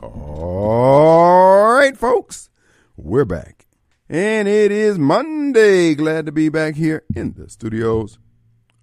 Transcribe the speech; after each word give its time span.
All 0.00 1.72
right, 1.74 1.96
folks, 1.96 2.50
we're 2.96 3.24
back. 3.24 3.66
And 4.08 4.46
it 4.46 4.70
is 4.70 4.96
Monday. 4.96 5.96
Glad 5.96 6.26
to 6.26 6.32
be 6.32 6.48
back 6.48 6.76
here 6.76 7.02
in 7.16 7.32
the 7.32 7.48
studios 7.50 8.20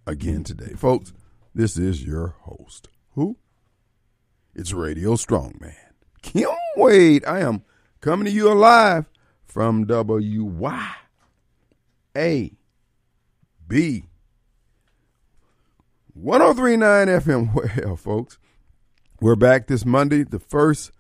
again 0.06 0.44
today. 0.44 0.74
Folks, 0.76 1.14
this 1.54 1.78
is 1.78 2.06
your 2.06 2.36
host. 2.42 2.90
Who? 3.14 3.38
It's 4.54 4.74
Radio 4.74 5.14
Strongman. 5.14 5.76
Kim 6.22 6.50
Wade. 6.76 7.24
I 7.26 7.40
am 7.40 7.64
coming 8.02 8.26
to 8.26 8.32
you 8.32 8.52
alive 8.52 9.10
from 9.46 9.86
WYAB 9.86 10.92
1039 16.14 17.08
FM. 17.08 17.54
Well, 17.86 17.96
folks, 17.96 18.38
we're 19.22 19.38
back 19.38 19.68
this 19.68 19.86
Monday, 19.86 20.24
the 20.24 20.40
first 20.40 20.92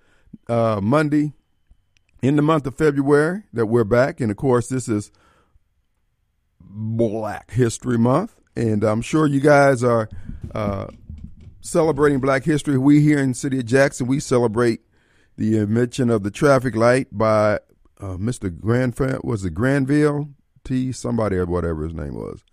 uh, 0.47 0.79
Monday 0.81 1.33
in 2.21 2.35
the 2.35 2.41
month 2.41 2.65
of 2.65 2.75
February 2.75 3.43
that 3.53 3.67
we're 3.67 3.83
back. 3.83 4.19
And 4.19 4.31
of 4.31 4.37
course, 4.37 4.67
this 4.69 4.87
is 4.87 5.11
Black 6.59 7.51
History 7.51 7.97
Month. 7.97 8.35
And 8.55 8.83
I'm 8.83 9.01
sure 9.01 9.27
you 9.27 9.39
guys 9.39 9.83
are 9.83 10.09
uh, 10.53 10.87
celebrating 11.61 12.19
Black 12.19 12.43
History. 12.43 12.77
We 12.77 13.01
here 13.01 13.19
in 13.19 13.29
the 13.29 13.35
city 13.35 13.59
of 13.59 13.65
Jackson, 13.65 14.07
we 14.07 14.19
celebrate 14.19 14.81
the 15.37 15.57
invention 15.57 16.09
of 16.09 16.23
the 16.23 16.31
traffic 16.31 16.75
light 16.75 17.07
by 17.11 17.55
uh, 17.99 18.17
Mr. 18.17 18.57
Granville. 18.57 19.19
Was 19.23 19.43
it 19.43 19.53
Granville 19.53 20.29
T? 20.63 20.91
Somebody 20.91 21.35
or 21.37 21.45
whatever 21.45 21.83
his 21.83 21.93
name 21.93 22.15
was. 22.15 22.43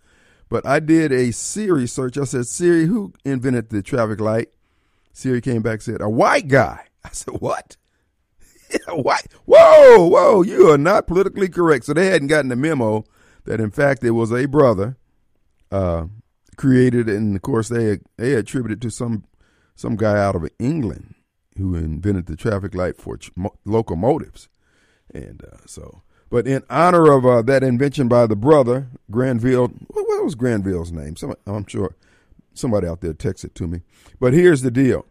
But 0.49 0.67
I 0.67 0.81
did 0.81 1.13
a 1.13 1.31
Siri 1.31 1.87
search. 1.87 2.19
I 2.19 2.25
said, 2.25 2.47
Siri, 2.47 2.87
who 2.87 3.15
invented 3.25 3.71
the 3.71 3.83
traffic 3.83 4.21
light? 4.21 4.51
Siri 5.13 5.41
came 5.41 5.63
back 5.63 5.83
said, 5.83 6.01
a 6.01 6.11
white 6.11 6.49
guy. 6.49 6.85
I 7.05 7.11
said, 7.13 7.41
what? 7.41 7.77
white? 8.89 9.29
Whoa, 9.45 10.07
whoa, 10.07 10.43
you 10.43 10.71
are 10.71 10.79
not 10.79 11.07
politically 11.07 11.49
correct. 11.49 11.85
So 11.85 11.95
they 11.95 12.07
hadn't 12.07 12.29
gotten 12.29 12.49
the 12.49 12.57
memo 12.57 13.05
that, 13.45 13.61
in 13.61 13.71
fact, 13.71 14.05
it 14.05 14.13
was 14.13 14.33
a 14.33 14.47
brother 14.47 14.97
uh, 15.71 16.07
created, 16.57 17.09
and 17.09 17.35
of 17.35 17.43
course, 17.43 17.69
they 17.69 17.99
they 18.17 18.35
attributed 18.35 18.81
to 18.83 18.91
some 18.91 19.25
some 19.75 19.97
guy 19.97 20.19
out 20.19 20.37
of 20.37 20.49
England 20.59 21.15
who 21.57 21.75
invented 21.75 22.27
the 22.27 22.37
traffic 22.37 22.75
light 22.75 22.97
for 22.97 23.19
locomotives. 23.65 24.49
And 25.13 25.43
uh, 25.45 25.59
so, 25.67 26.03
but 26.31 26.47
in 26.47 26.63
honor 26.71 27.13
of 27.13 27.27
uh, 27.27 27.43
that 27.43 27.63
invention 27.63 28.09
by 28.09 28.27
the 28.27 28.37
brother, 28.37 28.89
Granville, 29.11 29.69
what, 29.69 30.09
what 30.09 30.25
was 30.25 30.35
Granville's 30.35 30.93
name? 30.93 31.17
Some, 31.17 31.35
I'm 31.47 31.67
sure 31.67 31.97
somebody 32.55 32.87
out 32.87 33.01
there 33.01 33.13
texted 33.13 33.55
to 33.55 33.67
me. 33.67 33.83
But 34.21 34.33
here's 34.33 34.63
the 34.63 34.71
deal. 34.71 35.07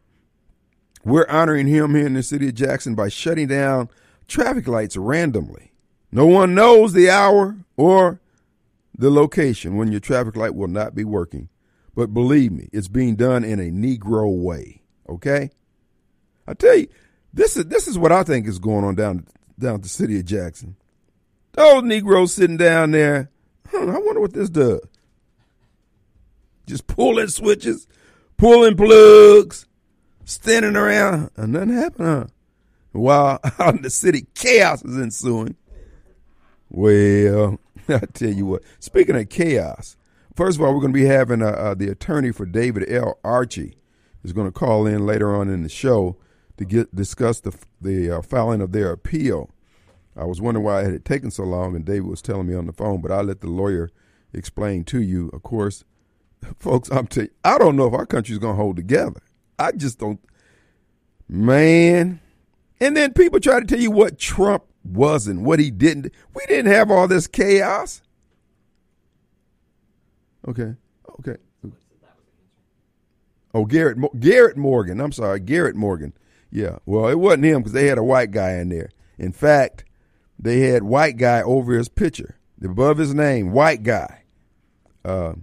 We're 1.04 1.28
honoring 1.28 1.68
him 1.68 1.96
here 1.96 2.06
in 2.06 2.14
the 2.14 2.24
city 2.24 2.50
of 2.50 2.56
Jackson 2.56 2.96
by 2.96 3.10
shutting 3.10 3.48
down 3.48 3.90
traffic 4.28 4.68
lights 4.68 4.96
randomly. 4.96 5.72
No 6.12 6.26
one 6.26 6.54
knows 6.54 6.94
the 6.94 7.10
hour 7.10 7.58
or 7.78 8.20
the 8.98 9.10
location 9.10 9.78
when 9.78 9.92
your 9.92 10.00
traffic 10.00 10.36
light 10.36 10.56
will 10.56 10.68
not 10.68 10.94
be 10.94 11.04
working. 11.04 11.50
But 11.96 12.14
believe 12.14 12.52
me, 12.52 12.70
it's 12.72 12.88
being 12.88 13.16
done 13.16 13.44
in 13.44 13.60
a 13.60 13.72
Negro 13.72 14.32
way. 14.42 14.82
Okay? 15.10 15.50
I 16.48 16.54
tell 16.54 16.76
you, 16.76 16.88
this 17.34 17.58
is 17.58 17.66
this 17.66 17.88
is 17.88 17.98
what 17.98 18.12
I 18.12 18.24
think 18.24 18.48
is 18.48 18.60
going 18.60 18.84
on 18.84 18.96
down 18.96 19.26
down 19.58 19.76
at 19.76 19.84
the 19.84 19.90
city 19.90 20.20
of 20.20 20.26
Jackson. 20.26 20.76
Those 21.54 21.84
Negroes 21.84 22.34
sitting 22.34 22.58
down 22.58 22.92
there. 22.92 23.30
Huh, 23.70 23.88
I 23.88 23.98
wonder 24.00 24.22
what 24.22 24.34
this 24.34 24.50
does. 24.50 24.82
Just 26.68 26.88
pulling 26.88 27.28
switches, 27.28 27.88
pulling 28.38 28.76
plugs, 28.76 29.66
standing 30.26 30.76
around, 30.76 31.32
and 31.36 31.54
nothing 31.54 31.74
happened, 31.74 32.08
huh? 32.08 32.26
While 32.92 33.40
out 33.60 33.76
in 33.76 33.82
the 33.82 33.90
city, 33.90 34.28
chaos 34.36 34.84
is 34.84 34.98
ensuing. 34.98 35.56
Well, 36.70 37.60
I 37.90 38.00
tell 38.14 38.32
you 38.32 38.46
what. 38.46 38.64
Speaking 38.80 39.16
of 39.16 39.30
chaos, 39.30 39.98
first 40.36 40.58
of 40.58 40.64
all, 40.64 40.74
we're 40.74 40.82
going 40.82 40.94
to 40.94 41.00
be 41.00 41.06
having 41.06 41.42
uh, 41.42 41.48
uh, 41.48 41.74
the 41.74 41.90
attorney 41.90 42.32
for 42.32 42.46
David 42.46 42.92
L. 42.92 43.20
Archie 43.24 43.76
is 44.24 44.34
going 44.34 44.48
to 44.48 44.52
call 44.52 44.86
in 44.86 45.06
later 45.06 45.36
on 45.36 45.50
in 45.50 45.64
the 45.64 45.70
show 45.70 46.18
to 46.58 46.66
get 46.66 46.96
discuss 46.96 47.40
the 47.40 47.58
the 47.80 48.12
uh, 48.18 48.22
filing 48.22 48.62
of 48.62 48.72
their 48.72 48.92
appeal. 48.92 49.50
I 50.16 50.26
was 50.26 50.42
wondering 50.42 50.66
why 50.66 50.82
it 50.82 50.92
had 50.92 51.06
taken 51.06 51.32
so 51.32 51.44
long, 51.44 51.76
and 51.76 51.86
David 51.86 52.06
was 52.08 52.22
telling 52.22 52.48
me 52.48 52.54
on 52.54 52.68
the 52.68 52.74
phone, 52.74 53.02
but 53.02 53.12
I'll 53.12 53.24
let 53.24 53.42
the 53.42 53.48
lawyer 53.48 53.90
explain 54.34 54.84
to 54.86 55.02
you. 55.02 55.30
Of 55.30 55.44
course, 55.44 55.84
folks, 56.60 56.90
I'm 56.90 57.08
telling 57.08 57.30
I 57.44 57.58
don't 57.58 57.76
know 57.76 57.88
if 57.88 57.94
our 57.94 58.06
country's 58.06 58.40
going 58.40 58.56
to 58.56 58.62
hold 58.62 58.76
together. 58.76 59.22
I 59.62 59.72
just 59.72 60.00
don't, 60.00 60.20
man. 61.28 62.20
And 62.80 62.98
then 62.98 63.14
people 63.14 63.40
try 63.40 63.60
to 63.60 63.66
tell 63.66 63.80
you 63.80 63.92
what 63.92 64.18
Trump 64.18 64.64
wasn't, 64.84 65.42
what 65.42 65.60
he 65.60 65.70
didn't. 65.70 66.12
We 66.34 66.46
didn't 66.48 66.72
have 66.72 66.90
all 66.90 67.08
this 67.08 67.28
chaos. 67.28 68.02
Okay, 70.48 70.76
okay. 71.20 71.38
Oh, 73.54 73.66
Garrett 73.66 73.98
Garrett 74.20 74.58
Morgan. 74.58 75.00
I'm 75.00 75.12
sorry, 75.12 75.40
Garrett 75.40 75.76
Morgan. 75.76 76.14
Yeah. 76.52 76.80
Well, 76.86 77.08
it 77.08 77.20
wasn't 77.20 77.46
him 77.46 77.60
because 77.60 77.74
they 77.74 77.88
had 77.88 77.98
a 77.98 78.04
white 78.04 78.32
guy 78.32 78.54
in 78.54 78.70
there. 78.70 78.90
In 79.18 79.32
fact, 79.32 79.86
they 80.40 80.62
had 80.62 80.84
white 80.84 81.18
guy 81.18 81.42
over 81.42 81.74
his 81.74 81.90
picture, 81.90 82.38
above 82.64 82.98
his 82.98 83.14
name, 83.14 83.52
white 83.52 83.84
guy, 83.84 84.24
uh, 85.06 85.34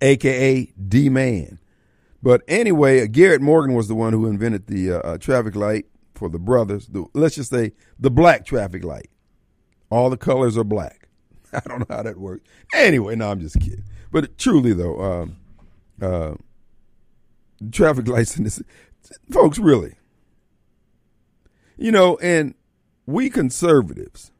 aka 0.00 0.72
D 0.88 1.08
Man. 1.08 1.58
But 2.24 2.40
anyway, 2.48 3.06
Garrett 3.06 3.42
Morgan 3.42 3.74
was 3.74 3.86
the 3.86 3.94
one 3.94 4.14
who 4.14 4.26
invented 4.26 4.66
the 4.66 4.92
uh, 4.92 4.98
uh, 5.00 5.18
traffic 5.18 5.54
light 5.54 5.84
for 6.14 6.30
the 6.30 6.38
brothers. 6.38 6.86
The, 6.86 7.04
let's 7.12 7.34
just 7.34 7.50
say 7.50 7.72
the 8.00 8.10
black 8.10 8.46
traffic 8.46 8.82
light. 8.82 9.10
All 9.90 10.08
the 10.08 10.16
colors 10.16 10.56
are 10.56 10.64
black. 10.64 11.06
I 11.52 11.60
don't 11.66 11.80
know 11.80 11.94
how 11.94 12.02
that 12.02 12.16
works. 12.16 12.48
Anyway, 12.74 13.14
no, 13.14 13.30
I'm 13.30 13.40
just 13.40 13.60
kidding. 13.60 13.84
But 14.10 14.38
truly, 14.38 14.72
though, 14.72 15.02
um, 15.02 15.36
uh, 16.00 16.34
traffic 17.70 18.08
lights 18.08 18.38
in 18.38 18.44
this, 18.44 18.62
folks, 19.30 19.58
really, 19.58 19.96
you 21.76 21.92
know, 21.92 22.16
and 22.22 22.54
we 23.04 23.28
conservatives, 23.28 24.32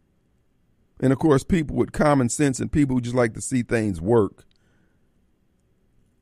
and 1.01 1.13
of 1.13 1.19
course, 1.19 1.45
people 1.45 1.77
with 1.77 1.93
common 1.93 2.31
sense 2.31 2.61
and 2.61 2.73
people 2.73 2.97
who 2.97 3.03
just 3.03 3.15
like 3.15 3.35
to 3.35 3.43
see 3.43 3.63
things 3.63 4.01
work, 4.01 4.47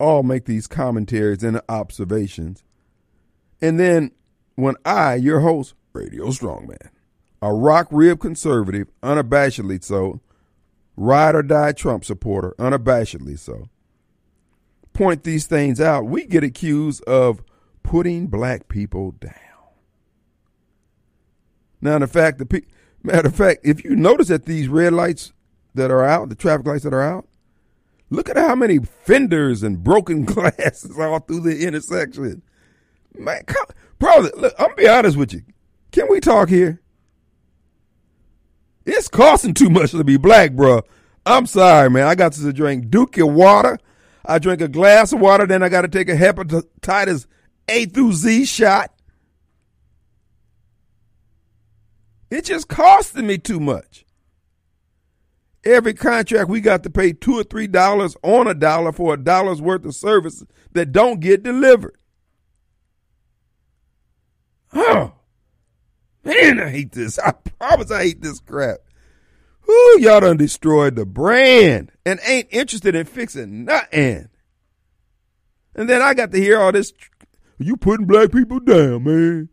all 0.03 0.25
make 0.25 0.47
these 0.47 0.67
commentaries 0.67 1.45
and 1.45 1.61
observations. 1.69 2.65
And 3.61 3.79
then 3.79 4.11
when 4.57 4.75
I, 4.85 5.15
your 5.15 5.41
host, 5.41 5.75
Radio 5.93 6.27
Strongman, 6.27 6.89
a 7.41 7.55
rock 7.55 7.87
rib 7.93 8.19
conservative, 8.19 8.89
unabashedly 9.03 9.83
so, 9.83 10.21
ride 10.97 11.37
or 11.37 11.43
die 11.45 11.71
Trump 11.71 12.05
supporter, 12.05 12.53
unabashedly 12.59 13.39
so, 13.39 13.69
point 14.93 15.23
these 15.23 15.47
things 15.47 15.81
out, 15.81 16.07
we 16.07 16.27
get 16.27 16.43
accused 16.43 17.05
of 17.05 17.43
putting 17.85 18.27
black 18.27 18.67
people 18.67 19.13
down. 19.13 19.33
Now, 21.81 22.01
the 22.01 22.09
fact 22.09 22.39
that, 22.39 22.65
matter 23.05 23.29
of 23.29 23.37
fact, 23.37 23.61
if 23.63 23.85
you 23.85 23.95
notice 23.95 24.29
that 24.29 24.47
these 24.47 24.67
red 24.67 24.93
lights 24.93 25.33
that 25.75 25.93
are 25.93 26.05
out, 26.05 26.29
the 26.29 26.35
traffic 26.35 26.67
lights 26.67 26.83
that 26.83 26.93
are 26.93 27.03
out, 27.03 27.29
look 28.13 28.29
at 28.29 28.37
how 28.37 28.55
many 28.55 28.79
fenders 28.79 29.63
and 29.63 29.83
broken 29.83 30.25
glasses 30.27 30.99
all 30.99 31.19
through 31.21 31.41
the 31.41 31.67
intersection. 31.67 32.43
Man, 33.17 33.43
come, 33.47 33.67
look, 34.01 34.55
I'm 34.59 34.67
gonna 34.67 34.75
be 34.77 34.89
honest 34.89 35.17
with 35.17 35.33
you. 35.33 35.43
Can 35.91 36.07
we 36.09 36.21
talk 36.21 36.49
here? 36.49 36.81
It's 38.85 39.09
costing 39.09 39.55
too 39.55 39.71
much 39.71 39.93
to 39.93 40.05
be 40.05 40.17
black, 40.17 40.53
bro. 40.53 40.83
I'm 41.25 41.47
sorry, 41.47 41.89
man. 41.89 42.07
I 42.07 42.15
got 42.15 42.33
to 42.33 42.53
drink 42.53 42.87
Dookie 42.87 43.31
water. 43.31 43.79
I 44.25 44.39
drink 44.39 44.61
a 44.61 44.69
glass 44.69 45.13
of 45.13 45.21
water, 45.21 45.47
then 45.47 45.63
I 45.63 45.69
got 45.69 45.83
to 45.83 45.89
take 45.89 46.09
a 46.09 46.15
hepatitis 46.15 47.27
A 47.69 47.87
through 47.87 48.13
Z 48.13 48.45
shot. 48.45 48.93
It 52.31 52.45
just 52.45 52.69
costing 52.69 53.27
me 53.27 53.39
too 53.39 53.61
much. 53.61 54.07
Every 55.65 55.95
contract 55.95 56.49
we 56.49 56.61
got 56.61 56.83
to 56.83 56.91
pay 56.91 57.13
two 57.13 57.39
or 57.39 57.45
three 57.45 57.69
dollars 57.69 58.17
on 58.23 58.49
a 58.49 58.55
dollar 58.55 58.93
for 58.93 59.15
a 59.15 59.17
dollar's 59.17 59.63
worth 59.63 59.85
of 59.85 59.95
services 59.95 60.47
that 60.73 60.93
don't 60.93 61.21
get 61.21 61.43
delivered. 61.43 61.97
Oh 64.75 65.13
man, 66.25 66.61
I 66.61 66.71
hate 66.71 66.93
this. 66.93 67.19
I 67.25 67.33
promise 67.33 67.91
I 67.91 68.05
hate 68.05 68.23
this 68.23 68.41
crap. 68.41 68.79
Whoo, 69.67 70.01
y'all 70.01 70.21
done 70.21 70.37
destroyed 70.37 70.97
the 70.97 71.07
brand 71.07 71.93
and 72.05 72.19
ain't 72.25 72.49
interested 72.51 72.95
in 72.95 73.07
fixing 73.07 73.65
nothing. 73.65 74.29
And 75.75 75.89
then 75.89 76.03
I 76.03 76.15
got 76.15 76.33
to 76.33 76.39
hear 76.39 76.61
all 76.61 76.73
this. 76.73 76.93
You 77.59 77.77
putting 77.77 78.07
black 78.07 78.33
people 78.33 78.59
down, 78.59 79.05
man. 79.05 79.49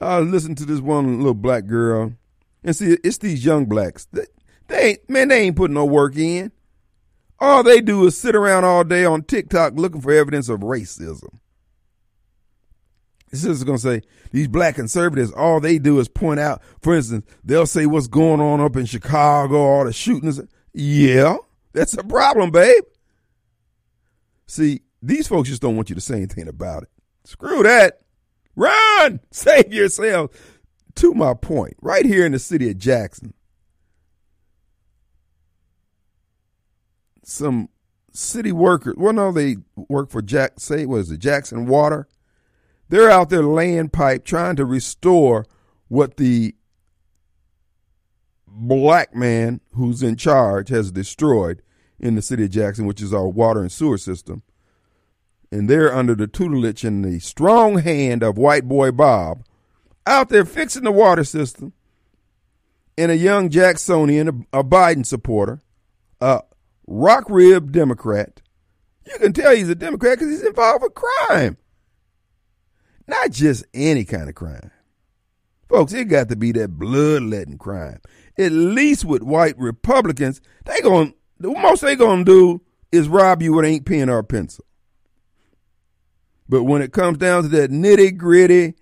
I 0.00 0.20
was 0.20 0.28
listening 0.28 0.54
to 0.56 0.64
this 0.64 0.80
one 0.80 1.18
little 1.18 1.34
black 1.34 1.66
girl, 1.66 2.12
and 2.64 2.74
see, 2.74 2.96
it's 3.04 3.18
these 3.18 3.44
young 3.44 3.66
blacks. 3.66 4.06
They, 4.72 4.96
man, 5.06 5.28
they 5.28 5.42
ain't 5.42 5.56
putting 5.56 5.74
no 5.74 5.84
work 5.84 6.16
in. 6.16 6.50
All 7.38 7.62
they 7.62 7.82
do 7.82 8.06
is 8.06 8.16
sit 8.16 8.34
around 8.34 8.64
all 8.64 8.84
day 8.84 9.04
on 9.04 9.22
TikTok 9.22 9.74
looking 9.76 10.00
for 10.00 10.10
evidence 10.12 10.48
of 10.48 10.60
racism. 10.60 11.38
This 13.30 13.44
is 13.44 13.64
going 13.64 13.76
to 13.76 13.82
say 13.82 14.02
these 14.30 14.48
black 14.48 14.76
conservatives, 14.76 15.30
all 15.32 15.60
they 15.60 15.78
do 15.78 15.98
is 16.00 16.08
point 16.08 16.40
out, 16.40 16.62
for 16.80 16.94
instance, 16.94 17.26
they'll 17.44 17.66
say 17.66 17.84
what's 17.84 18.06
going 18.06 18.40
on 18.40 18.62
up 18.62 18.76
in 18.76 18.86
Chicago, 18.86 19.56
all 19.56 19.84
the 19.84 19.92
shootings. 19.92 20.40
Yeah, 20.72 21.36
that's 21.74 21.92
a 21.92 22.02
problem, 22.02 22.50
babe. 22.50 22.84
See, 24.46 24.80
these 25.02 25.28
folks 25.28 25.50
just 25.50 25.60
don't 25.60 25.76
want 25.76 25.90
you 25.90 25.94
to 25.96 26.00
say 26.00 26.16
anything 26.16 26.48
about 26.48 26.84
it. 26.84 26.88
Screw 27.24 27.62
that. 27.62 28.00
Run! 28.56 29.20
Save 29.30 29.70
yourself. 29.70 30.30
To 30.96 31.12
my 31.12 31.34
point, 31.34 31.74
right 31.82 32.06
here 32.06 32.24
in 32.24 32.32
the 32.32 32.38
city 32.38 32.70
of 32.70 32.78
Jackson, 32.78 33.34
some 37.24 37.68
city 38.12 38.52
workers, 38.52 38.94
well, 38.96 39.12
no, 39.12 39.32
they 39.32 39.56
work 39.76 40.10
for 40.10 40.22
Jack, 40.22 40.54
say, 40.58 40.86
what 40.86 41.00
is 41.00 41.10
it, 41.10 41.18
Jackson 41.18 41.66
Water? 41.66 42.08
They're 42.88 43.10
out 43.10 43.30
there 43.30 43.42
laying 43.42 43.88
pipe 43.88 44.24
trying 44.24 44.56
to 44.56 44.64
restore 44.64 45.46
what 45.88 46.16
the 46.16 46.54
black 48.46 49.14
man 49.14 49.60
who's 49.74 50.02
in 50.02 50.16
charge 50.16 50.68
has 50.68 50.92
destroyed 50.92 51.62
in 51.98 52.14
the 52.14 52.22
city 52.22 52.44
of 52.44 52.50
Jackson, 52.50 52.86
which 52.86 53.00
is 53.00 53.14
our 53.14 53.28
water 53.28 53.60
and 53.60 53.72
sewer 53.72 53.96
system. 53.96 54.42
And 55.50 55.68
they're 55.68 55.94
under 55.94 56.14
the 56.14 56.26
tutelage 56.26 56.84
and 56.84 57.04
the 57.04 57.18
strong 57.20 57.78
hand 57.78 58.22
of 58.22 58.36
white 58.36 58.68
boy 58.68 58.90
Bob 58.90 59.44
out 60.06 60.28
there 60.28 60.44
fixing 60.44 60.84
the 60.84 60.92
water 60.92 61.24
system. 61.24 61.72
And 62.98 63.10
a 63.10 63.16
young 63.16 63.48
Jacksonian, 63.48 64.46
a, 64.52 64.62
Biden 64.62 65.06
supporter, 65.06 65.60
a 66.20 66.42
rock 66.86 67.24
rib 67.28 67.72
Democrat. 67.72 68.40
You 69.06 69.18
can 69.18 69.32
tell 69.32 69.54
he's 69.54 69.68
a 69.68 69.74
Democrat 69.74 70.18
because 70.18 70.30
he's 70.32 70.46
involved 70.46 70.82
with 70.82 70.94
crime. 70.94 71.56
Not 73.06 73.30
just 73.30 73.64
any 73.74 74.04
kind 74.04 74.28
of 74.28 74.34
crime. 74.34 74.70
Folks, 75.68 75.92
it 75.92 76.04
got 76.04 76.28
to 76.28 76.36
be 76.36 76.52
that 76.52 76.78
bloodletting 76.78 77.58
crime. 77.58 78.00
At 78.38 78.52
least 78.52 79.04
with 79.04 79.22
white 79.22 79.58
Republicans, 79.58 80.40
they 80.64 80.80
going 80.80 81.14
the 81.38 81.50
most 81.50 81.80
they 81.80 81.96
gonna 81.96 82.24
do 82.24 82.62
is 82.92 83.08
rob 83.08 83.42
you 83.42 83.54
with 83.54 83.64
ink 83.64 83.86
pen 83.86 84.08
or 84.08 84.18
a 84.18 84.24
pencil. 84.24 84.64
But 86.48 86.64
when 86.64 86.82
it 86.82 86.92
comes 86.92 87.18
down 87.18 87.42
to 87.44 87.48
that 87.48 87.70
nitty 87.70 88.16
gritty, 88.16 88.74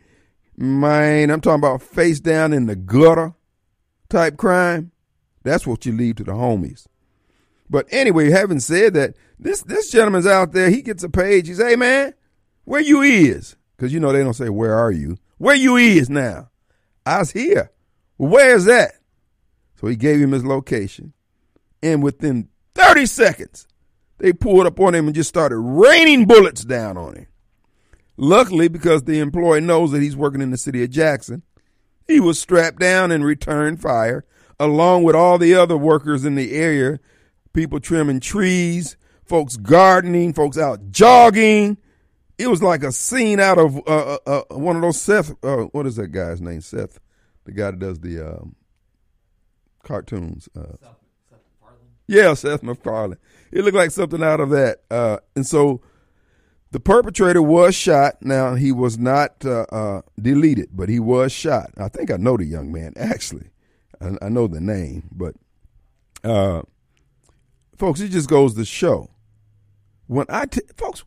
man, 0.57 1.31
I'm 1.31 1.41
talking 1.41 1.61
about 1.61 1.83
face 1.83 2.21
down 2.21 2.53
in 2.53 2.67
the 2.67 2.77
gutter 2.77 3.35
type 4.09 4.37
crime, 4.37 4.91
that's 5.43 5.67
what 5.67 5.87
you 5.87 5.93
leave 5.93 6.17
to 6.17 6.25
the 6.25 6.33
homies. 6.33 6.87
But 7.71 7.87
anyway, 7.91 8.31
having 8.31 8.61
said 8.61 8.95
that, 8.95 9.15
this 9.39 9.63
this 9.63 9.91
gentleman's 9.91 10.27
out 10.27 10.53
there, 10.53 10.69
he 10.69 10.83
gets 10.83 11.05
a 11.05 11.09
page, 11.09 11.49
he 11.49 11.55
say, 11.55 11.71
hey 11.71 11.77
man, 11.77 12.13
where 12.65 12.81
you 12.83 13.01
is? 13.01 13.57
Because 13.77 13.95
you 13.95 14.01
know 14.01 14.13
they 14.13 14.23
don't 14.23 14.35
say, 14.35 14.51
Where 14.51 14.75
are 14.75 14.93
you? 14.93 15.17
Where 15.39 15.55
you 15.55 15.77
is 15.77 16.11
now? 16.11 16.51
I 17.07 17.21
was 17.21 17.31
here. 17.31 17.71
Where 18.19 18.55
is 18.55 18.67
that? 18.67 18.93
So 19.81 19.87
he 19.87 19.97
gave 19.97 20.21
him 20.21 20.33
his 20.33 20.45
location. 20.45 21.15
And 21.83 22.03
within 22.03 22.51
30 22.75 23.07
seconds, 23.07 23.67
they 24.19 24.35
pulled 24.35 24.67
up 24.67 24.79
on 24.79 24.95
him 24.95 25.07
and 25.07 25.15
just 25.15 25.31
started 25.31 25.57
raining 25.57 26.27
bullets 26.27 26.63
down 26.63 26.99
on 26.99 27.17
him. 27.17 27.27
Luckily, 28.19 28.69
because 28.69 29.05
the 29.05 29.19
employee 29.19 29.63
knows 29.63 29.93
that 29.93 30.03
he's 30.03 30.17
working 30.17 30.43
in 30.43 30.51
the 30.51 30.59
city 30.59 30.85
of 30.85 30.91
Jackson, 30.91 31.43
he 32.07 32.21
was 32.21 32.39
strapped 32.39 32.79
down 32.79 33.11
and 33.11 33.25
returned 33.25 33.81
fire, 33.81 34.27
along 34.59 35.05
with 35.05 35.17
all 35.17 35.39
the 35.39 35.55
other 35.55 35.77
workers 35.79 36.27
in 36.27 36.35
the 36.35 36.53
area 36.53 37.01
people 37.53 37.81
trimming 37.81 38.21
trees, 38.21 38.97
folks 39.25 39.57
gardening, 39.57 40.33
folks 40.33 40.59
out 40.59 40.91
jogging, 40.91 41.79
it 42.41 42.49
was 42.49 42.63
like 42.63 42.83
a 42.83 42.91
scene 42.91 43.39
out 43.39 43.59
of 43.59 43.77
uh, 43.87 44.17
uh, 44.27 44.43
uh, 44.51 44.57
one 44.57 44.75
of 44.75 44.83
those 44.83 45.01
Seth. 45.01 45.33
Uh, 45.45 45.65
what 45.73 45.87
is 45.87 45.97
that 45.97 46.09
guy's 46.09 46.41
name? 46.41 46.63
Seth, 46.63 46.99
the 47.45 47.53
guy 47.53 47.71
that 47.71 47.79
does 47.79 48.01
the 48.01 48.19
um, 48.21 48.57
cartoons. 49.83 50.49
Uh. 50.57 50.63
Seth, 50.81 50.97
Seth 51.29 51.39
yeah, 52.07 52.33
Seth 52.33 52.63
MacFarlane. 52.63 53.19
It 53.53 53.63
looked 53.63 53.77
like 53.77 53.91
something 53.91 54.23
out 54.23 54.41
of 54.41 54.49
that. 54.51 54.79
Uh, 54.91 55.19
and 55.37 55.47
so 55.47 55.83
the 56.71 56.81
perpetrator 56.81 57.43
was 57.43 57.75
shot. 57.75 58.23
Now 58.23 58.55
he 58.55 58.73
was 58.73 58.97
not 58.97 59.41
deleted, 60.19 60.71
but 60.73 60.89
he 60.89 60.99
was 60.99 61.33
shot. 61.33 61.73
I 61.77 61.89
think 61.89 62.11
I 62.11 62.17
know 62.17 62.39
the 62.39 62.47
young 62.47 62.73
man 62.73 62.95
actually. 62.97 63.51
I, 64.01 64.13
I 64.23 64.29
know 64.31 64.47
the 64.47 64.61
name, 64.61 65.11
but 65.13 65.35
folks, 67.81 68.01
it 68.01 68.11
just 68.11 68.29
goes 68.29 68.55
to 68.55 68.65
show 68.65 69.11
when 70.07 70.27
I 70.29 70.45
t- 70.47 70.61
folks 70.77 71.03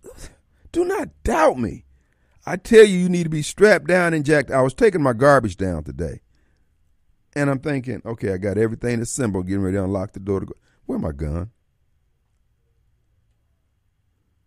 do 0.72 0.84
not 0.84 1.10
doubt 1.24 1.60
me. 1.60 1.86
I 2.46 2.58
tell 2.58 2.84
you, 2.84 2.98
you 2.98 3.10
need 3.10 3.24
to 3.24 3.30
be 3.30 3.44
strapped 3.44 3.88
down 3.88 4.14
and 4.14 4.26
jacked. 4.26 4.52
I 4.52 4.62
was 4.62 4.74
taking 4.74 5.02
my 5.02 5.14
garbage 5.14 5.56
down 5.56 5.84
today. 5.84 6.22
And 7.36 7.50
I'm 7.50 7.60
thinking, 7.60 8.02
okay, 8.06 8.34
I 8.34 8.38
got 8.38 8.58
everything 8.58 9.00
assembled, 9.00 9.48
getting 9.48 9.62
ready 9.62 9.78
to 9.78 9.84
unlock 9.84 10.12
the 10.12 10.20
door 10.20 10.42
to 10.42 10.46
go. 10.48 10.54
Where 10.86 11.00
my 11.00 11.12
gun? 11.12 11.52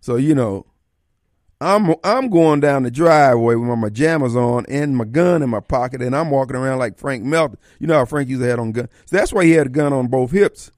So, 0.00 0.16
you 0.16 0.34
know, 0.34 0.66
I'm 1.60 1.94
I'm 2.04 2.28
going 2.28 2.60
down 2.60 2.82
the 2.82 2.90
driveway 2.90 3.54
with 3.54 3.68
my 3.68 3.88
pajamas 3.88 4.36
on 4.36 4.66
and 4.68 4.96
my 4.96 5.04
gun 5.04 5.42
in 5.42 5.48
my 5.48 5.60
pocket, 5.60 6.02
and 6.02 6.14
I'm 6.14 6.30
walking 6.30 6.54
around 6.54 6.78
like 6.78 6.98
Frank 6.98 7.24
Melton. 7.24 7.58
You 7.80 7.86
know 7.86 7.98
how 7.98 8.04
Frank 8.04 8.28
used 8.28 8.42
to 8.42 8.48
have 8.48 8.58
on 8.58 8.72
gun. 8.72 8.88
So 9.06 9.16
that's 9.16 9.32
why 9.32 9.44
he 9.44 9.52
had 9.52 9.68
a 9.68 9.70
gun 9.70 9.92
on 9.92 10.08
both 10.08 10.32
hips. 10.32 10.70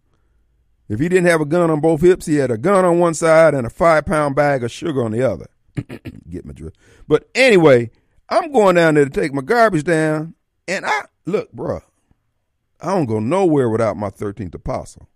If 0.88 1.00
he 1.00 1.08
didn't 1.08 1.26
have 1.26 1.40
a 1.40 1.46
gun 1.46 1.70
on 1.70 1.80
both 1.80 2.00
hips, 2.00 2.26
he 2.26 2.36
had 2.36 2.50
a 2.50 2.58
gun 2.58 2.84
on 2.84 2.98
one 2.98 3.14
side 3.14 3.54
and 3.54 3.66
a 3.66 3.70
five 3.70 4.06
pound 4.06 4.34
bag 4.34 4.64
of 4.64 4.70
sugar 4.70 5.04
on 5.04 5.12
the 5.12 5.22
other. 5.22 5.46
Get 6.30 6.44
my 6.44 6.52
drift. 6.52 6.76
But 7.06 7.28
anyway, 7.34 7.90
I'm 8.28 8.52
going 8.52 8.76
down 8.76 8.94
there 8.94 9.04
to 9.04 9.10
take 9.10 9.34
my 9.34 9.42
garbage 9.42 9.84
down, 9.84 10.34
and 10.66 10.86
I 10.86 11.02
look, 11.26 11.52
bruh, 11.52 11.82
I 12.80 12.94
don't 12.94 13.06
go 13.06 13.20
nowhere 13.20 13.68
without 13.68 13.96
my 13.96 14.10
13th 14.10 14.54
apostle. 14.54 15.08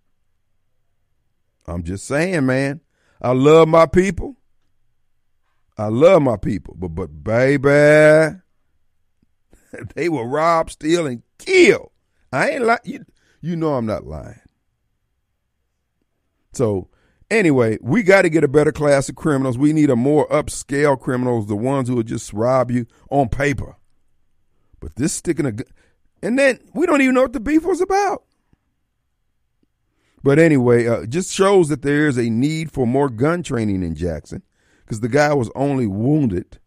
I'm 1.66 1.82
just 1.82 2.06
saying, 2.06 2.44
man. 2.46 2.80
I 3.20 3.32
love 3.32 3.68
my 3.68 3.86
people. 3.86 4.36
I 5.78 5.86
love 5.86 6.22
my 6.22 6.36
people, 6.36 6.74
but 6.76 6.88
but 6.88 7.24
baby, 7.24 8.36
they 9.94 10.08
will 10.08 10.26
rob, 10.26 10.70
steal, 10.70 11.06
and 11.06 11.22
kill. 11.38 11.92
I 12.32 12.50
ain't 12.50 12.64
like 12.64 12.82
you. 12.84 13.04
You 13.40 13.56
know 13.56 13.74
I'm 13.74 13.86
not 13.86 14.06
lying. 14.06 14.41
So 16.52 16.88
anyway, 17.30 17.78
we 17.80 18.02
got 18.02 18.22
to 18.22 18.30
get 18.30 18.44
a 18.44 18.48
better 18.48 18.72
class 18.72 19.08
of 19.08 19.16
criminals. 19.16 19.58
We 19.58 19.72
need 19.72 19.90
a 19.90 19.96
more 19.96 20.28
upscale 20.28 20.98
criminals, 20.98 21.46
the 21.46 21.56
ones 21.56 21.88
who 21.88 21.96
will 21.96 22.02
just 22.02 22.32
rob 22.32 22.70
you 22.70 22.86
on 23.10 23.28
paper. 23.28 23.76
But 24.80 24.96
this 24.96 25.12
sticking 25.12 25.46
a 25.46 25.52
gun, 25.52 25.66
and 26.22 26.38
then 26.38 26.60
we 26.74 26.86
don't 26.86 27.00
even 27.00 27.14
know 27.14 27.22
what 27.22 27.32
the 27.32 27.40
beef 27.40 27.64
was 27.64 27.80
about. 27.80 28.24
But 30.22 30.38
anyway, 30.38 30.86
uh, 30.86 31.06
just 31.06 31.32
shows 31.32 31.68
that 31.68 31.82
there 31.82 32.06
is 32.06 32.16
a 32.16 32.30
need 32.30 32.70
for 32.70 32.86
more 32.86 33.08
gun 33.08 33.42
training 33.42 33.82
in 33.82 33.94
Jackson 33.94 34.42
because 34.84 35.00
the 35.00 35.08
guy 35.08 35.34
was 35.34 35.50
only 35.54 35.86
wounded. 35.86 36.58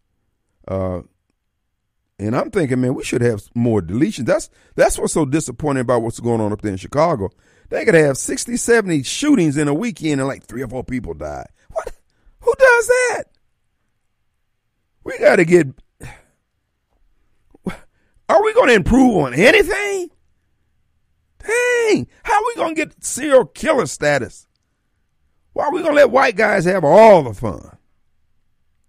Uh, 0.68 1.02
and 2.18 2.36
I'm 2.36 2.50
thinking, 2.50 2.80
man, 2.80 2.94
we 2.94 3.04
should 3.04 3.22
have 3.22 3.42
more 3.54 3.80
deletions. 3.80 4.26
That's 4.26 4.50
that's 4.74 4.98
what's 4.98 5.12
so 5.12 5.24
disappointing 5.24 5.82
about 5.82 6.02
what's 6.02 6.20
going 6.20 6.40
on 6.40 6.52
up 6.52 6.62
there 6.62 6.72
in 6.72 6.78
Chicago. 6.78 7.30
They 7.68 7.84
could 7.84 7.94
have 7.94 8.16
60, 8.16 8.56
70 8.56 9.02
shootings 9.02 9.56
in 9.56 9.68
a 9.68 9.74
weekend 9.74 10.20
and 10.20 10.28
like 10.28 10.44
three 10.44 10.62
or 10.62 10.68
four 10.68 10.84
people 10.84 11.14
die. 11.14 11.46
What? 11.70 11.92
Who 12.40 12.52
does 12.58 12.86
that? 12.86 13.24
We 15.04 15.18
got 15.18 15.36
to 15.36 15.44
get. 15.44 15.68
Are 18.28 18.42
we 18.42 18.54
going 18.54 18.68
to 18.68 18.74
improve 18.74 19.16
on 19.16 19.34
anything? 19.34 20.10
Dang. 21.38 22.08
How 22.24 22.40
we 22.46 22.54
going 22.56 22.74
to 22.74 22.86
get 22.86 23.04
serial 23.04 23.46
killer 23.46 23.86
status? 23.86 24.46
Why 25.52 25.66
are 25.66 25.72
we 25.72 25.80
going 25.80 25.94
to 25.94 26.00
let 26.00 26.10
white 26.10 26.36
guys 26.36 26.64
have 26.64 26.84
all 26.84 27.22
the 27.22 27.34
fun? 27.34 27.78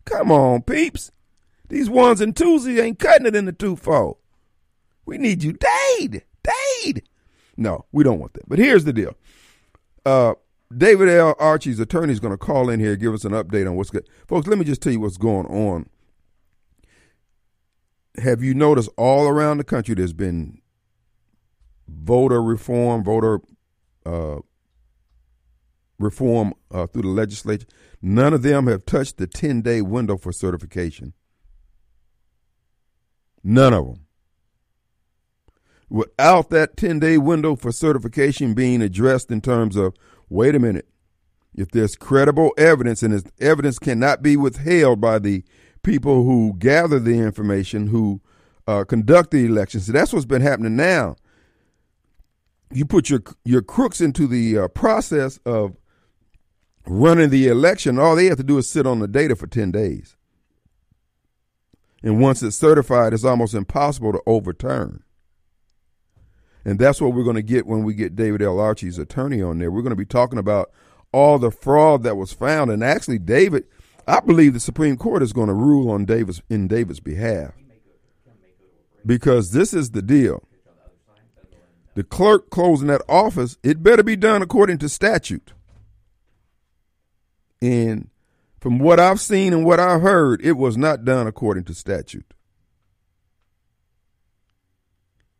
Come 0.05 0.31
on, 0.31 0.63
peeps. 0.63 1.11
These 1.69 1.89
ones 1.89 2.21
and 2.21 2.33
twosies 2.33 2.81
ain't 2.81 2.99
cutting 2.99 3.27
it 3.27 3.35
in 3.35 3.45
the 3.45 3.51
twofold. 3.51 4.17
We 5.05 5.17
need 5.17 5.43
you 5.43 5.53
Dade. 5.53 6.23
Dade. 6.43 7.03
No, 7.57 7.85
we 7.91 8.03
don't 8.03 8.19
want 8.19 8.33
that. 8.33 8.47
But 8.47 8.59
here's 8.59 8.83
the 8.83 8.93
deal. 8.93 9.15
Uh, 10.05 10.35
David 10.75 11.09
L. 11.09 11.35
Archie's 11.39 11.79
attorney 11.79 12.13
is 12.13 12.19
going 12.19 12.33
to 12.33 12.37
call 12.37 12.69
in 12.69 12.79
here 12.79 12.95
give 12.95 13.13
us 13.13 13.25
an 13.25 13.31
update 13.31 13.67
on 13.67 13.75
what's 13.75 13.89
good. 13.89 14.07
Folks, 14.27 14.47
let 14.47 14.59
me 14.59 14.65
just 14.65 14.81
tell 14.81 14.93
you 14.93 14.99
what's 14.99 15.17
going 15.17 15.47
on. 15.47 15.89
Have 18.17 18.43
you 18.43 18.53
noticed 18.53 18.89
all 18.97 19.27
around 19.27 19.57
the 19.57 19.63
country 19.63 19.95
there's 19.95 20.13
been 20.13 20.61
voter 21.87 22.41
reform, 22.41 23.03
voter 23.03 23.39
uh, 24.05 24.37
reform 25.99 26.53
uh, 26.71 26.87
through 26.87 27.03
the 27.03 27.07
legislature? 27.09 27.67
None 28.01 28.33
of 28.33 28.43
them 28.43 28.67
have 28.67 28.85
touched 28.85 29.17
the 29.17 29.27
10 29.27 29.61
day 29.61 29.81
window 29.81 30.17
for 30.17 30.31
certification. 30.31 31.13
None 33.43 33.73
of 33.73 33.85
them 33.85 34.06
without 35.89 36.49
that 36.49 36.77
10 36.77 36.99
day 36.99 37.17
window 37.17 37.55
for 37.55 37.71
certification 37.71 38.53
being 38.53 38.81
addressed 38.81 39.31
in 39.31 39.41
terms 39.41 39.75
of 39.75 39.95
wait 40.29 40.55
a 40.55 40.59
minute, 40.59 40.87
if 41.55 41.71
there's 41.71 41.95
credible 41.95 42.53
evidence 42.57 43.01
and 43.01 43.31
evidence 43.39 43.79
cannot 43.79 44.21
be 44.21 44.37
withheld 44.37 45.01
by 45.01 45.19
the 45.19 45.43
people 45.83 46.23
who 46.23 46.53
gather 46.59 46.99
the 46.99 47.17
information, 47.17 47.87
who 47.87 48.21
uh, 48.67 48.83
conduct 48.83 49.31
the 49.31 49.45
elections. 49.45 49.87
So 49.87 49.93
that's 49.93 50.13
what's 50.13 50.25
been 50.25 50.41
happening 50.41 50.75
now. 50.75 51.15
You 52.71 52.85
put 52.85 53.09
your 53.09 53.23
your 53.45 53.61
crooks 53.61 54.01
into 54.01 54.27
the 54.27 54.57
uh, 54.57 54.67
process 54.67 55.39
of 55.45 55.77
running 56.85 57.29
the 57.29 57.47
election. 57.47 57.97
All 57.97 58.15
they 58.15 58.25
have 58.25 58.37
to 58.37 58.43
do 58.43 58.57
is 58.57 58.69
sit 58.69 58.85
on 58.85 58.99
the 58.99 59.07
data 59.07 59.37
for 59.37 59.47
ten 59.47 59.71
days, 59.71 60.17
and 62.03 62.19
once 62.19 62.43
it's 62.43 62.57
certified, 62.57 63.13
it's 63.13 63.23
almost 63.23 63.53
impossible 63.53 64.11
to 64.11 64.21
overturn. 64.25 65.01
And 66.67 66.77
that's 66.77 66.99
what 66.99 67.13
we're 67.13 67.23
going 67.23 67.37
to 67.37 67.41
get 67.41 67.65
when 67.65 67.85
we 67.85 67.93
get 67.93 68.17
David 68.17 68.41
L. 68.41 68.59
Archie's 68.59 68.97
attorney 68.97 69.41
on 69.41 69.57
there. 69.57 69.71
We're 69.71 69.83
going 69.83 69.91
to 69.91 69.95
be 69.95 70.03
talking 70.03 70.37
about 70.37 70.69
all 71.13 71.39
the 71.39 71.49
fraud 71.49 72.03
that 72.03 72.17
was 72.17 72.33
found. 72.33 72.69
And 72.69 72.83
actually, 72.83 73.19
David, 73.19 73.63
I 74.05 74.19
believe 74.19 74.53
the 74.53 74.59
Supreme 74.59 74.97
Court 74.97 75.23
is 75.23 75.31
going 75.31 75.47
to 75.47 75.53
rule 75.53 75.89
on 75.89 76.03
Davis 76.03 76.41
in 76.49 76.67
David's 76.67 76.99
behalf. 76.99 77.53
Because 79.05 79.51
this 79.51 79.73
is 79.73 79.91
the 79.91 80.01
deal. 80.01 80.43
The 81.95 82.03
clerk 82.03 82.49
closing 82.49 82.89
that 82.89 83.01
office, 83.07 83.57
it 83.63 83.81
better 83.81 84.03
be 84.03 84.17
done 84.17 84.41
according 84.41 84.79
to 84.79 84.89
statute. 84.89 85.53
And 87.61 88.09
from 88.59 88.77
what 88.77 88.99
I've 88.99 89.21
seen 89.21 89.53
and 89.53 89.65
what 89.65 89.79
I 89.79 89.99
heard, 89.99 90.41
it 90.43 90.57
was 90.57 90.75
not 90.75 91.05
done 91.05 91.27
according 91.27 91.63
to 91.63 91.73
statute. 91.73 92.33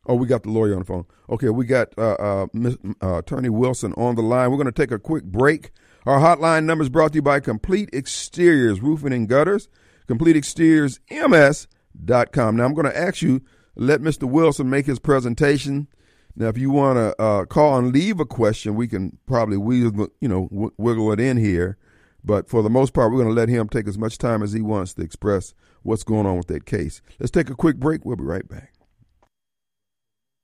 Oh, 0.07 0.15
we 0.15 0.25
got 0.25 0.41
the 0.43 0.49
lawyer 0.49 0.73
on 0.73 0.79
the 0.79 0.85
phone. 0.85 1.05
Okay, 1.29 1.49
we 1.49 1.65
got 1.65 1.89
uh, 1.97 2.13
uh, 2.13 2.47
Ms., 2.53 2.77
uh, 3.03 3.17
Attorney 3.17 3.49
Wilson 3.49 3.91
on 3.93 4.15
the 4.15 4.21
line. 4.21 4.49
We're 4.49 4.57
going 4.57 4.67
to 4.67 4.71
take 4.71 4.91
a 4.91 4.99
quick 4.99 5.25
break. 5.25 5.71
Our 6.05 6.19
hotline 6.19 6.63
number 6.63 6.83
is 6.83 6.89
brought 6.89 7.11
to 7.11 7.17
you 7.17 7.21
by 7.21 7.41
Complete 7.41 7.89
Exteriors, 7.91 8.81
Roofing 8.81 9.11
and 9.11 9.27
Gutters, 9.27 9.67
CompleteExteriorsMS.com. 10.07 12.55
Now, 12.55 12.63
I'm 12.63 12.73
going 12.73 12.85
to 12.85 12.97
ask 12.97 13.21
you, 13.21 13.41
let 13.75 13.99
Mr. 13.99 14.23
Wilson 14.23 14.69
make 14.69 14.85
his 14.85 14.99
presentation. 14.99 15.89
Now, 16.37 16.47
if 16.47 16.57
you 16.57 16.71
want 16.71 16.97
to 16.97 17.21
uh, 17.21 17.43
call 17.45 17.77
and 17.77 17.91
leave 17.91 18.21
a 18.21 18.25
question, 18.25 18.75
we 18.75 18.87
can 18.87 19.17
probably 19.25 19.57
wiggle, 19.57 20.07
you 20.21 20.29
know, 20.29 20.71
wiggle 20.77 21.11
it 21.11 21.19
in 21.19 21.35
here. 21.35 21.77
But 22.23 22.49
for 22.49 22.63
the 22.63 22.69
most 22.69 22.93
part, 22.93 23.11
we're 23.11 23.23
going 23.23 23.35
to 23.35 23.39
let 23.39 23.49
him 23.49 23.67
take 23.67 23.87
as 23.87 23.97
much 23.97 24.17
time 24.17 24.41
as 24.41 24.53
he 24.53 24.61
wants 24.61 24.93
to 24.93 25.01
express 25.01 25.53
what's 25.83 26.03
going 26.03 26.25
on 26.25 26.37
with 26.37 26.47
that 26.47 26.65
case. 26.65 27.01
Let's 27.19 27.31
take 27.31 27.49
a 27.49 27.55
quick 27.55 27.75
break. 27.77 28.05
We'll 28.05 28.15
be 28.15 28.23
right 28.23 28.47
back. 28.47 28.76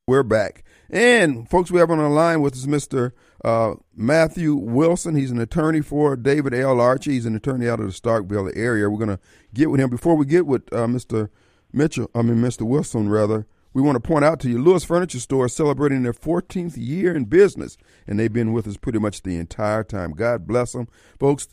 We're 0.05 0.23
back. 0.23 0.65
And 0.89 1.49
folks, 1.49 1.71
we 1.71 1.79
have 1.79 1.89
on 1.89 1.97
the 1.97 2.09
line 2.09 2.41
with 2.41 2.55
us 2.55 2.65
Mr. 2.65 3.13
Uh, 3.41 3.75
Matthew 3.95 4.53
Wilson. 4.53 5.15
He's 5.15 5.31
an 5.31 5.39
attorney 5.39 5.79
for 5.79 6.17
David 6.17 6.53
L. 6.53 6.81
Archie. 6.81 7.13
He's 7.13 7.25
an 7.25 7.37
attorney 7.37 7.69
out 7.69 7.79
of 7.79 7.85
the 7.85 7.93
Starkville 7.93 8.51
area. 8.53 8.89
We're 8.89 8.97
going 8.97 9.17
to 9.17 9.23
get 9.53 9.71
with 9.71 9.79
him. 9.79 9.89
Before 9.89 10.15
we 10.15 10.25
get 10.25 10.45
with 10.45 10.63
uh, 10.73 10.87
Mr. 10.87 11.29
Mitchell, 11.71 12.11
I 12.13 12.21
mean, 12.21 12.35
Mr. 12.35 12.63
Wilson, 12.63 13.07
rather, 13.07 13.47
we 13.73 13.81
want 13.81 13.95
to 13.95 14.05
point 14.05 14.25
out 14.25 14.41
to 14.41 14.49
you 14.49 14.61
Lewis 14.61 14.83
Furniture 14.83 15.21
Store 15.21 15.45
is 15.45 15.55
celebrating 15.55 16.03
their 16.03 16.11
14th 16.11 16.73
year 16.75 17.15
in 17.15 17.23
business, 17.23 17.77
and 18.05 18.19
they've 18.19 18.33
been 18.33 18.51
with 18.51 18.67
us 18.67 18.75
pretty 18.75 18.99
much 18.99 19.21
the 19.21 19.37
entire 19.37 19.85
time. 19.85 20.11
God 20.11 20.45
bless 20.45 20.73
them. 20.73 20.89
Folks, 21.17 21.47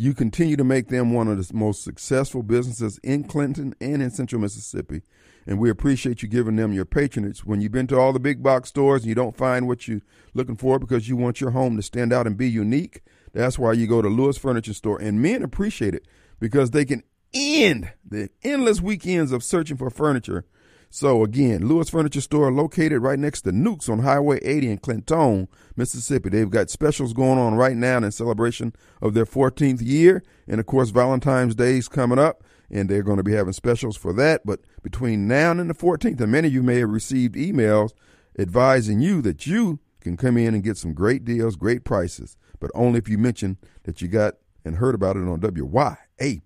you 0.00 0.14
continue 0.14 0.56
to 0.56 0.64
make 0.64 0.88
them 0.88 1.12
one 1.12 1.28
of 1.28 1.36
the 1.36 1.54
most 1.54 1.84
successful 1.84 2.42
businesses 2.42 2.98
in 3.02 3.24
Clinton 3.24 3.74
and 3.80 4.02
in 4.02 4.10
central 4.10 4.40
Mississippi 4.40 5.02
and 5.46 5.58
we 5.58 5.70
appreciate 5.70 6.22
you 6.22 6.28
giving 6.28 6.56
them 6.56 6.72
your 6.72 6.84
patronage. 6.84 7.44
When 7.44 7.60
you've 7.60 7.72
been 7.72 7.86
to 7.88 7.98
all 7.98 8.12
the 8.12 8.20
big 8.20 8.42
box 8.42 8.68
stores 8.68 9.02
and 9.02 9.08
you 9.08 9.14
don't 9.14 9.36
find 9.36 9.66
what 9.66 9.88
you're 9.88 10.02
looking 10.34 10.56
for 10.56 10.78
because 10.78 11.08
you 11.08 11.16
want 11.16 11.40
your 11.40 11.50
home 11.50 11.76
to 11.76 11.82
stand 11.82 12.12
out 12.12 12.26
and 12.26 12.36
be 12.36 12.48
unique, 12.48 13.02
that's 13.32 13.58
why 13.58 13.72
you 13.72 13.86
go 13.86 14.02
to 14.02 14.08
Lewis 14.08 14.38
Furniture 14.38 14.74
Store. 14.74 15.00
And 15.00 15.22
men 15.22 15.42
appreciate 15.42 15.94
it 15.94 16.06
because 16.38 16.70
they 16.70 16.84
can 16.84 17.02
end 17.32 17.92
the 18.08 18.30
endless 18.42 18.80
weekends 18.80 19.32
of 19.32 19.42
searching 19.42 19.76
for 19.76 19.90
furniture. 19.90 20.44
So 20.92 21.22
again, 21.22 21.68
Lewis 21.68 21.88
Furniture 21.88 22.20
Store 22.20 22.50
located 22.50 23.00
right 23.00 23.18
next 23.18 23.42
to 23.42 23.52
Newk's 23.52 23.88
on 23.88 24.00
Highway 24.00 24.40
80 24.42 24.70
in 24.72 24.78
Clinton, 24.78 25.46
Mississippi. 25.76 26.30
They've 26.30 26.50
got 26.50 26.68
specials 26.68 27.12
going 27.12 27.38
on 27.38 27.54
right 27.54 27.76
now 27.76 27.98
in 27.98 28.10
celebration 28.10 28.74
of 29.00 29.14
their 29.14 29.24
14th 29.24 29.80
year. 29.80 30.24
And 30.48 30.58
of 30.58 30.66
course, 30.66 30.90
Valentine's 30.90 31.54
Day 31.54 31.78
is 31.78 31.88
coming 31.88 32.18
up 32.18 32.42
and 32.68 32.88
they're 32.88 33.04
going 33.04 33.18
to 33.18 33.22
be 33.22 33.34
having 33.34 33.52
specials 33.52 33.96
for 33.96 34.12
that. 34.14 34.42
But 34.44 34.62
between 34.82 35.28
now 35.28 35.52
and 35.52 35.70
the 35.70 35.74
14th, 35.74 36.20
and 36.20 36.32
many 36.32 36.48
of 36.48 36.54
you 36.54 36.62
may 36.64 36.80
have 36.80 36.90
received 36.90 37.36
emails 37.36 37.92
advising 38.36 39.00
you 39.00 39.22
that 39.22 39.46
you 39.46 39.78
can 40.00 40.16
come 40.16 40.36
in 40.36 40.54
and 40.54 40.64
get 40.64 40.76
some 40.76 40.92
great 40.92 41.24
deals, 41.24 41.54
great 41.54 41.84
prices, 41.84 42.36
but 42.58 42.70
only 42.74 42.98
if 42.98 43.08
you 43.08 43.16
mention 43.16 43.58
that 43.84 44.02
you 44.02 44.08
got 44.08 44.34
and 44.64 44.76
heard 44.76 44.96
about 44.96 45.16
it 45.16 45.20
on 45.20 45.40
WYAB. 45.40 46.42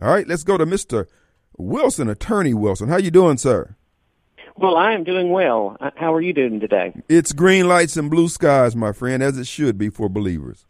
All 0.00 0.10
right, 0.10 0.26
let's 0.26 0.42
go 0.42 0.58
to 0.58 0.66
Mr. 0.66 1.06
Wilson, 1.56 2.08
Attorney 2.08 2.54
Wilson. 2.54 2.88
How 2.88 2.96
you 2.96 3.10
doing, 3.10 3.38
sir? 3.38 3.76
Well, 4.56 4.76
I 4.76 4.92
am 4.92 5.04
doing 5.04 5.30
well. 5.30 5.76
Uh, 5.80 5.90
how 5.96 6.14
are 6.14 6.20
you 6.20 6.32
doing 6.32 6.60
today? 6.60 6.94
It's 7.08 7.32
green 7.32 7.68
lights 7.68 7.96
and 7.96 8.10
blue 8.10 8.28
skies, 8.28 8.76
my 8.76 8.92
friend, 8.92 9.22
as 9.22 9.36
it 9.36 9.46
should 9.46 9.76
be 9.76 9.88
for 9.88 10.08
believers. 10.08 10.64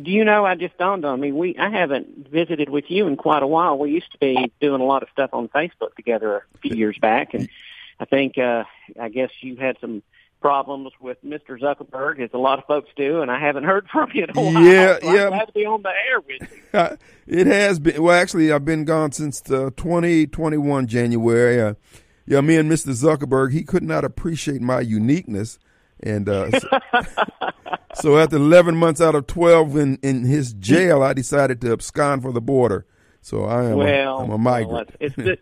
Do 0.00 0.10
you 0.10 0.24
know? 0.24 0.44
I 0.44 0.54
just 0.54 0.76
dawned 0.78 1.04
on 1.04 1.20
me. 1.20 1.30
We 1.30 1.56
I 1.58 1.68
haven't 1.68 2.28
visited 2.28 2.68
with 2.68 2.84
you 2.88 3.06
in 3.06 3.16
quite 3.16 3.42
a 3.42 3.46
while. 3.46 3.78
We 3.78 3.90
used 3.90 4.10
to 4.12 4.18
be 4.18 4.52
doing 4.60 4.80
a 4.80 4.84
lot 4.84 5.02
of 5.02 5.08
stuff 5.12 5.30
on 5.32 5.48
Facebook 5.48 5.94
together 5.94 6.46
a 6.54 6.58
few 6.58 6.76
years 6.76 6.96
back, 6.98 7.34
and 7.34 7.48
I 7.98 8.04
think 8.06 8.38
uh, 8.38 8.64
I 8.98 9.08
guess 9.08 9.30
you 9.40 9.56
had 9.56 9.76
some 9.80 10.02
problems 10.40 10.92
with 11.00 11.22
Mr. 11.24 11.58
Zuckerberg, 11.60 12.20
as 12.20 12.30
a 12.32 12.38
lot 12.38 12.58
of 12.58 12.64
folks 12.66 12.88
do, 12.96 13.22
and 13.22 13.30
I 13.30 13.38
haven't 13.38 13.64
heard 13.64 13.86
from 13.92 14.10
you 14.14 14.24
in 14.24 14.30
a 14.30 14.32
while. 14.40 14.64
Yeah, 14.64 14.98
so 15.02 15.12
yeah. 15.12 15.24
I'm 15.24 15.28
glad 15.30 15.44
to 15.46 15.52
be 15.52 15.66
on 15.66 15.82
the 15.82 15.90
air 15.90 16.20
with 16.20 16.50
you. 16.50 16.98
it 17.40 17.46
has 17.46 17.78
been. 17.78 18.02
Well, 18.02 18.18
actually, 18.18 18.52
I've 18.52 18.64
been 18.64 18.84
gone 18.84 19.12
since 19.12 19.40
the 19.40 19.70
2021 19.72 20.86
January. 20.86 21.60
Uh, 21.60 21.74
yeah, 22.26 22.40
me 22.40 22.56
and 22.56 22.70
Mr. 22.70 22.92
Zuckerberg, 22.92 23.52
he 23.52 23.64
could 23.64 23.82
not 23.82 24.04
appreciate 24.04 24.60
my 24.60 24.80
uniqueness, 24.80 25.58
and 26.00 26.28
uh, 26.28 26.50
so, 26.58 26.68
so 27.94 28.18
after 28.18 28.36
11 28.36 28.76
months 28.76 29.00
out 29.00 29.14
of 29.14 29.26
12 29.26 29.76
in, 29.76 29.98
in 30.02 30.24
his 30.24 30.52
jail, 30.52 31.02
I 31.02 31.12
decided 31.12 31.60
to 31.62 31.72
abscond 31.72 32.22
for 32.22 32.32
the 32.32 32.40
border. 32.40 32.86
So 33.20 33.44
I 33.44 33.64
am 33.64 33.76
well, 33.76 34.18
a, 34.18 34.24
I'm 34.24 34.30
a 34.30 34.38
migrant. 34.38 34.90
Well, 34.90 34.96
it's 35.00 35.14
good. 35.14 35.40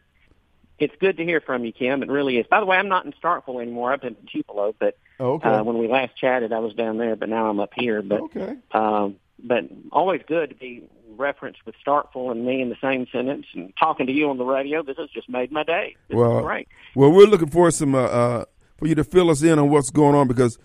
It's 0.79 0.95
good 1.01 1.17
to 1.17 1.25
hear 1.25 1.41
from 1.41 1.65
you, 1.65 1.73
Kim. 1.73 2.03
It 2.03 2.09
really 2.09 2.39
is. 2.39 2.47
By 2.47 2.61
the 2.61 2.67
way, 2.67 2.77
I'm 2.77 2.89
not 2.89 3.05
in 3.05 3.13
Starkville 3.13 3.61
anymore. 3.61 3.93
I've 3.93 4.01
been 4.01 4.17
in 4.21 4.29
Tupelo, 4.33 4.75
but 4.79 4.97
oh, 5.19 5.35
okay. 5.35 5.49
uh, 5.49 5.63
when 5.65 5.79
we 5.79 5.89
last 5.89 6.17
chatted, 6.17 6.53
I 6.53 6.61
was 6.61 6.75
down 6.75 6.99
there, 6.99 7.17
but 7.17 7.29
now 7.29 7.49
I'm 7.49 7.59
up 7.59 7.73
here. 7.75 8.03
But 8.03 8.21
okay. 8.23 8.57
um, 8.73 9.17
but 9.43 9.65
always 9.93 10.23
good 10.27 10.51
to 10.51 10.55
be 10.55 10.85
referenced 11.17 11.67
with 11.67 11.75
Starkville 11.85 12.31
and 12.31 12.47
me 12.47 12.61
in 12.61 12.69
the 12.69 12.77
same 12.81 13.07
sentence, 13.11 13.47
and 13.55 13.73
talking 13.79 14.07
to 14.07 14.13
you 14.13 14.31
on 14.31 14.39
the 14.39 14.45
radio. 14.45 14.83
This 14.83 14.97
has 14.99 15.11
just 15.11 15.29
made 15.29 15.51
my 15.51 15.65
day. 15.65 15.97
This 16.09 16.17
well, 16.17 16.43
great. 16.43 16.69
Well, 16.95 17.11
we're 17.11 17.27
looking 17.27 17.51
for 17.51 17.71
some 17.71 17.95
uh, 17.95 18.05
uh, 18.05 18.45
for 18.77 18.87
you 18.87 18.95
to 18.95 19.05
fill 19.05 19.31
us 19.31 19.43
in 19.43 19.59
on 19.59 19.71
what's 19.71 19.91
going 19.91 20.15
on 20.15 20.29
because 20.29 20.59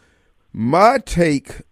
my 0.51 0.99
take 0.99 1.63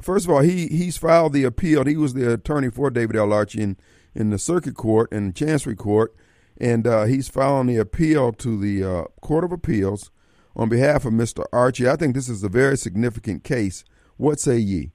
first 0.00 0.26
of 0.26 0.30
all, 0.30 0.40
he 0.40 0.66
he's 0.68 0.96
filed 0.96 1.32
the 1.32 1.44
appeal. 1.44 1.84
He 1.84 1.96
was 1.96 2.14
the 2.14 2.32
attorney 2.32 2.70
for 2.70 2.90
David 2.90 3.16
L. 3.16 3.32
Archie 3.32 3.62
in, 3.62 3.76
in 4.14 4.30
the 4.30 4.38
circuit 4.38 4.74
court 4.74 5.10
and 5.12 5.30
the 5.30 5.32
chancery 5.32 5.76
court, 5.76 6.14
and 6.60 6.86
uh, 6.86 7.04
he's 7.04 7.28
filing 7.28 7.66
the 7.66 7.76
appeal 7.76 8.32
to 8.32 8.58
the 8.58 8.84
uh, 8.84 9.04
Court 9.20 9.44
of 9.44 9.52
Appeals 9.52 10.10
on 10.56 10.68
behalf 10.68 11.04
of 11.04 11.12
Mr. 11.12 11.44
Archie. 11.52 11.88
I 11.88 11.96
think 11.96 12.14
this 12.14 12.28
is 12.28 12.42
a 12.42 12.48
very 12.48 12.76
significant 12.76 13.44
case. 13.44 13.84
What 14.16 14.40
say 14.40 14.58
ye? 14.58 14.90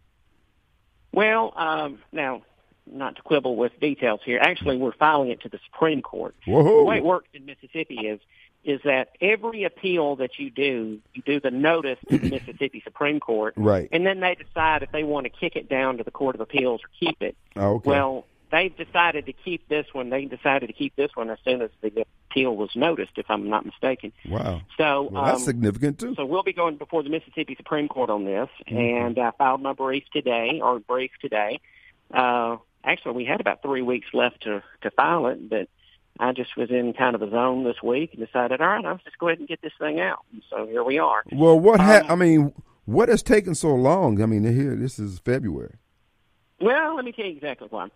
Well, 1.13 1.53
um, 1.55 2.00
now, 2.12 2.41
not 2.86 3.15
to 3.15 3.22
quibble 3.22 3.55
with 3.55 3.79
details 3.79 4.20
here. 4.25 4.39
Actually, 4.41 4.77
we're 4.77 4.93
filing 4.93 5.29
it 5.29 5.41
to 5.41 5.50
the 5.50 5.60
Supreme 5.72 6.01
Court. 6.01 6.36
Whoa. 6.46 6.79
The 6.79 6.84
way 6.84 6.98
it 6.98 7.03
works 7.03 7.29
in 7.34 7.46
Mississippi 7.46 7.96
is 8.08 8.20
is 8.63 8.79
that 8.86 9.10
every 9.20 9.65
appeal 9.65 10.15
that 10.15 10.39
you 10.39 10.50
do, 10.50 11.00
you 11.13 11.22
do 11.25 11.38
the 11.39 11.51
notice 11.51 12.00
to 12.10 12.17
the 12.17 12.29
Mississippi 12.29 12.82
Supreme 12.82 13.20
Court, 13.20 13.53
right? 13.58 13.89
And 13.91 14.05
then 14.05 14.22
they 14.22 14.36
decide 14.36 14.84
if 14.84 14.91
they 14.91 15.03
want 15.03 15.25
to 15.25 15.29
kick 15.29 15.58
it 15.58 15.67
down 15.67 15.98
to 15.98 16.03
the 16.03 16.12
Court 16.12 16.36
of 16.36 16.41
Appeals 16.41 16.82
or 16.82 16.89
keep 16.98 17.22
it. 17.22 17.36
Oh, 17.58 17.75
okay. 17.75 17.89
Well, 17.89 18.25
they've 18.53 18.75
decided 18.77 19.25
to 19.25 19.33
keep 19.33 19.67
this 19.67 19.88
one. 19.91 20.10
They 20.10 20.24
decided 20.25 20.67
to 20.67 20.74
keep 20.74 20.95
this 20.95 21.12
one 21.15 21.29
as 21.29 21.39
soon 21.43 21.62
as 21.62 21.72
the 21.81 22.05
appeal 22.29 22.55
was 22.55 22.69
noticed, 22.75 23.12
if 23.17 23.25
I'm 23.29 23.50
not 23.50 23.65
mistaken. 23.65 24.13
Wow. 24.29 24.62
So 24.77 25.10
well, 25.12 25.25
that's 25.25 25.39
um, 25.41 25.45
significant 25.45 26.00
too. 26.00 26.13
So 26.15 26.24
we'll 26.25 26.43
be 26.43 26.53
going 26.53 26.77
before 26.77 27.03
the 27.03 27.10
Mississippi 27.10 27.55
Supreme 27.57 27.89
Court 27.89 28.10
on 28.10 28.24
this, 28.24 28.48
Mm-hmm. 28.69 28.77
and 28.77 29.19
I 29.19 29.31
filed 29.38 29.62
my 29.62 29.74
brief 29.74 30.03
today, 30.13 30.62
or 30.63 30.79
brief 30.79 31.12
today. 31.19 31.60
Uh, 32.13 32.57
actually, 32.83 33.13
we 33.15 33.25
had 33.25 33.41
about 33.41 33.62
three 33.62 33.81
weeks 33.81 34.07
left 34.13 34.43
to 34.43 34.63
to 34.83 34.91
file 34.91 35.27
it, 35.27 35.50
but 35.50 35.67
I 36.19 36.31
just 36.31 36.55
was 36.55 36.69
in 36.69 36.93
kind 36.93 37.15
of 37.15 37.22
a 37.24 37.29
zone 37.31 37.63
this 37.63 37.81
week 37.81 38.13
and 38.13 38.24
decided, 38.25 38.62
all 38.62 38.67
right, 38.67 38.86
I'll 38.86 39.00
just 39.03 39.17
go 39.17 39.27
ahead 39.29 39.39
and 39.39 39.48
get 39.48 39.62
this 39.63 39.74
thing 39.79 40.00
out. 40.00 40.19
And 40.31 40.43
so 40.50 40.67
here 40.67 40.83
we 40.83 41.00
are. 41.00 41.24
Well, 41.31 41.60
what 41.60 41.79
ha- 41.79 42.01
Um, 42.05 42.12
I 42.12 42.15
mean, 42.15 42.53
what 42.86 43.10
has 43.10 43.24
taken 43.24 43.55
so 43.55 43.74
long? 43.74 44.22
I 44.22 44.27
mean, 44.27 44.43
here 44.43 44.75
this 44.75 45.00
is 45.00 45.17
February. 45.19 45.75
Well, 46.62 46.95
let 46.95 47.03
me 47.05 47.12
tell 47.12 47.25
you 47.25 47.31
exactly 47.31 47.67
why. 47.72 47.89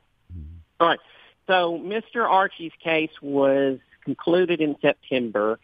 All 0.79 0.87
right. 0.87 0.99
So 1.47 1.79
Mr. 1.79 2.27
Archie's 2.29 2.73
case 2.83 3.11
was 3.21 3.79
concluded 4.03 4.61
in 4.61 4.75
September, 4.81 5.59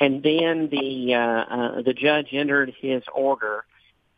and 0.00 0.22
then 0.22 0.68
the 0.70 1.14
uh, 1.14 1.18
uh, 1.18 1.82
the 1.82 1.92
judge 1.92 2.28
entered 2.32 2.74
his 2.80 3.02
order 3.14 3.64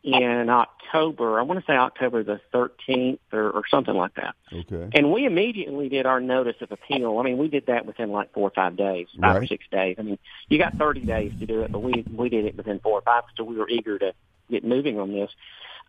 in 0.03 0.49
October. 0.49 1.39
I 1.39 1.43
want 1.43 1.59
to 1.59 1.65
say 1.65 1.75
October 1.75 2.23
the 2.23 2.39
13th 2.53 3.19
or, 3.33 3.49
or 3.51 3.63
something 3.69 3.93
like 3.93 4.15
that. 4.15 4.33
Okay. 4.51 4.89
And 4.93 5.11
we 5.11 5.25
immediately 5.25 5.89
did 5.89 6.05
our 6.05 6.21
notice 6.21 6.55
of 6.61 6.71
appeal. 6.71 7.17
I 7.19 7.23
mean, 7.23 7.37
we 7.37 7.49
did 7.49 7.65
that 7.65 7.85
within 7.85 8.11
like 8.11 8.33
four 8.33 8.47
or 8.47 8.51
five 8.51 8.77
days, 8.77 9.07
five 9.19 9.41
or 9.41 9.45
six 9.45 9.65
days. 9.69 9.97
I 9.99 10.03
mean, 10.03 10.17
you 10.47 10.57
got 10.57 10.77
30 10.77 11.01
days 11.01 11.33
to 11.39 11.45
do 11.45 11.61
it, 11.61 11.71
but 11.71 11.79
we 11.79 12.05
we 12.15 12.29
did 12.29 12.45
it 12.45 12.55
within 12.55 12.79
four 12.79 12.99
or 12.99 13.01
five, 13.01 13.23
so 13.35 13.43
we 13.43 13.57
were 13.57 13.69
eager 13.69 13.99
to 13.99 14.13
get 14.49 14.63
moving 14.63 14.99
on 14.99 15.11
this. 15.11 15.31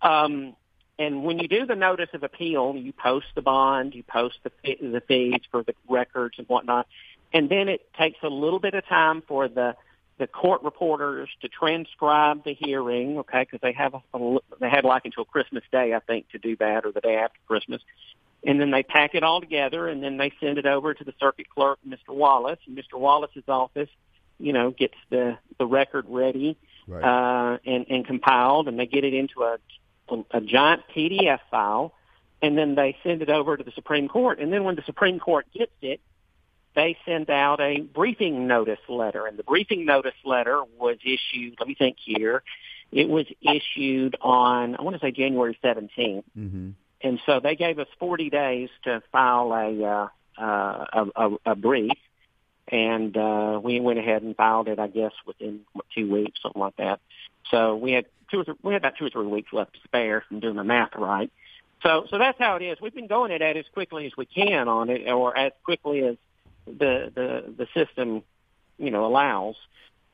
Um, 0.02 0.56
and 1.00 1.24
when 1.24 1.38
you 1.38 1.48
do 1.48 1.64
the 1.64 1.74
notice 1.74 2.10
of 2.12 2.22
appeal, 2.22 2.76
you 2.76 2.92
post 2.92 3.26
the 3.34 3.40
bond, 3.42 3.94
you 3.94 4.02
post 4.02 4.36
the 4.44 4.50
the 4.80 5.02
fees 5.08 5.40
for 5.50 5.62
the 5.62 5.74
records 5.88 6.38
and 6.38 6.46
whatnot, 6.46 6.86
and 7.32 7.48
then 7.48 7.68
it 7.68 7.92
takes 7.94 8.18
a 8.22 8.28
little 8.28 8.58
bit 8.58 8.74
of 8.74 8.86
time 8.86 9.22
for 9.26 9.48
the 9.48 9.74
the 10.18 10.26
court 10.26 10.62
reporters 10.62 11.30
to 11.40 11.48
transcribe 11.48 12.44
the 12.44 12.52
hearing, 12.52 13.18
okay, 13.18 13.40
because 13.40 13.60
they 13.62 13.72
have 13.72 13.94
a, 13.94 14.02
a, 14.12 14.38
they 14.60 14.68
had 14.68 14.84
like 14.84 15.06
until 15.06 15.24
Christmas 15.24 15.64
Day, 15.72 15.94
I 15.94 16.00
think, 16.00 16.28
to 16.32 16.38
do 16.38 16.54
that, 16.56 16.84
or 16.84 16.92
the 16.92 17.00
day 17.00 17.16
after 17.16 17.38
Christmas, 17.48 17.80
and 18.44 18.60
then 18.60 18.70
they 18.70 18.82
pack 18.82 19.14
it 19.14 19.22
all 19.22 19.40
together, 19.40 19.88
and 19.88 20.02
then 20.02 20.18
they 20.18 20.30
send 20.38 20.58
it 20.58 20.66
over 20.66 20.92
to 20.92 21.04
the 21.04 21.14
circuit 21.18 21.48
clerk, 21.48 21.78
Mr. 21.88 22.14
Wallace, 22.14 22.60
and 22.66 22.76
Mr. 22.76 22.98
Wallace's 22.98 23.48
office, 23.48 23.88
you 24.38 24.52
know, 24.52 24.70
gets 24.70 24.96
the 25.08 25.38
the 25.58 25.66
record 25.66 26.04
ready 26.08 26.58
Right. 26.86 27.04
uh, 27.04 27.58
and, 27.64 27.86
and 27.88 28.04
compiled, 28.04 28.66
and 28.66 28.78
they 28.78 28.86
get 28.86 29.04
it 29.04 29.14
into 29.14 29.42
a, 29.42 29.58
a 30.30 30.40
giant 30.40 30.82
PDF 30.94 31.40
file, 31.50 31.94
and 32.42 32.56
then 32.56 32.74
they 32.74 32.96
send 33.02 33.22
it 33.22 33.30
over 33.30 33.56
to 33.56 33.64
the 33.64 33.72
Supreme 33.72 34.08
Court. 34.08 34.38
And 34.38 34.52
then 34.52 34.64
when 34.64 34.76
the 34.76 34.82
Supreme 34.86 35.18
Court 35.18 35.46
gets 35.52 35.72
it, 35.82 36.00
they 36.74 36.96
send 37.04 37.30
out 37.30 37.60
a 37.60 37.80
briefing 37.80 38.46
notice 38.46 38.78
letter, 38.88 39.26
and 39.26 39.38
the 39.38 39.42
briefing 39.42 39.84
notice 39.84 40.14
letter 40.24 40.62
was 40.78 40.98
issued. 41.04 41.56
Let 41.58 41.68
me 41.68 41.74
think 41.74 41.96
here. 42.02 42.42
It 42.92 43.08
was 43.08 43.26
issued 43.40 44.16
on 44.20 44.76
I 44.76 44.82
want 44.82 44.94
to 44.94 45.00
say 45.00 45.12
January 45.12 45.58
17th, 45.62 46.24
mm-hmm. 46.36 46.70
and 47.02 47.20
so 47.26 47.40
they 47.40 47.56
gave 47.56 47.78
us 47.78 47.86
40 47.98 48.30
days 48.30 48.68
to 48.84 49.02
file 49.12 49.52
a 49.52 49.84
uh, 49.84 50.08
uh, 50.42 50.86
a, 50.92 51.06
a, 51.16 51.36
a 51.46 51.54
brief, 51.54 51.92
and 52.68 53.16
uh, 53.16 53.60
we 53.62 53.80
went 53.80 53.98
ahead 53.98 54.22
and 54.22 54.34
filed 54.36 54.68
it. 54.68 54.78
I 54.78 54.88
guess 54.88 55.12
within 55.26 55.60
two 55.94 56.10
weeks, 56.10 56.40
something 56.42 56.60
like 56.60 56.76
that. 56.76 57.00
So 57.50 57.76
we 57.76 57.92
had 57.92 58.06
two 58.30 58.40
or 58.40 58.44
three, 58.44 58.54
we 58.62 58.72
had 58.72 58.82
about 58.82 58.96
two 58.98 59.06
or 59.06 59.10
three 59.10 59.26
weeks 59.26 59.52
left 59.52 59.74
to 59.74 59.80
spare 59.84 60.24
from 60.28 60.40
doing 60.40 60.56
the 60.56 60.64
math 60.64 60.94
right. 60.96 61.30
So 61.82 62.06
so 62.10 62.18
that's 62.18 62.38
how 62.38 62.56
it 62.56 62.62
is. 62.62 62.78
We've 62.80 62.94
been 62.94 63.06
going 63.06 63.32
at 63.32 63.42
it 63.42 63.56
as 63.56 63.64
quickly 63.72 64.06
as 64.06 64.12
we 64.16 64.26
can 64.26 64.68
on 64.68 64.90
it, 64.90 65.08
or 65.08 65.36
as 65.36 65.52
quickly 65.64 66.00
as 66.04 66.16
the 66.66 67.10
the 67.14 67.54
the 67.56 67.66
system 67.74 68.22
you 68.78 68.90
know 68.90 69.06
allows. 69.06 69.56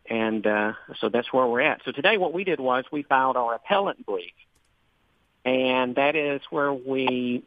And 0.09 0.47
uh, 0.47 0.75
so 1.01 1.09
that's 1.09 1.33
where 1.33 1.47
we're 1.47 1.63
at. 1.63 1.83
So 1.85 1.91
today, 1.91 2.17
what 2.17 2.33
we 2.33 2.45
did 2.45 2.61
was 2.61 2.85
we 2.93 3.03
filed 3.03 3.37
our 3.37 3.55
appellant 3.55 4.07
brief, 4.07 4.31
and 5.45 5.97
that 5.97 6.15
is 6.15 6.41
where 6.51 6.73
we 6.73 7.43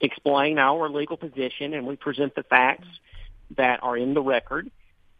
explain 0.00 0.58
our 0.58 0.88
legal 0.88 1.16
position 1.16 1.74
and 1.74 1.86
we 1.86 1.96
present 1.96 2.34
the 2.34 2.44
facts 2.44 2.88
that 3.56 3.82
are 3.82 3.96
in 3.96 4.14
the 4.14 4.22
record 4.22 4.70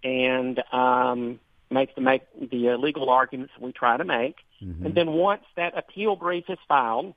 and 0.04 0.62
um, 0.72 1.40
make 1.70 1.94
the 1.94 2.00
make 2.00 2.22
the 2.50 2.70
uh, 2.70 2.76
legal 2.76 3.10
arguments 3.10 3.52
we 3.60 3.72
try 3.72 3.96
to 3.96 4.04
make. 4.04 4.36
Mm-hmm. 4.62 4.86
And 4.86 4.94
then 4.94 5.12
once 5.12 5.44
that 5.56 5.76
appeal 5.76 6.16
brief 6.16 6.44
is 6.48 6.58
filed, 6.66 7.14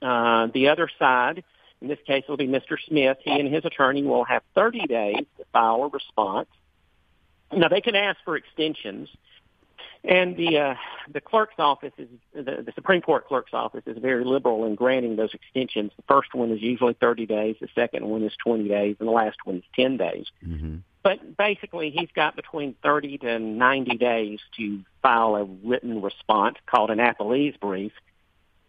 uh, 0.00 0.48
the 0.52 0.68
other 0.68 0.88
side, 0.98 1.44
in 1.80 1.88
this 1.88 1.98
case, 2.06 2.24
will 2.28 2.36
be 2.36 2.48
Mr. 2.48 2.76
Smith. 2.86 3.18
He 3.22 3.30
and 3.30 3.52
his 3.52 3.64
attorney 3.64 4.02
will 4.02 4.24
have 4.24 4.42
30 4.54 4.86
days 4.86 5.24
to 5.38 5.44
file 5.52 5.84
a 5.84 5.88
response. 5.88 6.48
Now 7.52 7.68
they 7.68 7.80
can 7.80 7.94
ask 7.94 8.18
for 8.24 8.36
extensions, 8.36 9.10
and 10.02 10.36
the 10.36 10.58
uh, 10.58 10.74
the 11.12 11.20
clerk's 11.20 11.56
office 11.58 11.92
is 11.98 12.08
the, 12.34 12.62
the 12.64 12.72
Supreme 12.74 13.02
Court 13.02 13.28
clerk's 13.28 13.52
office 13.52 13.82
is 13.86 13.98
very 13.98 14.24
liberal 14.24 14.64
in 14.64 14.74
granting 14.74 15.16
those 15.16 15.34
extensions. 15.34 15.92
The 15.96 16.02
first 16.08 16.34
one 16.34 16.50
is 16.50 16.62
usually 16.62 16.94
30 16.94 17.26
days, 17.26 17.56
the 17.60 17.68
second 17.74 18.06
one 18.06 18.22
is 18.22 18.32
20 18.42 18.68
days, 18.68 18.96
and 18.98 19.06
the 19.06 19.12
last 19.12 19.36
one 19.44 19.56
is 19.56 19.64
10 19.76 19.98
days. 19.98 20.26
Mm-hmm. 20.44 20.76
But 21.02 21.36
basically, 21.36 21.90
he's 21.90 22.10
got 22.14 22.36
between 22.36 22.74
30 22.82 23.18
to 23.18 23.38
90 23.38 23.96
days 23.96 24.38
to 24.56 24.84
file 25.02 25.34
a 25.34 25.44
written 25.44 26.00
response 26.00 26.56
called 26.66 26.90
an 26.90 26.98
appellee's 26.98 27.56
brief. 27.56 27.92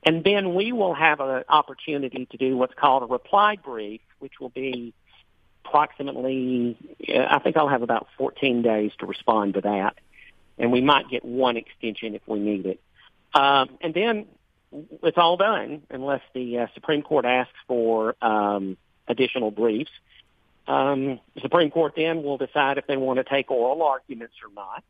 And 0.03 0.23
then 0.23 0.55
we 0.55 0.71
will 0.71 0.95
have 0.95 1.19
an 1.19 1.43
opportunity 1.47 2.25
to 2.31 2.37
do 2.37 2.57
what's 2.57 2.73
called 2.73 3.03
a 3.03 3.05
reply 3.05 3.55
brief, 3.55 4.01
which 4.19 4.39
will 4.39 4.49
be 4.49 4.93
approximately, 5.63 6.77
I 7.07 7.39
think 7.39 7.55
I'll 7.55 7.69
have 7.69 7.83
about 7.83 8.07
14 8.17 8.61
days 8.63 8.91
to 8.99 9.05
respond 9.05 9.53
to 9.53 9.61
that. 9.61 9.95
And 10.57 10.71
we 10.71 10.81
might 10.81 11.09
get 11.09 11.23
one 11.23 11.55
extension 11.55 12.15
if 12.15 12.21
we 12.27 12.39
need 12.39 12.65
it. 12.65 12.81
Um, 13.33 13.77
and 13.81 13.93
then 13.93 14.25
it's 15.03 15.17
all 15.17 15.37
done 15.37 15.83
unless 15.89 16.21
the 16.33 16.59
uh, 16.59 16.67
Supreme 16.73 17.01
Court 17.01 17.25
asks 17.25 17.53
for 17.67 18.15
um, 18.21 18.77
additional 19.07 19.51
briefs. 19.51 19.91
Um, 20.67 21.19
the 21.35 21.41
Supreme 21.41 21.71
Court 21.71 21.93
then 21.95 22.23
will 22.23 22.37
decide 22.37 22.77
if 22.77 22.87
they 22.87 22.97
want 22.97 23.17
to 23.17 23.23
take 23.23 23.51
oral 23.51 23.83
arguments 23.83 24.35
or 24.43 24.53
not. 24.53 24.83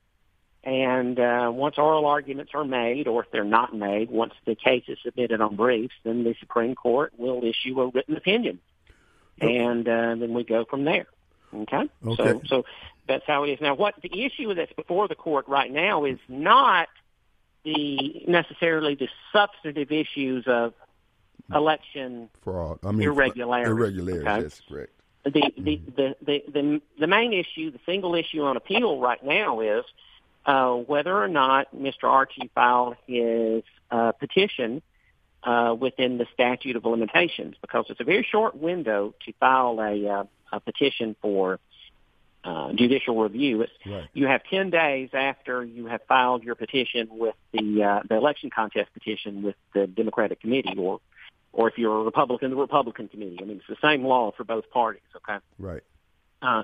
And 0.64 1.20
uh, 1.20 1.52
once 1.54 1.78
oral 1.78 2.06
arguments 2.06 2.54
are 2.54 2.64
made, 2.64 3.08
or 3.08 3.24
if 3.24 3.32
they're 3.32 3.44
not 3.44 3.76
made, 3.76 4.10
once 4.10 4.34
the 4.46 4.56
case 4.56 4.84
is 4.88 4.98
submitted 5.04 5.42
on 5.42 5.58
briefs, 5.58 5.96
then 6.04 6.24
the 6.24 6.36
Supreme 6.40 6.74
Court 6.74 7.12
will 7.18 7.44
issue 7.44 7.82
a 7.82 7.88
written 7.88 8.16
opinion, 8.16 8.60
and 9.42 9.88
uh, 9.88 10.16
then 10.16 10.34
we 10.34 10.46
go 10.46 10.64
from 10.64 10.86
there. 10.86 11.08
Okay? 11.54 11.90
Okay. 12.06 12.16
So, 12.16 12.42
so 12.46 12.66
that's 13.08 13.26
how 13.28 13.44
it 13.44 13.50
is 13.50 13.62
now. 13.62 13.76
What 13.76 13.96
the 14.02 14.24
issue 14.24 14.54
that's 14.54 14.72
before 14.74 15.10
the 15.10 15.16
court 15.16 15.50
right 15.50 15.72
now 15.72 16.06
is 16.06 16.20
not 16.30 16.88
the 17.66 18.24
necessarily 18.28 18.96
the 18.96 19.10
substantive 19.34 19.92
issues 19.92 20.46
of 20.48 20.74
election 21.54 22.30
Fraud. 22.42 22.80
I 22.86 22.92
mean, 22.92 23.08
Irregularities, 23.08 23.70
Irregularities. 23.70 24.28
okay? 24.28 24.42
That's 24.42 24.62
correct. 24.62 24.94
The 25.24 25.32
the, 25.58 25.82
the 25.96 26.16
the 26.22 26.44
the 26.52 26.82
the 27.00 27.08
main 27.08 27.34
issue, 27.34 27.72
the 27.72 27.80
single 27.86 28.16
issue 28.16 28.42
on 28.44 28.58
appeal 28.58 29.00
right 29.00 29.24
now 29.24 29.62
is 29.62 29.86
uh, 30.46 30.74
whether 30.74 31.16
or 31.16 31.28
not 31.28 31.76
Mr. 31.76 32.04
Archie 32.04 32.52
filed 32.54 32.96
his 33.08 33.64
uh, 33.90 34.12
petition 34.14 34.82
uh, 35.44 35.76
within 35.80 36.18
the 36.18 36.26
statute 36.34 36.76
of 36.76 36.86
limitations, 36.86 37.56
because 37.62 37.86
it's 37.90 38.00
a 38.00 38.04
very 38.04 38.28
short 38.30 38.56
window 38.56 39.14
to 39.26 39.34
file 39.40 39.80
a, 39.80 40.08
uh, 40.08 40.24
a 40.52 40.60
petition 40.60 41.16
for 41.22 41.60
uh, 42.44 42.74
judicial 42.74 43.22
review. 43.22 43.62
It's, 43.62 43.72
Right. 43.86 44.10
You 44.14 44.28
have 44.28 44.42
ten 44.50 44.70
days 44.70 45.10
after 45.14 45.64
you 45.64 45.86
have 45.86 46.02
filed 46.08 46.44
your 46.44 46.56
petition 46.56 47.08
with 47.12 47.36
the 47.54 47.84
uh, 47.84 48.00
the 48.08 48.16
election 48.16 48.50
contest 48.50 48.94
petition 48.94 49.44
with 49.44 49.56
the 49.74 49.88
Democratic 49.88 50.42
committee, 50.42 50.76
or 50.78 51.00
or 51.54 51.70
if 51.70 51.78
you're 51.78 52.02
a 52.02 52.04
Republican, 52.04 52.50
the 52.50 52.58
Republican 52.58 53.08
committee. 53.08 53.38
I 53.40 53.46
mean, 53.46 53.58
it's 53.58 53.68
the 53.68 53.88
same 53.88 54.04
law 54.04 54.32
for 54.36 54.44
both 54.44 54.70
parties. 54.72 55.02
Okay. 55.16 55.38
Right. 55.58 55.84
Uh, 56.42 56.64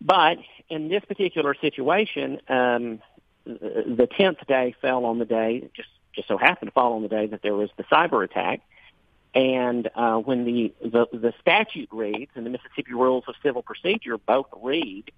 but 0.00 0.38
in 0.68 0.88
this 0.88 1.04
particular 1.06 1.54
situation, 1.54 2.40
um, 2.48 3.00
the 3.44 4.08
tenth 4.16 4.38
day 4.48 4.74
fell 4.80 5.04
on 5.04 5.18
the 5.18 5.24
day, 5.24 5.70
just 5.76 5.88
just 6.14 6.28
so 6.28 6.38
happened 6.38 6.68
to 6.68 6.72
fall 6.72 6.94
on 6.94 7.02
the 7.02 7.08
day 7.08 7.26
that 7.26 7.42
there 7.42 7.54
was 7.54 7.70
the 7.76 7.84
cyber 7.84 8.24
attack. 8.24 8.60
And 9.34 9.90
uh, 9.94 10.18
when 10.18 10.44
the, 10.44 10.72
the 10.80 11.06
the 11.12 11.32
statute 11.40 11.88
reads, 11.92 12.30
and 12.34 12.46
the 12.46 12.50
Mississippi 12.50 12.92
Rules 12.92 13.24
of 13.26 13.34
Civil 13.42 13.62
Procedure 13.62 14.16
both 14.16 14.46
read 14.62 15.10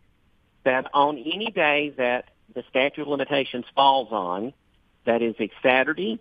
that 0.64 0.88
on 0.95 1.19
any 1.19 1.51
day 1.51 1.95
that 1.97 2.31
the 2.55 2.64
statute 2.71 3.03
of 3.03 3.09
limitations 3.09 3.66
falls 3.75 4.09
on, 4.11 4.53
that 5.05 5.23
is 5.23 5.35
a 5.38 5.51
Saturday, 5.62 6.19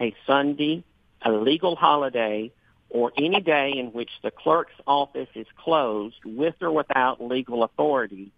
a 0.00 0.14
Sunday, 0.26 0.84
a 1.22 1.30
legal 1.30 1.76
holiday, 1.76 2.50
or 2.90 3.12
any 3.16 3.40
day 3.40 3.72
in 3.76 3.88
which 3.92 4.10
the 4.22 4.30
clerk's 4.30 4.74
office 4.86 5.28
is 5.34 5.46
closed 5.56 6.24
with 6.24 6.54
or 6.60 6.72
without 6.72 7.22
legal 7.22 7.62
authority, 7.62 8.32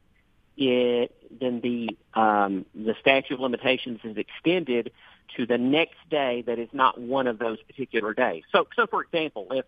it 0.57 1.15
then 1.41 1.61
the 1.61 1.97
um, 2.21 2.67
the 2.75 2.95
statute 3.01 3.35
of 3.35 3.41
limitations 3.41 4.01
is 4.05 4.17
extended 4.17 4.93
to 5.37 5.47
the 5.47 5.59
next 5.59 5.97
day 6.11 6.43
that 6.43 6.59
is 6.59 6.69
not 6.73 7.01
one 7.01 7.27
of 7.27 7.39
those 7.39 7.63
particular 7.63 8.13
days. 8.15 8.43
So, 8.53 8.67
so 8.75 8.87
for 8.87 9.03
example, 9.03 9.47
if 9.53 9.65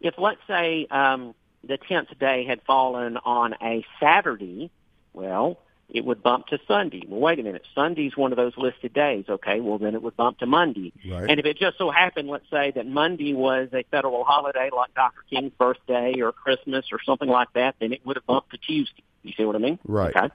if 0.00 0.14
let's 0.18 0.40
say 0.46 0.86
um, 0.90 1.34
the 1.62 1.78
tenth 1.78 2.08
day 2.18 2.44
had 2.44 2.62
fallen 2.62 3.16
on 3.16 3.54
a 3.62 3.84
Saturday, 4.00 4.70
well, 5.12 5.58
it 5.88 6.04
would 6.04 6.22
bump 6.22 6.46
to 6.48 6.58
Sunday. 6.66 7.02
Well, 7.06 7.20
wait 7.20 7.38
a 7.38 7.42
minute, 7.42 7.62
Sunday's 7.74 8.16
one 8.16 8.32
of 8.32 8.36
those 8.36 8.56
listed 8.56 8.92
days. 8.92 9.26
Okay, 9.28 9.60
well 9.60 9.78
then 9.78 9.94
it 9.94 10.02
would 10.02 10.16
bump 10.16 10.38
to 10.38 10.46
Monday. 10.46 10.92
Right. 11.08 11.28
And 11.28 11.38
if 11.38 11.46
it 11.46 11.58
just 11.58 11.78
so 11.78 11.90
happened, 11.90 12.28
let's 12.28 12.48
say 12.50 12.72
that 12.72 12.86
Monday 12.86 13.34
was 13.34 13.68
a 13.72 13.84
federal 13.90 14.24
holiday 14.24 14.70
like 14.74 14.94
Dr. 14.94 15.22
King's 15.30 15.52
birthday 15.52 16.20
or 16.20 16.32
Christmas 16.32 16.86
or 16.90 16.98
something 17.04 17.28
like 17.28 17.52
that, 17.54 17.76
then 17.80 17.92
it 17.92 18.04
would 18.04 18.16
have 18.16 18.26
bumped 18.26 18.50
to 18.50 18.58
Tuesday. 18.58 19.02
You 19.22 19.32
see 19.36 19.44
what 19.44 19.56
I 19.56 19.58
mean? 19.58 19.78
Right. 19.86 20.14
Okay. 20.14 20.28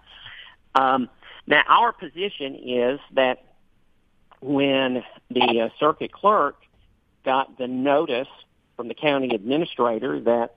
Um, 0.76 1.10
now, 1.48 1.64
our 1.68 1.92
position 1.92 2.56
is 2.56 3.00
that 3.14 3.44
when 4.42 5.04
the 5.30 5.62
uh, 5.62 5.70
circuit 5.80 6.12
clerk 6.12 6.56
got 7.26 7.58
the 7.58 7.68
notice 7.68 8.28
from 8.78 8.88
the 8.88 8.94
county 8.94 9.36
administrator 9.36 10.20
that 10.22 10.56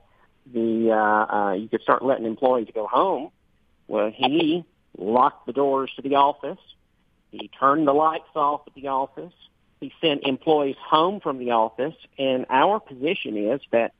the 0.51 0.91
uh, 0.91 1.35
uh, 1.35 1.53
you 1.53 1.67
could 1.67 1.81
start 1.81 2.03
letting 2.03 2.25
employees 2.25 2.67
go 2.73 2.87
home, 2.87 3.31
well, 3.87 4.11
he 4.13 4.63
locked 4.97 5.45
the 5.45 5.53
doors 5.53 5.91
to 5.95 6.01
the 6.01 6.15
office. 6.15 6.59
He 7.31 7.49
turned 7.59 7.87
the 7.87 7.93
lights 7.93 8.35
off 8.35 8.61
at 8.67 8.73
the 8.73 8.87
office. 8.87 9.33
he 9.79 9.91
sent 9.99 10.23
employees 10.23 10.75
home 10.79 11.19
from 11.19 11.39
the 11.39 11.51
office, 11.51 11.95
and 12.17 12.45
our 12.49 12.79
position 12.79 13.35
is 13.37 13.59
that 13.71 13.93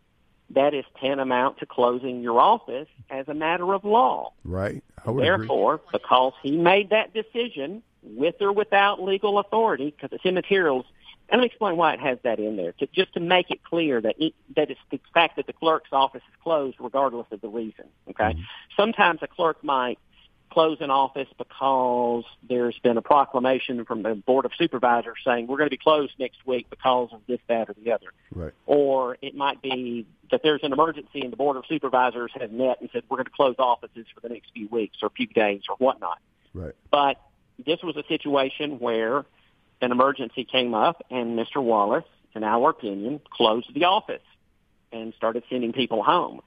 that 0.51 0.73
is 0.73 0.85
tantamount 1.01 1.59
to 1.59 1.65
closing 1.65 2.21
your 2.21 2.39
office 2.39 2.87
as 3.09 3.27
a 3.27 3.33
matter 3.33 3.73
of 3.73 3.83
law. 3.83 4.33
Right. 4.43 4.83
Therefore, 5.05 5.75
agree. 5.75 5.87
because 5.91 6.33
he 6.41 6.51
made 6.57 6.91
that 6.91 7.13
decision 7.13 7.83
with 8.03 8.35
or 8.41 8.51
without 8.51 9.01
legal 9.01 9.39
authority, 9.39 9.91
because 9.91 10.15
it's 10.15 10.25
immaterial. 10.25 10.85
And 11.29 11.39
let 11.39 11.45
me 11.45 11.45
explain 11.47 11.77
why 11.77 11.93
it 11.93 11.99
has 11.99 12.19
that 12.23 12.39
in 12.39 12.55
there, 12.55 12.73
to, 12.73 12.87
just 12.87 13.13
to 13.13 13.19
make 13.19 13.49
it 13.49 13.63
clear 13.63 13.99
that 14.01 14.15
it, 14.19 14.33
that 14.55 14.69
it's 14.69 14.79
the 14.91 14.99
fact 15.13 15.37
that 15.37 15.47
the 15.47 15.53
clerk's 15.53 15.89
office 15.91 16.21
is 16.29 16.35
closed 16.43 16.77
regardless 16.79 17.27
of 17.31 17.41
the 17.41 17.47
reason. 17.47 17.85
Okay. 18.09 18.23
Mm-hmm. 18.23 18.41
Sometimes 18.77 19.19
a 19.21 19.27
clerk 19.27 19.63
might 19.63 19.99
close 20.53 20.77
an 20.81 20.91
office 20.91 21.27
because 21.37 22.23
there's 22.47 22.77
been 22.79 22.97
a 22.97 23.01
proclamation 23.01 23.85
from 23.85 24.03
the 24.03 24.13
board 24.13 24.45
of 24.45 24.51
supervisors 24.57 25.17
saying 25.25 25.47
we're 25.47 25.57
going 25.57 25.69
to 25.69 25.75
be 25.75 25.81
closed 25.81 26.13
next 26.19 26.45
week 26.45 26.69
because 26.69 27.09
of 27.11 27.21
this, 27.27 27.39
that, 27.47 27.69
or 27.69 27.75
the 27.83 27.91
other. 27.91 28.07
Right. 28.33 28.53
Or 28.67 29.17
it 29.21 29.35
might 29.35 29.61
be 29.61 30.05
that 30.31 30.41
there's 30.43 30.61
an 30.63 30.71
emergency 30.71 31.21
and 31.21 31.31
the 31.31 31.37
board 31.37 31.57
of 31.57 31.65
supervisors 31.67 32.31
has 32.39 32.51
met 32.51 32.81
and 32.81 32.89
said 32.93 33.03
we're 33.09 33.17
going 33.17 33.25
to 33.25 33.31
close 33.31 33.55
offices 33.57 34.05
for 34.13 34.21
the 34.21 34.29
next 34.29 34.51
few 34.53 34.67
weeks 34.67 34.97
or 35.01 35.07
a 35.07 35.11
few 35.11 35.27
days 35.27 35.61
or 35.67 35.75
whatnot. 35.77 36.19
Right. 36.53 36.75
But 36.91 37.19
this 37.65 37.81
was 37.81 37.97
a 37.97 38.03
situation 38.07 38.79
where 38.79 39.25
an 39.81 39.91
emergency 39.91 40.45
came 40.45 40.73
up 40.73 41.03
and 41.09 41.37
Mr. 41.37 41.61
Wallace, 41.61 42.05
in 42.35 42.43
our 42.43 42.69
opinion, 42.69 43.21
closed 43.31 43.73
the 43.73 43.85
office 43.85 44.21
and 44.91 45.13
started 45.15 45.43
sending 45.49 45.73
people 45.73 46.03
home. 46.03 46.41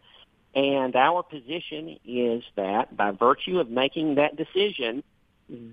And 0.57 0.97
our 0.97 1.23
position 1.23 1.99
is 2.07 2.43
that 2.57 2.97
by 2.97 3.11
virtue 3.11 3.61
of 3.61 3.69
making 3.69 4.15
that 4.15 4.37
decision, 4.37 5.05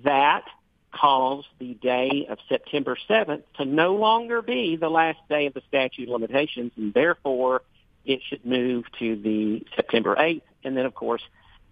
that 0.03 0.43
caused 0.91 1.47
the 1.57 1.73
day 1.75 2.27
of 2.29 2.37
September 2.49 2.97
7th 3.09 3.43
to 3.55 3.65
no 3.65 3.95
longer 3.95 4.41
be 4.41 4.75
the 4.75 4.89
last 4.89 5.19
day 5.29 5.45
of 5.45 5.53
the 5.53 5.63
statute 5.69 6.09
of 6.09 6.09
limitations, 6.09 6.73
and 6.75 6.93
therefore 6.93 7.61
it 8.03 8.19
should 8.27 8.45
move 8.45 8.83
to 8.99 9.15
the 9.15 9.65
September 9.73 10.17
8th. 10.17 10.41
And 10.65 10.75
then, 10.75 10.85
of 10.85 10.93
course, 10.93 11.23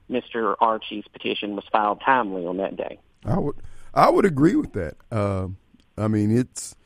Mr. 0.09 0.55
Archie's 0.61 1.05
petition 1.11 1.57
was 1.57 1.65
filed 1.69 1.99
timely 1.99 2.45
on 2.45 2.57
that 2.57 2.77
day. 2.77 2.97
I 3.25 3.37
would, 3.37 3.55
I 3.93 4.09
would 4.09 4.25
agree 4.25 4.55
with 4.55 4.71
that. 4.71 4.95
Uh, 5.11 5.49
I 5.97 6.07
mean, 6.07 6.35
it's 6.35 6.77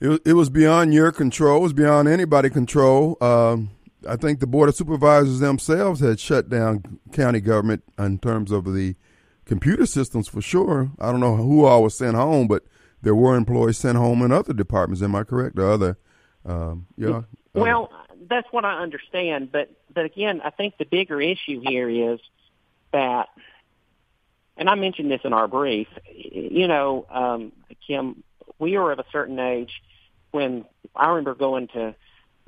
it, 0.00 0.22
it 0.24 0.32
was 0.32 0.50
beyond 0.50 0.92
your 0.92 1.12
control. 1.12 1.58
It 1.58 1.62
was 1.62 1.72
beyond 1.72 2.08
anybody's 2.08 2.52
control. 2.52 3.16
Um, 3.20 3.70
I 4.08 4.16
think 4.16 4.40
the 4.40 4.46
board 4.46 4.68
of 4.68 4.76
supervisors 4.76 5.40
themselves 5.40 6.00
had 6.00 6.20
shut 6.20 6.48
down 6.48 6.98
county 7.12 7.40
government 7.40 7.84
in 7.98 8.18
terms 8.18 8.50
of 8.50 8.72
the 8.72 8.94
computer 9.44 9.86
systems 9.86 10.28
for 10.28 10.40
sure. 10.40 10.90
I 10.98 11.10
don't 11.10 11.20
know 11.20 11.36
who 11.36 11.64
all 11.64 11.82
was 11.82 11.96
sent 11.96 12.16
home, 12.16 12.46
but 12.46 12.64
there 13.02 13.14
were 13.14 13.36
employees 13.36 13.78
sent 13.78 13.98
home 13.98 14.22
in 14.22 14.32
other 14.32 14.52
departments. 14.52 15.02
Am 15.02 15.14
I 15.14 15.24
correct? 15.24 15.58
Or 15.58 15.70
other, 15.70 15.98
um, 16.44 16.86
yeah. 16.96 17.22
Well, 17.52 17.90
that's 18.28 18.46
what 18.52 18.64
I 18.64 18.80
understand, 18.80 19.50
but 19.50 19.70
but 19.92 20.04
again, 20.04 20.40
I 20.44 20.50
think 20.50 20.78
the 20.78 20.84
bigger 20.84 21.20
issue 21.20 21.60
here 21.60 21.88
is 21.88 22.20
that, 22.92 23.28
and 24.56 24.68
I 24.68 24.76
mentioned 24.76 25.10
this 25.10 25.22
in 25.24 25.32
our 25.32 25.48
brief. 25.48 25.88
You 26.14 26.68
know, 26.68 27.06
um, 27.10 27.52
Kim, 27.86 28.22
we 28.58 28.78
were 28.78 28.92
of 28.92 29.00
a 29.00 29.04
certain 29.10 29.38
age 29.38 29.82
when 30.30 30.64
I 30.94 31.08
remember 31.08 31.34
going 31.34 31.68
to 31.68 31.94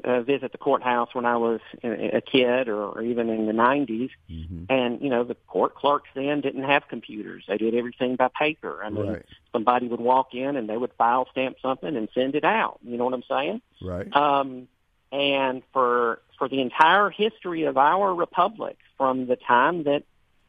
uh, 0.04 0.22
visit 0.22 0.52
the 0.52 0.58
courthouse 0.58 1.14
when 1.14 1.24
I 1.24 1.36
was 1.36 1.60
a 1.84 2.20
kid 2.20 2.68
or, 2.68 2.86
or 2.86 3.02
even 3.02 3.28
in 3.28 3.46
the 3.46 3.52
90s. 3.52 4.10
Mm-hmm. 4.30 4.64
And, 4.68 5.00
you 5.00 5.08
know, 5.08 5.24
the 5.24 5.34
court 5.46 5.74
clerks 5.74 6.08
then 6.14 6.40
didn't 6.40 6.64
have 6.64 6.88
computers. 6.88 7.44
They 7.46 7.56
did 7.56 7.74
everything 7.74 8.16
by 8.16 8.28
paper. 8.28 8.82
I 8.82 8.90
mean, 8.90 9.08
right. 9.08 9.26
somebody 9.52 9.88
would 9.88 10.00
walk 10.00 10.34
in 10.34 10.56
and 10.56 10.68
they 10.68 10.76
would 10.76 10.92
file 10.94 11.28
stamp 11.30 11.56
something 11.62 11.96
and 11.96 12.08
send 12.14 12.34
it 12.34 12.44
out. 12.44 12.78
You 12.82 12.96
know 12.96 13.04
what 13.04 13.14
I'm 13.14 13.24
saying? 13.28 13.62
Right. 13.80 14.14
Um, 14.14 14.68
and 15.12 15.62
for, 15.72 16.20
for 16.38 16.48
the 16.48 16.60
entire 16.60 17.10
history 17.10 17.64
of 17.64 17.76
our 17.76 18.14
republic 18.14 18.78
from 18.96 19.26
the 19.26 19.36
time 19.36 19.84
that, 19.84 20.04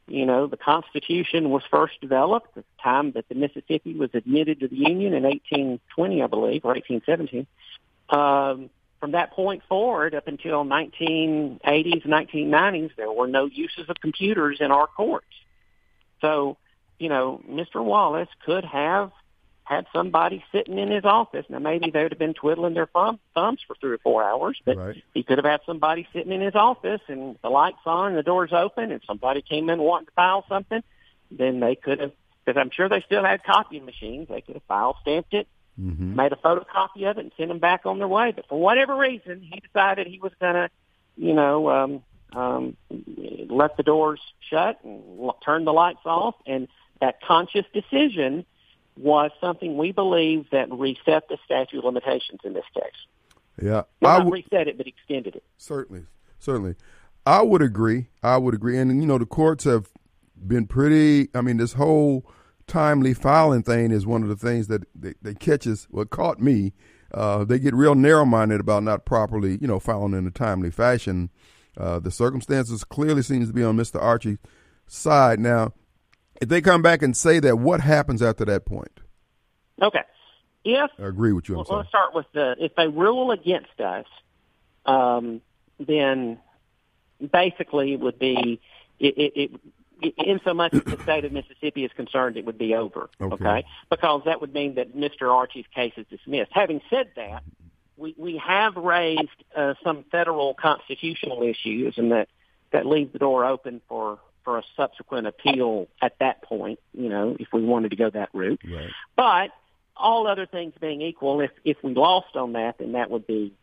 you 0.08 0.26
know, 0.26 0.48
the 0.48 0.58
Constitution 0.58 1.50
was 1.50 1.64
first 1.70 2.02
developed, 2.02 2.56
the 2.56 2.64
time 2.82 3.12
that 3.12 3.28
the 3.30 3.36
Mississippi 3.36 3.94
was 3.94 4.10
admitted 4.14 4.62
to 4.62 4.68
the 4.68 4.76
Union 4.76 5.14
in 5.14 5.24
1820, 5.24 6.24
I 6.24 6.28
believe, 6.28 6.66
or 6.66 6.74
1817, 6.74 7.48
um, 8.10 8.70
from 9.04 9.12
that 9.12 9.34
point 9.34 9.62
forward 9.68 10.16
up 10.16 10.30
until 10.30 10.64
1980s, 10.64 12.08
1990s, 12.08 12.96
there 12.96 13.12
were 13.12 13.28
no 13.28 13.44
uses 13.44 13.90
of 13.90 13.98
computers 14.00 14.60
in 14.62 14.72
our 14.72 14.88
courts. 14.88 15.28
So, 16.22 16.56
you 17.00 17.10
know, 17.10 17.42
Mr. 17.46 17.84
Wallace 17.84 18.30
could 18.46 18.64
have 18.64 19.12
had 19.66 19.88
somebody 19.92 20.42
sitting 20.54 20.80
in 20.80 20.90
his 20.90 21.04
office. 21.04 21.46
Now, 21.50 21.60
maybe 21.60 21.92
they 21.92 22.04
would 22.04 22.14
have 22.14 22.20
been 22.20 22.34
twiddling 22.34 22.76
their 22.76 22.86
thumb, 22.86 23.20
thumbs 23.34 23.60
for 23.68 23.76
three 23.76 23.92
or 23.92 23.98
four 23.98 24.24
hours, 24.24 24.58
but 24.64 24.78
right. 24.78 25.04
he 25.14 25.24
could 25.24 25.38
have 25.38 25.44
had 25.44 25.60
somebody 25.66 26.08
sitting 26.14 26.32
in 26.32 26.40
his 26.40 26.56
office 26.56 27.02
and 27.10 27.38
the 27.44 27.50
lights 27.50 27.80
on 27.86 28.12
and 28.12 28.18
the 28.18 28.24
doors 28.24 28.54
open 28.54 28.90
and 28.90 29.02
somebody 29.06 29.42
came 29.42 29.70
in 29.70 29.80
wanting 29.80 30.06
to 30.06 30.14
file 30.14 30.46
something. 30.48 30.82
Then 31.30 31.60
they 31.60 31.76
could 31.76 32.00
have, 32.00 32.14
because 32.46 32.58
I'm 32.58 32.72
sure 32.72 32.88
they 32.88 33.02
still 33.02 33.26
had 33.26 33.44
copying 33.44 33.84
machines, 33.84 34.30
they 34.30 34.40
could 34.40 34.56
have 34.56 34.64
file 34.64 34.96
stamped 35.02 35.34
it, 35.34 35.50
mm-hmm. 35.80 36.16
made 36.16 36.32
a 36.32 36.36
photocopy 36.36 37.10
of 37.10 37.18
it 37.18 37.22
and 37.22 37.32
sent 37.38 37.50
them 37.50 37.60
back 37.60 37.86
on 37.86 38.00
their 38.00 38.08
way. 38.08 38.32
But 38.36 38.48
for 38.48 38.60
whatever 38.60 38.96
reason, 38.96 39.42
he 39.42 39.60
decided 39.60 40.08
he 40.08 40.20
was 40.20 40.32
going 40.40 40.56
to, 40.56 40.70
you 41.18 41.34
know, 41.34 41.70
um, 41.70 42.04
um, 42.34 42.78
let 43.50 43.78
the 43.78 43.84
doors 43.84 44.20
shut 44.50 44.80
and 44.84 45.02
l- 45.20 45.38
turn 45.44 45.66
the 45.66 45.74
lights 45.74 46.06
off. 46.06 46.36
And 46.46 46.68
that 47.02 47.22
conscious 47.22 47.66
decision 47.74 48.46
was 48.98 49.32
something 49.42 49.78
we 49.78 49.92
believe 49.92 50.50
that 50.52 50.72
reset 50.72 51.28
the 51.28 51.38
statute 51.46 51.80
of 51.80 51.84
limitations 51.84 52.40
in 52.44 52.54
this 52.54 52.66
case. 52.74 52.84
Yeah, 53.62 53.84
well, 54.02 54.12
I 54.12 54.18
w- 54.20 54.26
not 54.26 54.32
reset 54.32 54.68
it, 54.68 54.78
but 54.78 54.88
extended 54.88 55.36
it. 55.36 55.44
Certainly, 55.58 56.06
certainly, 56.40 56.76
I 57.26 57.42
would 57.42 57.62
agree. 57.62 58.08
I 58.22 58.38
would 58.38 58.54
agree, 58.54 58.78
and 58.78 59.00
you 59.00 59.08
know, 59.08 59.18
the 59.18 59.26
courts 59.26 59.64
have 59.66 59.90
been 60.36 60.66
pretty. 60.66 61.30
I 61.36 61.42
mean, 61.42 61.58
this 61.58 61.74
whole 61.74 62.26
timely 62.68 63.14
filing 63.14 63.64
thing 63.64 63.92
is 63.92 64.06
one 64.06 64.24
of 64.24 64.30
the 64.30 64.36
things 64.36 64.68
that, 64.68 64.84
that, 65.00 65.22
that 65.22 65.40
catches 65.40 65.86
what 65.90 66.10
caught 66.10 66.40
me. 66.40 66.74
Uh, 67.14 67.44
they 67.44 67.60
get 67.60 67.74
real 67.74 67.96
narrow 67.96 68.26
minded 68.26 68.60
about 68.60 68.84
not 68.84 69.06
properly, 69.06 69.58
you 69.62 69.68
know, 69.68 69.80
filing 69.80 70.14
in 70.14 70.26
a 70.26 70.32
timely 70.32 70.72
fashion. 70.72 71.30
Uh, 71.78 72.00
the 72.00 72.12
circumstances 72.12 72.84
clearly 72.84 73.22
seems 73.22 73.48
to 73.48 73.54
be 73.54 73.64
on 73.64 73.78
Mr. 73.78 74.02
Archie's 74.02 74.38
side. 74.88 75.40
Now, 75.40 75.74
if 76.42 76.50
they 76.50 76.62
come 76.62 76.82
back 76.82 77.02
and 77.02 77.16
say 77.16 77.40
that, 77.40 77.58
what 77.58 77.82
happens 77.82 78.22
after 78.22 78.46
that 78.46 78.66
point? 78.66 79.00
Okay. 79.82 80.04
If 80.66 80.92
I 80.98 81.04
agree 81.04 81.34
with 81.34 81.50
you. 81.50 81.56
Well, 81.56 81.66
let's 81.70 81.90
start 81.90 82.14
with 82.14 82.26
the 82.34 82.56
if 82.58 82.74
they 82.76 82.88
rule 82.88 83.32
against 83.32 83.82
us, 83.82 84.06
um, 84.86 85.42
then 85.78 86.40
basically 87.32 87.94
it 87.94 88.00
would 88.00 88.18
be 88.18 88.62
it, 89.00 89.18
it, 89.18 89.34
it 89.36 89.52
in 90.04 90.40
so 90.44 90.54
much 90.54 90.74
as 90.74 90.84
the 90.84 91.02
state 91.04 91.26
of 91.26 91.32
Mississippi 91.32 91.86
is 91.86 91.92
concerned, 91.96 92.38
it 92.38 92.46
would 92.46 92.58
be 92.58 92.76
over. 92.76 93.10
Okay. 93.20 93.34
okay. 93.36 93.66
Because 93.90 94.22
that 94.26 94.42
would 94.42 94.54
mean 94.54 94.76
that 94.76 94.96
Mr. 94.96 95.32
Archie's 95.32 95.66
case 95.74 95.94
is 95.98 96.06
dismissed. 96.10 96.52
Having 96.54 96.82
said 96.90 97.12
that, 97.16 97.44
we, 97.98 98.16
we 98.18 98.38
have 98.38 98.76
raised 98.76 99.30
uh, 99.56 99.76
some 99.84 100.06
federal 100.12 100.54
constitutional 100.54 101.44
issues 101.44 101.96
and 101.98 102.12
that, 102.12 102.28
that 102.72 102.86
leave 102.86 103.14
the 103.14 103.20
door 103.20 103.46
open 103.46 103.82
for, 103.88 104.20
for 104.44 104.58
a 104.58 104.64
subsequent 104.76 105.28
appeal 105.28 105.88
at 106.02 106.18
that 106.20 106.44
point, 106.44 106.80
you 106.94 107.10
know, 107.10 107.36
if 107.40 107.48
we 107.54 107.64
wanted 107.64 107.90
to 107.90 107.96
go 107.96 108.10
that 108.10 108.30
route. 108.34 108.62
Right. 108.66 108.90
But 109.16 109.52
all 109.96 110.28
other 110.28 110.46
things 110.46 110.74
being 110.80 111.02
equal, 111.02 111.42
if, 111.42 111.52
if 111.64 111.78
we 111.84 111.94
lost 111.94 112.36
on 112.36 112.54
that, 112.54 112.80
then 112.80 112.94
that 112.94 113.10
would 113.10 113.28
be, 113.28 113.54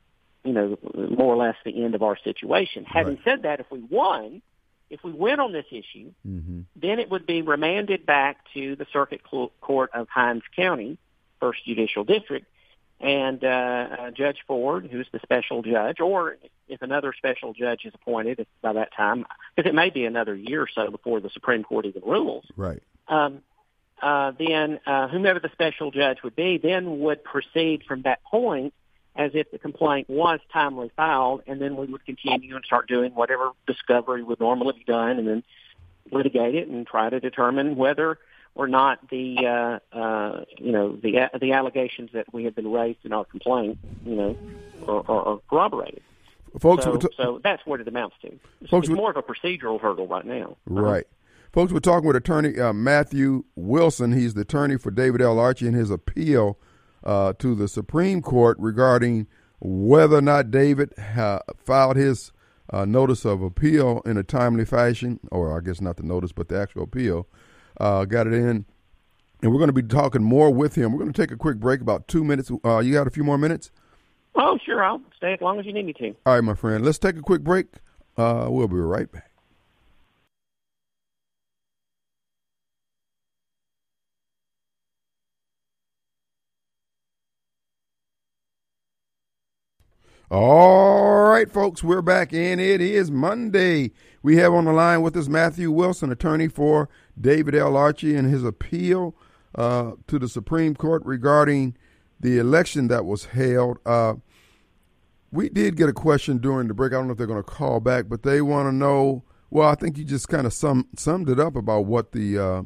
you 0.44 0.53
know, 0.53 0.79
more 0.94 1.35
or 1.35 1.37
less 1.37 1.57
the 1.64 1.85
end 1.85 1.94
of 1.94 2.03
our 2.03 2.16
situation. 2.22 2.85
Having 2.85 3.16
right. 3.16 3.24
said 3.24 3.42
that, 3.42 3.61
if 3.61 3.66
we 3.70 3.81
won, 3.81 4.42
if 4.90 5.03
we 5.05 5.12
win 5.12 5.40
on 5.40 5.53
this 5.53 5.66
issue, 5.70 6.12
mm-hmm. 6.26 6.61
then 6.76 6.98
it 6.98 7.11
would 7.11 7.26
be 7.26 7.42
remanded 7.42 8.05
back 8.05 8.38
to 8.55 8.76
the 8.76 8.87
Circuit 8.92 9.22
Court 9.22 9.90
of 9.94 10.09
Hinds 10.09 10.44
County, 10.55 10.98
First 11.38 11.64
Judicial 11.64 12.05
District, 12.05 12.46
and 13.00 13.42
uh, 13.42 13.46
uh, 13.46 14.11
Judge 14.11 14.38
Ford, 14.46 14.88
who's 14.90 15.07
the 15.12 15.20
special 15.20 15.62
judge, 15.62 16.00
or 16.00 16.37
if 16.68 16.83
another 16.83 17.14
special 17.16 17.55
judge 17.55 17.85
is 17.85 17.94
appointed 17.94 18.46
by 18.61 18.74
that 18.74 18.94
time, 18.94 19.24
because 19.57 19.68
it 19.68 19.74
may 19.74 19.90
be 19.90 20.05
another 20.05 20.35
year 20.35 20.62
or 20.62 20.68
so 20.74 20.90
before 20.90 21.20
the 21.20 21.31
Supreme 21.31 21.62
Court 21.62 21.87
even 21.87 22.03
rules. 22.05 22.44
Right. 22.57 22.83
Um, 23.09 23.42
uh, 24.03 24.33
then 24.38 24.81
uh, 24.87 25.09
whomever 25.09 25.40
the 25.40 25.50
special 25.53 25.90
judge 25.90 26.18
would 26.24 26.37
be, 26.37 26.59
then 26.59 27.00
would 27.00 27.24
proceed 27.24 27.85
from 27.87 28.03
that 28.03 28.22
point 28.24 28.74
as 29.16 29.33
if 29.35 29.51
the 29.51 29.59
complaint 29.59 30.09
was 30.09 30.40
timely 30.53 30.90
filed, 30.96 31.42
and 31.46 31.61
then 31.61 31.77
we 31.77 31.87
would 31.87 32.05
continue 32.05 32.55
and 32.57 32.64
start 32.64 32.88
doing 32.88 33.14
whatever 33.14 33.51
discovery 33.66 34.23
would 34.23 34.40
normally 34.40 34.75
be 34.79 34.85
done, 34.85 35.18
and 35.18 35.27
then 35.27 35.42
litigate 36.11 36.55
it 36.55 36.68
and 36.68 36.87
try 36.87 37.11
to 37.11 37.20
determine 37.20 37.77
whether 37.77 38.18
or 38.55 38.68
not 38.68 39.09
the 39.11 39.46
uh, 39.46 39.96
uh, 39.96 40.44
you 40.59 40.73
know 40.73 40.96
the 40.96 41.31
the 41.40 41.53
allegations 41.53 42.11
that 42.12 42.33
we 42.33 42.44
have 42.44 42.55
been 42.55 42.70
raised 42.70 43.05
in 43.05 43.12
our 43.12 43.25
complaint, 43.25 43.79
you 44.05 44.14
know, 44.14 44.37
are, 44.87 45.05
are, 45.09 45.23
are 45.23 45.38
corroborated. 45.49 46.03
Folks, 46.59 46.83
so, 46.83 46.96
t- 46.96 47.09
so, 47.16 47.40
that's 47.44 47.64
what 47.64 47.81
it 47.81 47.87
amounts 47.87 48.16
to. 48.23 48.29
It's, 48.61 48.70
folks, 48.70 48.88
it's 48.88 48.96
more 48.96 49.11
of 49.11 49.16
a 49.16 49.23
procedural 49.23 49.81
hurdle 49.81 50.09
right 50.09 50.27
now. 50.27 50.57
Right. 50.66 51.05
Uh-huh. 51.05 51.16
Folks, 51.53 51.73
we're 51.73 51.81
talking 51.81 52.07
with 52.07 52.16
attorney 52.16 52.59
uh, 52.59 52.73
Matthew 52.73 53.44
Wilson. 53.55 54.12
He's 54.12 54.35
the 54.35 54.42
attorney 54.42 54.77
for 54.77 54.90
David 54.90 55.20
L. 55.20 55.38
Archie 55.38 55.66
in 55.66 55.75
his 55.75 55.90
appeal 55.90 56.59
uh, 57.05 57.33
to 57.39 57.55
the 57.55 57.69
Supreme 57.69 58.23
Court 58.23 58.57
regarding 58.61 59.27
whether 59.61 60.17
or 60.17 60.23
not 60.23 60.51
David 60.51 60.93
ha- 60.99 61.41
filed 61.57 61.97
his 61.97 62.33
uh, 62.73 62.85
notice 62.85 63.25
of 63.25 63.43
appeal 63.43 64.01
in 64.07 64.17
a 64.17 64.23
timely 64.23 64.65
fashion, 64.65 65.21
or 65.31 65.57
I 65.57 65.61
guess 65.61 65.81
not 65.81 65.97
the 65.97 66.03
notice, 66.03 66.33
but 66.33 66.49
the 66.49 66.61
actual 66.61 66.85
appeal. 66.85 67.27
Uh, 67.79 68.05
got 68.05 68.27
it 68.27 68.33
in, 68.33 68.65
and 69.43 69.53
we're 69.53 69.59
going 69.59 69.69
to 69.69 69.73
be 69.73 69.83
talking 69.83 70.23
more 70.23 70.53
with 70.53 70.75
him. 70.75 70.93
We're 70.93 70.99
going 70.99 71.13
to 71.13 71.21
take 71.21 71.33
a 71.33 71.37
quick 71.37 71.59
break, 71.59 71.81
about 71.81 72.09
two 72.09 72.25
minutes. 72.25 72.51
Uh, 72.65 72.79
you 72.79 72.93
got 72.93 73.07
a 73.07 73.11
few 73.11 73.25
more 73.25 73.39
minutes? 73.39 73.71
Oh, 74.35 74.59
sure. 74.65 74.85
I'll 74.85 75.03
stay 75.17 75.33
as 75.33 75.41
long 75.41 75.59
as 75.59 75.67
you 75.67 75.73
need 75.73 75.87
me 75.87 75.93
to. 75.95 76.15
All 76.27 76.35
right, 76.35 76.45
my 76.45 76.55
friend. 76.55 76.85
Let's 76.85 76.99
take 76.99 77.17
a 77.17 77.23
quick 77.23 77.43
break. 77.43 77.67
Uh, 78.17 78.47
we'll 78.49 78.69
be 78.69 78.77
right 78.77 79.11
back. 79.11 79.30
All 90.33 91.23
right, 91.23 91.51
folks, 91.51 91.83
we're 91.83 92.03
back, 92.03 92.33
and 92.33 92.61
it 92.61 92.81
is 92.81 93.11
Monday. 93.11 93.90
We 94.23 94.37
have 94.37 94.55
on 94.55 94.64
the 94.66 94.73
line 94.73 95.03
with 95.03 95.16
us 95.16 95.27
Matthew 95.27 95.73
Wilson, 95.73 96.12
attorney 96.12 96.47
for 96.47 96.88
David 97.21 97.57
L. 97.57 97.77
Archie, 97.77 98.14
and 98.14 98.31
his 98.31 98.45
appeal 98.45 99.16
uh, 99.57 99.95
to 100.07 100.21
the 100.21 100.29
Supreme 100.29 100.77
Court 100.77 101.03
regarding 101.05 101.77
the 102.21 102.38
election 102.38 102.87
that 102.87 103.05
was 103.05 103.25
held. 103.25 103.79
Uh, 103.85 104.14
we 105.33 105.49
did 105.49 105.77
get 105.77 105.88
a 105.88 105.93
question 105.93 106.38
during 106.38 106.69
the 106.69 106.75
break. 106.75 106.93
I 106.93 106.99
don't 106.99 107.09
know 107.09 107.12
if 107.12 107.19
they're 107.19 107.27
going 107.27 107.43
to 107.43 107.51
call 107.51 107.81
back, 107.81 108.05
but 108.09 108.23
they 108.23 108.40
want 108.40 108.69
to 108.69 108.73
know. 108.73 109.25
Well, 109.51 109.69
I 109.69 109.75
think 109.75 109.99
you 109.99 110.05
just 110.05 110.29
kind 110.29 110.47
of 110.47 110.53
sum, 110.53 110.87
summed 110.97 111.29
it 111.29 111.40
up 111.40 111.57
about 111.57 111.87
what 111.87 112.12
the 112.12 112.38
uh, 112.38 112.62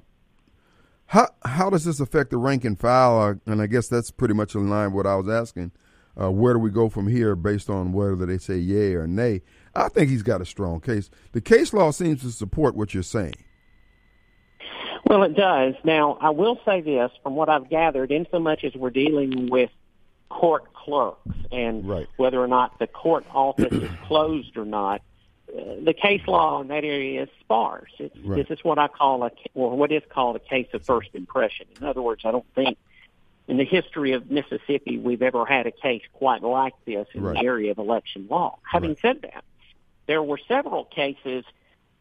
how 1.06 1.28
how 1.46 1.70
does 1.70 1.86
this 1.86 1.98
affect 1.98 2.28
the 2.28 2.36
rank 2.36 2.66
and 2.66 2.78
file? 2.78 3.40
And 3.46 3.62
I 3.62 3.68
guess 3.68 3.88
that's 3.88 4.10
pretty 4.10 4.34
much 4.34 4.54
in 4.54 4.68
line 4.68 4.92
with 4.92 5.06
what 5.06 5.10
I 5.10 5.16
was 5.16 5.30
asking 5.30 5.72
uh, 6.20 6.30
where 6.30 6.52
do 6.52 6.58
we 6.58 6.70
go 6.70 6.88
from 6.88 7.08
here 7.08 7.34
based 7.34 7.68
on 7.68 7.92
whether 7.92 8.26
they 8.26 8.38
say 8.38 8.56
yay 8.56 8.94
or 8.94 9.06
nay? 9.06 9.42
I 9.74 9.88
think 9.88 10.10
he's 10.10 10.22
got 10.22 10.40
a 10.40 10.46
strong 10.46 10.80
case. 10.80 11.10
The 11.32 11.40
case 11.40 11.72
law 11.72 11.90
seems 11.90 12.22
to 12.22 12.30
support 12.30 12.76
what 12.76 12.94
you're 12.94 13.02
saying. 13.02 13.34
Well, 15.06 15.22
it 15.24 15.36
does. 15.36 15.74
Now, 15.84 16.16
I 16.20 16.30
will 16.30 16.58
say 16.64 16.80
this 16.80 17.10
from 17.22 17.34
what 17.36 17.48
I've 17.48 17.68
gathered, 17.68 18.10
in 18.10 18.26
so 18.30 18.38
much 18.38 18.64
as 18.64 18.74
we're 18.74 18.90
dealing 18.90 19.50
with 19.50 19.70
court 20.30 20.72
clerks 20.72 21.36
and 21.52 21.86
right. 21.86 22.06
whether 22.16 22.40
or 22.40 22.48
not 22.48 22.78
the 22.78 22.86
court 22.86 23.24
office 23.32 23.72
is 23.72 23.90
closed 24.06 24.56
or 24.56 24.64
not, 24.64 25.02
uh, 25.48 25.60
the 25.84 25.92
case 25.92 26.22
law 26.26 26.60
in 26.62 26.68
that 26.68 26.84
area 26.84 27.24
is 27.24 27.28
sparse. 27.40 27.90
Right. 28.00 28.36
This 28.36 28.46
is 28.50 28.64
what 28.64 28.78
I 28.78 28.88
call 28.88 29.24
a, 29.24 29.30
or 29.54 29.76
what 29.76 29.92
is 29.92 30.02
called 30.08 30.36
a 30.36 30.40
case 30.40 30.68
of 30.72 30.84
first 30.84 31.10
impression. 31.14 31.66
In 31.80 31.86
other 31.86 32.02
words, 32.02 32.22
I 32.24 32.30
don't 32.30 32.46
think 32.54 32.78
in 33.46 33.56
the 33.58 33.64
history 33.64 34.12
of 34.12 34.30
Mississippi 34.30 34.98
we've 34.98 35.22
ever 35.22 35.44
had 35.44 35.66
a 35.66 35.70
case 35.70 36.02
quite 36.12 36.42
like 36.42 36.74
this 36.86 37.06
in 37.14 37.22
right. 37.22 37.38
the 37.38 37.44
area 37.44 37.70
of 37.70 37.78
election 37.78 38.26
law. 38.30 38.58
Having 38.70 38.90
right. 38.90 38.98
said 39.02 39.22
that, 39.22 39.44
there 40.06 40.22
were 40.22 40.38
several 40.48 40.84
cases 40.84 41.44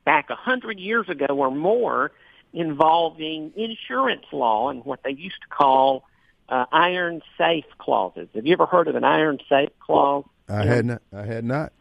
back 0.05 0.29
a 0.29 0.35
hundred 0.35 0.79
years 0.79 1.07
ago 1.09 1.27
or 1.29 1.51
more 1.51 2.11
involving 2.53 3.51
insurance 3.55 4.25
law 4.31 4.69
and 4.69 4.85
what 4.85 5.01
they 5.03 5.11
used 5.11 5.41
to 5.41 5.47
call 5.47 6.03
uh, 6.49 6.65
iron 6.71 7.21
safe 7.37 7.65
clauses. 7.77 8.27
Have 8.35 8.45
you 8.45 8.53
ever 8.53 8.65
heard 8.65 8.87
of 8.87 8.95
an 8.95 9.03
iron 9.03 9.39
safe 9.49 9.69
clause? 9.79 10.25
I 10.47 10.63
had 10.65 10.85
not. 10.85 11.01
I 11.13 11.25
had 11.25 11.43
not. 11.43 11.71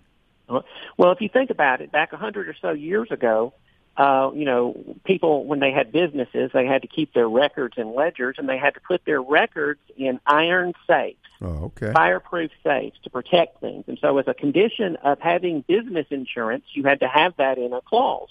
Well, 0.48 1.12
if 1.12 1.20
you 1.20 1.28
think 1.28 1.50
about 1.50 1.80
it, 1.80 1.92
back 1.92 2.12
a 2.12 2.16
hundred 2.16 2.48
or 2.48 2.54
so 2.60 2.70
years 2.70 3.08
ago, 3.10 3.54
uh, 3.96 4.30
you 4.34 4.44
know, 4.44 4.96
people 5.04 5.44
when 5.44 5.60
they 5.60 5.70
had 5.70 5.92
businesses, 5.92 6.50
they 6.54 6.66
had 6.66 6.82
to 6.82 6.88
keep 6.88 7.12
their 7.12 7.28
records 7.28 7.74
and 7.76 7.92
ledgers, 7.92 8.36
and 8.38 8.48
they 8.48 8.56
had 8.56 8.74
to 8.74 8.80
put 8.80 9.04
their 9.04 9.20
records 9.20 9.80
in 9.96 10.18
iron 10.26 10.72
safes, 10.86 11.18
oh, 11.42 11.64
okay, 11.76 11.92
fireproof 11.92 12.50
safes 12.64 12.98
to 13.04 13.10
protect 13.10 13.60
things. 13.60 13.84
And 13.88 13.98
so, 14.00 14.16
as 14.16 14.26
a 14.28 14.34
condition 14.34 14.96
of 14.96 15.20
having 15.20 15.60
business 15.60 16.06
insurance, 16.10 16.64
you 16.72 16.84
had 16.84 17.00
to 17.00 17.08
have 17.08 17.36
that 17.36 17.58
in 17.58 17.74
a 17.74 17.82
clause. 17.82 18.30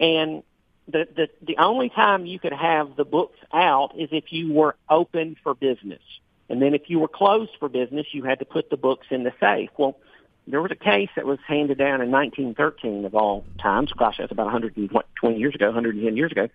And 0.00 0.42
the 0.88 1.06
the 1.14 1.28
the 1.40 1.58
only 1.58 1.88
time 1.88 2.26
you 2.26 2.40
could 2.40 2.52
have 2.52 2.96
the 2.96 3.04
books 3.04 3.38
out 3.52 3.92
is 3.96 4.08
if 4.10 4.32
you 4.32 4.52
were 4.52 4.74
open 4.88 5.36
for 5.44 5.54
business, 5.54 6.02
and 6.48 6.60
then 6.60 6.74
if 6.74 6.90
you 6.90 6.98
were 6.98 7.08
closed 7.08 7.52
for 7.60 7.68
business, 7.68 8.08
you 8.10 8.24
had 8.24 8.40
to 8.40 8.44
put 8.44 8.70
the 8.70 8.76
books 8.76 9.06
in 9.10 9.22
the 9.22 9.32
safe. 9.38 9.70
Well 9.76 9.96
there 10.50 10.62
was 10.62 10.70
a 10.70 10.76
case 10.76 11.08
that 11.16 11.26
was 11.26 11.38
handed 11.46 11.78
down 11.78 12.00
in 12.00 12.10
1913 12.10 13.04
of 13.04 13.14
all 13.14 13.44
times. 13.58 13.92
Gosh, 13.92 14.16
that's 14.18 14.32
about 14.32 14.46
120 14.46 15.38
years 15.38 15.54
ago, 15.54 15.66
110 15.66 16.16
years 16.16 16.32
ago, 16.32 16.48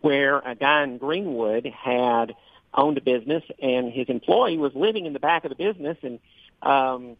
where 0.00 0.38
a 0.38 0.54
guy 0.54 0.82
in 0.82 0.98
Greenwood 0.98 1.66
had 1.66 2.34
owned 2.74 2.98
a 2.98 3.00
business 3.00 3.42
and 3.60 3.90
his 3.92 4.08
employee 4.08 4.58
was 4.58 4.74
living 4.74 5.06
in 5.06 5.12
the 5.12 5.20
back 5.20 5.44
of 5.44 5.48
the 5.48 5.54
business 5.56 5.96
and 6.02 6.18
um, 6.62 7.16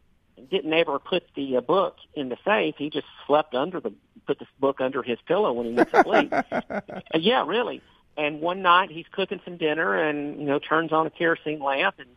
didn't 0.51 0.73
ever 0.73 0.99
put 0.99 1.25
the 1.35 1.57
uh, 1.57 1.61
book 1.61 1.97
in 2.15 2.29
the 2.29 2.37
safe. 2.45 2.75
He 2.79 2.91
just 2.91 3.07
slept 3.27 3.55
under 3.55 3.81
the 3.81 3.93
put 4.27 4.39
the 4.39 4.47
book 4.59 4.81
under 4.81 5.03
his 5.03 5.19
pillow 5.27 5.53
when 5.53 5.67
he 5.67 5.73
went 5.73 5.91
to 5.93 6.03
sleep. 6.03 6.33
uh, 6.61 6.91
yeah, 7.19 7.45
really. 7.47 7.81
And 8.17 8.41
one 8.41 8.63
night 8.63 8.91
he's 8.91 9.07
cooking 9.13 9.41
some 9.45 9.57
dinner 9.57 9.95
and 9.95 10.39
you 10.39 10.47
know 10.47 10.59
turns 10.59 10.93
on 10.93 11.07
a 11.07 11.11
kerosene 11.11 11.61
lamp 11.61 11.97
and 11.99 12.09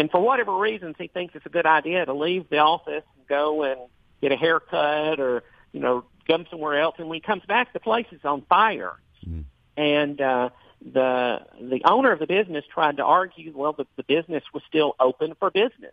and 0.00 0.10
for 0.10 0.18
whatever 0.18 0.56
reasons, 0.56 0.96
he 0.98 1.08
thinks 1.08 1.34
it's 1.34 1.44
a 1.44 1.50
good 1.50 1.66
idea 1.66 2.06
to 2.06 2.14
leave 2.14 2.48
the 2.48 2.56
office 2.56 3.04
and 3.18 3.26
go 3.28 3.64
and 3.64 3.78
get 4.22 4.32
a 4.32 4.36
haircut 4.36 5.20
or, 5.20 5.42
you 5.72 5.80
know, 5.80 6.04
come 6.26 6.46
somewhere 6.50 6.80
else. 6.80 6.94
And 6.96 7.06
when 7.10 7.16
he 7.16 7.20
comes 7.20 7.42
back, 7.46 7.74
the 7.74 7.80
place 7.80 8.06
is 8.10 8.24
on 8.24 8.40
fire. 8.48 8.94
Mm. 9.28 9.44
And, 9.76 10.18
uh, 10.22 10.48
the, 10.80 11.42
the 11.60 11.82
owner 11.84 12.12
of 12.12 12.18
the 12.18 12.26
business 12.26 12.64
tried 12.72 12.96
to 12.96 13.04
argue, 13.04 13.52
well, 13.54 13.74
the, 13.74 13.86
the 13.96 14.02
business 14.02 14.42
was 14.54 14.62
still 14.66 14.96
open 14.98 15.34
for 15.38 15.50
business. 15.50 15.92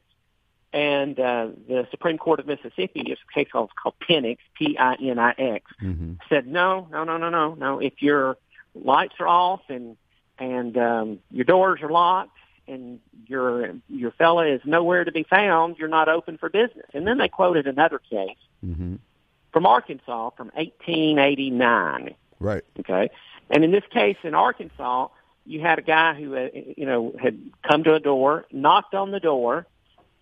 And, 0.71 1.19
uh, 1.19 1.49
the 1.67 1.85
Supreme 1.91 2.17
Court 2.17 2.39
of 2.39 2.47
Mississippi, 2.47 3.03
this 3.05 3.19
case 3.33 3.49
called, 3.51 3.71
called 3.75 3.95
Pinix, 4.09 4.37
P-I-N-I-X, 4.57 5.65
mm-hmm. 5.83 6.13
said, 6.29 6.47
no, 6.47 6.87
no, 6.89 7.03
no, 7.03 7.17
no, 7.17 7.29
no, 7.29 7.55
no. 7.55 7.79
If 7.79 8.01
your 8.01 8.37
lights 8.73 9.15
are 9.19 9.27
off 9.27 9.63
and, 9.67 9.97
and, 10.39 10.77
um, 10.77 11.19
your 11.29 11.43
doors 11.43 11.81
are 11.81 11.89
locked, 11.89 12.37
and 12.67 12.99
your 13.27 13.75
your 13.88 14.12
fella 14.12 14.47
is 14.47 14.62
nowhere 14.65 15.03
to 15.03 15.12
be 15.12 15.23
found, 15.23 15.77
you're 15.77 15.88
not 15.88 16.10
open 16.10 16.38
for 16.38 16.49
business. 16.49 16.86
And 16.93 17.08
then 17.08 17.17
they 17.17 17.27
quoted 17.27 17.67
another 17.67 17.99
case 17.99 18.38
mm-hmm. 18.65 18.95
from 19.51 19.65
Arkansas 19.65 20.32
from 20.32 20.47
1889. 20.56 22.15
Right. 22.39 22.63
Okay. 22.80 23.10
And 23.49 23.63
in 23.63 23.71
this 23.71 23.84
case 23.91 24.17
in 24.23 24.36
Arkansas, 24.36 25.08
you 25.45 25.62
had 25.62 25.80
a 25.80 25.82
guy 25.82 26.13
who 26.13 26.36
uh, 26.36 26.49
you 26.53 26.86
know 26.86 27.13
had 27.19 27.39
come 27.67 27.84
to 27.86 27.93
a 27.93 27.99
door, 27.99 28.45
knocked 28.51 28.93
on 28.93 29.12
the 29.12 29.19
door. 29.19 29.65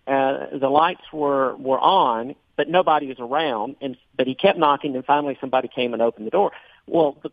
Uh, 0.06 0.56
the 0.56 0.68
lights 0.68 1.12
were 1.12 1.56
were 1.56 1.80
on, 1.80 2.36
but 2.56 2.68
nobody 2.68 3.08
was 3.08 3.18
around. 3.18 3.76
And 3.80 3.96
but 4.16 4.26
he 4.26 4.34
kept 4.34 4.58
knocking, 4.58 4.94
and 4.94 5.04
finally 5.04 5.36
somebody 5.40 5.68
came 5.68 5.92
and 5.92 6.02
opened 6.02 6.26
the 6.26 6.30
door. 6.30 6.52
Well, 6.86 7.16
the 7.22 7.30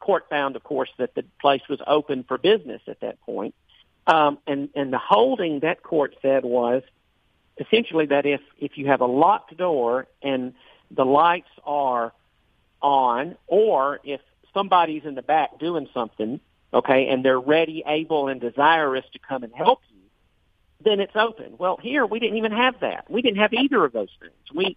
court 0.00 0.26
found, 0.28 0.56
of 0.56 0.62
course, 0.62 0.90
that 0.98 1.14
the 1.14 1.24
place 1.40 1.62
was 1.68 1.80
open 1.86 2.24
for 2.24 2.36
business 2.36 2.82
at 2.86 3.00
that 3.00 3.20
point. 3.22 3.54
Um, 4.06 4.38
and, 4.46 4.68
and 4.74 4.92
the 4.92 4.98
holding 4.98 5.60
that 5.60 5.82
court 5.82 6.16
said 6.22 6.44
was 6.44 6.82
essentially 7.58 8.06
that 8.06 8.26
if, 8.26 8.40
if 8.58 8.76
you 8.76 8.88
have 8.88 9.00
a 9.00 9.06
locked 9.06 9.56
door 9.56 10.06
and 10.22 10.54
the 10.90 11.04
lights 11.04 11.48
are 11.64 12.12
on, 12.80 13.36
or 13.46 14.00
if 14.02 14.20
somebody's 14.52 15.04
in 15.04 15.14
the 15.14 15.22
back 15.22 15.58
doing 15.58 15.88
something, 15.94 16.40
okay, 16.74 17.08
and 17.08 17.24
they're 17.24 17.40
ready, 17.40 17.84
able, 17.86 18.28
and 18.28 18.40
desirous 18.40 19.04
to 19.12 19.18
come 19.18 19.44
and 19.44 19.54
help 19.54 19.80
you, 19.90 20.00
then 20.84 20.98
it's 20.98 21.14
open. 21.14 21.54
Well, 21.58 21.78
here 21.80 22.04
we 22.04 22.18
didn't 22.18 22.38
even 22.38 22.52
have 22.52 22.80
that. 22.80 23.08
We 23.08 23.22
didn't 23.22 23.38
have 23.38 23.52
either 23.52 23.84
of 23.84 23.92
those 23.92 24.08
things. 24.20 24.32
We, 24.52 24.76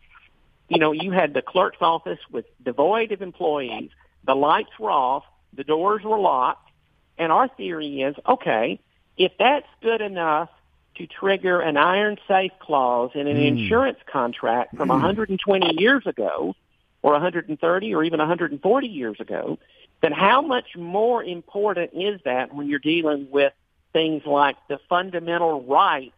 you 0.70 0.78
know, 0.78 0.92
you 0.92 1.12
had 1.12 1.34
the 1.34 1.42
clerk's 1.42 1.82
office 1.82 2.20
with 2.32 2.46
devoid 2.64 3.12
of 3.12 3.22
employees. 3.22 3.90
The 4.24 4.36
lights 4.36 4.72
were 4.80 4.92
off. 4.92 5.24
The 5.54 5.64
doors 5.64 6.04
were 6.04 6.20
locked. 6.20 6.70
And 7.18 7.32
our 7.32 7.48
theory 7.48 8.02
is, 8.02 8.16
okay, 8.28 8.80
if 9.17 9.32
that's 9.38 9.67
good 9.82 10.01
enough 10.01 10.49
to 10.95 11.08
trigger 11.08 11.60
an 11.60 11.78
iron 11.78 12.17
safe 12.28 12.51
clause 12.60 13.12
in 13.15 13.28
an 13.28 13.38
Mm. 13.38 13.47
insurance 13.47 13.99
contract 14.06 14.75
from 14.78 14.89
Mm. 14.89 14.93
120 14.93 15.73
years 15.80 16.06
ago 16.08 16.56
or 17.01 17.13
130 17.13 17.93
or 17.93 18.04
even 18.04 18.19
140 18.19 18.88
years 18.88 19.19
ago, 19.19 19.58
then 20.01 20.12
how 20.12 20.41
much 20.41 20.75
more 20.75 21.23
important 21.23 21.91
is 21.93 22.21
that 22.23 22.54
when 22.54 22.67
you're 22.67 22.80
dealing 22.80 23.28
with 23.30 23.54
things 23.93 24.25
like 24.25 24.56
the 24.67 24.78
fundamental 24.89 25.62
right 25.63 26.13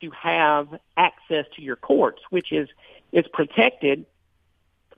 to 0.00 0.10
have 0.10 0.68
access 0.96 1.46
to 1.54 1.62
your 1.62 1.76
courts, 1.76 2.22
which 2.30 2.52
is, 2.52 2.68
is 3.12 3.26
protected 3.28 4.06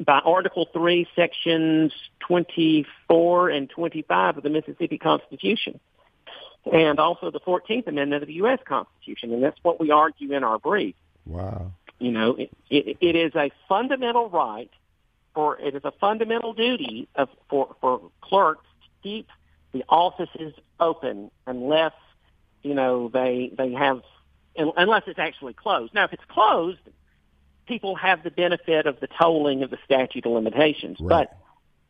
by 0.05 0.19
Article 0.21 0.67
3, 0.73 1.07
Sections 1.15 1.93
24 2.21 3.51
and 3.51 3.69
25 3.71 4.37
of 4.37 4.43
the 4.43 4.51
Mississippi 4.51 4.99
Constitution 4.99 5.81
and 6.71 6.99
also 6.99 7.31
the 7.31 7.41
14th 7.41 7.87
Amendment 7.87 8.23
of 8.23 8.27
the 8.29 8.35
U.S. 8.35 8.59
Constitution, 8.65 9.33
and 9.33 9.43
that's 9.43 9.59
what 9.63 9.81
we 9.81 9.91
argue 9.91 10.33
in 10.33 10.45
our 10.45 10.59
brief. 10.59 10.95
Wow. 11.27 11.73
You 11.99 12.13
know, 12.13 12.35
it, 12.37 12.51
it, 12.71 12.97
it 13.01 13.17
is 13.17 13.35
a 13.35 13.51
fundamental 13.69 14.29
right, 14.29 14.71
or 15.35 15.59
it 15.59 15.75
is 15.75 15.85
a 15.85 15.93
fundamental 15.93 16.53
duty 16.53 17.09
of 17.15 17.29
for 17.49 17.75
for 17.81 18.01
clerks 18.21 18.67
to 18.83 18.89
keep 19.03 19.29
the 19.73 19.85
offices 19.89 20.55
open 20.79 21.31
unless 21.47 21.93
you 22.63 22.75
know, 22.75 23.09
they 23.09 23.53
they 23.57 23.73
have 23.73 24.03
unless 24.57 25.03
it's 25.07 25.19
actually 25.19 25.55
closed. 25.55 25.95
Now, 25.95 26.05
if 26.05 26.13
it's 26.13 26.25
closed, 26.29 26.79
people 27.67 27.97
have 27.97 28.23
the 28.23 28.31
benefit 28.31 28.87
of 28.87 29.01
the 29.01 29.09
tolling 29.09 29.63
of 29.63 29.71
the 29.71 29.79
statute 29.85 30.27
of 30.27 30.33
limitations, 30.33 30.99
Right. 31.01 31.29
but 31.29 31.39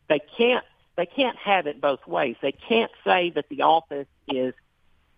they 0.09 0.19
can't 0.37 0.65
they 0.95 1.05
can't 1.05 1.37
have 1.37 1.67
it 1.67 1.81
both 1.81 2.05
ways. 2.07 2.35
They 2.41 2.51
can't 2.51 2.91
say 3.03 3.31
that 3.31 3.49
the 3.49 3.63
office 3.63 4.07
is 4.27 4.53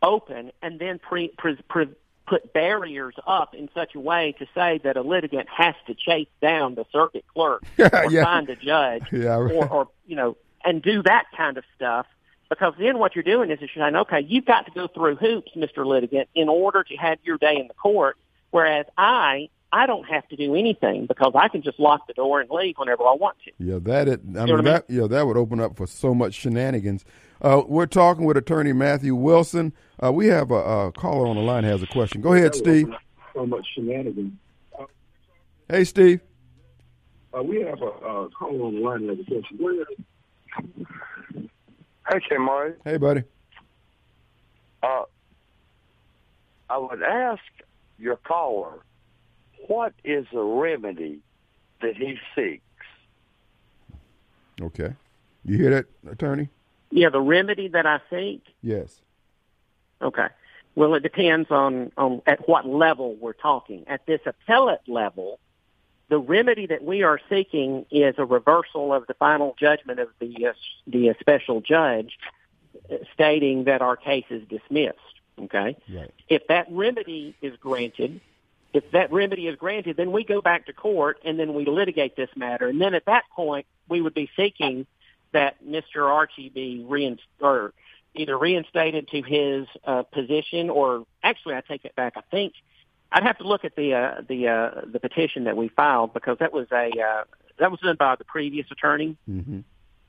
open 0.01 0.51
and 0.61 0.79
then 0.79 0.99
pre, 0.99 1.29
pre, 1.37 1.55
pre, 1.67 1.87
put 2.27 2.53
barriers 2.53 3.15
up 3.27 3.53
in 3.53 3.69
such 3.73 3.95
a 3.95 3.99
way 3.99 4.33
to 4.39 4.47
say 4.55 4.79
that 4.83 4.97
a 4.97 5.01
litigant 5.01 5.47
has 5.49 5.75
to 5.87 5.93
chase 5.93 6.27
down 6.41 6.75
the 6.75 6.85
circuit 6.91 7.25
clerk 7.33 7.63
or 7.79 8.05
Yeah. 8.09 8.23
find 8.23 8.49
a 8.49 8.55
judge 8.55 9.03
Yeah, 9.11 9.35
right. 9.37 9.53
or, 9.53 9.67
or 9.67 9.87
you 10.07 10.15
know 10.15 10.37
and 10.63 10.81
do 10.81 11.03
that 11.03 11.25
kind 11.37 11.57
of 11.57 11.63
stuff 11.75 12.07
because 12.49 12.73
then 12.79 12.97
what 12.97 13.15
you're 13.15 13.23
doing 13.23 13.51
is 13.51 13.59
you're 13.59 13.69
saying, 13.75 13.95
okay, 13.95 14.21
you've 14.21 14.45
got 14.45 14.65
to 14.65 14.71
go 14.71 14.87
through 14.87 15.15
hoops, 15.15 15.51
Mr. 15.55 15.85
Litigant, 15.85 16.29
in 16.35 16.47
order 16.49 16.83
to 16.83 16.95
have 16.95 17.17
your 17.23 17.37
day 17.37 17.57
in 17.59 17.67
the 17.67 17.73
court, 17.73 18.17
whereas 18.51 18.85
I 18.97 19.49
I 19.75 19.87
don't 19.87 20.05
have 20.05 20.25
to 20.29 20.37
do 20.37 20.55
anything 20.55 21.05
because 21.05 21.33
I 21.35 21.49
can 21.49 21.61
just 21.61 21.81
lock 21.81 22.07
the 22.07 22.13
door 22.13 22.39
and 22.39 22.49
leave 22.49 22.75
whenever 22.77 23.03
I 23.03 23.13
want 23.13 23.35
to. 23.43 23.51
Yeah, 23.59 23.77
that 23.81 24.07
it. 24.07 24.21
I 24.25 24.31
know 24.31 24.45
mean, 24.45 24.55
what 24.55 24.67
I 24.67 24.71
that 24.71 24.85
yeah, 24.87 25.05
that 25.07 25.27
would 25.27 25.35
open 25.35 25.59
up 25.59 25.75
for 25.75 25.85
so 25.85 26.15
much 26.15 26.33
shenanigans. 26.33 27.03
Uh, 27.41 27.61
we're 27.67 27.85
talking 27.85 28.23
with 28.23 28.37
attorney 28.37 28.71
Matthew 28.71 29.15
Wilson. 29.15 29.73
Uh, 30.01 30.13
we 30.13 30.27
have 30.27 30.49
a, 30.49 30.55
a 30.55 30.91
caller 30.93 31.27
on 31.27 31.35
the 31.35 31.41
line 31.41 31.65
has 31.65 31.83
a 31.83 31.87
question. 31.87 32.21
Go 32.21 32.31
ahead, 32.31 32.55
Steve. 32.55 32.87
So 33.33 33.45
much 33.45 33.67
shenanigans. 33.75 34.31
Hey, 35.67 35.83
Steve. 35.83 36.21
Uh, 37.37 37.43
we 37.43 37.61
have 37.63 37.81
a 37.81 37.85
uh, 37.85 38.29
caller 38.29 38.63
on 38.67 38.75
the 38.75 38.79
line 38.79 39.07
that 39.07 39.17
has 39.17 39.27
a 39.27 39.29
question. 39.29 39.57
Go 39.57 39.69
ahead. 39.71 39.87
Hey, 42.29 42.37
Murray. 42.37 42.73
Hey, 42.85 42.95
buddy. 42.95 43.23
Uh, 44.81 45.03
I 46.69 46.77
would 46.77 47.03
ask 47.03 47.41
your 47.99 48.15
caller, 48.15 48.85
what 49.67 49.93
is 50.03 50.25
the 50.31 50.41
remedy 50.41 51.19
that 51.81 51.95
he 51.95 52.17
seeks? 52.35 52.63
Okay. 54.61 54.93
You 55.43 55.57
hear 55.57 55.69
that, 55.71 55.85
attorney? 56.09 56.49
Yeah, 56.91 57.09
the 57.09 57.21
remedy 57.21 57.67
that 57.69 57.85
I 57.85 57.99
seek. 58.09 58.43
Yes. 58.61 59.01
Okay. 60.01 60.27
Well, 60.75 60.93
it 60.95 61.03
depends 61.03 61.51
on 61.51 61.91
on 61.97 62.21
at 62.25 62.47
what 62.47 62.67
level 62.67 63.15
we're 63.15 63.33
talking. 63.33 63.85
At 63.87 64.05
this 64.05 64.21
appellate 64.25 64.87
level, 64.87 65.39
the 66.09 66.19
remedy 66.19 66.67
that 66.67 66.83
we 66.83 67.03
are 67.03 67.19
seeking 67.29 67.85
is 67.91 68.15
a 68.17 68.25
reversal 68.25 68.93
of 68.93 69.07
the 69.07 69.13
final 69.13 69.55
judgment 69.59 69.99
of 69.99 70.09
the 70.19 70.47
uh, 70.47 70.53
the 70.85 71.09
uh, 71.09 71.13
special 71.19 71.61
judge, 71.61 72.17
uh, 72.91 72.97
stating 73.13 73.65
that 73.65 73.81
our 73.81 73.95
case 73.95 74.25
is 74.29 74.43
dismissed. 74.47 74.99
Okay. 75.39 75.77
Right. 75.89 76.11
If 76.29 76.47
that 76.47 76.67
remedy 76.69 77.35
is 77.41 77.55
granted, 77.57 78.21
if 78.75 78.91
that 78.91 79.11
remedy 79.11 79.47
is 79.47 79.55
granted, 79.55 79.97
then 79.97 80.11
we 80.11 80.23
go 80.23 80.41
back 80.41 80.65
to 80.65 80.73
court 80.73 81.19
and 81.23 81.39
then 81.39 81.53
we 81.53 81.65
litigate 81.65 82.15
this 82.15 82.29
matter. 82.35 82.67
And 82.67 82.79
then 82.81 82.93
at 82.93 83.05
that 83.05 83.23
point, 83.35 83.65
we 83.87 84.01
would 84.01 84.13
be 84.13 84.29
seeking 84.35 84.85
that 85.31 85.63
Mr. 85.63 86.09
Archie 86.09 86.49
be 86.49 86.85
reinst- 86.87 87.19
or 87.39 87.73
either 88.13 88.37
reinstated 88.37 89.07
to 89.09 89.21
his 89.21 89.67
uh, 89.85 90.03
position, 90.03 90.69
or 90.69 91.05
actually, 91.23 91.55
I 91.55 91.61
take 91.61 91.85
it 91.85 91.95
back. 91.95 92.13
I 92.15 92.21
think 92.31 92.53
I'd 93.11 93.23
have 93.23 93.37
to 93.39 93.47
look 93.47 93.65
at 93.65 93.75
the 93.75 93.93
uh, 93.93 94.21
the 94.27 94.47
uh, 94.47 94.81
the 94.85 94.99
petition 94.99 95.43
that 95.45 95.57
we 95.57 95.67
filed 95.67 96.13
because 96.13 96.37
that 96.39 96.53
was 96.53 96.67
a 96.71 96.89
uh, 96.99 97.23
that 97.59 97.71
was 97.71 97.79
done 97.81 97.97
by 97.97 98.15
the 98.15 98.23
previous 98.23 98.67
attorney, 98.71 99.17
Mm-hmm. 99.29 99.59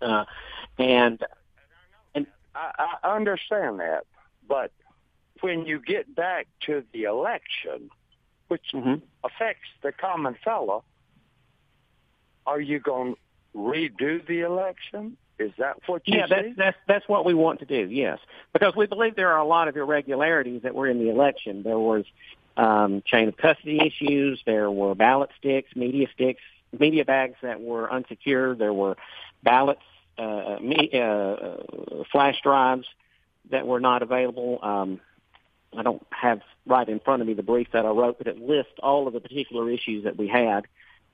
uh, 0.00 0.24
and 0.78 1.24
I, 2.56 2.96
I 3.02 3.16
understand 3.16 3.80
that, 3.80 4.06
but 4.48 4.72
when 5.40 5.66
you 5.66 5.80
get 5.80 6.14
back 6.14 6.46
to 6.62 6.84
the 6.92 7.04
election, 7.04 7.90
which 8.48 8.72
mhm. 8.72 9.02
affects 9.24 9.68
the 9.82 9.92
common 9.92 10.36
fella, 10.44 10.80
are 12.46 12.60
you 12.60 12.78
going 12.78 13.14
to 13.14 13.18
redo 13.58 14.26
the 14.26 14.40
election? 14.40 15.16
Is 15.38 15.52
that 15.58 15.76
what 15.86 16.02
you 16.06 16.18
Yeah, 16.18 16.26
that's 16.28 16.56
that's 16.56 16.76
that's 16.86 17.08
what 17.08 17.24
we 17.26 17.34
want 17.34 17.60
to 17.60 17.66
do. 17.66 17.88
Yes, 17.90 18.18
because 18.52 18.74
we 18.74 18.86
believe 18.86 19.16
there 19.16 19.32
are 19.32 19.38
a 19.38 19.44
lot 19.44 19.68
of 19.68 19.76
irregularities 19.76 20.62
that 20.62 20.74
were 20.74 20.86
in 20.86 20.98
the 20.98 21.10
election. 21.10 21.62
There 21.62 21.78
was 21.78 22.04
um, 22.56 23.02
chain 23.04 23.28
of 23.28 23.36
custody 23.36 23.80
issues. 23.84 24.40
There 24.46 24.70
were 24.70 24.94
ballot 24.94 25.30
sticks, 25.38 25.76
media 25.76 26.06
sticks, 26.14 26.40
media 26.78 27.04
bags 27.04 27.36
that 27.42 27.60
were 27.60 27.92
unsecured. 27.92 28.58
There 28.58 28.72
were 28.72 28.96
ballots, 29.42 29.82
uh, 30.16 30.56
me, 30.60 30.90
uh, 30.94 30.98
uh, 30.98 31.62
flash 32.10 32.40
drives 32.42 32.86
that 33.50 33.66
were 33.66 33.80
not 33.80 34.02
available. 34.02 34.58
Um, 34.62 35.00
I 35.76 35.82
don't 35.82 36.06
have 36.10 36.40
right 36.66 36.88
in 36.88 37.00
front 37.00 37.22
of 37.22 37.28
me 37.28 37.34
the 37.34 37.42
brief 37.42 37.68
that 37.72 37.86
I 37.86 37.90
wrote, 37.90 38.18
but 38.18 38.26
it 38.26 38.38
lists 38.38 38.74
all 38.82 39.06
of 39.06 39.14
the 39.14 39.20
particular 39.20 39.70
issues 39.70 40.04
that 40.04 40.16
we 40.16 40.28
had. 40.28 40.66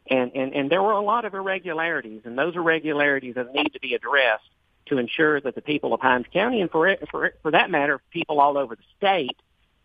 And, 0.08 0.32
and, 0.34 0.54
and 0.54 0.70
there 0.70 0.82
were 0.82 0.92
a 0.92 1.00
lot 1.00 1.24
of 1.24 1.34
irregularities, 1.34 2.22
and 2.24 2.36
those 2.36 2.56
irregularities 2.56 3.36
that 3.36 3.54
need 3.54 3.72
to 3.72 3.80
be 3.80 3.94
addressed 3.94 4.48
to 4.86 4.98
ensure 4.98 5.40
that 5.40 5.54
the 5.54 5.62
people 5.62 5.94
of 5.94 6.00
Hinds 6.00 6.26
County, 6.32 6.60
and 6.60 6.70
for, 6.70 6.88
it, 6.88 7.08
for, 7.10 7.26
it, 7.26 7.38
for 7.42 7.52
that 7.52 7.70
matter, 7.70 8.00
people 8.10 8.40
all 8.40 8.58
over 8.58 8.74
the 8.74 8.82
state, 8.96 9.36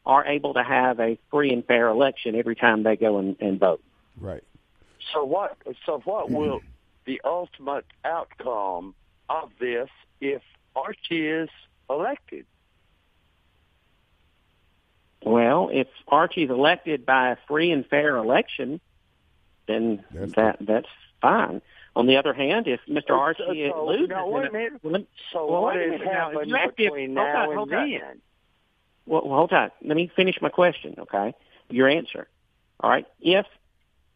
are 0.06 0.25
able 0.25 0.53
to 0.53 0.63
have 0.63 0.99
a 0.99 1.19
free 1.30 1.51
and 1.51 1.65
fair 1.65 1.88
election 1.89 2.34
every 2.36 2.56
time 2.56 2.84
they 2.84 2.95
go 2.95 3.19
and, 3.19 3.36
and 3.39 3.60
vote. 3.60 3.84
Right. 4.19 4.43
So 5.13 5.23
what? 5.23 5.58
So 5.86 6.01
what 6.06 6.25
mm-hmm. 6.25 6.36
will 6.36 6.62
the 7.06 7.21
ultimate 7.23 7.86
outcome 8.03 8.95
of 9.30 9.51
this 9.60 9.89
if 10.19 10.41
Archie 10.75 11.27
is 11.27 11.49
elected? 11.89 12.45
Well, 15.23 15.69
if 15.73 15.88
Archie's 16.08 16.49
elected 16.49 17.06
by 17.06 17.32
a 17.32 17.36
free 17.47 17.71
and 17.71 17.86
fair 17.86 18.15
election, 18.17 18.80
then 19.67 20.03
That's- 20.12 20.34
that 20.34 20.58
that's 20.62 20.88
fine. 21.21 21.62
On 21.95 22.06
the 22.06 22.17
other 22.17 22.34
hand, 22.34 22.67
if 22.67 22.80
Mr. 22.88 23.17
Archie 23.17 23.69
So- 23.69 23.86
loses, 23.88 24.10
now, 24.10 24.25
then 24.25 24.32
wait 24.34 24.43
a 24.43 24.45
it- 24.45 24.53
minute. 24.53 24.84
well, 24.84 24.93
let- 24.93 25.06
So 25.32 25.45
Well, 25.47 25.62
what 25.63 25.75
wait 25.75 25.88
a 25.88 25.91
has 25.91 25.99
minute 25.99 26.06
now. 26.06 26.12
If 26.30 26.34
happened 26.34 26.49
you 26.49 26.56
ask 26.58 26.69
if- 26.69 26.75
between 26.75 27.15
hold 27.15 27.27
on, 27.30 27.56
hold 27.56 27.71
and 27.71 27.80
on. 27.82 27.89
then? 27.91 28.21
Well, 29.08 29.21
well, 29.25 29.38
hold 29.39 29.53
on. 29.53 29.71
Let 29.82 29.97
me 29.97 30.08
finish 30.08 30.39
my 30.41 30.49
question, 30.49 30.95
okay? 30.99 31.34
Your 31.69 31.88
answer. 31.88 32.27
All 32.80 32.89
right. 32.89 33.06
If 33.19 33.47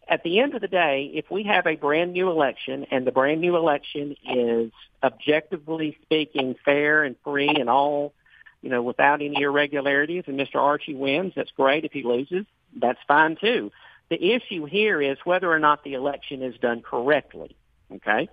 at 0.08 0.24
the 0.24 0.40
end 0.40 0.54
of 0.54 0.62
the 0.62 0.68
day, 0.68 1.10
if 1.14 1.32
we 1.32 1.44
have 1.44 1.66
a 1.66 1.76
brand 1.76 2.14
new 2.14 2.30
election 2.30 2.86
and 2.92 3.08
the 3.08 3.12
brand 3.12 3.42
new 3.42 3.56
election 3.56 4.16
is 4.30 4.72
objectively 5.04 5.98
speaking 6.04 6.54
fair 6.66 7.04
and 7.04 7.18
free 7.24 7.48
and 7.50 7.70
all, 7.70 8.14
you 8.62 8.70
know, 8.70 8.82
without 8.82 9.22
any 9.22 9.42
irregularities 9.42 10.24
and 10.28 10.40
Mr. 10.40 10.56
Archie 10.56 10.94
wins, 10.96 11.34
that's 11.36 11.52
great. 11.52 11.86
If 11.86 11.92
he 11.92 12.04
loses, 12.04 12.46
that's 12.76 13.00
fine 13.08 13.36
too. 13.40 13.72
The 14.10 14.34
issue 14.34 14.66
here 14.66 15.02
is 15.02 15.18
whether 15.24 15.52
or 15.52 15.60
not 15.60 15.84
the 15.84 15.94
election 15.94 16.44
is 16.44 16.56
done 16.60 16.82
correctly. 16.82 17.56
Okay? 17.92 18.30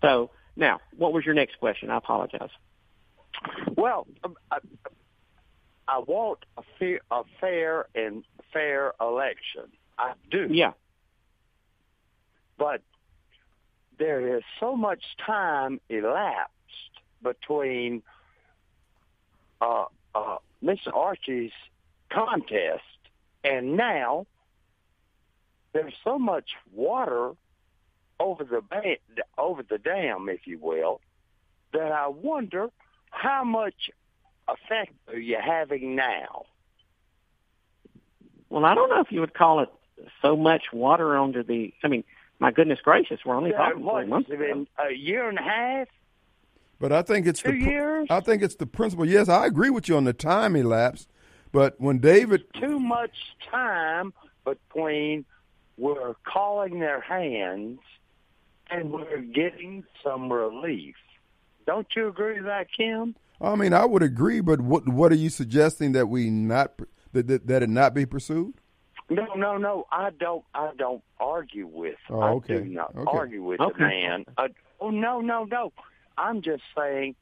So 0.00 0.30
now, 0.56 0.80
what 0.96 1.12
was 1.12 1.24
your 1.24 1.34
next 1.34 1.58
question? 1.58 1.90
I 1.90 1.96
apologize. 1.96 2.50
Well, 3.76 4.06
um, 4.22 4.36
I, 4.50 4.58
I 5.88 5.98
want 5.98 6.40
a 6.56 6.62
fair, 6.78 7.00
a 7.10 7.22
fair 7.40 7.86
and 7.94 8.24
fair 8.52 8.92
election. 9.00 9.64
I 9.98 10.12
do. 10.30 10.48
Yeah. 10.50 10.72
but 12.58 12.82
there 13.98 14.36
is 14.36 14.42
so 14.60 14.76
much 14.76 15.02
time 15.24 15.80
elapsed 15.88 16.52
between 17.22 18.02
uh, 19.62 19.84
uh, 20.14 20.36
Mr. 20.62 20.92
Archie's 20.94 21.52
contest 22.10 22.82
and 23.44 23.76
now 23.76 24.26
there's 25.72 25.94
so 26.04 26.18
much 26.18 26.50
water 26.72 27.32
over 28.20 28.44
the 28.44 28.60
ba- 28.60 28.98
over 29.38 29.62
the 29.62 29.78
dam, 29.78 30.28
if 30.28 30.46
you 30.46 30.58
will, 30.58 31.00
that 31.72 31.90
I 31.90 32.08
wonder 32.08 32.68
how 33.10 33.42
much 33.44 33.90
effect 34.48 34.92
are 35.08 35.18
you 35.18 35.38
having 35.42 35.96
now? 35.96 36.44
Well, 38.50 38.64
I 38.66 38.74
don't 38.74 38.90
know 38.90 39.00
if 39.00 39.10
you 39.10 39.20
would 39.20 39.34
call 39.34 39.60
it 39.60 39.70
so 40.20 40.36
much 40.36 40.64
water 40.72 41.16
under 41.16 41.42
the. 41.42 41.72
I 41.82 41.88
mean, 41.88 42.04
my 42.38 42.50
goodness 42.52 42.80
gracious, 42.82 43.20
we're 43.24 43.34
only 43.34 43.54
Uh, 43.54 43.58
talking 43.58 43.82
three 43.88 44.06
months 44.06 44.30
ago. 44.30 44.66
a 44.78 44.92
year 44.92 45.28
and 45.28 45.38
a 45.38 45.42
half, 45.42 45.88
But 46.82 46.90
I 46.90 47.02
think 47.02 47.28
it's 47.28 47.40
two 47.40 47.52
the 47.52 47.58
years? 47.58 48.08
I 48.10 48.18
think 48.18 48.42
it's 48.42 48.56
the 48.56 48.66
principle. 48.66 49.04
Yes, 49.06 49.28
I 49.28 49.46
agree 49.46 49.70
with 49.70 49.88
you 49.88 49.96
on 49.96 50.02
the 50.02 50.12
time 50.12 50.56
elapsed. 50.56 51.08
But 51.52 51.80
when 51.80 51.98
David, 51.98 52.42
too 52.60 52.80
much 52.80 53.14
time 53.48 54.12
between 54.44 55.24
we're 55.78 56.14
calling 56.24 56.80
their 56.80 57.00
hands 57.00 57.78
and 58.68 58.90
we're 58.90 59.18
getting 59.20 59.84
some 60.02 60.32
relief. 60.32 60.96
Don't 61.68 61.86
you 61.94 62.08
agree 62.08 62.34
with 62.34 62.46
that, 62.46 62.66
Kim? 62.76 63.14
I 63.40 63.54
mean, 63.54 63.72
I 63.74 63.84
would 63.84 64.02
agree. 64.02 64.40
But 64.40 64.60
what 64.60 64.88
what 64.88 65.12
are 65.12 65.16
you 65.16 65.30
suggesting 65.30 65.92
that 65.92 66.08
we 66.08 66.30
not 66.30 66.72
that 67.12 67.28
that, 67.28 67.46
that 67.46 67.62
it 67.62 67.70
not 67.70 67.94
be 67.94 68.06
pursued? 68.06 68.54
No, 69.08 69.26
no, 69.36 69.56
no. 69.56 69.86
I 69.92 70.10
don't. 70.10 70.44
I 70.52 70.72
don't 70.76 71.04
argue 71.20 71.68
with. 71.68 71.94
Oh, 72.10 72.18
I 72.20 72.28
okay. 72.30 72.54
do 72.58 72.64
not 72.64 72.92
Okay. 72.96 73.04
argue 73.16 73.44
with 73.44 73.60
Okay. 73.60 73.72
the 73.78 73.84
man. 73.84 74.24
Uh, 74.36 74.48
oh 74.80 74.90
no, 74.90 75.20
no, 75.20 75.44
no. 75.44 75.72
I'm 76.16 76.42
just 76.42 76.62
saying 76.76 77.14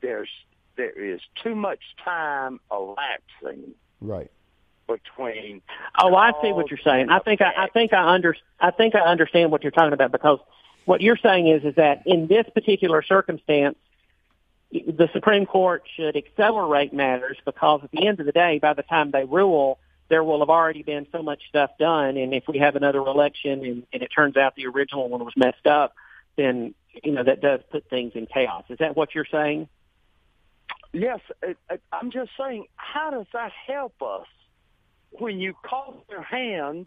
there's 0.00 0.28
there 0.76 0.90
is 0.90 1.20
too 1.42 1.54
much 1.54 1.80
time 2.04 2.60
elapsing 2.70 3.74
Right. 4.00 4.30
between. 4.86 5.60
Oh, 6.00 6.14
I 6.14 6.32
see 6.40 6.52
what 6.52 6.70
you're 6.70 6.78
saying. 6.82 7.10
I 7.10 7.18
think 7.18 7.40
I, 7.40 7.64
I 7.64 7.68
think 7.68 7.92
I 7.92 8.14
under 8.14 8.36
I 8.60 8.70
think 8.70 8.94
I 8.94 9.00
understand 9.00 9.50
what 9.50 9.62
you're 9.62 9.72
talking 9.72 9.92
about 9.92 10.12
because 10.12 10.38
what 10.84 11.00
you're 11.00 11.16
saying 11.16 11.48
is 11.48 11.64
is 11.64 11.74
that 11.74 12.02
in 12.06 12.28
this 12.28 12.46
particular 12.54 13.02
circumstance, 13.02 13.76
the 14.70 15.08
Supreme 15.12 15.46
Court 15.46 15.82
should 15.96 16.16
accelerate 16.16 16.92
matters 16.92 17.36
because 17.44 17.80
at 17.84 17.90
the 17.90 18.06
end 18.06 18.20
of 18.20 18.26
the 18.26 18.32
day, 18.32 18.58
by 18.58 18.74
the 18.74 18.82
time 18.82 19.10
they 19.10 19.24
rule, 19.24 19.78
there 20.08 20.22
will 20.22 20.40
have 20.40 20.50
already 20.50 20.82
been 20.82 21.06
so 21.12 21.22
much 21.22 21.42
stuff 21.48 21.70
done. 21.78 22.16
And 22.16 22.32
if 22.34 22.44
we 22.48 22.58
have 22.58 22.76
another 22.76 22.98
election 22.98 23.64
and, 23.64 23.86
and 23.92 24.02
it 24.02 24.08
turns 24.08 24.36
out 24.36 24.54
the 24.56 24.66
original 24.66 25.08
one 25.08 25.24
was 25.24 25.34
messed 25.36 25.66
up, 25.66 25.94
then 26.38 26.74
you 27.02 27.12
know 27.12 27.22
that 27.22 27.42
does 27.42 27.60
put 27.70 27.90
things 27.90 28.12
in 28.14 28.24
chaos. 28.26 28.64
Is 28.70 28.78
that 28.78 28.96
what 28.96 29.14
you're 29.14 29.26
saying? 29.30 29.68
Yes, 30.94 31.20
it, 31.42 31.58
it, 31.68 31.82
I'm 31.92 32.10
just 32.10 32.30
saying, 32.40 32.64
how 32.76 33.10
does 33.10 33.26
that 33.34 33.52
help 33.66 34.00
us 34.00 34.26
when 35.10 35.38
you 35.38 35.52
call 35.52 36.02
their 36.08 36.22
hands 36.22 36.86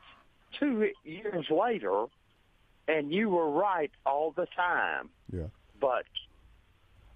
two 0.60 0.90
years 1.04 1.46
later 1.52 2.06
and 2.88 3.14
you 3.14 3.30
were 3.30 3.50
right 3.52 3.92
all 4.04 4.32
the 4.32 4.48
time? 4.56 5.10
Yeah. 5.32 5.44
But 5.80 6.06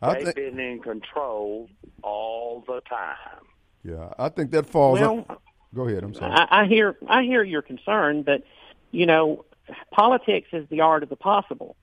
I 0.01 0.13
they've 0.13 0.23
think. 0.25 0.35
been 0.35 0.59
in 0.59 0.79
control 0.81 1.67
all 2.03 2.63
the 2.67 2.81
time. 2.87 3.41
Yeah, 3.83 4.09
I 4.19 4.29
think 4.29 4.51
that 4.51 4.67
falls. 4.67 4.99
Well, 4.99 5.25
up- 5.27 5.41
Go 5.73 5.87
ahead. 5.87 6.03
I'm 6.03 6.13
sorry. 6.13 6.31
I, 6.31 6.61
I 6.61 6.65
hear 6.67 6.95
I 7.07 7.23
hear 7.23 7.43
your 7.43 7.61
concern, 7.63 8.21
but 8.23 8.43
you 8.91 9.05
know, 9.05 9.43
politics 9.91 10.49
is 10.53 10.65
the 10.69 10.81
art 10.81 11.03
of 11.03 11.09
the 11.09 11.15
possible. 11.17 11.75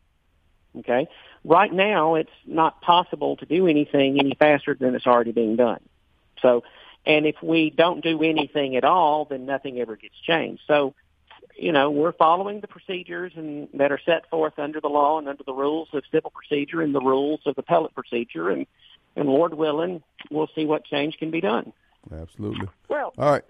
Okay, 0.78 1.06
right 1.44 1.72
now 1.72 2.14
it's 2.14 2.30
not 2.46 2.80
possible 2.80 3.36
to 3.36 3.46
do 3.46 3.66
anything 3.66 4.18
any 4.18 4.34
faster 4.34 4.74
than 4.74 4.94
it's 4.94 5.06
already 5.06 5.32
being 5.32 5.56
done. 5.56 5.80
So, 6.40 6.64
and 7.04 7.26
if 7.26 7.36
we 7.42 7.70
don't 7.70 8.02
do 8.02 8.22
anything 8.22 8.76
at 8.76 8.84
all, 8.84 9.26
then 9.26 9.44
nothing 9.44 9.78
ever 9.78 9.96
gets 9.96 10.14
changed. 10.26 10.62
So, 10.66 10.94
you 11.56 11.72
know, 11.72 11.90
we're 11.90 12.12
following 12.12 12.60
the 12.60 12.68
procedures 12.68 13.32
and 13.36 13.68
that 13.74 13.92
are 13.92 14.00
set 14.04 14.28
forth 14.30 14.58
under 14.58 14.80
the 14.80 14.88
law 14.88 15.18
and 15.18 15.28
under 15.28 15.44
the 15.44 15.52
rules 15.52 15.88
of 15.92 16.04
civil 16.10 16.30
procedure 16.30 16.80
and 16.80 16.94
the 16.94 17.00
rules 17.00 17.40
of 17.44 17.58
appellate 17.58 17.94
procedure, 17.94 18.48
and 18.48 18.66
and 19.14 19.28
Lord 19.28 19.54
willing, 19.54 20.02
we'll 20.30 20.48
see 20.54 20.64
what 20.64 20.84
change 20.84 21.18
can 21.18 21.30
be 21.30 21.40
done. 21.40 21.72
Absolutely. 22.10 22.68
Well, 22.88 23.12
All 23.18 23.30
right. 23.30 23.42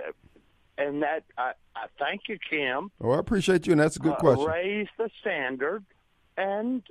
and 0.77 1.03
that 1.03 1.25
I, 1.39 1.53
I 1.77 1.87
thank 1.99 2.23
you, 2.29 2.39
Kim. 2.51 2.91
Oh, 3.01 3.13
I 3.13 3.19
appreciate 3.19 3.67
you, 3.67 3.73
and 3.73 3.81
that's 3.81 3.97
a 3.97 4.01
good 4.01 4.13
uh, 4.13 4.17
question. 4.17 4.47
Raise 4.47 4.89
the 4.99 5.09
standard 5.21 5.85
and 6.37 6.83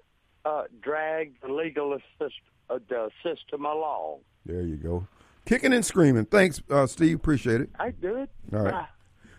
uh, 0.46 0.64
drag 0.82 1.40
the 1.42 1.48
legal 1.52 1.94
assist, 1.94 2.36
uh, 2.70 2.80
the 2.90 3.10
system 3.24 3.66
along. 3.66 4.20
There 4.46 4.62
you 4.62 4.78
go. 4.78 5.08
Kicking 5.46 5.74
and 5.74 5.86
screaming. 5.86 6.26
Thanks, 6.26 6.62
uh, 6.70 6.88
Steve. 6.88 7.16
Appreciate 7.16 7.62
it. 7.62 7.70
I 7.80 7.92
do 7.92 8.16
it. 8.18 8.30
All 8.54 8.60
right. 8.60 8.88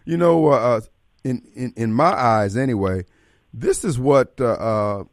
You 0.04 0.16
know, 0.16 0.48
uh, 0.48 0.56
uh, 0.56 0.80
in, 1.24 1.42
in 1.54 1.72
in 1.76 1.92
my 1.92 2.12
eyes, 2.12 2.56
anyway, 2.56 3.04
this 3.54 3.84
is 3.84 3.98
what 3.98 4.40
uh, 4.40 4.52
uh, 4.52 5.04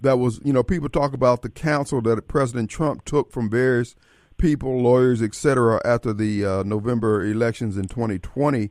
that 0.00 0.18
was. 0.18 0.40
You 0.42 0.52
know, 0.52 0.62
people 0.62 0.88
talk 0.88 1.12
about 1.12 1.42
the 1.42 1.50
counsel 1.50 2.00
that 2.02 2.26
President 2.26 2.70
Trump 2.70 3.04
took 3.04 3.30
from 3.30 3.50
various 3.50 3.94
people, 4.38 4.80
lawyers, 4.80 5.20
etc., 5.20 5.80
after 5.84 6.12
the 6.14 6.44
uh, 6.44 6.62
November 6.62 7.22
elections 7.24 7.76
in 7.76 7.86
2020. 7.86 8.70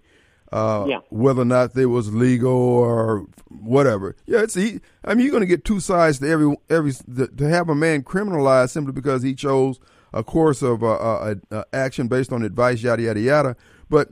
Uh, 0.53 0.85
Yeah. 0.87 0.99
Whether 1.09 1.41
or 1.41 1.45
not 1.45 1.73
they 1.73 1.85
was 1.85 2.13
legal 2.13 2.51
or 2.51 3.25
whatever. 3.49 4.15
Yeah, 4.25 4.43
it's. 4.43 4.55
I 4.55 5.15
mean, 5.15 5.25
you're 5.25 5.31
going 5.31 5.41
to 5.41 5.47
get 5.47 5.65
two 5.65 5.79
sides 5.79 6.19
to 6.19 6.29
every 6.29 6.55
every 6.69 6.93
to 6.93 7.49
have 7.49 7.69
a 7.69 7.75
man 7.75 8.03
criminalized 8.03 8.69
simply 8.69 8.93
because 8.93 9.23
he 9.23 9.33
chose 9.33 9.79
a 10.13 10.23
course 10.23 10.61
of 10.61 10.83
uh, 10.83 10.93
uh, 10.93 11.35
uh, 11.51 11.63
action 11.73 12.07
based 12.07 12.31
on 12.31 12.43
advice, 12.43 12.83
yada 12.83 13.01
yada 13.01 13.19
yada. 13.19 13.55
But 13.89 14.09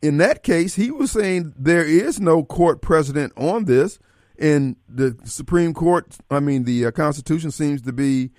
in 0.00 0.16
that 0.18 0.42
case, 0.42 0.76
he 0.76 0.90
was 0.90 1.10
saying 1.10 1.52
there 1.58 1.84
is 1.84 2.18
no 2.20 2.44
court 2.44 2.80
precedent 2.80 3.32
on 3.36 3.66
this, 3.66 3.98
and 4.38 4.76
the 4.88 5.16
Supreme 5.24 5.74
Court, 5.74 6.16
I 6.30 6.40
mean, 6.40 6.64
the 6.64 6.86
uh, 6.86 6.90
Constitution 6.92 7.50
seems 7.50 7.82
to 7.82 7.92
be 7.92 8.30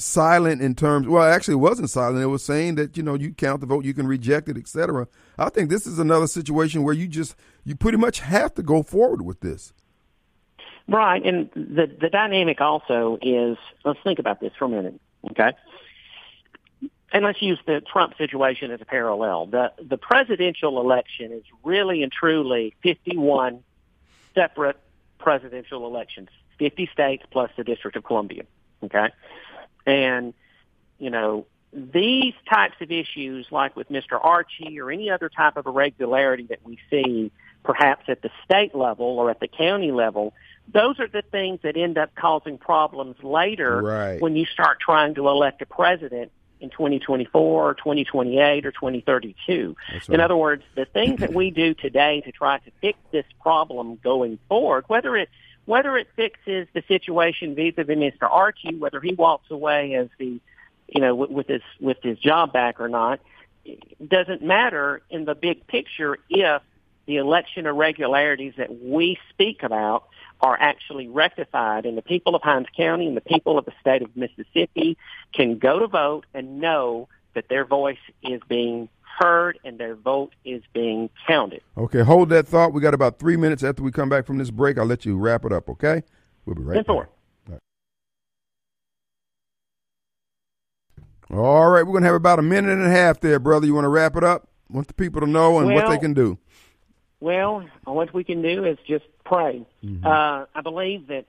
silent 0.00 0.62
in 0.62 0.74
terms. 0.74 1.06
Well, 1.06 1.22
actually, 1.22 1.54
it 1.54 1.58
wasn't 1.58 1.90
silent. 1.90 2.22
It 2.22 2.26
was 2.26 2.44
saying 2.44 2.76
that 2.76 2.96
you 2.96 3.02
know 3.02 3.14
you 3.14 3.32
count 3.32 3.60
the 3.60 3.66
vote, 3.66 3.84
you 3.84 3.94
can 3.94 4.06
reject 4.06 4.48
it, 4.48 4.56
etc. 4.56 5.06
I 5.38 5.48
think 5.50 5.70
this 5.70 5.86
is 5.86 5.98
another 5.98 6.26
situation 6.26 6.82
where 6.82 6.94
you 6.94 7.08
just 7.08 7.36
you 7.64 7.76
pretty 7.76 7.98
much 7.98 8.20
have 8.20 8.54
to 8.54 8.62
go 8.62 8.82
forward 8.82 9.22
with 9.22 9.40
this. 9.40 9.72
Right, 10.88 11.24
and 11.24 11.50
the 11.54 11.86
the 12.00 12.08
dynamic 12.08 12.60
also 12.60 13.18
is 13.22 13.56
let's 13.84 14.00
think 14.02 14.18
about 14.18 14.40
this 14.40 14.52
for 14.58 14.64
a 14.64 14.68
minute, 14.68 15.00
okay? 15.30 15.52
And 17.12 17.24
let's 17.24 17.42
use 17.42 17.58
the 17.66 17.80
Trump 17.80 18.16
situation 18.16 18.70
as 18.70 18.80
a 18.80 18.84
parallel. 18.84 19.46
The 19.46 19.72
the 19.80 19.96
presidential 19.96 20.80
election 20.80 21.32
is 21.32 21.44
really 21.64 22.02
and 22.02 22.10
truly 22.10 22.74
51 22.82 23.62
separate 24.34 24.78
presidential 25.18 25.86
elections, 25.86 26.28
50 26.58 26.88
states 26.92 27.24
plus 27.30 27.50
the 27.56 27.64
District 27.64 27.96
of 27.96 28.04
Columbia, 28.04 28.44
okay? 28.82 29.10
And 29.90 30.34
you 30.98 31.10
know, 31.10 31.46
these 31.72 32.34
types 32.48 32.74
of 32.80 32.90
issues 32.90 33.46
like 33.50 33.76
with 33.76 33.88
Mr. 33.90 34.22
Archie 34.22 34.78
or 34.80 34.90
any 34.90 35.10
other 35.10 35.28
type 35.28 35.56
of 35.56 35.66
irregularity 35.66 36.44
that 36.44 36.60
we 36.64 36.78
see 36.90 37.30
perhaps 37.62 38.04
at 38.08 38.22
the 38.22 38.30
state 38.44 38.74
level 38.74 39.18
or 39.18 39.30
at 39.30 39.40
the 39.40 39.48
county 39.48 39.92
level, 39.92 40.32
those 40.72 40.98
are 40.98 41.08
the 41.08 41.22
things 41.30 41.60
that 41.62 41.76
end 41.76 41.98
up 41.98 42.14
causing 42.14 42.58
problems 42.58 43.16
later 43.22 43.82
Right. 43.82 44.20
when 44.20 44.36
you 44.36 44.46
start 44.46 44.78
trying 44.80 45.14
to 45.14 45.28
elect 45.28 45.60
a 45.62 45.66
president 45.66 46.32
in 46.60 46.70
2024 46.70 47.70
or 47.70 47.74
2028 47.74 48.66
or 48.66 48.72
2032. 48.72 49.76
That's 49.92 50.08
In 50.08 50.20
other 50.20 50.36
words, 50.36 50.62
the 50.74 50.84
things 50.84 51.20
that 51.20 51.32
we 51.32 51.50
do 51.50 51.72
today 51.74 52.20
to 52.22 52.32
try 52.32 52.58
to 52.58 52.70
fix 52.80 52.98
this 53.12 53.24
problem 53.40 53.98
going 54.02 54.38
forward, 54.48 54.84
whether 54.88 55.16
it 55.16 55.28
whether 55.66 55.96
it 55.96 56.08
fixes 56.16 56.66
the 56.72 56.82
situation 56.88 57.54
vis-a-vis 57.54 57.96
Mr. 57.96 58.30
Archie, 58.30 58.76
whether 58.76 59.00
he 59.00 59.14
walks 59.14 59.50
away 59.50 59.94
as 59.94 60.08
the 60.18 60.40
you 60.88 61.00
know 61.00 61.14
with, 61.14 61.46
his 61.46 61.62
with 61.80 61.98
his 62.02 62.18
job 62.18 62.52
back 62.52 62.80
or 62.80 62.88
not, 62.88 63.20
doesn't 64.06 64.42
matter 64.42 65.02
in 65.10 65.24
the 65.24 65.34
big 65.34 65.66
picture 65.66 66.18
if 66.28 66.62
the 67.06 67.16
election 67.16 67.66
irregularities 67.66 68.54
that 68.56 68.82
we 68.82 69.18
speak 69.30 69.62
about 69.62 70.04
are 70.40 70.56
actually 70.58 71.08
rectified 71.08 71.84
and 71.84 71.98
the 71.98 72.02
people 72.02 72.34
of 72.34 72.42
Hinds 72.42 72.68
County 72.76 73.06
and 73.06 73.16
the 73.16 73.20
people 73.20 73.58
of 73.58 73.64
the 73.64 73.72
state 73.80 74.02
of 74.02 74.16
Mississippi 74.16 74.96
can 75.34 75.58
go 75.58 75.78
to 75.80 75.86
vote 75.86 76.24
and 76.32 76.60
know 76.60 77.08
that 77.34 77.48
their 77.48 77.64
voice 77.64 77.98
is 78.22 78.40
being 78.48 78.88
heard 79.18 79.58
and 79.64 79.78
their 79.78 79.94
vote 79.94 80.32
is 80.44 80.62
being 80.72 81.10
counted. 81.26 81.62
Okay, 81.76 82.02
hold 82.02 82.28
that 82.30 82.46
thought. 82.48 82.72
We 82.72 82.80
got 82.80 82.94
about 82.94 83.18
three 83.18 83.36
minutes 83.36 83.62
after 83.62 83.82
we 83.82 83.90
come 83.90 84.08
back 84.08 84.26
from 84.26 84.38
this 84.38 84.50
break. 84.50 84.78
I'll 84.78 84.86
let 84.86 85.04
you 85.04 85.16
wrap 85.16 85.44
it 85.44 85.52
up. 85.52 85.68
Okay, 85.68 86.02
we'll 86.46 86.56
be 86.56 86.62
right 86.62 86.74
Ten 86.76 86.84
four. 86.84 87.08
back. 87.48 87.58
All 91.32 91.68
right, 91.68 91.86
we're 91.86 91.92
gonna 91.94 92.06
have 92.06 92.14
about 92.14 92.38
a 92.38 92.42
minute 92.42 92.72
and 92.72 92.84
a 92.86 92.90
half 92.90 93.20
there, 93.20 93.38
brother. 93.38 93.66
You 93.66 93.74
want 93.74 93.84
to 93.84 93.88
wrap 93.88 94.16
it 94.16 94.24
up? 94.24 94.48
Want 94.68 94.88
the 94.88 94.94
people 94.94 95.20
to 95.20 95.26
know 95.26 95.58
and 95.60 95.72
what 95.72 95.88
they 95.88 95.98
can 95.98 96.14
do. 96.14 96.38
Well, 97.20 97.66
what 97.84 98.12
we 98.14 98.24
can 98.24 98.40
do 98.42 98.64
is 98.64 98.78
just 98.86 99.04
pray. 99.24 99.64
Uh, 100.04 100.46
I 100.54 100.60
believe 100.62 101.08
that 101.08 101.26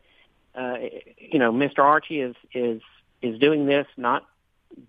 uh, 0.55 0.77
you 1.17 1.37
know 1.39 1.51
Mr. 1.51 1.79
Archie 1.79 2.21
is 2.21 2.35
is 2.53 2.81
is 3.21 3.39
doing 3.39 3.65
this 3.65 3.85
not 3.97 4.25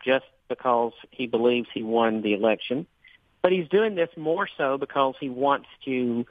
just 0.05 0.25
because 0.57 0.93
he 1.11 1.27
believes 1.27 1.69
he 1.73 1.83
won 1.83 2.23
the 2.23 2.33
election, 2.35 2.87
but 3.43 3.51
he's 3.53 3.69
doing 3.69 3.95
this 3.95 4.11
more 4.17 4.47
so 4.59 4.79
because 4.79 5.15
he 5.19 5.29
wants 5.29 5.69
to 5.85 6.27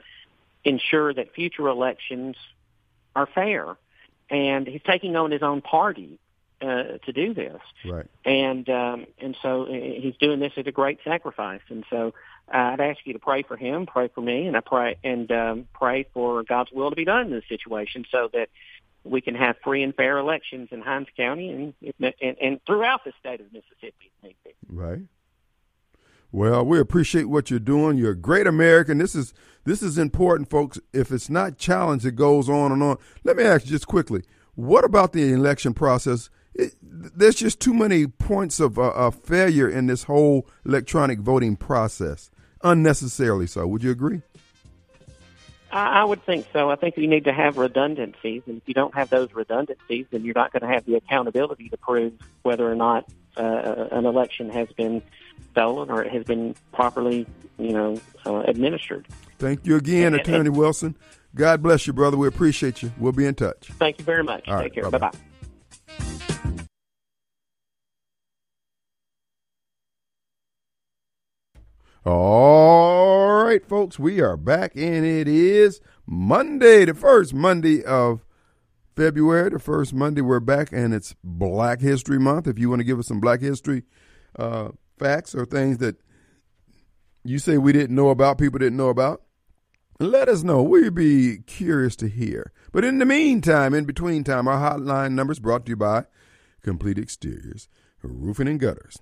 ensure 0.64 1.12
that 1.12 1.34
future 1.34 1.66
elections 1.68 2.36
are 3.14 3.26
fair, 3.26 3.76
and 4.30 4.66
he's 4.66 4.84
taking 4.86 5.16
on 5.16 5.30
his 5.30 5.42
own 5.42 5.60
party 5.60 6.18
uh, 6.62 6.98
to 7.06 7.12
do 7.12 7.34
this 7.34 7.60
Right. 7.84 8.06
and 8.24 8.68
um, 8.68 9.06
and 9.18 9.36
so 9.42 9.64
uh, 9.64 9.72
he's 10.04 10.16
doing 10.20 10.38
this 10.38 10.52
at 10.56 10.66
a 10.68 10.72
great 10.72 11.00
sacrifice. 11.02 11.64
And 11.68 11.84
so 11.90 12.14
uh, 12.54 12.56
I'd 12.56 12.80
ask 12.80 13.00
you 13.04 13.14
to 13.14 13.18
pray 13.18 13.42
for 13.42 13.56
him, 13.56 13.86
pray 13.86 14.08
for 14.14 14.20
me, 14.20 14.46
and 14.46 14.56
I 14.56 14.60
pray 14.60 14.96
and 15.02 15.30
um, 15.32 15.68
pray 15.72 16.06
for 16.14 16.42
God's 16.44 16.70
will 16.70 16.90
to 16.90 16.96
be 16.96 17.04
done 17.04 17.26
in 17.26 17.32
this 17.32 17.48
situation, 17.48 18.04
so 18.10 18.28
that 18.32 18.48
we 19.04 19.20
can 19.20 19.34
have 19.34 19.56
free 19.64 19.82
and 19.82 19.94
fair 19.94 20.18
elections 20.18 20.68
in 20.70 20.80
Hinds 20.80 21.08
County 21.16 21.50
and 21.50 21.94
and, 22.20 22.36
and 22.40 22.60
throughout 22.66 23.04
the 23.04 23.12
state 23.18 23.40
of 23.40 23.46
Mississippi. 23.52 24.12
Right. 24.68 25.02
Well, 26.30 26.64
we 26.64 26.78
appreciate 26.78 27.28
what 27.28 27.50
you're 27.50 27.60
doing. 27.60 27.98
You're 27.98 28.12
a 28.12 28.16
great 28.16 28.46
American. 28.46 28.98
This 28.98 29.14
is 29.14 29.34
this 29.64 29.82
is 29.82 29.98
important, 29.98 30.48
folks. 30.48 30.80
If 30.92 31.12
it's 31.12 31.28
not 31.28 31.58
challenged, 31.58 32.06
it 32.06 32.16
goes 32.16 32.48
on 32.48 32.72
and 32.72 32.82
on. 32.82 32.96
Let 33.22 33.36
me 33.36 33.44
ask 33.44 33.66
you 33.66 33.70
just 33.72 33.86
quickly: 33.86 34.22
What 34.54 34.84
about 34.84 35.12
the 35.12 35.32
election 35.32 35.74
process? 35.74 36.30
It, 36.54 36.74
there's 36.82 37.34
just 37.34 37.60
too 37.60 37.74
many 37.74 38.06
points 38.06 38.60
of 38.60 38.78
uh, 38.78 39.10
failure 39.10 39.68
in 39.68 39.86
this 39.86 40.04
whole 40.04 40.48
electronic 40.64 41.20
voting 41.20 41.56
process, 41.56 42.30
unnecessarily 42.62 43.46
so. 43.46 43.66
Would 43.66 43.82
you 43.82 43.90
agree? 43.90 44.22
I, 45.72 46.00
I 46.00 46.04
would 46.04 46.24
think 46.24 46.46
so. 46.52 46.70
I 46.70 46.76
think 46.76 46.96
you 46.96 47.08
need 47.08 47.24
to 47.24 47.32
have 47.32 47.56
redundancies, 47.56 48.42
and 48.46 48.58
if 48.58 48.62
you 48.66 48.74
don't 48.74 48.94
have 48.94 49.10
those 49.10 49.32
redundancies, 49.32 50.06
then 50.10 50.24
you're 50.24 50.34
not 50.34 50.52
going 50.52 50.62
to 50.62 50.68
have 50.68 50.84
the 50.84 50.96
accountability 50.96 51.68
to 51.70 51.76
prove 51.76 52.12
whether 52.42 52.70
or 52.70 52.74
not 52.74 53.10
uh, 53.36 53.88
an 53.90 54.04
election 54.04 54.50
has 54.50 54.68
been 54.72 55.02
stolen 55.52 55.90
or 55.90 56.02
it 56.02 56.12
has 56.12 56.24
been 56.24 56.54
properly, 56.72 57.26
you 57.58 57.72
know, 57.72 58.00
uh, 58.26 58.40
administered. 58.40 59.06
Thank 59.38 59.66
you 59.66 59.76
again, 59.76 60.12
and, 60.12 60.16
Attorney 60.16 60.48
and, 60.48 60.56
Wilson. 60.56 60.96
God 61.34 61.62
bless 61.62 61.86
you, 61.86 61.92
brother. 61.92 62.16
We 62.16 62.28
appreciate 62.28 62.82
you. 62.82 62.92
We'll 62.98 63.12
be 63.12 63.26
in 63.26 63.34
touch. 63.34 63.70
Thank 63.78 63.98
you 63.98 64.04
very 64.04 64.22
much. 64.22 64.46
All 64.48 64.58
Take 64.58 64.62
right, 64.62 64.74
care. 64.74 64.90
Bye 64.90 64.98
bye. 64.98 65.31
All 72.04 73.44
right, 73.44 73.64
folks, 73.64 73.96
we 73.96 74.20
are 74.20 74.36
back, 74.36 74.72
and 74.74 75.06
it 75.06 75.28
is 75.28 75.80
Monday, 76.04 76.84
the 76.84 76.94
first 76.94 77.32
Monday 77.32 77.84
of 77.84 78.24
February, 78.96 79.50
the 79.50 79.60
first 79.60 79.94
Monday. 79.94 80.20
We're 80.20 80.40
back, 80.40 80.72
and 80.72 80.92
it's 80.92 81.14
Black 81.22 81.80
History 81.80 82.18
Month. 82.18 82.48
If 82.48 82.58
you 82.58 82.68
want 82.68 82.80
to 82.80 82.84
give 82.84 82.98
us 82.98 83.06
some 83.06 83.20
Black 83.20 83.40
History 83.40 83.84
uh, 84.36 84.70
facts 84.98 85.32
or 85.32 85.46
things 85.46 85.78
that 85.78 85.94
you 87.22 87.38
say 87.38 87.56
we 87.56 87.72
didn't 87.72 87.94
know 87.94 88.08
about, 88.10 88.36
people 88.36 88.58
didn't 88.58 88.78
know 88.78 88.88
about, 88.88 89.22
let 90.00 90.28
us 90.28 90.42
know. 90.42 90.60
We'd 90.60 90.96
be 90.96 91.38
curious 91.46 91.94
to 91.96 92.08
hear. 92.08 92.50
But 92.72 92.84
in 92.84 92.98
the 92.98 93.06
meantime, 93.06 93.74
in 93.74 93.84
between 93.84 94.24
time, 94.24 94.48
our 94.48 94.58
hotline 94.58 95.12
number 95.12 95.34
is 95.34 95.38
brought 95.38 95.66
to 95.66 95.70
you 95.70 95.76
by 95.76 96.06
Complete 96.64 96.98
Exteriors, 96.98 97.68
Roofing 98.02 98.48
and 98.48 98.58
Gutters. 98.58 98.98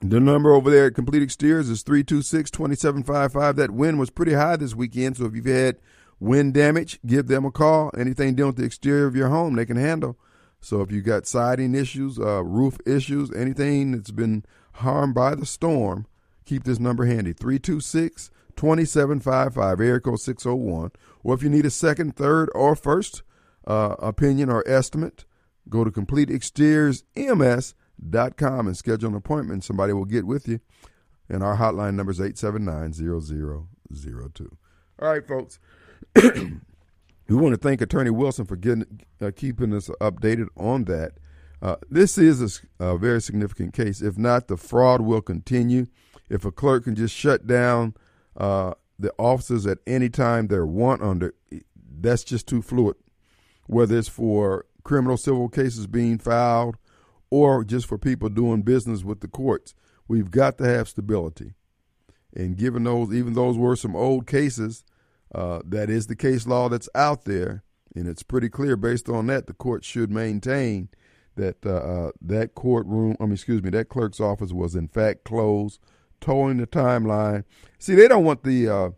The 0.00 0.20
number 0.20 0.52
over 0.52 0.70
there 0.70 0.86
at 0.86 0.94
Complete 0.94 1.22
Exteriors 1.22 1.70
is 1.70 1.82
326 1.82 2.50
2755. 2.50 3.56
That 3.56 3.70
wind 3.70 3.98
was 3.98 4.10
pretty 4.10 4.34
high 4.34 4.56
this 4.56 4.74
weekend, 4.74 5.16
so 5.16 5.24
if 5.24 5.34
you've 5.34 5.46
had 5.46 5.78
wind 6.20 6.52
damage, 6.54 6.98
give 7.06 7.28
them 7.28 7.46
a 7.46 7.50
call. 7.50 7.90
Anything 7.96 8.34
dealing 8.34 8.50
with 8.50 8.58
the 8.58 8.64
exterior 8.64 9.06
of 9.06 9.16
your 9.16 9.28
home, 9.28 9.56
they 9.56 9.64
can 9.64 9.78
handle. 9.78 10.18
So 10.60 10.82
if 10.82 10.92
you 10.92 11.00
got 11.00 11.26
siding 11.26 11.74
issues, 11.74 12.18
uh, 12.18 12.44
roof 12.44 12.76
issues, 12.84 13.32
anything 13.32 13.92
that's 13.92 14.10
been 14.10 14.44
harmed 14.74 15.14
by 15.14 15.34
the 15.34 15.46
storm, 15.46 16.06
keep 16.44 16.64
this 16.64 16.78
number 16.78 17.06
handy 17.06 17.32
326 17.32 18.30
2755, 18.54 19.80
area 19.80 20.00
code 20.00 20.20
601. 20.20 20.90
Or 21.22 21.34
if 21.34 21.42
you 21.42 21.48
need 21.48 21.64
a 21.64 21.70
second, 21.70 22.16
third, 22.16 22.50
or 22.54 22.76
first 22.76 23.22
uh, 23.66 23.96
opinion 23.98 24.50
or 24.50 24.62
estimate, 24.68 25.24
go 25.70 25.84
to 25.84 25.90
Complete 25.90 26.30
Exteriors 26.30 27.04
EMS 27.16 27.74
dot 28.08 28.36
com 28.36 28.66
and 28.66 28.76
schedule 28.76 29.08
an 29.08 29.14
appointment. 29.14 29.64
Somebody 29.64 29.92
will 29.92 30.04
get 30.04 30.26
with 30.26 30.48
you. 30.48 30.60
And 31.28 31.42
our 31.42 31.56
hotline 31.56 31.94
number 31.94 32.12
is 32.12 32.20
879-0002. 32.20 34.56
All 35.00 35.08
right, 35.08 35.26
folks. 35.26 35.58
we 36.14 36.60
want 37.28 37.52
to 37.52 37.60
thank 37.60 37.80
Attorney 37.80 38.10
Wilson 38.10 38.46
for 38.46 38.56
getting, 38.56 39.00
uh, 39.20 39.32
keeping 39.34 39.74
us 39.74 39.88
updated 40.00 40.46
on 40.56 40.84
that. 40.84 41.12
Uh, 41.60 41.76
this 41.90 42.18
is 42.18 42.62
a, 42.78 42.84
a, 42.84 42.98
very 42.98 43.20
significant 43.20 43.74
case. 43.74 44.02
If 44.02 44.18
not, 44.18 44.46
the 44.46 44.56
fraud 44.56 45.00
will 45.00 45.22
continue. 45.22 45.86
If 46.28 46.44
a 46.44 46.52
clerk 46.52 46.84
can 46.84 46.94
just 46.94 47.14
shut 47.14 47.46
down 47.46 47.94
uh, 48.36 48.74
the 48.98 49.12
offices 49.18 49.66
at 49.66 49.78
any 49.86 50.08
time 50.08 50.46
they're 50.46 50.66
want 50.66 51.02
under, 51.02 51.34
that's 51.98 52.24
just 52.24 52.46
too 52.46 52.62
fluid. 52.62 52.96
Whether 53.66 53.98
it's 53.98 54.08
for 54.08 54.66
criminal 54.84 55.16
civil 55.16 55.48
cases 55.48 55.86
being 55.86 56.18
filed 56.18 56.76
or 57.30 57.64
just 57.64 57.86
for 57.86 57.98
people 57.98 58.28
doing 58.28 58.62
business 58.62 59.04
with 59.04 59.20
the 59.20 59.28
courts. 59.28 59.74
We've 60.08 60.30
got 60.30 60.58
to 60.58 60.64
have 60.64 60.88
stability. 60.88 61.54
And 62.34 62.56
given 62.56 62.84
those, 62.84 63.12
even 63.14 63.32
those 63.32 63.56
were 63.56 63.76
some 63.76 63.96
old 63.96 64.26
cases, 64.26 64.84
uh, 65.34 65.60
that 65.64 65.90
is 65.90 66.06
the 66.06 66.16
case 66.16 66.46
law 66.46 66.68
that's 66.68 66.88
out 66.94 67.24
there, 67.24 67.64
and 67.94 68.06
it's 68.06 68.22
pretty 68.22 68.48
clear 68.48 68.76
based 68.76 69.08
on 69.08 69.26
that 69.26 69.46
the 69.46 69.54
court 69.54 69.84
should 69.84 70.10
maintain 70.10 70.88
that 71.36 71.64
uh, 71.64 71.70
uh, 71.70 72.10
that 72.20 72.54
courtroom, 72.54 73.16
I 73.20 73.24
mean, 73.24 73.34
excuse 73.34 73.62
me, 73.62 73.70
that 73.70 73.88
clerk's 73.88 74.20
office 74.20 74.52
was 74.52 74.74
in 74.74 74.88
fact 74.88 75.24
closed, 75.24 75.80
tolling 76.20 76.58
the 76.58 76.66
timeline. 76.66 77.44
See, 77.78 77.94
they 77.94 78.08
don't 78.08 78.24
want 78.24 78.42
the 78.42 78.68
uh, 78.68 78.90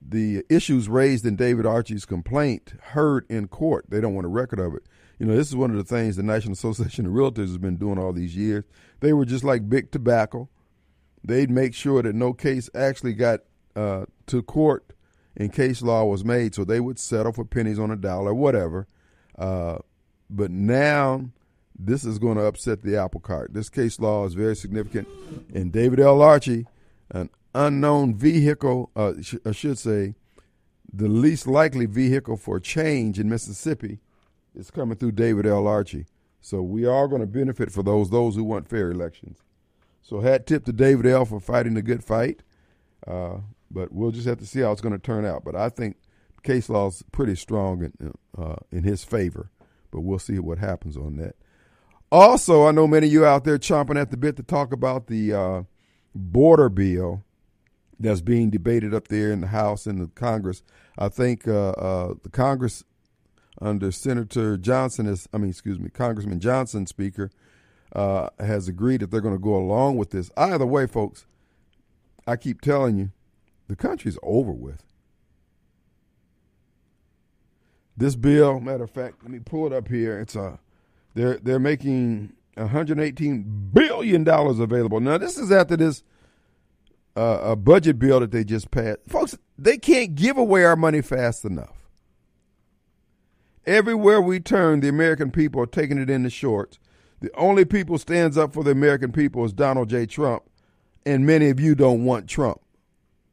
the 0.00 0.44
issues 0.48 0.88
raised 0.88 1.26
in 1.26 1.36
David 1.36 1.66
Archie's 1.66 2.04
complaint 2.04 2.74
heard 2.80 3.26
in 3.28 3.48
court. 3.48 3.86
They 3.88 4.00
don't 4.00 4.14
want 4.14 4.26
a 4.26 4.30
record 4.30 4.60
of 4.60 4.74
it. 4.74 4.84
You 5.18 5.26
know, 5.26 5.36
this 5.36 5.48
is 5.48 5.56
one 5.56 5.70
of 5.70 5.76
the 5.76 5.84
things 5.84 6.16
the 6.16 6.22
National 6.22 6.52
Association 6.52 7.06
of 7.06 7.12
Realtors 7.12 7.48
has 7.48 7.58
been 7.58 7.76
doing 7.76 7.98
all 7.98 8.12
these 8.12 8.36
years. 8.36 8.64
They 9.00 9.12
were 9.12 9.24
just 9.24 9.44
like 9.44 9.68
big 9.68 9.90
tobacco. 9.90 10.48
They'd 11.24 11.50
make 11.50 11.74
sure 11.74 12.02
that 12.02 12.14
no 12.14 12.32
case 12.32 12.70
actually 12.74 13.14
got 13.14 13.40
uh, 13.74 14.06
to 14.26 14.42
court 14.42 14.92
and 15.36 15.52
case 15.52 15.82
law 15.82 16.04
was 16.04 16.24
made, 16.24 16.54
so 16.54 16.64
they 16.64 16.80
would 16.80 16.98
settle 16.98 17.32
for 17.32 17.44
pennies 17.44 17.78
on 17.78 17.90
a 17.90 17.96
dollar, 17.96 18.32
whatever. 18.32 18.86
Uh, 19.36 19.78
but 20.30 20.50
now 20.50 21.30
this 21.78 22.04
is 22.04 22.18
going 22.18 22.36
to 22.36 22.44
upset 22.44 22.82
the 22.82 22.96
apple 22.96 23.20
cart. 23.20 23.54
This 23.54 23.68
case 23.68 24.00
law 24.00 24.24
is 24.26 24.34
very 24.34 24.56
significant. 24.56 25.08
And 25.54 25.72
David 25.72 26.00
L. 26.00 26.22
Archie, 26.22 26.66
an 27.10 27.30
unknown 27.54 28.14
vehicle, 28.14 28.90
uh, 28.96 29.14
sh- 29.20 29.36
I 29.46 29.52
should 29.52 29.78
say, 29.78 30.14
the 30.92 31.08
least 31.08 31.46
likely 31.46 31.86
vehicle 31.86 32.36
for 32.36 32.58
change 32.58 33.18
in 33.18 33.28
Mississippi, 33.28 34.00
is 34.58 34.70
coming 34.70 34.98
through 34.98 35.12
David 35.12 35.46
L. 35.46 35.66
Archie. 35.66 36.06
So 36.40 36.62
we 36.62 36.84
are 36.84 37.08
going 37.08 37.20
to 37.20 37.26
benefit 37.26 37.70
for 37.70 37.82
those 37.82 38.10
those 38.10 38.34
who 38.36 38.44
want 38.44 38.68
fair 38.68 38.90
elections. 38.90 39.42
So 40.02 40.20
hat 40.20 40.46
tip 40.46 40.64
to 40.64 40.72
David 40.72 41.06
L. 41.06 41.24
for 41.24 41.40
fighting 41.40 41.74
the 41.74 41.82
good 41.82 42.04
fight. 42.04 42.42
Uh, 43.06 43.38
but 43.70 43.92
we'll 43.92 44.10
just 44.10 44.26
have 44.26 44.38
to 44.38 44.46
see 44.46 44.60
how 44.60 44.72
it's 44.72 44.80
going 44.80 44.94
to 44.94 44.98
turn 44.98 45.24
out. 45.24 45.44
But 45.44 45.54
I 45.54 45.68
think 45.68 45.96
case 46.42 46.68
law 46.68 46.88
is 46.88 47.02
pretty 47.12 47.36
strong 47.36 47.84
in, 47.84 48.14
uh, 48.36 48.56
in 48.72 48.84
his 48.84 49.04
favor. 49.04 49.50
But 49.90 50.00
we'll 50.00 50.18
see 50.18 50.38
what 50.38 50.58
happens 50.58 50.96
on 50.96 51.16
that. 51.16 51.36
Also, 52.10 52.66
I 52.66 52.70
know 52.70 52.86
many 52.86 53.06
of 53.06 53.12
you 53.12 53.24
out 53.26 53.44
there 53.44 53.58
chomping 53.58 54.00
at 54.00 54.10
the 54.10 54.16
bit 54.16 54.36
to 54.36 54.42
talk 54.42 54.72
about 54.72 55.06
the 55.08 55.32
uh, 55.32 55.62
border 56.14 56.70
bill 56.70 57.22
that's 58.00 58.20
being 58.20 58.48
debated 58.48 58.94
up 58.94 59.08
there 59.08 59.30
in 59.30 59.40
the 59.40 59.48
House 59.48 59.86
and 59.86 60.00
the 60.00 60.06
Congress. 60.08 60.62
I 60.96 61.08
think 61.08 61.46
uh, 61.46 61.70
uh, 61.70 62.14
the 62.22 62.30
Congress 62.30 62.84
under 63.60 63.90
Senator 63.90 64.56
Johnson 64.56 65.06
is, 65.06 65.28
I 65.32 65.38
mean, 65.38 65.50
excuse 65.50 65.78
me, 65.78 65.90
Congressman 65.90 66.40
Johnson, 66.40 66.86
Speaker, 66.86 67.30
uh, 67.94 68.28
has 68.38 68.68
agreed 68.68 69.00
that 69.00 69.10
they're 69.10 69.20
going 69.20 69.34
to 69.34 69.40
go 69.40 69.56
along 69.56 69.96
with 69.96 70.10
this. 70.10 70.30
Either 70.36 70.66
way, 70.66 70.86
folks, 70.86 71.26
I 72.26 72.36
keep 72.36 72.60
telling 72.60 72.96
you, 72.98 73.10
the 73.68 73.76
country's 73.76 74.18
over 74.22 74.52
with. 74.52 74.82
This 77.96 78.14
bill, 78.14 78.60
matter 78.60 78.84
of 78.84 78.90
fact, 78.90 79.22
let 79.22 79.30
me 79.32 79.40
pull 79.40 79.66
it 79.66 79.72
up 79.72 79.88
here. 79.88 80.20
It's 80.20 80.36
a, 80.36 80.60
they're 81.14 81.38
they're 81.38 81.58
making 81.58 82.32
118 82.54 83.70
billion 83.72 84.22
dollars 84.24 84.60
available. 84.60 85.00
Now 85.00 85.18
this 85.18 85.36
is 85.36 85.50
after 85.50 85.76
this 85.76 86.04
uh, 87.16 87.40
a 87.42 87.56
budget 87.56 87.98
bill 87.98 88.20
that 88.20 88.30
they 88.30 88.44
just 88.44 88.70
passed, 88.70 89.00
folks. 89.08 89.36
They 89.58 89.78
can't 89.78 90.14
give 90.14 90.38
away 90.38 90.64
our 90.64 90.76
money 90.76 91.02
fast 91.02 91.44
enough. 91.44 91.77
Everywhere 93.68 94.18
we 94.18 94.40
turn, 94.40 94.80
the 94.80 94.88
American 94.88 95.30
people 95.30 95.60
are 95.60 95.66
taking 95.66 95.98
it 95.98 96.08
in 96.08 96.22
the 96.22 96.30
shorts. 96.30 96.78
The 97.20 97.30
only 97.36 97.66
people 97.66 97.98
stands 97.98 98.38
up 98.38 98.54
for 98.54 98.64
the 98.64 98.70
American 98.70 99.12
people 99.12 99.44
is 99.44 99.52
Donald 99.52 99.90
J. 99.90 100.06
Trump, 100.06 100.42
and 101.04 101.26
many 101.26 101.50
of 101.50 101.60
you 101.60 101.74
don't 101.74 102.06
want 102.06 102.30
Trump 102.30 102.62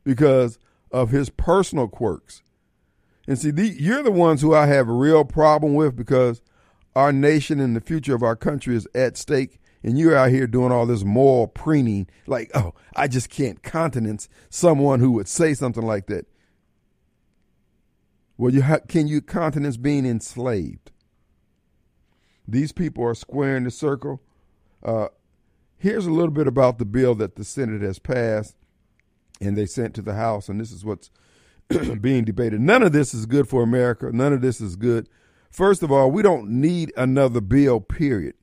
because 0.04 0.60
of 0.92 1.12
his 1.12 1.30
personal 1.30 1.88
quirks. 1.88 2.44
And 3.26 3.40
see, 3.40 3.50
the, 3.50 3.66
you're 3.66 4.04
the 4.04 4.12
ones 4.12 4.42
who 4.42 4.54
I 4.54 4.66
have 4.66 4.90
a 4.90 4.94
real 4.94 5.24
problem 5.24 5.74
with 5.74 5.96
because 5.96 6.42
our 6.98 7.14
nation 7.14 7.62
and 7.62 7.74
the 7.74 7.80
future 7.80 8.14
of 8.14 8.22
our 8.22 8.36
country 8.36 8.76
is 8.76 8.90
at 8.94 9.16
stake. 9.16 9.62
And 9.84 9.98
you're 9.98 10.18
out 10.18 10.32
here 10.32 10.48
doing 10.48 10.74
all 10.74 10.86
this 10.86 11.06
moral 11.06 11.48
preening, 11.48 12.08
like, 12.28 12.52
oh, 12.54 12.74
I 12.94 13.08
just 13.08 13.30
can't 13.30 13.64
countenance 13.64 14.28
someone 14.50 15.00
who 15.00 15.14
would 15.14 15.30
say 15.30 15.54
something 15.54 15.86
like 15.86 16.08
that. 16.08 16.26
Well, 18.38 18.54
you 18.54 18.64
ha- 18.64 18.80
can 18.88 19.08
you 19.08 19.22
countenance 19.22 19.78
being 19.78 20.06
enslaved? 20.06 20.92
These 22.48 22.72
people 22.72 23.04
are 23.04 23.16
squaring 23.16 23.64
the 23.64 23.72
circle. 23.72 24.22
Uh, 24.84 25.08
here's 25.78 26.06
a 26.06 26.12
little 26.12 26.32
bit 26.32 26.48
about 26.48 26.78
the 26.78 26.86
bill 26.86 27.16
that 27.16 27.36
the 27.36 27.44
Senate 27.44 27.82
has 27.82 28.00
passed 28.00 28.56
and 29.42 29.58
they 29.58 29.66
sent 29.66 29.94
to 29.96 30.02
the 30.02 30.14
House, 30.14 30.48
and 30.48 30.60
this 30.60 30.72
is 30.72 30.86
what's 30.86 31.10
being 32.02 32.24
debated. 32.24 32.62
None 32.62 32.84
of 32.84 32.92
this 32.92 33.14
is 33.14 33.26
good 33.26 33.48
for 33.48 33.64
America. 33.64 34.10
None 34.12 34.34
of 34.34 34.42
this 34.42 34.62
is 34.62 34.76
good. 34.76 35.10
First 35.50 35.84
of 35.84 35.92
all, 35.92 36.12
we 36.12 36.22
don't 36.22 36.50
need 36.50 36.94
another 36.96 37.42
bill, 37.42 37.80
period. 37.80 38.36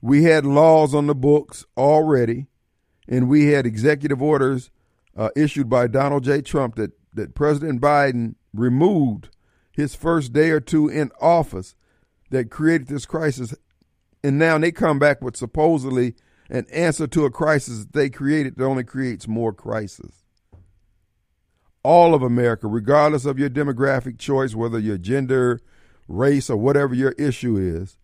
We 0.00 0.24
had 0.24 0.44
laws 0.44 0.94
on 0.94 1.06
the 1.06 1.14
books 1.14 1.64
already, 1.76 2.46
and 3.08 3.28
we 3.28 3.48
had 3.48 3.66
executive 3.66 4.22
orders 4.22 4.70
uh, 5.16 5.30
issued 5.36 5.68
by 5.68 5.86
Donald 5.86 6.24
J. 6.24 6.40
Trump 6.40 6.76
that, 6.76 6.92
that 7.14 7.34
President 7.34 7.80
Biden 7.80 8.34
removed 8.54 9.28
his 9.72 9.94
first 9.94 10.32
day 10.32 10.50
or 10.50 10.60
two 10.60 10.88
in 10.88 11.10
office 11.20 11.74
that 12.30 12.50
created 12.50 12.88
this 12.88 13.06
crisis. 13.06 13.54
And 14.22 14.38
now 14.38 14.58
they 14.58 14.72
come 14.72 14.98
back 14.98 15.22
with 15.22 15.36
supposedly 15.36 16.14
an 16.50 16.66
answer 16.72 17.06
to 17.06 17.24
a 17.24 17.30
crisis 17.30 17.80
that 17.80 17.92
they 17.92 18.10
created 18.10 18.56
that 18.56 18.64
only 18.64 18.84
creates 18.84 19.26
more 19.26 19.52
crisis. 19.52 20.24
All 21.82 22.14
of 22.14 22.22
America, 22.22 22.68
regardless 22.68 23.24
of 23.24 23.38
your 23.38 23.50
demographic 23.50 24.18
choice, 24.18 24.54
whether 24.54 24.78
your 24.78 24.98
gender, 24.98 25.60
race, 26.06 26.48
or 26.48 26.56
whatever 26.56 26.94
your 26.94 27.12
issue 27.12 27.56
is, 27.56 27.96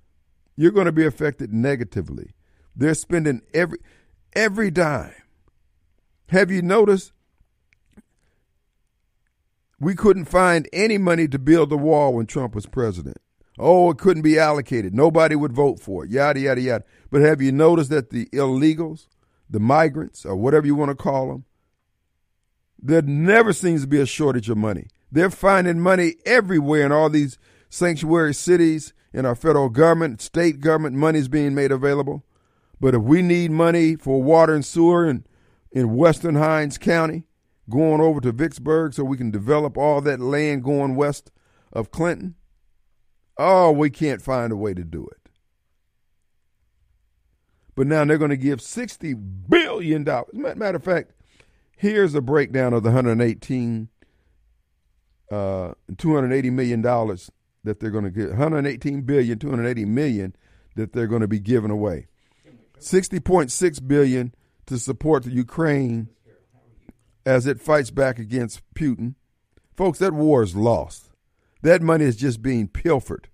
you're 0.56 0.72
going 0.72 0.86
to 0.86 0.92
be 0.92 1.06
affected 1.06 1.52
negatively. 1.52 2.32
They're 2.74 2.94
spending 2.94 3.42
every 3.54 3.78
every 4.34 4.70
dime. 4.70 5.14
Have 6.30 6.50
you 6.50 6.62
noticed 6.62 7.12
we 9.80 9.94
couldn't 9.94 10.26
find 10.26 10.68
any 10.72 10.98
money 10.98 11.28
to 11.28 11.38
build 11.38 11.70
the 11.70 11.78
wall 11.78 12.14
when 12.14 12.26
Trump 12.26 12.54
was 12.54 12.66
president? 12.66 13.18
Oh, 13.58 13.90
it 13.90 13.98
couldn't 13.98 14.22
be 14.22 14.38
allocated. 14.38 14.94
Nobody 14.94 15.34
would 15.34 15.52
vote 15.52 15.80
for 15.80 16.04
it. 16.04 16.10
Yada 16.10 16.40
yada 16.40 16.60
yada. 16.60 16.84
But 17.10 17.22
have 17.22 17.42
you 17.42 17.50
noticed 17.50 17.90
that 17.90 18.10
the 18.10 18.26
illegals, 18.26 19.08
the 19.50 19.60
migrants, 19.60 20.24
or 20.24 20.36
whatever 20.36 20.66
you 20.66 20.76
want 20.76 20.90
to 20.90 20.94
call 20.94 21.28
them, 21.28 21.44
there 22.80 23.02
never 23.02 23.52
seems 23.52 23.82
to 23.82 23.88
be 23.88 24.00
a 24.00 24.06
shortage 24.06 24.48
of 24.48 24.56
money. 24.56 24.86
They're 25.10 25.30
finding 25.30 25.80
money 25.80 26.14
everywhere 26.24 26.86
in 26.86 26.92
all 26.92 27.10
these 27.10 27.38
sanctuary 27.68 28.34
cities, 28.34 28.92
in 29.12 29.26
our 29.26 29.34
federal 29.34 29.68
government, 29.68 30.20
state 30.20 30.60
government, 30.60 30.94
money's 30.94 31.28
being 31.28 31.54
made 31.54 31.72
available. 31.72 32.24
But 32.80 32.94
if 32.94 33.02
we 33.02 33.22
need 33.22 33.50
money 33.50 33.96
for 33.96 34.22
water 34.22 34.54
and 34.54 34.64
sewer 34.64 35.08
in, 35.08 35.24
in 35.72 35.96
Western 35.96 36.36
Hinds 36.36 36.78
County, 36.78 37.24
going 37.68 38.00
over 38.00 38.20
to 38.20 38.32
Vicksburg 38.32 38.94
so 38.94 39.04
we 39.04 39.16
can 39.16 39.30
develop 39.30 39.76
all 39.76 40.00
that 40.00 40.20
land 40.20 40.64
going 40.64 40.96
west 40.96 41.30
of 41.72 41.90
Clinton, 41.90 42.34
oh, 43.36 43.70
we 43.70 43.90
can't 43.90 44.22
find 44.22 44.52
a 44.52 44.56
way 44.56 44.74
to 44.74 44.84
do 44.84 45.06
it. 45.06 45.30
But 47.74 47.86
now 47.86 48.04
they're 48.04 48.18
going 48.18 48.30
to 48.30 48.36
give 48.36 48.58
$60 48.58 49.48
billion. 49.48 50.02
Matter 50.32 50.76
of 50.76 50.84
fact, 50.84 51.12
here's 51.76 52.14
a 52.14 52.20
breakdown 52.20 52.72
of 52.72 52.82
the 52.82 52.90
118 52.90 53.88
uh, 55.30 55.74
280 55.98 56.50
million 56.50 56.80
dollars 56.80 57.30
that 57.62 57.80
they're 57.80 57.90
going 57.90 58.04
to 58.04 58.10
get 58.10 58.30
118 58.30 59.02
billion 59.02 59.38
280 59.38 59.84
million 59.84 60.34
that 60.74 60.94
they're 60.94 61.06
going 61.06 61.20
to 61.20 61.28
be 61.28 61.38
giving 61.38 61.70
away 61.70 62.06
60.6 62.80 63.86
billion 63.88 64.34
to 64.66 64.78
support 64.78 65.24
the 65.24 65.30
Ukraine 65.30 66.08
as 67.28 67.46
it 67.46 67.60
fights 67.60 67.90
back 67.90 68.18
against 68.18 68.62
Putin. 68.74 69.14
Folks 69.76 69.98
that 69.98 70.14
war 70.14 70.42
is 70.42 70.56
lost. 70.56 71.10
That 71.60 71.82
money 71.82 72.06
is 72.06 72.16
just 72.16 72.40
being 72.40 72.68
pilfered. 72.68 73.28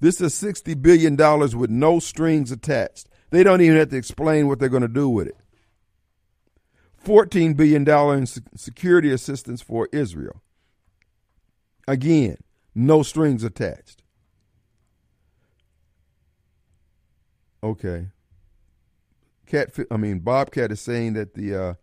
This 0.00 0.22
is 0.22 0.32
60 0.32 0.72
billion 0.74 1.16
dollars 1.16 1.54
with 1.54 1.68
no 1.68 1.98
strings 1.98 2.50
attached. 2.50 3.08
They 3.30 3.42
don't 3.42 3.60
even 3.60 3.76
have 3.76 3.90
to 3.90 3.96
explain 3.98 4.48
what 4.48 4.58
they're 4.58 4.70
going 4.70 4.80
to 4.80 4.88
do 4.88 5.10
with 5.10 5.26
it. 5.26 5.36
$14 7.04 7.54
billion 7.54 7.86
in 7.86 8.26
security 8.56 9.12
assistance 9.12 9.60
for 9.60 9.90
Israel. 9.92 10.42
Again, 11.86 12.38
no 12.74 13.02
strings 13.02 13.44
attached. 13.44 14.02
Okay. 17.62 18.08
Cat, 19.46 19.74
I 19.90 19.98
mean 19.98 20.20
Bobcat 20.20 20.72
is 20.72 20.80
saying 20.80 21.12
that 21.12 21.34
the 21.34 21.54
uh, 21.54 21.74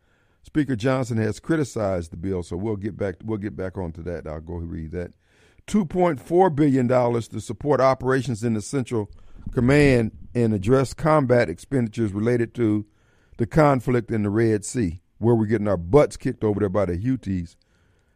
Speaker 0.43 0.75
Johnson 0.75 1.17
has 1.17 1.39
criticized 1.39 2.11
the 2.11 2.17
bill, 2.17 2.43
so 2.43 2.55
we'll 2.55 2.75
get 2.75 2.95
back. 2.97 3.15
We'll 3.23 3.37
get 3.37 3.55
back 3.55 3.77
onto 3.77 4.03
that. 4.03 4.27
I'll 4.27 4.41
go 4.41 4.55
read 4.55 4.91
that. 4.91 5.13
Two 5.65 5.85
point 5.85 6.19
four 6.19 6.49
billion 6.49 6.87
dollars 6.87 7.27
to 7.29 7.41
support 7.41 7.81
operations 7.81 8.43
in 8.43 8.53
the 8.53 8.61
Central 8.61 9.09
Command 9.51 10.11
and 10.35 10.53
address 10.53 10.93
combat 10.93 11.49
expenditures 11.49 12.11
related 12.11 12.53
to 12.55 12.85
the 13.37 13.47
conflict 13.47 14.11
in 14.11 14.23
the 14.23 14.29
Red 14.29 14.63
Sea, 14.63 15.01
where 15.17 15.35
we're 15.35 15.45
getting 15.45 15.67
our 15.67 15.77
butts 15.77 16.17
kicked 16.17 16.43
over 16.43 16.59
there 16.59 16.69
by 16.69 16.85
the 16.85 16.97
Houthis 16.97 17.55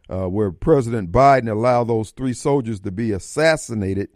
uh, 0.08 0.26
where 0.26 0.50
President 0.50 1.12
Biden 1.12 1.50
allowed 1.50 1.88
those 1.88 2.10
three 2.10 2.32
soldiers 2.32 2.80
to 2.80 2.90
be 2.90 3.12
assassinated. 3.12 4.08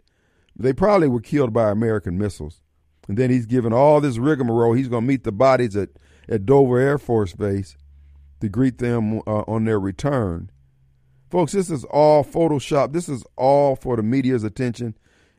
They 0.55 0.73
probably 0.73 1.07
were 1.07 1.21
killed 1.21 1.53
by 1.53 1.69
American 1.71 2.17
missiles. 2.17 2.61
And 3.07 3.17
then 3.17 3.29
he's 3.29 3.45
given 3.45 3.73
all 3.73 4.01
this 4.01 4.17
rigmarole. 4.17 4.73
He's 4.73 4.87
going 4.87 5.03
to 5.03 5.07
meet 5.07 5.23
the 5.23 5.31
bodies 5.31 5.75
at, 5.75 5.89
at 6.29 6.45
Dover 6.45 6.79
Air 6.79 6.97
Force 6.97 7.33
Base 7.33 7.75
to 8.43 8.49
greet 8.49 8.77
them 8.77 9.19
uh, 9.19 9.43
on 9.47 9.63
their 9.63 9.79
return. 9.79 10.51
Folks, 11.31 11.53
this 11.53 11.69
is 11.69 11.85
all 11.85 12.25
Photoshop. 12.25 12.91
This 12.91 13.07
is 13.07 13.23
all 13.37 13.77
for 13.77 13.95
the 13.95 14.03
media's 14.03 14.43
attention. 14.43 14.97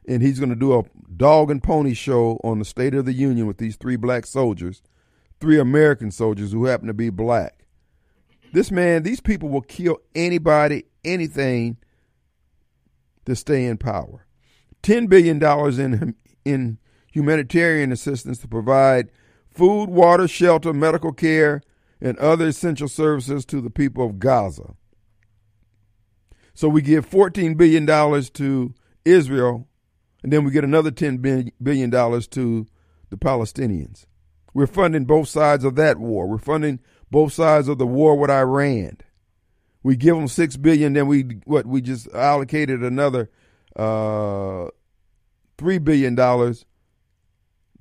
And 0.09 0.23
he's 0.23 0.39
going 0.39 0.49
to 0.49 0.57
do 0.57 0.79
a 0.79 0.85
dog 1.15 1.51
and 1.51 1.63
pony 1.63 1.93
show 1.93 2.41
on 2.43 2.59
the 2.59 2.65
State 2.65 2.95
of 2.95 3.05
the 3.05 3.13
Union 3.13 3.47
with 3.47 3.59
these 3.59 3.77
three 3.77 3.97
black 3.97 4.25
soldiers, 4.25 4.81
three 5.39 5.59
American 5.59 6.11
soldiers 6.11 6.51
who 6.51 6.65
happen 6.65 6.87
to 6.87 6.95
be 6.95 7.11
black. 7.11 7.67
This 8.55 8.71
man, 8.71 9.03
these 9.03 9.21
people 9.21 9.51
will 9.51 9.61
kill 9.61 9.99
anybody, 10.15 10.85
anything 11.05 11.77
to 13.27 13.37
stay 13.37 13.67
in 13.67 13.77
power. 13.77 14.25
$10 14.83 15.11
billion 15.11 15.43
in, 15.79 16.15
in 16.47 16.79
humanitarian 17.13 17.93
assistance 17.93 18.39
to 18.39 18.49
provide 18.49 19.11
food, 19.51 19.91
water, 19.91 20.27
shelter, 20.27 20.73
medical 20.73 21.13
care, 21.13 21.61
and 22.05 22.19
other 22.19 22.49
essential 22.49 22.87
services 22.87 23.47
to 23.47 23.63
the 23.63 23.71
people 23.71 24.05
of 24.05 24.19
Gaza. 24.19 24.75
So 26.53 26.69
we 26.69 26.83
give 26.83 27.09
$14 27.09 27.57
billion 27.57 27.87
to 27.87 28.75
Israel, 29.07 29.67
and 30.23 30.31
then 30.31 30.45
we 30.45 30.51
get 30.53 30.65
another 30.65 30.91
$10 30.91 31.51
billion 31.63 31.91
to 31.91 32.67
the 33.09 33.17
Palestinians. 33.17 34.05
We're 34.53 34.67
funding 34.67 35.07
both 35.07 35.29
sides 35.29 35.65
of 35.65 35.77
that 35.77 35.99
war. 35.99 36.29
We're 36.29 36.37
funding 36.37 36.79
both 37.11 37.33
sides 37.33 37.69
of 37.69 37.79
the 37.79 37.87
war 37.87 38.17
with 38.17 38.31
Iran. 38.31 38.99
We 39.83 39.97
give 39.97 40.15
them 40.15 40.29
six 40.29 40.59
billion, 40.59 40.93
then 40.93 41.07
we 41.07 41.23
what 41.45 41.67
we 41.67 41.81
just 41.81 42.09
allocated 42.15 42.83
another 42.83 43.31
uh, 43.77 44.69
three 45.59 45.79
billion 45.79 46.15
dollars 46.15 46.65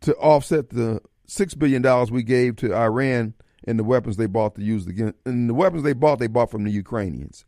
to 0.01 0.13
offset 0.15 0.69
the 0.69 1.01
six 1.27 1.53
billion 1.53 1.81
dollars 1.81 2.11
we 2.11 2.23
gave 2.23 2.55
to 2.57 2.73
Iran 2.73 3.33
and 3.65 3.79
the 3.79 3.83
weapons 3.83 4.17
they 4.17 4.25
bought 4.25 4.55
to 4.55 4.63
use 4.63 4.87
against 4.87 5.15
and 5.25 5.49
the 5.49 5.53
weapons 5.53 5.83
they 5.83 5.93
bought 5.93 6.19
they 6.19 6.27
bought 6.27 6.51
from 6.51 6.63
the 6.63 6.71
Ukrainians. 6.71 7.45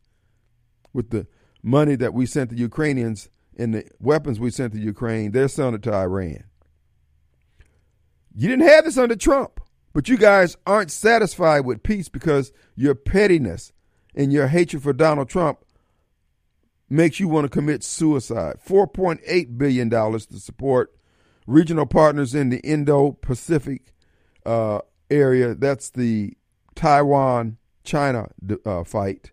With 0.93 1.09
the 1.09 1.28
money 1.61 1.95
that 1.95 2.13
we 2.13 2.26
sent 2.26 2.49
the 2.49 2.57
Ukrainians 2.57 3.30
and 3.57 3.74
the 3.74 3.86
weapons 3.99 4.39
we 4.39 4.51
sent 4.51 4.74
to 4.74 4.80
Ukraine, 4.80 5.32
they're 5.32 5.47
selling 5.47 5.76
it 5.76 5.84
to 5.84 5.93
Iran. 5.93 6.45
You 8.34 8.49
didn't 8.49 8.68
have 8.68 8.86
this 8.86 8.97
under 8.97 9.16
Trump. 9.16 9.61
But 9.95 10.09
you 10.09 10.18
guys 10.18 10.57
aren't 10.68 10.91
satisfied 10.91 11.61
with 11.61 11.82
peace 11.82 12.09
because 12.09 12.51
your 12.76 12.95
pettiness 12.95 13.72
and 14.13 14.32
your 14.32 14.47
hatred 14.47 14.84
for 14.84 14.91
Donald 14.91 15.30
Trump 15.30 15.59
makes 16.89 17.18
you 17.22 17.30
want 17.30 17.45
to 17.45 17.49
commit 17.49 17.82
suicide. 17.82 18.57
$4.8 18.68 19.57
billion 19.57 19.89
to 19.89 20.20
support 20.38 20.93
regional 21.47 21.86
partners 21.86 22.36
in 22.36 22.49
the 22.49 22.59
Indo 22.59 23.13
Pacific 23.13 23.93
uh, 24.45 24.82
area. 25.10 25.56
That's 25.56 25.89
the 25.89 26.36
Taiwan 26.76 27.58
China 27.84 28.30
uh, 28.66 28.84
fight. 28.84 29.32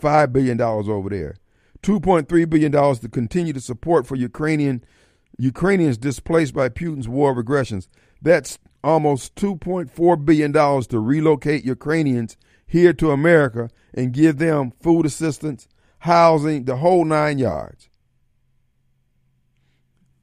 $5 0.00 0.32
billion 0.32 0.60
over 0.60 1.08
there. 1.08 1.36
$2.3 1.82 2.50
billion 2.50 2.72
to 2.72 3.08
continue 3.08 3.52
the 3.52 3.60
support 3.60 4.06
for 4.06 4.16
Ukrainian 4.16 4.84
Ukrainians 5.38 5.98
displaced 5.98 6.54
by 6.54 6.68
Putin's 6.68 7.08
war 7.08 7.30
of 7.30 7.38
aggressions. 7.38 7.88
That's 8.22 8.58
almost 8.82 9.34
$2.4 9.34 10.24
billion 10.24 10.52
to 10.52 10.98
relocate 10.98 11.64
Ukrainians 11.64 12.36
here 12.66 12.92
to 12.94 13.10
America 13.10 13.68
and 13.92 14.12
give 14.12 14.38
them 14.38 14.72
food 14.80 15.06
assistance, 15.06 15.68
housing, 16.00 16.64
the 16.64 16.76
whole 16.76 17.04
nine 17.04 17.38
yards. 17.38 17.88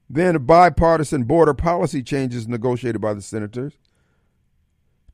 Then 0.10 0.45
bipartisan 0.45 1.24
border 1.24 1.54
policy 1.54 2.04
changes 2.04 2.47
negotiated 2.47 3.01
by 3.01 3.14
the 3.14 3.22
senators. 3.22 3.74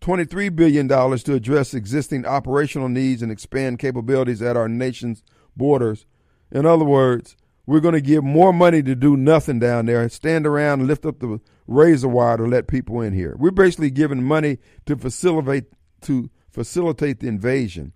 $23 0.02 0.56
billion 0.56 0.88
to 0.88 1.34
address 1.34 1.74
existing 1.74 2.26
operational 2.26 2.90
needs 2.90 3.22
and 3.22 3.32
expand 3.32 3.80
capabilities 3.80 4.42
at 4.42 4.56
our 4.56 4.70
nation's 4.70 5.24
borders. 5.56 6.06
In 6.52 6.66
other 6.66 6.86
words, 6.86 7.36
we're 7.66 7.80
going 7.80 7.94
to 7.94 8.02
give 8.02 8.24
more 8.24 8.52
money 8.52 8.82
to 8.82 8.96
do 8.96 9.16
nothing 9.16 9.60
down 9.60 9.86
there 9.86 10.02
and 10.02 10.12
stand 10.12 10.48
around 10.48 10.80
and 10.80 10.88
lift 10.88 11.06
up 11.06 11.20
the 11.20 11.40
razor 11.68 12.08
wire 12.08 12.38
to 12.38 12.44
let 12.44 12.68
people 12.68 13.00
in 13.02 13.14
here. 13.14 13.36
We're 13.38 13.52
basically 13.52 13.92
giving 13.92 14.24
money 14.24 14.58
to 14.88 14.96
facilitate 14.96 15.66
to 16.02 16.30
facilitate 16.50 17.20
the 17.20 17.28
invasion. 17.28 17.94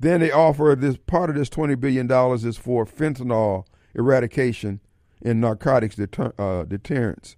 Then 0.00 0.20
they 0.20 0.32
offer 0.32 0.74
this 0.76 0.96
part 0.96 1.30
of 1.30 1.36
this 1.36 1.48
twenty 1.48 1.76
billion 1.76 2.08
dollars 2.08 2.44
is 2.44 2.56
for 2.56 2.84
fentanyl 2.84 3.66
eradication 3.94 4.80
and 5.22 5.40
narcotics 5.40 5.94
deter, 5.94 6.32
uh, 6.38 6.64
deterrence. 6.64 7.36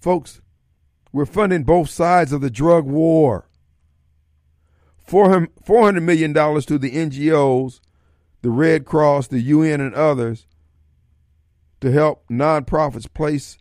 Folks, 0.00 0.40
we're 1.16 1.24
funding 1.24 1.64
both 1.64 1.88
sides 1.88 2.30
of 2.30 2.42
the 2.42 2.50
drug 2.50 2.84
war. 2.84 3.48
$400 5.08 6.02
million 6.02 6.34
to 6.34 6.78
the 6.78 6.90
NGOs, 6.90 7.80
the 8.42 8.50
Red 8.50 8.84
Cross, 8.84 9.28
the 9.28 9.40
UN, 9.40 9.80
and 9.80 9.94
others 9.94 10.46
to 11.80 11.90
help 11.90 12.28
nonprofits 12.28 13.10
place, 13.10 13.56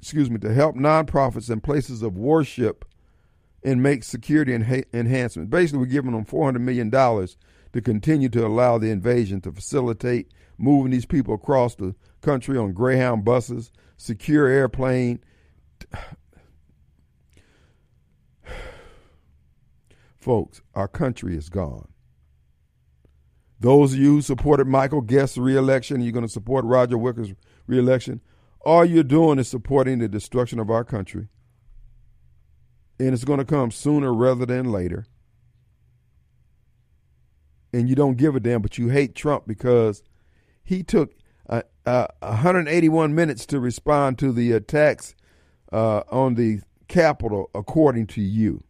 excuse 0.00 0.30
me, 0.30 0.38
to 0.38 0.52
help 0.52 0.74
nonprofits 0.74 1.48
and 1.48 1.62
places 1.62 2.02
of 2.02 2.16
worship 2.16 2.84
and 3.62 3.80
make 3.80 4.02
security 4.02 4.50
enha- 4.50 4.84
enhancements. 4.92 5.48
Basically, 5.48 5.78
we're 5.78 5.86
giving 5.86 6.10
them 6.10 6.24
$400 6.24 6.60
million 6.60 6.90
to 6.90 7.80
continue 7.80 8.28
to 8.30 8.44
allow 8.44 8.78
the 8.78 8.90
invasion 8.90 9.40
to 9.42 9.52
facilitate 9.52 10.32
moving 10.58 10.90
these 10.90 11.06
people 11.06 11.34
across 11.34 11.76
the 11.76 11.94
country 12.20 12.58
on 12.58 12.72
Greyhound 12.72 13.24
buses, 13.24 13.70
secure 13.96 14.48
airplane. 14.48 15.20
Folks, 20.22 20.62
our 20.72 20.86
country 20.86 21.36
is 21.36 21.48
gone. 21.48 21.88
Those 23.58 23.92
of 23.92 23.98
you 23.98 24.12
who 24.12 24.22
supported 24.22 24.68
Michael 24.68 25.00
Guest's 25.00 25.36
reelection, 25.36 26.00
you're 26.00 26.12
going 26.12 26.24
to 26.24 26.30
support 26.30 26.64
Roger 26.64 26.96
Wicker's 26.96 27.32
reelection. 27.66 28.20
All 28.60 28.84
you're 28.84 29.02
doing 29.02 29.40
is 29.40 29.48
supporting 29.48 29.98
the 29.98 30.06
destruction 30.06 30.60
of 30.60 30.70
our 30.70 30.84
country. 30.84 31.26
And 33.00 33.12
it's 33.14 33.24
going 33.24 33.40
to 33.40 33.44
come 33.44 33.72
sooner 33.72 34.14
rather 34.14 34.46
than 34.46 34.70
later. 34.70 35.06
And 37.72 37.88
you 37.88 37.96
don't 37.96 38.16
give 38.16 38.36
a 38.36 38.40
damn, 38.40 38.62
but 38.62 38.78
you 38.78 38.90
hate 38.90 39.16
Trump 39.16 39.48
because 39.48 40.04
he 40.62 40.84
took 40.84 41.16
uh, 41.48 41.62
uh, 41.84 42.06
181 42.20 43.12
minutes 43.12 43.44
to 43.46 43.58
respond 43.58 44.20
to 44.20 44.30
the 44.30 44.52
attacks 44.52 45.16
uh, 45.72 46.02
on 46.12 46.36
the 46.36 46.60
Capitol, 46.86 47.50
according 47.56 48.06
to 48.06 48.20
you. 48.20 48.62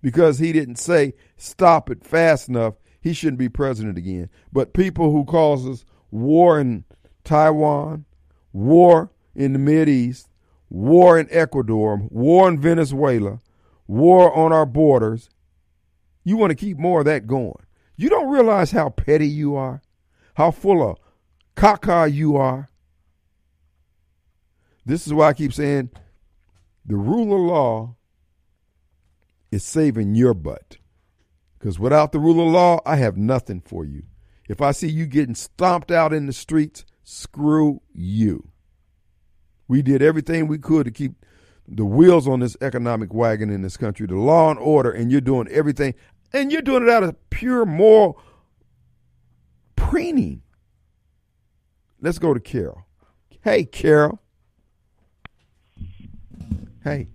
Because 0.00 0.38
he 0.38 0.52
didn't 0.52 0.76
say 0.76 1.14
stop 1.36 1.90
it 1.90 2.04
fast 2.04 2.48
enough, 2.48 2.74
he 3.00 3.12
shouldn't 3.12 3.38
be 3.38 3.48
president 3.48 3.98
again. 3.98 4.30
But 4.52 4.72
people 4.72 5.10
who 5.10 5.24
causes 5.24 5.84
war 6.10 6.60
in 6.60 6.84
Taiwan, 7.24 8.04
war 8.52 9.10
in 9.34 9.52
the 9.52 9.58
Mid 9.58 9.88
East, 9.88 10.28
war 10.70 11.18
in 11.18 11.28
Ecuador, 11.30 12.00
war 12.10 12.48
in 12.48 12.60
Venezuela, 12.60 13.40
war 13.86 14.32
on 14.34 14.52
our 14.52 14.66
borders, 14.66 15.30
you 16.24 16.36
want 16.36 16.50
to 16.50 16.56
keep 16.56 16.78
more 16.78 17.00
of 17.00 17.06
that 17.06 17.26
going. 17.26 17.64
You 17.96 18.08
don't 18.08 18.30
realize 18.30 18.70
how 18.70 18.90
petty 18.90 19.28
you 19.28 19.56
are, 19.56 19.82
how 20.34 20.50
full 20.50 20.88
of 20.88 20.98
caca 21.56 22.12
you 22.12 22.36
are. 22.36 22.68
This 24.84 25.06
is 25.06 25.12
why 25.12 25.28
I 25.28 25.32
keep 25.32 25.52
saying 25.52 25.90
the 26.86 26.96
rule 26.96 27.34
of 27.34 27.40
law 27.40 27.96
is 29.50 29.64
saving 29.64 30.14
your 30.14 30.34
butt. 30.34 30.78
Because 31.58 31.78
without 31.78 32.12
the 32.12 32.20
rule 32.20 32.46
of 32.46 32.52
law, 32.52 32.80
I 32.86 32.96
have 32.96 33.16
nothing 33.16 33.60
for 33.60 33.84
you. 33.84 34.04
If 34.48 34.60
I 34.62 34.72
see 34.72 34.88
you 34.88 35.06
getting 35.06 35.34
stomped 35.34 35.90
out 35.90 36.12
in 36.12 36.26
the 36.26 36.32
streets, 36.32 36.84
screw 37.02 37.82
you. 37.92 38.50
We 39.66 39.82
did 39.82 40.02
everything 40.02 40.46
we 40.46 40.58
could 40.58 40.84
to 40.86 40.90
keep 40.90 41.24
the 41.66 41.84
wheels 41.84 42.26
on 42.26 42.40
this 42.40 42.56
economic 42.62 43.12
wagon 43.12 43.50
in 43.50 43.60
this 43.62 43.76
country, 43.76 44.06
the 44.06 44.16
law 44.16 44.50
and 44.50 44.58
order, 44.58 44.90
and 44.90 45.12
you're 45.12 45.20
doing 45.20 45.48
everything, 45.48 45.94
and 46.32 46.50
you're 46.50 46.62
doing 46.62 46.82
it 46.82 46.88
out 46.88 47.02
of 47.02 47.16
pure 47.28 47.66
moral 47.66 48.20
preening. 49.76 50.42
Let's 52.00 52.18
go 52.18 52.32
to 52.32 52.40
Carol. 52.40 52.86
Hey, 53.42 53.64
Carol. 53.64 54.20
Hey. 56.84 57.08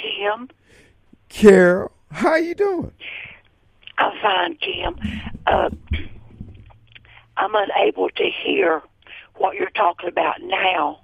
Kim. 0.00 0.48
Carol, 1.28 1.92
how 2.10 2.36
you 2.36 2.54
doing? 2.54 2.92
I'm 3.98 4.12
fine, 4.22 4.56
Kim. 4.56 4.98
Uh, 5.46 5.70
I'm 7.36 7.54
unable 7.54 8.08
to 8.10 8.24
hear 8.24 8.82
what 9.36 9.56
you're 9.56 9.70
talking 9.70 10.08
about 10.08 10.36
now 10.42 11.00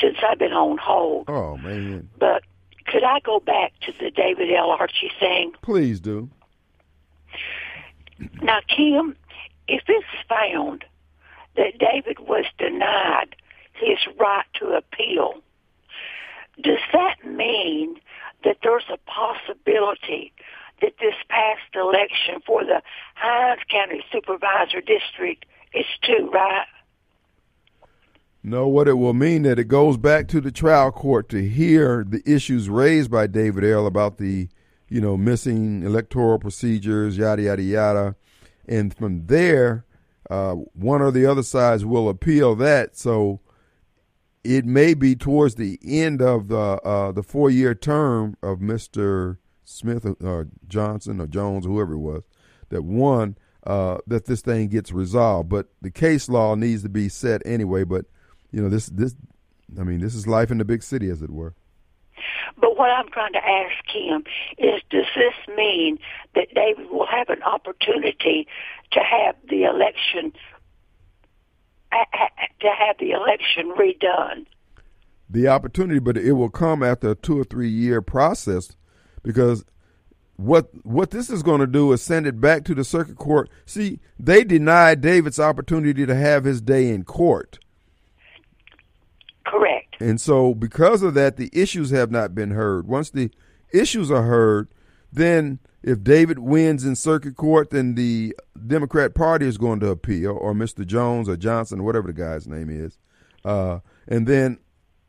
since 0.00 0.16
I've 0.26 0.38
been 0.38 0.52
on 0.52 0.78
hold. 0.78 1.28
Oh 1.28 1.56
man. 1.56 2.08
But 2.18 2.42
could 2.86 3.04
I 3.04 3.20
go 3.20 3.40
back 3.40 3.72
to 3.82 3.92
the 3.98 4.10
David 4.10 4.52
L. 4.52 4.70
Archie 4.70 5.10
thing? 5.18 5.52
Please 5.62 6.00
do. 6.00 6.30
Now, 8.40 8.60
Kim, 8.68 9.16
if 9.68 9.82
it's 9.88 10.06
found 10.28 10.84
that 11.56 11.78
David 11.78 12.18
was 12.20 12.44
denied 12.58 13.34
his 13.74 13.98
right 14.18 14.44
to 14.54 14.68
appeal, 14.68 15.34
does 16.62 16.78
that 16.92 17.16
mean 17.24 17.96
that 18.44 18.58
there's 18.62 18.84
a 18.92 18.98
possibility 19.10 20.32
that 20.80 20.92
this 21.00 21.14
past 21.28 21.74
election 21.74 22.40
for 22.46 22.64
the 22.64 22.82
Hinds 23.14 23.62
County 23.70 24.04
Supervisor 24.12 24.80
District 24.80 25.44
is 25.72 25.86
too, 26.02 26.30
right? 26.32 26.66
No, 28.42 28.68
what 28.68 28.86
it 28.86 28.94
will 28.94 29.14
mean 29.14 29.42
that 29.42 29.58
it 29.58 29.64
goes 29.64 29.96
back 29.96 30.28
to 30.28 30.40
the 30.40 30.52
trial 30.52 30.92
court 30.92 31.28
to 31.30 31.48
hear 31.48 32.04
the 32.08 32.22
issues 32.24 32.68
raised 32.68 33.10
by 33.10 33.26
David 33.26 33.64
L. 33.64 33.86
about 33.86 34.18
the, 34.18 34.48
you 34.88 35.00
know, 35.00 35.16
missing 35.16 35.82
electoral 35.82 36.38
procedures, 36.38 37.18
yada 37.18 37.42
yada 37.42 37.62
yada, 37.62 38.16
and 38.68 38.94
from 38.94 39.26
there, 39.26 39.84
uh, 40.30 40.52
one 40.52 41.02
or 41.02 41.10
the 41.10 41.26
other 41.26 41.42
sides 41.42 41.84
will 41.84 42.08
appeal 42.08 42.54
that. 42.54 42.96
So 42.96 43.40
it 44.46 44.64
may 44.64 44.94
be 44.94 45.14
towards 45.14 45.56
the 45.56 45.78
end 45.84 46.22
of 46.22 46.48
the 46.48 46.56
uh, 46.56 47.12
the 47.12 47.22
four 47.22 47.50
year 47.50 47.74
term 47.74 48.36
of 48.42 48.60
Mister 48.60 49.38
Smith 49.64 50.06
or 50.20 50.40
uh, 50.40 50.44
Johnson 50.68 51.20
or 51.20 51.26
Jones, 51.26 51.66
or 51.66 51.70
whoever 51.70 51.94
it 51.94 51.98
was, 51.98 52.22
that 52.68 52.82
won. 52.82 53.36
Uh, 53.64 53.98
that 54.06 54.26
this 54.26 54.42
thing 54.42 54.68
gets 54.68 54.92
resolved, 54.92 55.48
but 55.48 55.66
the 55.82 55.90
case 55.90 56.28
law 56.28 56.54
needs 56.54 56.84
to 56.84 56.88
be 56.88 57.08
set 57.08 57.42
anyway. 57.44 57.82
But 57.82 58.06
you 58.52 58.62
know, 58.62 58.68
this 58.68 58.86
this 58.86 59.16
I 59.78 59.82
mean, 59.82 60.00
this 60.00 60.14
is 60.14 60.28
life 60.28 60.52
in 60.52 60.58
the 60.58 60.64
big 60.64 60.84
city, 60.84 61.10
as 61.10 61.20
it 61.20 61.30
were. 61.30 61.54
But 62.60 62.78
what 62.78 62.90
I'm 62.90 63.08
trying 63.08 63.32
to 63.32 63.44
ask 63.44 63.84
him 63.88 64.24
is, 64.56 64.80
does 64.90 65.06
this 65.16 65.56
mean 65.56 65.98
that 66.34 66.54
David 66.54 66.90
will 66.90 67.06
have 67.06 67.28
an 67.28 67.42
opportunity 67.42 68.46
to 68.92 69.00
have 69.00 69.34
the 69.50 69.64
election 69.64 70.32
to 71.92 72.68
have 72.78 72.96
the 72.98 73.12
election 73.12 73.72
redone? 73.76 74.46
The 75.28 75.48
opportunity, 75.48 75.98
but 75.98 76.16
it 76.16 76.32
will 76.32 76.50
come 76.50 76.82
after 76.82 77.10
a 77.10 77.14
two 77.14 77.38
or 77.38 77.44
three 77.44 77.68
year 77.68 78.00
process, 78.00 78.76
because 79.22 79.64
what 80.36 80.68
what 80.84 81.10
this 81.10 81.30
is 81.30 81.42
going 81.42 81.60
to 81.60 81.66
do 81.66 81.92
is 81.92 82.02
send 82.02 82.26
it 82.26 82.40
back 82.40 82.64
to 82.64 82.74
the 82.74 82.84
circuit 82.84 83.16
court. 83.16 83.48
See, 83.64 84.00
they 84.18 84.44
denied 84.44 85.00
David's 85.00 85.40
opportunity 85.40 86.06
to 86.06 86.14
have 86.14 86.44
his 86.44 86.60
day 86.60 86.88
in 86.90 87.04
court. 87.04 87.58
Correct. 89.46 89.96
And 90.00 90.20
so, 90.20 90.54
because 90.54 91.02
of 91.02 91.14
that, 91.14 91.36
the 91.36 91.50
issues 91.52 91.90
have 91.90 92.10
not 92.10 92.34
been 92.34 92.50
heard. 92.50 92.86
Once 92.86 93.10
the 93.10 93.30
issues 93.72 94.10
are 94.10 94.24
heard, 94.24 94.68
then 95.12 95.58
if 95.82 96.02
David 96.02 96.40
wins 96.40 96.84
in 96.84 96.96
circuit 96.96 97.36
court, 97.36 97.70
then 97.70 97.94
the 97.94 98.36
Democrat 98.66 99.14
Party 99.14 99.46
is 99.46 99.58
going 99.58 99.80
to 99.80 99.88
appeal, 99.88 100.32
or 100.32 100.52
Mr. 100.52 100.86
Jones 100.86 101.28
or 101.28 101.36
Johnson, 101.36 101.84
whatever 101.84 102.08
the 102.08 102.12
guy's 102.12 102.46
name 102.48 102.68
is, 102.68 102.98
uh, 103.44 103.80
and 104.08 104.26
then 104.26 104.58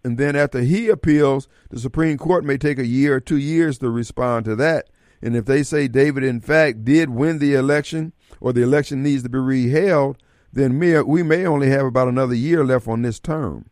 and 0.04 0.18
then 0.18 0.36
after 0.36 0.62
he 0.62 0.88
appeals, 0.88 1.50
the 1.70 1.80
Supreme 1.80 2.18
Court 2.18 2.46
may 2.46 2.58
take 2.58 2.80
a 2.80 2.86
year 2.86 3.16
or 3.16 3.20
two 3.20 3.38
years 3.38 3.78
to 3.80 3.90
respond 3.90 4.46
to 4.46 4.56
that. 4.56 4.90
And 5.22 5.36
if 5.36 5.46
they 5.46 5.64
say 5.64 5.88
David, 5.88 6.24
in 6.24 6.40
fact, 6.40 6.86
did 6.86 7.10
win 7.10 7.40
the 7.40 7.56
election, 7.56 8.14
or 8.40 8.54
the 8.54 8.62
election 8.62 9.04
needs 9.04 9.24
to 9.24 9.30
be 9.30 9.40
reheld, 9.40 10.16
then 10.54 10.80
we 10.80 11.24
may 11.24 11.46
only 11.46 11.70
have 11.70 11.86
about 11.86 12.08
another 12.08 12.36
year 12.36 12.64
left 12.64 12.88
on 12.88 13.02
this 13.02 13.20
term. 13.20 13.70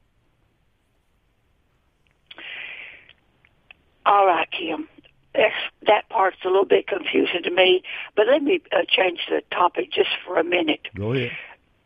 All 4.06 4.26
right, 4.26 4.50
Kim. 4.52 4.88
That 5.88 6.10
part's 6.10 6.38
a 6.44 6.48
little 6.48 6.66
bit 6.66 6.88
confusing 6.88 7.44
to 7.44 7.52
me, 7.52 7.84
but 8.16 8.28
let 8.28 8.42
me 8.42 8.62
uh, 8.72 8.84
change 8.88 9.20
the 9.30 9.42
topic 9.52 9.92
just 9.92 10.10
for 10.26 10.40
a 10.40 10.44
minute. 10.44 10.88
Go 10.96 11.14
ahead. 11.14 11.32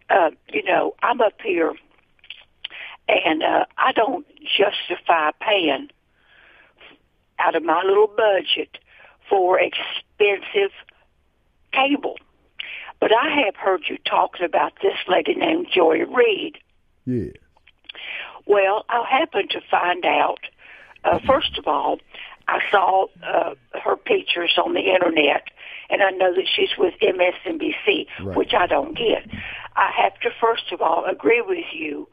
Uh, 0.10 0.32
you 0.52 0.64
know, 0.64 0.96
I'm 1.04 1.22
up 1.22 1.40
here, 1.44 1.74
and 3.08 3.44
uh, 3.44 3.66
I 3.78 3.92
don't 3.92 4.26
justify 4.58 5.32
paying 5.40 5.90
out 7.38 7.56
of 7.56 7.64
my 7.64 7.84
little 7.84 8.08
budget 8.08 8.78
for 9.30 9.60
expensive 9.60 10.72
cable. 11.72 12.18
But 13.00 13.12
I 13.14 13.46
have 13.46 13.56
heard 13.56 13.84
you 13.88 13.98
talking 14.06 14.46
about 14.46 14.74
this 14.82 14.98
lady 15.08 15.36
named 15.36 15.68
Joy 15.74 16.00
Reid. 16.06 16.58
Yeah. 17.06 17.32
Well, 18.46 18.84
I 18.90 19.06
happened 19.08 19.52
to 19.52 19.62
find 19.70 20.04
out 20.06 20.40
uh, 21.04 21.20
first 21.26 21.58
of 21.58 21.68
all, 21.68 22.00
I 22.50 22.60
saw 22.72 23.06
uh, 23.24 23.54
her 23.84 23.96
pictures 23.96 24.58
on 24.64 24.74
the 24.74 24.82
internet, 24.82 25.44
and 25.90 26.02
I 26.02 26.10
know 26.10 26.34
that 26.34 26.48
she's 26.56 26.70
with 26.78 26.96
MSNBC, 27.02 28.08
right. 28.24 28.36
which 28.36 28.54
I 28.54 28.66
don't 28.66 28.98
get. 28.98 29.24
I 29.76 29.92
have 30.02 30.20
to 30.22 30.30
first 30.42 30.72
of 30.72 30.82
all 30.82 31.06
agree 31.06 31.42
with 31.42 31.66
you 31.74 32.08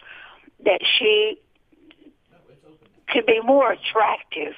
that 0.64 0.80
she 0.98 1.38
could 3.08 3.24
be 3.24 3.40
more 3.40 3.72
attractive 3.72 4.54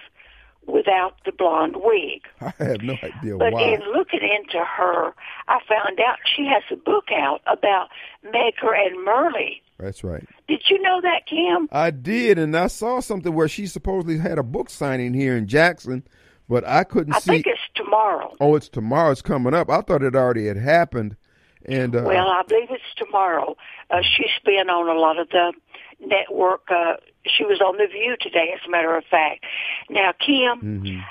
without 0.69 1.15
the 1.25 1.33
blonde 1.33 1.77
wig. 1.77 2.23
I 2.41 2.53
have 2.63 2.83
no 2.83 2.95
idea 3.03 3.37
but 3.37 3.55
why. 3.55 3.63
in 3.63 3.81
looking 3.93 4.21
into 4.23 4.65
her, 4.65 5.15
I 5.49 5.59
found 5.69 5.99
out 6.01 6.19
she 6.37 6.45
has 6.47 6.63
a 6.71 6.77
book 6.77 7.07
out 7.13 7.41
about 7.47 7.89
Medgar 8.25 8.77
and 8.77 9.07
Myrlie. 9.07 9.63
That's 9.79 10.05
right. 10.05 10.27
Did 10.49 10.63
you 10.69 10.81
know 10.83 11.01
that, 11.01 11.27
Kim? 11.27 11.69
I 11.73 11.91
did, 11.91 12.39
and 12.39 12.57
I 12.57 12.67
saw 12.67 13.01
something 13.01 13.33
where 13.33 13.49
she 13.49 13.67
supposedly 13.67 14.19
had 14.19 14.39
a 14.39 14.43
book 14.43 14.71
signing 14.71 15.15
here 15.15 15.37
in 15.37 15.47
Jackson, 15.47 16.03
but 16.49 16.67
I 16.67 16.85
couldn't 16.85 17.15
I 17.15 17.21
see. 17.21 17.31
I 17.31 17.35
think 17.35 17.47
it's 17.47 17.61
tomorrow. 17.75 18.35
Oh, 18.41 18.57
it's 18.57 18.69
tomorrow. 18.69 19.13
It's 19.13 19.23
coming 19.23 19.55
up. 19.55 19.71
I 19.71 19.81
thought 19.83 20.03
it 20.03 20.17
already 20.17 20.47
had 20.47 20.57
happened, 20.57 21.17
And 21.65 21.95
uh, 21.95 22.03
Well, 22.05 22.27
I 22.29 22.43
believe 22.47 22.71
it's 22.71 22.83
tomorrow. 22.97 23.57
Uh, 23.89 24.03
she's 24.03 24.27
been 24.45 24.69
on 24.69 24.89
a 24.89 24.99
lot 24.99 25.19
of 25.19 25.29
the 25.31 25.53
network. 26.01 26.63
Uh, 26.71 26.95
she 27.29 27.45
was 27.45 27.61
on 27.61 27.77
The 27.77 27.87
View 27.87 28.17
today, 28.21 28.53
as 28.55 28.61
a 28.67 28.71
matter 28.71 28.97
of 28.97 29.05
fact. 29.05 29.45
Now, 29.89 30.13
Kim, 30.19 30.83
mhm. 30.83 31.05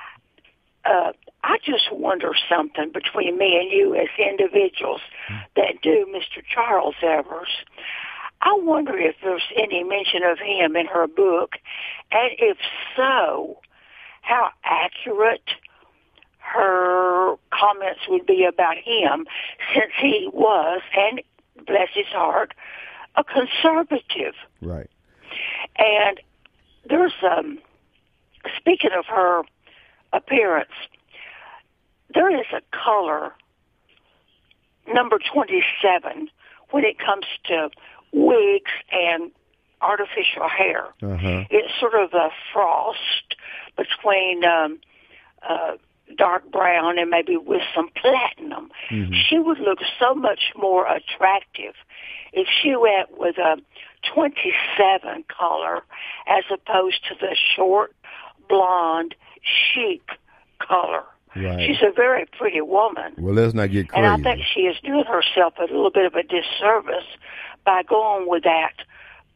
uh, 0.86 1.14
I 1.44 1.58
just 1.64 1.92
wonder 1.92 2.34
something 2.50 2.92
between 2.92 3.38
me 3.38 3.58
and 3.58 3.72
you 3.72 3.96
as 3.96 4.08
individuals 4.18 5.02
that 5.56 5.82
do 5.82 6.06
Mr. 6.14 6.44
Charles 6.54 6.96
Evers. 7.02 7.50
I 8.42 8.54
wonder 8.54 8.98
if 8.98 9.16
there's 9.24 9.48
any 9.56 9.84
mention 9.84 10.24
of 10.24 10.38
him 10.40 10.76
in 10.76 10.86
her 10.88 11.08
book, 11.08 11.56
and 12.12 12.32
if 12.38 12.58
so, 12.96 13.60
how 14.22 14.50
accurate 14.64 15.50
her 16.40 17.36
comments 17.52 18.02
would 18.08 18.26
be 18.26 18.46
about 18.46 18.78
him, 18.78 19.26
since 19.74 19.92
he 20.00 20.30
was, 20.32 20.82
and 20.96 21.22
bless 21.66 21.90
his 21.94 22.08
heart, 22.08 22.54
a 23.16 23.24
conservative. 23.24 24.36
right. 24.62 24.90
And 25.78 26.20
there's 26.90 27.14
um 27.24 27.60
speaking 28.56 28.92
of 28.98 29.06
her 29.08 29.44
appearance, 30.14 30.72
there 32.14 32.32
is 32.40 32.46
a 32.54 32.62
color 32.76 33.34
number 34.94 35.20
27 35.34 36.30
when 36.72 36.86
it 36.86 36.98
comes 37.00 37.26
to 37.46 37.70
wigs 38.14 38.72
and 38.92 39.32
artificial 39.82 40.48
hair. 40.48 40.86
Uh-huh. 41.04 41.44
It's 41.50 41.74
sort 41.80 41.94
of 41.94 42.14
a 42.14 42.30
frost 42.54 43.36
between 43.76 44.44
um 44.46 44.80
uh 45.48 45.74
dark 46.18 46.52
brown 46.52 46.98
and 47.00 47.10
maybe 47.10 47.38
with 47.38 47.62
some 47.76 47.90
platinum. 47.96 48.70
Mm-hmm. 48.90 49.14
She 49.30 49.40
would 49.40 49.60
look 49.60 49.80
so 50.00 50.14
much 50.14 50.52
more 50.58 50.86
attractive 50.88 51.74
if 52.34 52.48
she 52.62 52.76
went 52.76 53.18
with 53.18 53.38
a 53.38 53.58
27 54.14 55.24
color 55.28 55.84
as 56.28 56.44
opposed 56.52 57.04
to 57.10 57.16
the 57.20 57.36
short 57.56 57.94
blonde 58.50 59.16
chic 59.44 60.02
color. 60.60 61.04
Right. 61.36 61.68
She's 61.68 61.82
a 61.84 61.92
very 61.92 62.26
pretty 62.38 62.62
woman. 62.62 63.14
Well, 63.18 63.34
let's 63.34 63.54
not 63.54 63.72
get 63.72 63.90
caught 63.90 64.04
And 64.04 64.08
I 64.08 64.18
think 64.18 64.46
she 64.54 64.62
is 64.62 64.76
doing 64.84 65.06
herself 65.06 65.54
a 65.60 65.64
little 65.64 65.92
bit 65.92 66.06
of 66.06 66.16
a 66.16 66.24
disservice 66.24 67.06
by 67.64 67.84
going 67.84 68.28
with 68.28 68.44
that 68.44 68.74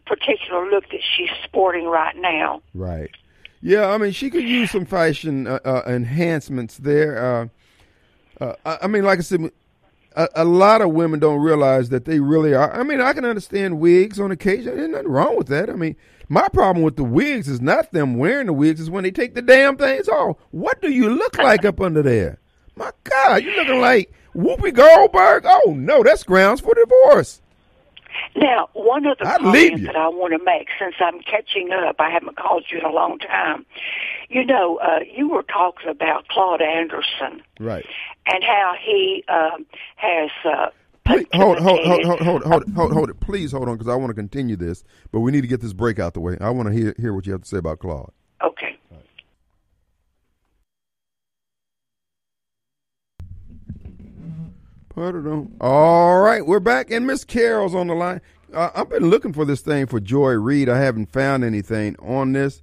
particular 0.05 0.69
look 0.69 0.85
that 0.89 1.01
she's 1.15 1.29
sporting 1.43 1.85
right 1.85 2.15
now. 2.17 2.61
Right. 2.73 3.11
Yeah, 3.61 3.89
I 3.89 3.97
mean, 3.97 4.11
she 4.11 4.29
could 4.29 4.43
use 4.43 4.71
some 4.71 4.85
fashion 4.85 5.45
uh, 5.47 5.59
uh, 5.63 5.83
enhancements 5.85 6.77
there. 6.77 7.49
Uh, 8.41 8.53
uh, 8.65 8.77
I, 8.81 8.87
mean, 8.87 9.03
like 9.03 9.19
I 9.19 9.21
said, 9.21 9.51
a, 10.15 10.27
a 10.35 10.45
lot 10.45 10.81
of 10.81 10.91
women 10.91 11.19
don't 11.19 11.41
realize 11.41 11.89
that 11.89 12.05
they 12.05 12.19
really 12.19 12.53
are. 12.53 12.73
I 12.73 12.83
mean, 12.83 12.99
I 12.99 13.13
can 13.13 13.23
understand 13.23 13.79
wigs 13.79 14.19
on 14.19 14.31
occasion. 14.31 14.77
There's 14.77 14.89
nothing 14.89 15.07
wrong 15.07 15.37
with 15.37 15.47
that. 15.47 15.69
I 15.69 15.73
mean, 15.73 15.95
my 16.27 16.47
problem 16.49 16.83
with 16.83 16.95
the 16.95 17.03
wigs 17.03 17.47
is 17.47 17.61
not 17.61 17.91
them 17.91 18.15
wearing 18.15 18.47
the 18.47 18.53
wigs; 18.53 18.79
is 18.79 18.89
when 18.89 19.03
they 19.03 19.11
take 19.11 19.35
the 19.35 19.41
damn 19.41 19.77
things 19.77 20.07
off. 20.07 20.37
What 20.51 20.81
do 20.81 20.89
you 20.89 21.09
look 21.09 21.37
like 21.37 21.65
up 21.65 21.79
under 21.79 22.01
there? 22.01 22.39
My 22.75 22.91
God, 23.03 23.43
you 23.43 23.55
looking 23.55 23.81
like 23.81 24.11
Whoopi 24.33 24.73
Goldberg? 24.73 25.43
Oh 25.45 25.73
no, 25.75 26.03
that's 26.03 26.23
grounds 26.23 26.61
for 26.61 26.73
divorce. 26.73 27.41
Now, 28.35 28.69
one 28.73 29.05
other 29.05 29.25
I'd 29.27 29.39
comment 29.41 29.83
that 29.85 29.95
I 29.95 30.07
want 30.07 30.33
to 30.37 30.43
make, 30.43 30.67
since 30.79 30.95
I'm 30.99 31.19
catching 31.21 31.71
up, 31.71 31.95
I 31.99 32.09
haven't 32.09 32.37
called 32.37 32.65
you 32.71 32.79
in 32.79 32.85
a 32.85 32.91
long 32.91 33.19
time. 33.19 33.65
You 34.29 34.45
know, 34.45 34.77
uh, 34.77 34.99
you 35.13 35.29
were 35.29 35.43
talking 35.43 35.89
about 35.89 36.27
Claude 36.29 36.61
Anderson 36.61 37.43
Right. 37.59 37.85
and 38.25 38.43
how 38.43 38.73
he 38.83 39.23
um, 39.27 39.65
has. 39.95 40.29
Uh, 40.45 40.67
Please, 41.03 41.25
hold, 41.33 41.57
hold, 41.59 41.79
hold, 41.83 42.05
hold, 42.05 42.21
hold, 42.21 42.43
hold, 42.43 42.73
hold, 42.73 42.93
hold 42.93 43.09
it. 43.09 43.19
Please 43.19 43.51
hold 43.51 43.67
on, 43.67 43.75
because 43.75 43.91
I 43.91 43.95
want 43.95 44.11
to 44.11 44.13
continue 44.13 44.55
this, 44.55 44.83
but 45.11 45.21
we 45.21 45.31
need 45.31 45.41
to 45.41 45.47
get 45.47 45.59
this 45.59 45.73
break 45.73 45.97
out 45.99 46.13
the 46.13 46.19
way. 46.19 46.37
I 46.39 46.51
want 46.51 46.67
to 46.69 46.73
hear 46.73 46.93
hear 46.97 47.13
what 47.13 47.25
you 47.25 47.31
have 47.31 47.41
to 47.41 47.47
say 47.47 47.57
about 47.57 47.79
Claude. 47.79 48.11
All 55.59 56.21
right, 56.21 56.45
we're 56.45 56.59
back, 56.59 56.91
and 56.91 57.07
Miss 57.07 57.23
Carol's 57.23 57.73
on 57.73 57.87
the 57.87 57.95
line. 57.95 58.21
Uh, 58.53 58.69
I've 58.75 58.89
been 58.89 59.09
looking 59.09 59.33
for 59.33 59.45
this 59.45 59.61
thing 59.61 59.87
for 59.87 59.99
Joy 59.99 60.33
Reid. 60.33 60.69
I 60.69 60.77
haven't 60.77 61.11
found 61.11 61.43
anything 61.43 61.95
on 61.99 62.33
this 62.33 62.61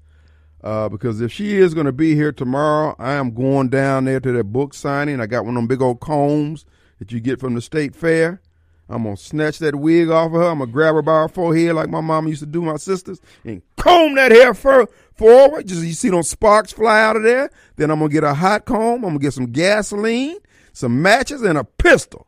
uh, 0.62 0.88
because 0.88 1.20
if 1.20 1.32
she 1.32 1.56
is 1.56 1.74
going 1.74 1.86
to 1.86 1.92
be 1.92 2.14
here 2.14 2.30
tomorrow, 2.30 2.94
I 2.96 3.14
am 3.14 3.34
going 3.34 3.70
down 3.70 4.04
there 4.04 4.20
to 4.20 4.30
that 4.30 4.44
book 4.44 4.72
signing. 4.72 5.20
I 5.20 5.26
got 5.26 5.46
one 5.46 5.56
of 5.56 5.62
them 5.62 5.66
big 5.66 5.82
old 5.82 5.98
combs 5.98 6.64
that 7.00 7.10
you 7.10 7.18
get 7.18 7.40
from 7.40 7.54
the 7.54 7.60
state 7.60 7.96
fair. 7.96 8.40
I'm 8.88 9.02
gonna 9.02 9.16
snatch 9.16 9.58
that 9.58 9.74
wig 9.74 10.08
off 10.08 10.28
of 10.28 10.40
her. 10.40 10.48
I'm 10.48 10.60
gonna 10.60 10.70
grab 10.70 10.94
her 10.94 11.02
by 11.02 11.22
her 11.22 11.28
forehead 11.28 11.74
like 11.74 11.90
my 11.90 12.00
mama 12.00 12.28
used 12.30 12.40
to 12.40 12.46
do 12.46 12.62
my 12.62 12.76
sisters 12.76 13.20
and 13.44 13.60
comb 13.76 14.14
that 14.14 14.30
hair 14.32 14.54
for, 14.54 14.86
forward. 15.12 15.66
Just 15.66 15.82
you 15.82 15.92
see 15.92 16.08
those 16.08 16.30
sparks 16.30 16.72
fly 16.72 17.02
out 17.02 17.16
of 17.16 17.22
there. 17.22 17.50
Then 17.76 17.90
I'm 17.90 17.98
gonna 17.98 18.10
get 18.10 18.24
a 18.24 18.32
hot 18.32 18.64
comb. 18.64 19.04
I'm 19.04 19.10
gonna 19.10 19.18
get 19.18 19.34
some 19.34 19.52
gasoline, 19.52 20.38
some 20.72 21.02
matches, 21.02 21.42
and 21.42 21.58
a 21.58 21.64
pistol. 21.64 22.27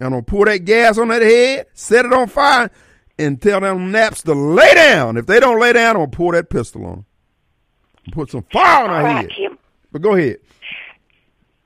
And 0.00 0.06
I'm 0.06 0.10
gonna 0.12 0.22
pour 0.22 0.46
that 0.46 0.64
gas 0.64 0.98
on 0.98 1.08
that 1.08 1.22
head, 1.22 1.66
set 1.74 2.06
it 2.06 2.12
on 2.12 2.26
fire, 2.28 2.70
and 3.18 3.40
tell 3.40 3.60
them 3.60 3.92
naps 3.92 4.22
to 4.22 4.34
lay 4.34 4.74
down. 4.74 5.16
If 5.18 5.26
they 5.26 5.38
don't 5.40 5.60
lay 5.60 5.72
down, 5.74 5.90
I'm 5.96 6.02
gonna 6.02 6.08
pour 6.10 6.32
that 6.32 6.48
pistol 6.50 6.84
on 6.86 6.90
them. 6.92 7.04
Put 8.12 8.30
some 8.30 8.44
fire 8.52 8.84
on 8.84 8.90
All 8.90 9.02
right, 9.02 9.16
head. 9.22 9.30
Kim. 9.30 9.58
But 9.92 10.02
go 10.02 10.14
ahead. 10.16 10.38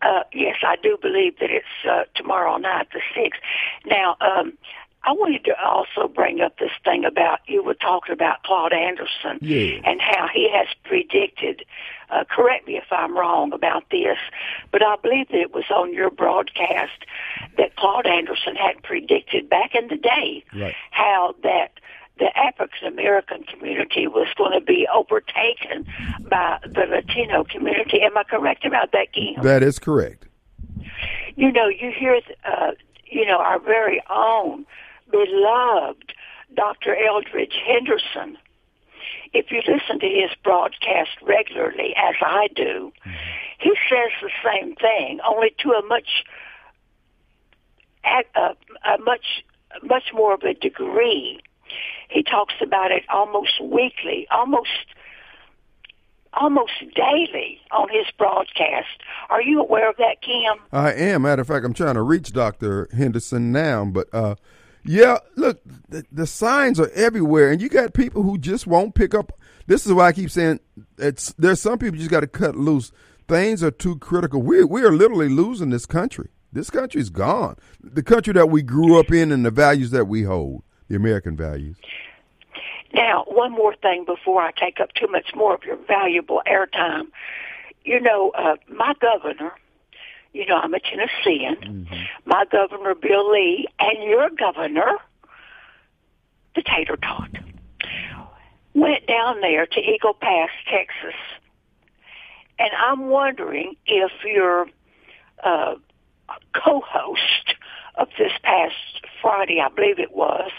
Uh, 0.03 0.23
yes, 0.33 0.57
I 0.67 0.77
do 0.83 0.99
believe 1.01 1.39
that 1.39 1.51
it's 1.51 1.67
uh, 1.89 2.03
tomorrow 2.15 2.57
night, 2.59 2.89
the 2.93 3.01
sixth. 3.15 3.41
Now, 3.87 4.17
um, 4.21 4.53
I 5.05 5.13
wanted 5.13 5.45
to 5.45 5.55
also 5.63 6.09
bring 6.09 6.41
up 6.41 6.59
this 6.59 6.71
thing 6.85 7.05
about 7.05 7.39
you 7.47 7.63
were 7.63 7.75
talking 7.75 8.13
about 8.13 8.43
Claude 8.43 8.73
Anderson 8.73 9.39
Yeah. 9.41 9.81
and 9.85 10.01
how 10.01 10.27
he 10.33 10.51
has 10.53 10.67
predicted. 10.85 11.65
Uh, 12.15 12.23
correct 12.31 12.67
me 12.69 12.77
if 12.77 12.85
I'm 12.93 13.17
wrong 13.19 13.53
about 13.53 13.83
this, 13.91 14.19
but 14.71 14.83
I 14.85 14.95
believe 15.03 15.29
that 15.29 15.41
it 15.41 15.53
was 15.53 15.65
on 15.75 15.93
your 15.93 16.11
broadcast 16.11 16.93
that 17.59 17.75
Claude 17.75 18.07
Anderson 18.07 18.55
had 18.55 18.81
predicted 18.85 19.49
back 19.51 19.75
in 19.75 19.89
the 19.89 19.97
day 19.97 20.45
Right. 20.55 20.75
how 20.93 21.35
that 21.43 21.73
the 22.21 22.31
African 22.39 22.87
American 22.87 23.43
community 23.43 24.07
was 24.07 24.29
going 24.37 24.53
to 24.53 24.65
be 24.65 24.87
overtaken 24.95 25.85
by 26.31 26.59
the 26.65 26.87
Latino 26.89 27.43
community. 27.43 28.01
Am 28.03 28.17
I 28.17 28.23
correct 28.23 28.65
about 28.65 28.93
that, 28.93 29.13
Kim? 29.13 29.43
That 29.43 29.65
is 29.65 29.81
correct. 29.81 30.27
you 31.35 31.51
know, 31.51 31.67
you 31.67 31.91
hear, 31.91 32.21
uh, 32.45 32.73
you 33.07 33.27
know, 33.27 33.39
our 33.39 33.59
very 33.59 34.01
own 34.09 34.65
beloved 35.11 36.13
Dr. 36.55 36.95
Eldridge 36.97 37.55
Henderson. 37.67 38.39
If 39.35 39.51
you 39.51 39.61
listen 39.67 39.99
to 39.99 40.07
his 40.07 40.31
broadcast 40.43 41.11
regularly, 41.23 41.95
as 41.97 42.15
I 42.23 42.49
do, 42.55 42.93
he 43.59 43.73
says 43.91 44.11
the 44.23 44.31
same 44.45 44.77
thing, 44.77 45.19
only 45.29 45.55
to 45.59 45.71
a 45.71 45.85
much, 45.87 46.25
a, 48.05 48.41
a 48.41 48.99
much, 48.99 49.45
much 49.83 50.05
more 50.15 50.35
of 50.35 50.43
a 50.43 50.55
degree. 50.55 51.41
He 52.09 52.23
talks 52.23 52.55
about 52.63 52.93
it 52.93 53.03
almost 53.09 53.61
weekly, 53.61 54.29
almost 54.31 54.69
almost 56.37 56.73
daily 56.95 57.61
on 57.71 57.89
his 57.89 58.07
broadcast. 58.19 59.03
Are 59.31 59.43
you 59.43 59.61
aware 59.61 59.89
of 59.89 59.97
that, 59.99 60.21
Kim? 60.21 60.59
I 60.73 60.93
am. 60.93 61.23
Matter 61.23 61.43
of 61.43 61.49
fact, 61.49 61.65
I'm 61.65 61.75
trying 61.75 61.95
to 61.95 62.03
reach 62.03 62.33
Dr. 62.33 62.89
Henderson 62.93 63.53
now. 63.53 63.85
But 63.85 64.09
uh, 64.13 64.35
yeah, 64.85 65.19
look, 65.37 65.61
the, 65.89 66.05
the 66.13 66.27
signs 66.27 66.79
are 66.79 66.91
everywhere, 66.91 67.51
and 67.51 67.61
you 67.61 67.69
got 67.69 67.95
people 67.95 68.23
who 68.23 68.39
just 68.39 68.67
won't 68.67 68.95
pick 68.95 69.15
up. 69.15 69.33
This 69.67 69.87
is 69.87 69.93
why 69.93 70.09
I 70.09 70.13
keep 70.13 70.31
saying 70.31 70.61
it's. 70.99 71.33
There's 71.39 71.61
some 71.61 71.79
people 71.79 71.99
just 71.99 72.11
got 72.11 72.21
to 72.21 72.27
cut 72.27 72.55
loose. 72.55 72.93
Things 73.27 73.63
are 73.63 73.71
too 73.71 73.97
critical. 73.97 74.43
We 74.43 74.63
we 74.65 74.83
are 74.83 74.93
literally 74.93 75.31
losing 75.31 75.71
this 75.71 75.87
country. 75.87 76.29
This 76.53 76.71
country's 76.71 77.11
gone. 77.11 77.57
The 77.83 78.03
country 78.03 78.33
that 78.35 78.51
we 78.51 78.63
grew 78.63 78.99
up 79.01 79.11
in 79.11 79.33
and 79.33 79.45
the 79.45 79.51
values 79.51 79.91
that 79.91 80.05
we 80.05 80.23
hold, 80.23 80.63
the 80.89 80.97
American 80.97 81.37
values. 81.37 81.77
Now, 82.93 83.25
one 83.27 83.51
more 83.51 83.75
thing 83.75 84.05
before 84.05 84.41
I 84.41 84.53
take 84.53 84.79
up 84.81 84.93
too 84.95 85.09
much 85.09 85.35
more 85.35 85.55
of 85.55 85.65
your 85.65 85.77
valuable 85.89 86.43
airtime. 86.47 87.07
You 87.85 88.01
know, 88.01 88.31
uh, 88.31 88.57
my 88.69 88.95
governor, 89.01 89.53
you 90.35 90.45
know, 90.47 90.57
I'm 90.57 90.75
a 90.75 90.81
Tennessean. 90.81 91.89
My 92.27 92.45
governor, 92.51 92.95
Bill 92.95 93.31
Lee, 93.31 93.67
and 93.79 94.03
your 94.03 94.29
governor, 94.31 94.99
the 96.57 96.63
Tater 96.63 96.97
Tot, 96.97 97.31
went 98.75 99.07
down 99.07 99.41
there 99.41 99.65
to 99.65 99.81
Eagle 99.81 100.15
Pass, 100.15 100.51
Texas. 100.71 101.19
And 102.59 102.71
I'm 102.77 103.07
wondering 103.07 103.77
if 103.87 104.11
your 104.25 104.67
uh, 105.43 105.77
co-host 106.53 107.55
of 107.97 108.09
this 108.19 108.33
past 108.43 108.75
Friday, 109.23 109.61
I 109.61 109.69
believe 109.69 110.01
it 110.01 110.15
was, 110.15 110.51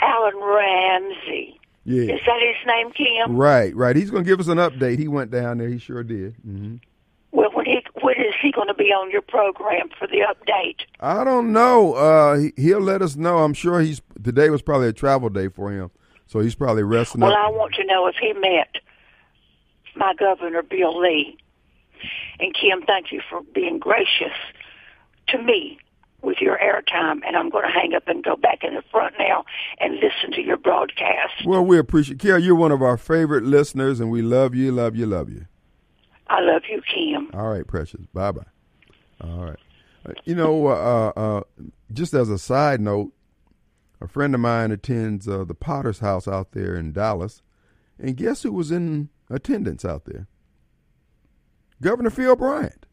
Alan 0.00 0.36
Ramsey. 0.36 1.58
Yeah. 1.84 2.14
Is 2.14 2.20
that 2.26 2.40
his 2.40 2.66
name, 2.66 2.92
Kim? 2.92 3.36
Right, 3.36 3.74
right. 3.74 3.96
He's 3.96 4.10
going 4.10 4.24
to 4.24 4.28
give 4.28 4.40
us 4.40 4.48
an 4.48 4.58
update. 4.58 4.98
He 4.98 5.08
went 5.08 5.30
down 5.30 5.58
there. 5.58 5.68
He 5.68 5.78
sure 5.78 6.02
did. 6.02 6.34
hmm 6.44 6.76
Well, 7.36 7.50
when 7.52 7.66
he 7.66 7.82
when 8.00 8.16
is 8.16 8.34
he 8.40 8.50
going 8.50 8.68
to 8.68 8.74
be 8.74 8.84
on 8.84 9.10
your 9.10 9.20
program 9.20 9.90
for 9.98 10.06
the 10.06 10.20
update? 10.26 10.80
I 11.00 11.22
don't 11.22 11.52
know. 11.52 11.92
Uh, 11.92 12.38
he, 12.38 12.52
he'll 12.56 12.80
let 12.80 13.02
us 13.02 13.14
know. 13.14 13.40
I'm 13.40 13.52
sure 13.52 13.80
he's 13.80 14.00
today 14.24 14.48
was 14.48 14.62
probably 14.62 14.88
a 14.88 14.92
travel 14.94 15.28
day 15.28 15.48
for 15.48 15.70
him, 15.70 15.90
so 16.26 16.40
he's 16.40 16.54
probably 16.54 16.82
resting 16.82 17.20
Well, 17.20 17.32
up. 17.32 17.38
I 17.38 17.50
want 17.50 17.74
to 17.74 17.84
know 17.84 18.06
if 18.06 18.16
he 18.18 18.32
met 18.32 18.76
my 19.96 20.14
governor, 20.14 20.62
Bill 20.62 20.98
Lee. 20.98 21.36
And 22.40 22.54
Kim, 22.54 22.80
thank 22.86 23.12
you 23.12 23.20
for 23.28 23.42
being 23.54 23.78
gracious 23.78 24.32
to 25.28 25.38
me 25.42 25.78
with 26.22 26.38
your 26.40 26.56
airtime. 26.56 27.20
And 27.26 27.36
I'm 27.36 27.50
going 27.50 27.66
to 27.66 27.70
hang 27.70 27.92
up 27.94 28.08
and 28.08 28.24
go 28.24 28.36
back 28.36 28.60
in 28.62 28.74
the 28.74 28.82
front 28.90 29.14
now 29.18 29.44
and 29.78 29.94
listen 29.94 30.32
to 30.36 30.40
your 30.42 30.56
broadcast. 30.56 31.44
Well, 31.44 31.64
we 31.64 31.78
appreciate. 31.78 32.18
Carol, 32.18 32.42
you're 32.42 32.54
one 32.54 32.72
of 32.72 32.80
our 32.80 32.96
favorite 32.96 33.44
listeners, 33.44 34.00
and 34.00 34.10
we 34.10 34.22
love 34.22 34.54
you, 34.54 34.72
love 34.72 34.96
you, 34.96 35.04
love 35.04 35.28
you. 35.28 35.46
I 36.28 36.40
love 36.40 36.62
you, 36.68 36.82
Kim. 36.92 37.30
All 37.34 37.48
right, 37.48 37.66
precious. 37.66 38.04
Bye 38.12 38.32
bye. 38.32 38.42
All 39.20 39.44
right. 39.44 39.58
Uh, 40.06 40.12
You 40.24 40.34
know, 40.34 40.66
uh, 40.66 41.12
uh, 41.16 41.42
just 41.92 42.14
as 42.14 42.28
a 42.28 42.38
side 42.38 42.80
note, 42.80 43.12
a 44.00 44.08
friend 44.08 44.34
of 44.34 44.40
mine 44.40 44.72
attends 44.72 45.28
uh, 45.28 45.44
the 45.44 45.54
Potter's 45.54 46.00
House 46.00 46.28
out 46.28 46.52
there 46.52 46.76
in 46.76 46.92
Dallas, 46.92 47.42
and 47.98 48.16
guess 48.16 48.42
who 48.42 48.52
was 48.52 48.70
in 48.70 49.08
attendance 49.30 49.84
out 49.84 50.04
there? 50.04 50.26
Governor 51.80 52.10
Phil 52.10 52.36
Bryant. 52.36 52.86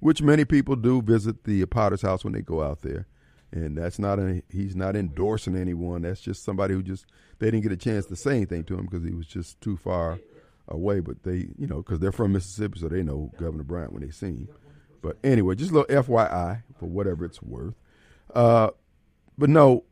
Which 0.00 0.20
many 0.22 0.44
people 0.44 0.76
do 0.76 1.00
visit 1.00 1.44
the 1.44 1.64
Potter's 1.66 2.02
House 2.02 2.24
when 2.24 2.34
they 2.34 2.42
go 2.42 2.62
out 2.62 2.82
there, 2.82 3.06
and 3.52 3.76
that's 3.76 3.98
not 3.98 4.18
a, 4.18 4.42
he's 4.50 4.76
not 4.76 4.96
endorsing 4.96 5.56
anyone. 5.56 6.02
That's 6.02 6.20
just 6.20 6.44
somebody 6.44 6.74
who 6.74 6.82
just 6.82 7.06
they 7.38 7.50
didn't 7.50 7.62
get 7.62 7.72
a 7.72 7.76
chance 7.76 8.06
to 8.06 8.16
say 8.16 8.36
anything 8.36 8.64
to 8.64 8.74
him 8.78 8.84
because 8.84 9.02
he 9.04 9.12
was 9.12 9.26
just 9.26 9.60
too 9.62 9.76
far 9.78 10.18
away. 10.68 11.00
But 11.00 11.22
they, 11.22 11.48
you 11.58 11.66
know, 11.66 11.76
because 11.76 12.00
they're 12.00 12.12
from 12.12 12.32
Mississippi, 12.32 12.80
so 12.80 12.88
they 12.88 13.02
know 13.02 13.30
Governor 13.38 13.64
Bryant 13.64 13.92
when 13.92 14.02
they 14.02 14.10
see 14.10 14.26
him. 14.26 14.48
But 15.02 15.18
anyway, 15.22 15.54
just 15.54 15.70
a 15.70 15.74
little 15.74 16.02
FYI 16.02 16.62
for 16.78 16.86
whatever 16.86 17.24
it's 17.24 17.42
worth. 17.42 17.74
Uh, 18.34 18.70
but 19.36 19.50
no, 19.50 19.84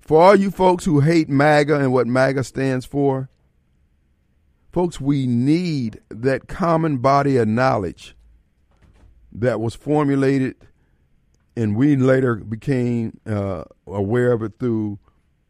for 0.00 0.22
all 0.22 0.36
you 0.36 0.50
folks 0.50 0.84
who 0.84 1.00
hate 1.00 1.28
MAGA 1.28 1.78
and 1.78 1.92
what 1.92 2.06
MAGA 2.06 2.44
stands 2.44 2.86
for, 2.86 3.28
folks, 4.72 5.00
we 5.00 5.26
need 5.26 6.00
that 6.08 6.48
common 6.48 6.98
body 6.98 7.36
of 7.36 7.48
knowledge 7.48 8.16
that 9.32 9.60
was 9.60 9.74
formulated 9.74 10.56
and 11.56 11.74
we 11.74 11.96
later 11.96 12.36
became 12.36 13.18
uh, 13.26 13.64
aware 13.86 14.32
of 14.32 14.42
it 14.42 14.58
through 14.58 14.98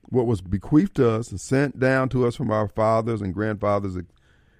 what 0.08 0.26
was 0.26 0.40
bequeathed 0.40 0.96
to 0.96 1.10
us 1.10 1.30
and 1.30 1.40
sent 1.40 1.78
down 1.78 2.08
to 2.10 2.26
us 2.26 2.36
from 2.36 2.50
our 2.50 2.68
fathers 2.68 3.20
and 3.20 3.34
grandfathers. 3.34 3.96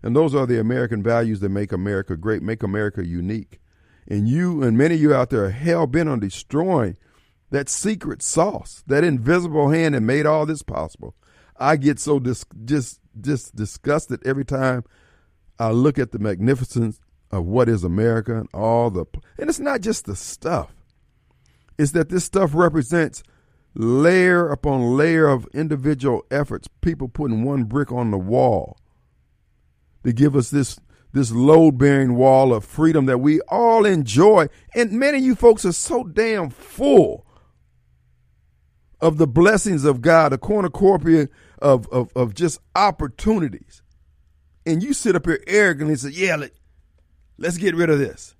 And 0.02 0.16
those 0.16 0.34
are 0.34 0.46
the 0.46 0.60
American 0.60 1.02
values 1.02 1.40
that 1.40 1.48
make 1.48 1.72
America 1.72 2.16
great, 2.16 2.42
make 2.42 2.62
America 2.62 3.06
unique. 3.06 3.60
And 4.08 4.28
you 4.28 4.62
and 4.62 4.78
many 4.78 4.94
of 4.94 5.00
you 5.00 5.14
out 5.14 5.30
there 5.30 5.44
are 5.44 5.50
hell 5.50 5.86
bent 5.86 6.08
on 6.08 6.20
destroying 6.20 6.96
that 7.50 7.68
secret 7.68 8.22
sauce, 8.22 8.82
that 8.86 9.04
invisible 9.04 9.70
hand 9.70 9.94
that 9.94 10.00
made 10.00 10.26
all 10.26 10.46
this 10.46 10.62
possible. 10.62 11.14
I 11.58 11.76
get 11.76 11.98
so 11.98 12.18
dis- 12.18 12.44
just 12.64 13.00
just 13.20 13.56
disgusted 13.56 14.24
every 14.26 14.44
time 14.44 14.84
I 15.58 15.70
look 15.70 15.98
at 15.98 16.12
the 16.12 16.18
magnificence 16.18 17.00
of 17.30 17.44
what 17.46 17.68
is 17.68 17.82
America 17.82 18.38
and 18.38 18.48
all 18.52 18.90
the 18.90 19.06
and 19.38 19.48
it's 19.48 19.58
not 19.58 19.80
just 19.80 20.04
the 20.04 20.16
stuff. 20.16 20.74
It's 21.78 21.92
that 21.92 22.08
this 22.08 22.24
stuff 22.24 22.54
represents 22.54 23.22
layer 23.76 24.48
upon 24.48 24.96
layer 24.96 25.28
of 25.28 25.46
individual 25.52 26.24
efforts, 26.30 26.68
people 26.80 27.08
putting 27.08 27.44
one 27.44 27.64
brick 27.64 27.92
on 27.92 28.10
the 28.10 28.18
wall 28.18 28.78
to 30.04 30.12
give 30.12 30.34
us 30.34 30.50
this 30.50 30.80
this 31.12 31.32
load 31.32 31.78
bearing 31.78 32.14
wall 32.14 32.52
of 32.52 32.62
freedom 32.62 33.06
that 33.06 33.18
we 33.18 33.40
all 33.48 33.86
enjoy. 33.86 34.46
And 34.74 34.92
many 34.92 35.18
of 35.18 35.24
you 35.24 35.34
folks 35.34 35.64
are 35.64 35.72
so 35.72 36.04
damn 36.04 36.50
full 36.50 37.24
of 39.00 39.16
the 39.16 39.26
blessings 39.26 39.86
of 39.86 40.02
God, 40.02 40.34
a 40.34 40.38
cornucopia 40.38 41.28
of, 41.58 41.88
of, 41.88 42.12
of 42.14 42.34
just 42.34 42.60
opportunities. 42.74 43.82
And 44.66 44.82
you 44.82 44.92
sit 44.92 45.16
up 45.16 45.24
here 45.24 45.42
arrogantly 45.46 45.92
and 45.92 46.00
say, 46.00 46.10
Yeah, 46.10 46.36
let, 46.36 46.50
let's 47.38 47.56
get 47.56 47.74
rid 47.74 47.88
of 47.88 47.98
this. 47.98 48.34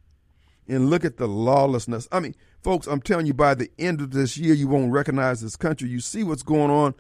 And 0.69 0.91
look 0.91 1.05
at 1.05 1.17
the 1.17 1.29
lawlessness. 1.29 2.09
I 2.13 2.21
mean, 2.21 2.35
folks, 2.63 2.87
I'm 2.87 3.01
telling 3.01 3.27
you, 3.27 3.35
by 3.35 3.55
the 3.55 3.71
end 3.79 4.01
of 4.01 4.11
this 4.13 4.37
year, 4.37 4.55
you 4.55 4.69
won't 4.69 4.93
recognize 4.93 5.41
this 5.41 5.57
country. 5.57 5.89
You 5.89 6.01
see 6.01 6.25
what's 6.25 6.43
going 6.43 6.71
on 6.71 6.95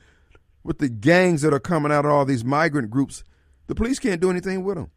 with 0.62 0.78
the 0.78 0.88
gangs 0.88 1.42
that 1.42 1.54
are 1.54 1.60
coming 1.60 1.92
out 1.92 2.04
of 2.04 2.10
all 2.10 2.24
these 2.24 2.44
migrant 2.44 2.90
groups. 2.90 3.24
The 3.66 3.74
police 3.74 3.98
can't 3.98 4.20
do 4.20 4.30
anything 4.30 4.64
with 4.64 4.76
them. 4.76 4.90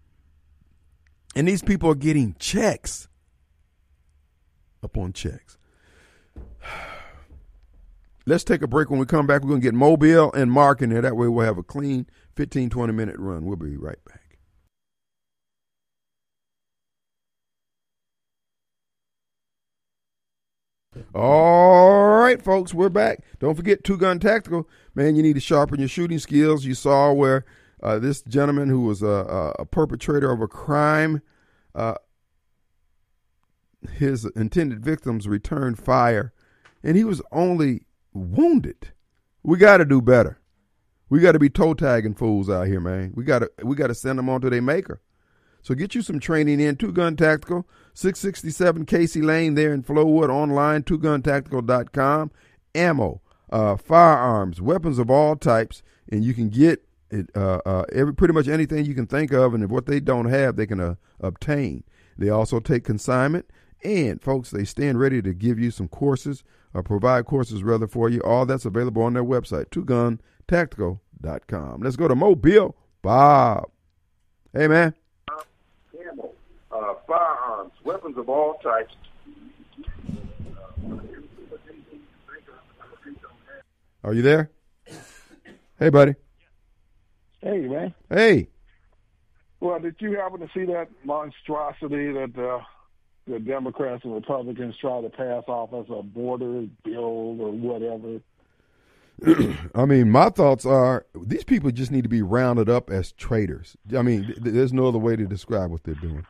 And 1.36 1.48
these 1.48 1.62
people 1.62 1.90
are 1.92 1.96
getting 1.96 2.36
checks 2.40 3.08
upon 4.82 5.14
checks. 5.14 5.58
Let's 8.26 8.44
take 8.44 8.62
a 8.62 8.68
break. 8.68 8.90
When 8.90 9.00
we 9.00 9.06
come 9.06 9.26
back, 9.28 9.42
we're 9.42 9.50
going 9.50 9.62
to 9.62 9.66
get 9.66 9.74
Mobile 9.74 10.32
and 10.34 10.52
Mark 10.52 10.82
in 10.82 10.90
there. 10.90 11.02
That 11.02 11.16
way 11.16 11.28
we'll 11.28 11.46
have 11.46 11.58
a 11.58 11.64
clean 11.64 12.08
15, 12.36 12.70
20 12.70 12.94
minute 12.94 13.16
run. 13.18 13.46
We'll 13.46 13.56
be 13.56 13.78
right 13.78 13.98
back. 14.06 14.19
All 21.14 22.18
right, 22.18 22.42
folks, 22.42 22.74
we're 22.74 22.90
back. 22.90 23.24
Don't 23.40 23.56
forget 23.56 23.84
Two 23.84 23.98
Gun 23.98 24.20
Tactical. 24.20 24.68
Man, 24.96 25.16
you 25.16 25.24
need 25.24 25.34
to 25.34 25.40
sharpen 25.40 25.80
your 25.80 25.88
shooting 25.88 26.20
skills. 26.20 26.66
You 26.66 26.74
saw 26.74 27.12
where 27.14 27.46
uh, 27.82 28.00
this 28.00 28.22
gentleman 28.22 28.70
who 28.70 28.82
was 28.82 29.02
a, 29.02 29.54
a, 29.58 29.66
perpetrator 29.66 30.32
of 30.32 30.42
a 30.42 30.48
crime, 30.48 31.22
uh, 31.74 31.96
his 33.94 34.26
intended 34.36 34.84
victims 34.84 35.28
returned 35.28 35.80
fire, 35.80 36.34
and 36.84 36.98
he 36.98 37.04
was 37.04 37.22
only 37.32 37.84
wounded. 38.14 38.92
We 39.44 39.58
got 39.58 39.78
to 39.78 39.86
do 39.86 40.02
better. 40.02 40.40
We 41.10 41.20
got 41.20 41.32
to 41.32 41.40
be 41.40 41.50
toe 41.50 41.74
tagging 41.74 42.16
fools 42.16 42.50
out 42.50 42.68
here, 42.68 42.80
man. 42.80 43.14
We 43.16 43.24
got 43.24 43.40
to 43.40 43.52
we 43.64 43.76
got 43.76 43.88
to 43.88 43.96
send 43.96 44.20
them 44.20 44.30
on 44.30 44.42
to 44.42 44.50
their 44.50 44.62
maker. 44.62 45.02
So 45.62 45.76
get 45.76 45.96
you 45.96 46.02
some 46.02 46.20
training 46.20 46.60
in. 46.60 46.76
Two 46.76 46.92
Gun 46.92 47.16
Tactical, 47.16 47.68
667 48.00 48.86
Casey 48.86 49.22
Lane 49.22 49.56
there 49.56 49.74
in 49.74 49.84
Flowood. 49.84 50.30
Online, 50.30 50.84
twoguntactical.com. 50.84 52.32
Ammo, 52.74 53.20
uh, 53.52 53.76
firearms, 53.76 54.62
weapons 54.62 55.00
of 55.00 55.12
all 55.12 55.36
types, 55.36 55.84
and 56.10 56.24
you 56.24 56.34
can 56.34 56.48
get 56.48 56.82
it, 57.12 57.30
uh, 57.36 57.60
uh, 57.66 57.84
every 57.92 58.16
pretty 58.16 58.34
much 58.34 58.48
anything 58.48 58.86
you 58.86 58.96
can 58.96 59.06
think 59.06 59.34
of, 59.34 59.54
and 59.54 59.66
if 59.66 59.70
what 59.70 59.86
they 59.86 60.00
don't 60.00 60.30
have, 60.30 60.56
they 60.56 60.66
can 60.66 60.80
uh, 60.80 60.96
obtain. 61.20 61.84
They 62.18 62.30
also 62.30 62.62
take 62.62 62.86
consignment, 62.86 63.50
and 63.84 64.22
folks, 64.22 64.52
they 64.52 64.64
stand 64.64 64.98
ready 64.98 65.22
to 65.22 65.34
give 65.34 65.60
you 65.60 65.70
some 65.70 65.90
courses 65.90 66.46
or 66.74 66.84
provide 66.84 67.26
courses 67.26 67.64
rather 67.64 67.88
for 67.88 68.08
you. 68.08 68.22
All 68.22 68.46
that's 68.46 68.64
available 68.64 69.02
on 69.02 69.14
their 69.14 69.26
website, 69.26 69.66
twoguntactical.com. 69.72 71.82
Let's 71.82 71.98
go 71.98 72.08
to 72.08 72.16
Mobile 72.16 72.78
Bob. 73.02 73.70
Hey, 74.54 74.70
man. 74.70 74.94
Ammo, 77.10 77.18
firearms, 77.18 77.72
weapons 77.84 78.18
of 78.18 78.30
all 78.30 78.56
types. 78.56 78.94
Are 84.04 84.14
you 84.14 84.22
there? 84.22 84.50
Hey, 85.78 85.90
buddy. 85.90 86.16
Hey, 87.42 87.60
man. 87.60 87.94
Hey. 88.10 88.50
Well, 89.60 89.80
did 89.80 89.96
you 90.00 90.16
happen 90.16 90.40
to 90.40 90.48
see 90.54 90.66
that 90.66 90.88
monstrosity 91.04 92.12
that 92.14 92.32
uh, 92.38 92.62
the 93.28 93.40
Democrats 93.40 94.04
and 94.06 94.14
Republicans 94.14 94.76
try 94.80 95.02
to 95.02 95.10
pass 95.10 95.44
off 95.48 95.74
as 95.74 95.86
a 95.90 96.02
border 96.02 96.66
bill 96.84 97.42
or 97.42 97.52
whatever? 97.52 98.22
I 99.76 99.86
mean, 99.86 100.10
my 100.10 100.30
thoughts 100.30 100.66
are 100.66 101.06
these 101.14 101.44
people 101.44 101.72
just 101.72 101.92
need 101.92 102.04
to 102.04 102.10
be 102.10 102.22
rounded 102.22 102.70
up 102.70 102.90
as 102.90 103.12
traitors. 103.12 103.76
I 103.96 104.02
mean, 104.02 104.28
th- 104.28 104.38
there's 104.40 104.72
no 104.72 104.88
other 104.88 104.98
way 104.98 105.18
to 105.18 105.26
describe 105.26 105.72
what 105.72 105.84
they're 105.84 105.96
doing. 105.96 106.26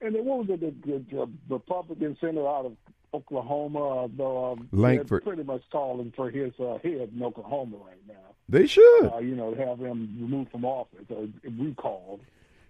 And 0.00 0.14
then 0.14 0.24
what 0.24 0.46
was 0.46 0.50
it, 0.50 0.60
the, 0.60 0.72
the, 0.86 1.04
the 1.10 1.28
Republican 1.48 2.16
senator 2.20 2.46
out 2.46 2.66
of 2.66 2.76
Oklahoma, 3.12 4.08
the, 4.16 4.24
um, 4.24 4.68
Langford. 4.70 5.24
pretty 5.24 5.42
much 5.42 5.62
calling 5.72 6.12
for 6.14 6.30
his 6.30 6.52
uh, 6.60 6.78
head 6.84 7.10
in 7.14 7.22
Oklahoma 7.22 7.78
right 7.78 8.00
now. 8.06 8.14
They 8.48 8.66
should. 8.66 9.10
Uh, 9.12 9.18
you 9.18 9.34
know, 9.34 9.54
have 9.54 9.78
him 9.78 10.16
removed 10.20 10.50
from 10.52 10.64
office 10.64 11.04
or 11.10 11.26
recalled. 11.58 12.20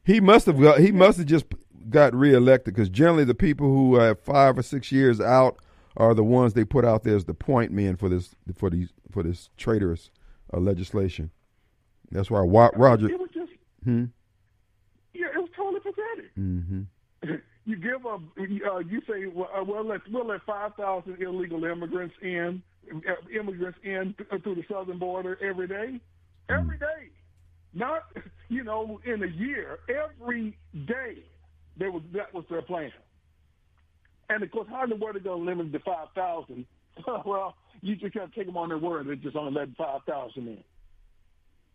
He 0.04 0.20
must 0.20 0.46
have 0.46 0.60
got. 0.60 0.80
He 0.80 0.90
must 0.90 1.18
have 1.18 1.26
just 1.26 1.44
got 1.90 2.14
reelected 2.14 2.74
because 2.74 2.88
generally 2.88 3.24
the 3.24 3.34
people 3.34 3.66
who 3.68 3.96
have 3.96 4.18
five 4.18 4.56
or 4.56 4.62
six 4.62 4.90
years 4.90 5.20
out 5.20 5.58
are 5.96 6.14
the 6.14 6.24
ones 6.24 6.54
they 6.54 6.64
put 6.64 6.84
out 6.84 7.02
there 7.02 7.14
as 7.14 7.26
the 7.26 7.34
point 7.34 7.72
men 7.72 7.94
for 7.96 8.08
this 8.08 8.34
for 8.54 8.70
these 8.70 8.88
for 9.10 9.22
this 9.22 9.50
traitorous 9.58 10.10
uh, 10.52 10.58
legislation. 10.58 11.30
That's 12.10 12.30
why 12.30 12.40
Roger. 12.40 13.10
It 13.10 13.20
was 13.20 13.30
just, 13.30 13.52
Hmm? 13.84 14.06
Yeah, 15.96 16.18
it 16.18 16.24
was 16.24 16.34
totally 16.34 16.34
pathetic. 16.34 16.36
Mm-hmm. 16.38 17.34
You 17.68 17.76
give 17.76 18.06
a, 18.06 18.14
uh, 18.14 18.78
you 18.78 19.02
say, 19.06 19.26
well, 19.26 19.50
uh, 19.54 19.62
well 19.62 19.86
let 19.86 20.00
we'll 20.10 20.26
let 20.26 20.40
five 20.46 20.74
thousand 20.76 21.20
illegal 21.20 21.62
immigrants 21.66 22.14
in, 22.22 22.62
uh, 22.90 23.38
immigrants 23.38 23.78
in 23.84 24.14
th- 24.16 24.42
through 24.42 24.54
the 24.54 24.64
southern 24.72 24.98
border 24.98 25.38
every 25.42 25.68
day, 25.68 26.00
every 26.48 26.78
day. 26.78 27.10
Not, 27.74 28.04
you 28.48 28.64
know, 28.64 29.00
in 29.04 29.22
a 29.22 29.26
year, 29.26 29.80
every 29.90 30.56
day, 30.86 31.18
they 31.76 31.90
was, 31.90 32.02
that 32.14 32.32
was 32.32 32.44
their 32.48 32.62
plan. 32.62 32.90
And 34.30 34.42
of 34.42 34.50
course, 34.50 34.68
how 34.70 34.84
in 34.84 34.90
the 34.90 34.96
world 34.96 35.16
are 35.16 35.18
they 35.18 35.24
going 35.24 35.44
to 35.44 35.50
limit 35.50 35.66
it 35.66 35.78
to 35.78 35.84
5,000? 35.84 36.66
well, 37.26 37.54
you 37.82 37.96
just 37.96 38.14
got 38.14 38.30
to 38.30 38.34
take 38.34 38.46
them 38.46 38.56
on 38.56 38.70
their 38.70 38.78
word. 38.78 39.06
They're 39.08 39.16
just 39.16 39.36
only 39.36 39.52
letting 39.52 39.74
5,000 39.76 40.48
in. 40.48 40.64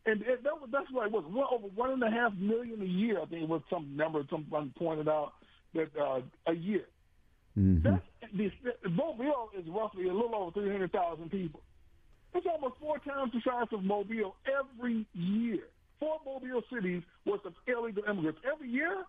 And 0.06 0.22
it, 0.22 0.44
that 0.44 0.60
was, 0.60 0.70
that's 0.72 0.92
what 0.92 1.08
it 1.08 1.12
was. 1.12 1.24
One, 1.28 1.48
over 1.52 1.68
one 1.76 1.92
and 1.92 2.04
a 2.04 2.12
half 2.12 2.34
million 2.34 2.82
a 2.82 2.86
year, 2.86 3.22
I 3.22 3.26
think 3.26 3.44
it 3.44 3.50
was 3.50 3.62
some 3.70 3.96
number 3.96 4.24
someone 4.30 4.74
pointed 4.78 5.08
out 5.08 5.34
that 5.74 5.90
uh, 6.00 6.22
a 6.48 6.54
year. 6.54 6.86
Mm-hmm. 7.58 7.84
That's, 7.84 8.04
the, 8.36 8.52
the 8.84 8.90
Mobile 8.90 9.50
is 9.58 9.66
roughly 9.68 10.08
a 10.10 10.14
little 10.14 10.36
over 10.36 10.52
300,000 10.52 11.30
people. 11.30 11.62
It's 12.34 12.48
almost 12.48 12.76
four 12.82 12.98
times 13.00 13.32
the 13.32 13.42
size 13.46 13.68
of 13.72 13.84
Mobile 13.84 14.36
every 14.48 15.06
year. 15.14 15.60
Four 16.00 16.18
Mobile 16.26 16.64
cities 16.74 17.04
worth 17.26 17.46
of 17.46 17.54
illegal 17.68 18.04
immigrants 18.10 18.42
every 18.52 18.70
year. 18.70 19.04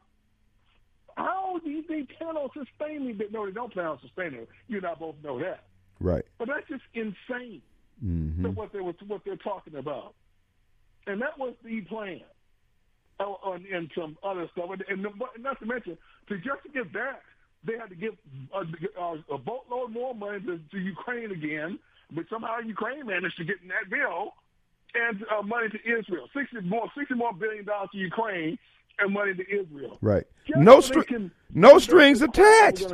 How 1.17 1.59
do 1.65 1.71
you 1.71 1.83
think 1.83 2.11
plan 2.19 2.37
on 2.37 2.51
sustaining 2.53 3.19
it? 3.19 3.33
No, 3.33 3.47
they 3.47 3.53
don't 3.53 3.73
plan 3.73 3.87
on 3.87 3.99
sustaining 4.01 4.41
it. 4.41 4.49
You 4.69 4.79
and 4.79 4.87
I 4.87 4.95
both 4.95 5.15
know 5.23 5.39
that. 5.41 5.65
Right. 6.01 6.25
But 6.39 6.49
that's 6.49 6.69
just 6.69 6.83
insane. 6.93 7.63
Mm-hmm. 8.05 8.55
what 8.55 8.73
they 8.73 8.81
were, 8.81 8.93
what 9.07 9.23
they're 9.25 9.37
talking 9.37 9.77
about, 9.77 10.15
and 11.07 11.21
that 11.21 11.39
was 11.39 11.55
the 11.65 11.81
plan. 11.83 12.21
Oh, 13.21 13.39
and, 13.53 13.65
and 13.67 13.89
some 13.97 14.19
other 14.25 14.49
stuff, 14.53 14.71
and, 14.73 14.83
and 14.89 15.07
not 15.41 15.61
to 15.61 15.67
mention, 15.67 15.97
to 16.29 16.37
just 16.39 16.65
to 16.65 16.69
get 16.73 16.93
that, 16.95 17.23
they 17.65 17.75
had 17.79 17.89
to 17.91 17.95
give 17.95 18.15
a, 18.53 19.01
a, 19.01 19.35
a 19.35 19.39
boatload 19.39 19.93
more 19.93 20.13
money 20.13 20.41
to, 20.41 20.59
to 20.73 20.79
Ukraine 20.79 21.31
again, 21.31 21.79
but 22.11 22.25
somehow 22.29 22.59
Ukraine 22.59 23.07
managed 23.07 23.37
to 23.37 23.45
get 23.45 23.63
in 23.63 23.69
that 23.69 23.89
bill 23.89 24.33
and 24.97 25.25
uh, 25.33 25.43
money 25.43 25.69
to 25.69 25.79
Israel, 25.79 26.29
sixty 26.37 26.61
more, 26.61 26.89
sixty 26.99 27.15
more 27.15 27.33
billion 27.33 27.65
dollars 27.65 27.89
to 27.93 27.99
Ukraine 27.99 28.59
and 28.99 29.15
money 29.15 29.33
to 29.35 29.43
Israel. 29.49 29.97
Right. 30.01 30.25
Just 30.49 30.59
no 30.59 30.81
str- 30.81 31.03
can- 31.03 31.31
no 31.53 31.79
strings 31.79 32.21
attached. 32.21 32.93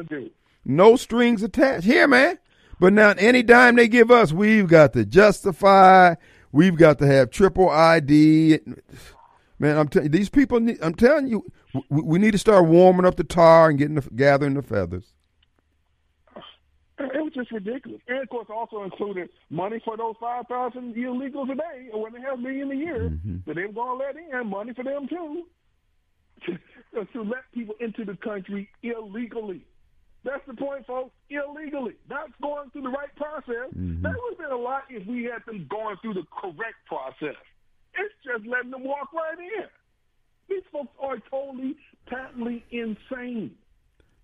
No 0.66 0.96
strings 0.96 1.42
attached. 1.42 1.86
Here, 1.86 2.06
man. 2.06 2.38
But 2.78 2.92
now, 2.92 3.14
any 3.16 3.42
dime 3.42 3.76
they 3.76 3.88
give 3.88 4.10
us, 4.10 4.34
we've 4.34 4.66
got 4.66 4.92
to 4.92 5.06
justify. 5.06 6.14
We've 6.52 6.76
got 6.76 6.98
to 6.98 7.06
have 7.06 7.30
triple 7.30 7.70
ID. 7.70 8.58
Man, 9.58 9.76
I'm 9.76 9.88
telling 9.88 10.10
these 10.10 10.28
people. 10.28 10.58
Need, 10.58 10.78
I'm 10.82 10.94
telling 10.94 11.28
you, 11.28 11.44
we, 11.88 12.02
we 12.02 12.18
need 12.18 12.32
to 12.32 12.38
start 12.38 12.66
warming 12.66 13.06
up 13.06 13.16
the 13.16 13.24
tar 13.24 13.68
and 13.68 13.78
getting 13.78 13.96
the, 13.96 14.08
gathering 14.14 14.54
the 14.54 14.62
feathers. 14.62 15.12
It 16.98 17.22
was 17.22 17.32
just 17.34 17.50
ridiculous. 17.52 18.00
And 18.08 18.22
of 18.22 18.28
course, 18.28 18.48
also 18.50 18.82
included 18.82 19.30
money 19.48 19.80
for 19.84 19.96
those 19.96 20.16
5,000 20.20 20.94
illegals 20.94 21.50
a 21.50 21.54
day, 21.54 21.88
or 21.92 22.02
when 22.02 22.12
they 22.12 22.20
have 22.20 22.38
a 22.38 22.42
million 22.42 22.70
a 22.70 22.74
year, 22.74 23.10
mm-hmm. 23.10 23.36
that 23.46 23.54
they 23.54 23.64
were 23.66 23.72
going 23.72 23.98
to 23.98 24.04
let 24.04 24.16
in, 24.16 24.46
money 24.48 24.74
for 24.74 24.84
them 24.84 25.08
too, 25.08 25.46
to, 26.46 27.04
to 27.12 27.22
let 27.22 27.50
people 27.54 27.74
into 27.80 28.04
the 28.04 28.16
country 28.16 28.68
illegally. 28.82 29.64
That's 30.24 30.44
the 30.46 30.54
point, 30.54 30.86
folks. 30.86 31.10
Illegally, 31.30 31.94
not 32.08 32.28
going 32.42 32.70
through 32.70 32.82
the 32.82 32.90
right 32.90 33.14
process. 33.16 33.70
That 33.72 34.14
would 34.14 34.30
have 34.30 34.38
been 34.38 34.52
a 34.52 34.56
lot 34.56 34.82
if 34.90 35.06
we 35.06 35.24
had 35.24 35.44
them 35.46 35.66
going 35.70 35.96
through 36.02 36.14
the 36.14 36.24
correct 36.30 36.76
process. 36.86 37.36
It's 37.94 38.14
just 38.24 38.46
letting 38.46 38.70
them 38.70 38.84
walk 38.84 39.12
right 39.12 39.38
in. 39.38 39.64
These 40.48 40.62
folks 40.72 40.90
are 41.00 41.18
totally, 41.30 41.76
patently 42.06 42.64
insane. 42.70 43.52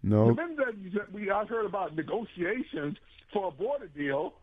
No, 0.03 0.27
Remember 0.29 0.73
that 0.95 1.13
we 1.13 1.31
I 1.31 1.45
heard 1.47 1.65
about 1.67 1.97
negotiations 1.97 2.97
for 3.33 3.49
a 3.49 3.51
border 3.51 3.87
deal. 3.89 4.35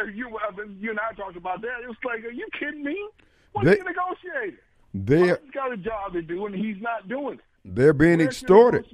Uh, 0.00 0.04
You, 0.04 0.36
I 0.38 0.56
mean, 0.56 0.78
you 0.80 0.90
and 0.90 0.98
I 0.98 1.12
talked 1.14 1.36
about 1.36 1.60
that. 1.62 1.82
It 1.82 1.88
was 1.88 1.96
like, 2.04 2.24
are 2.24 2.30
you 2.30 2.46
kidding 2.58 2.82
me? 2.82 2.96
What's 3.52 3.66
They- 3.68 3.76
he 3.76 3.82
negotiating? 3.82 4.58
they 4.94 5.28
He's 5.28 5.50
got 5.52 5.72
a 5.72 5.76
job 5.76 6.14
to 6.14 6.22
do, 6.22 6.46
and 6.46 6.54
he's 6.54 6.80
not 6.80 7.08
doing 7.08 7.34
it. 7.38 7.44
they're 7.64 7.92
being 7.92 8.18
Where's 8.18 8.28
extorted. 8.42 8.86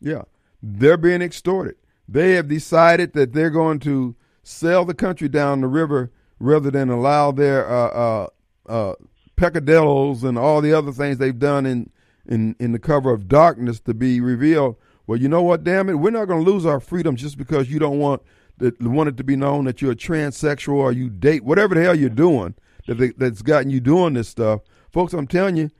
Yeah, 0.00 0.22
they're 0.62 0.96
being 0.96 1.22
extorted. 1.22 1.76
They 2.08 2.32
have 2.32 2.48
decided 2.48 3.12
that 3.12 3.32
they're 3.32 3.50
going 3.50 3.78
to 3.80 4.16
sell 4.42 4.84
the 4.84 4.94
country 4.94 5.28
down 5.28 5.60
the 5.60 5.68
river 5.68 6.10
rather 6.38 6.70
than 6.70 6.90
allow 6.90 7.30
their 7.30 7.68
uh, 7.68 7.88
uh, 7.88 8.26
uh, 8.66 8.94
peccadillos 9.36 10.24
and 10.24 10.38
all 10.38 10.60
the 10.60 10.72
other 10.72 10.92
things 10.92 11.18
they've 11.18 11.38
done 11.38 11.66
in, 11.66 11.90
in, 12.26 12.56
in 12.58 12.72
the 12.72 12.78
cover 12.78 13.12
of 13.12 13.28
darkness 13.28 13.80
to 13.80 13.94
be 13.94 14.20
revealed. 14.20 14.76
Well, 15.06 15.18
you 15.18 15.28
know 15.28 15.42
what? 15.42 15.64
Damn 15.64 15.88
it, 15.88 15.94
we're 15.94 16.10
not 16.10 16.26
going 16.26 16.44
to 16.44 16.50
lose 16.50 16.66
our 16.66 16.80
freedom 16.80 17.16
just 17.16 17.36
because 17.36 17.70
you 17.70 17.78
don't 17.78 17.98
want 17.98 18.22
that 18.58 18.80
want 18.82 19.08
it 19.08 19.16
to 19.16 19.24
be 19.24 19.36
known 19.36 19.64
that 19.64 19.80
you're 19.80 19.92
a 19.92 19.96
transsexual 19.96 20.74
or 20.74 20.92
you 20.92 21.08
date 21.08 21.42
whatever 21.44 21.74
the 21.74 21.82
hell 21.82 21.94
you're 21.94 22.10
doing 22.10 22.54
that 22.86 22.98
they, 22.98 23.08
that's 23.08 23.42
gotten 23.42 23.70
you 23.70 23.80
doing 23.80 24.14
this 24.14 24.28
stuff, 24.28 24.60
folks. 24.92 25.12
I'm 25.12 25.26
telling 25.26 25.56
you, 25.56 25.70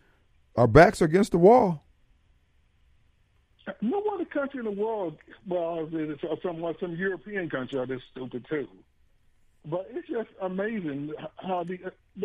our 0.57 0.67
backs 0.67 1.01
are 1.03 1.07
against 1.07 1.33
the 1.33 1.39
wall. 1.39 1.85
No 3.81 4.01
country 4.33 4.61
in 4.61 4.65
the 4.65 4.71
world, 4.71 5.17
well, 5.49 5.89
it's 5.93 6.23
some 6.43 6.75
some 6.81 6.97
European 6.97 7.49
country 7.51 7.79
are 7.79 7.87
this 7.87 8.03
stupid 8.13 8.47
too. 8.49 8.69
But 9.65 9.89
it's 9.91 10.09
just 10.09 10.29
amazing 10.41 11.13
how 11.37 11.65
the 11.65 11.79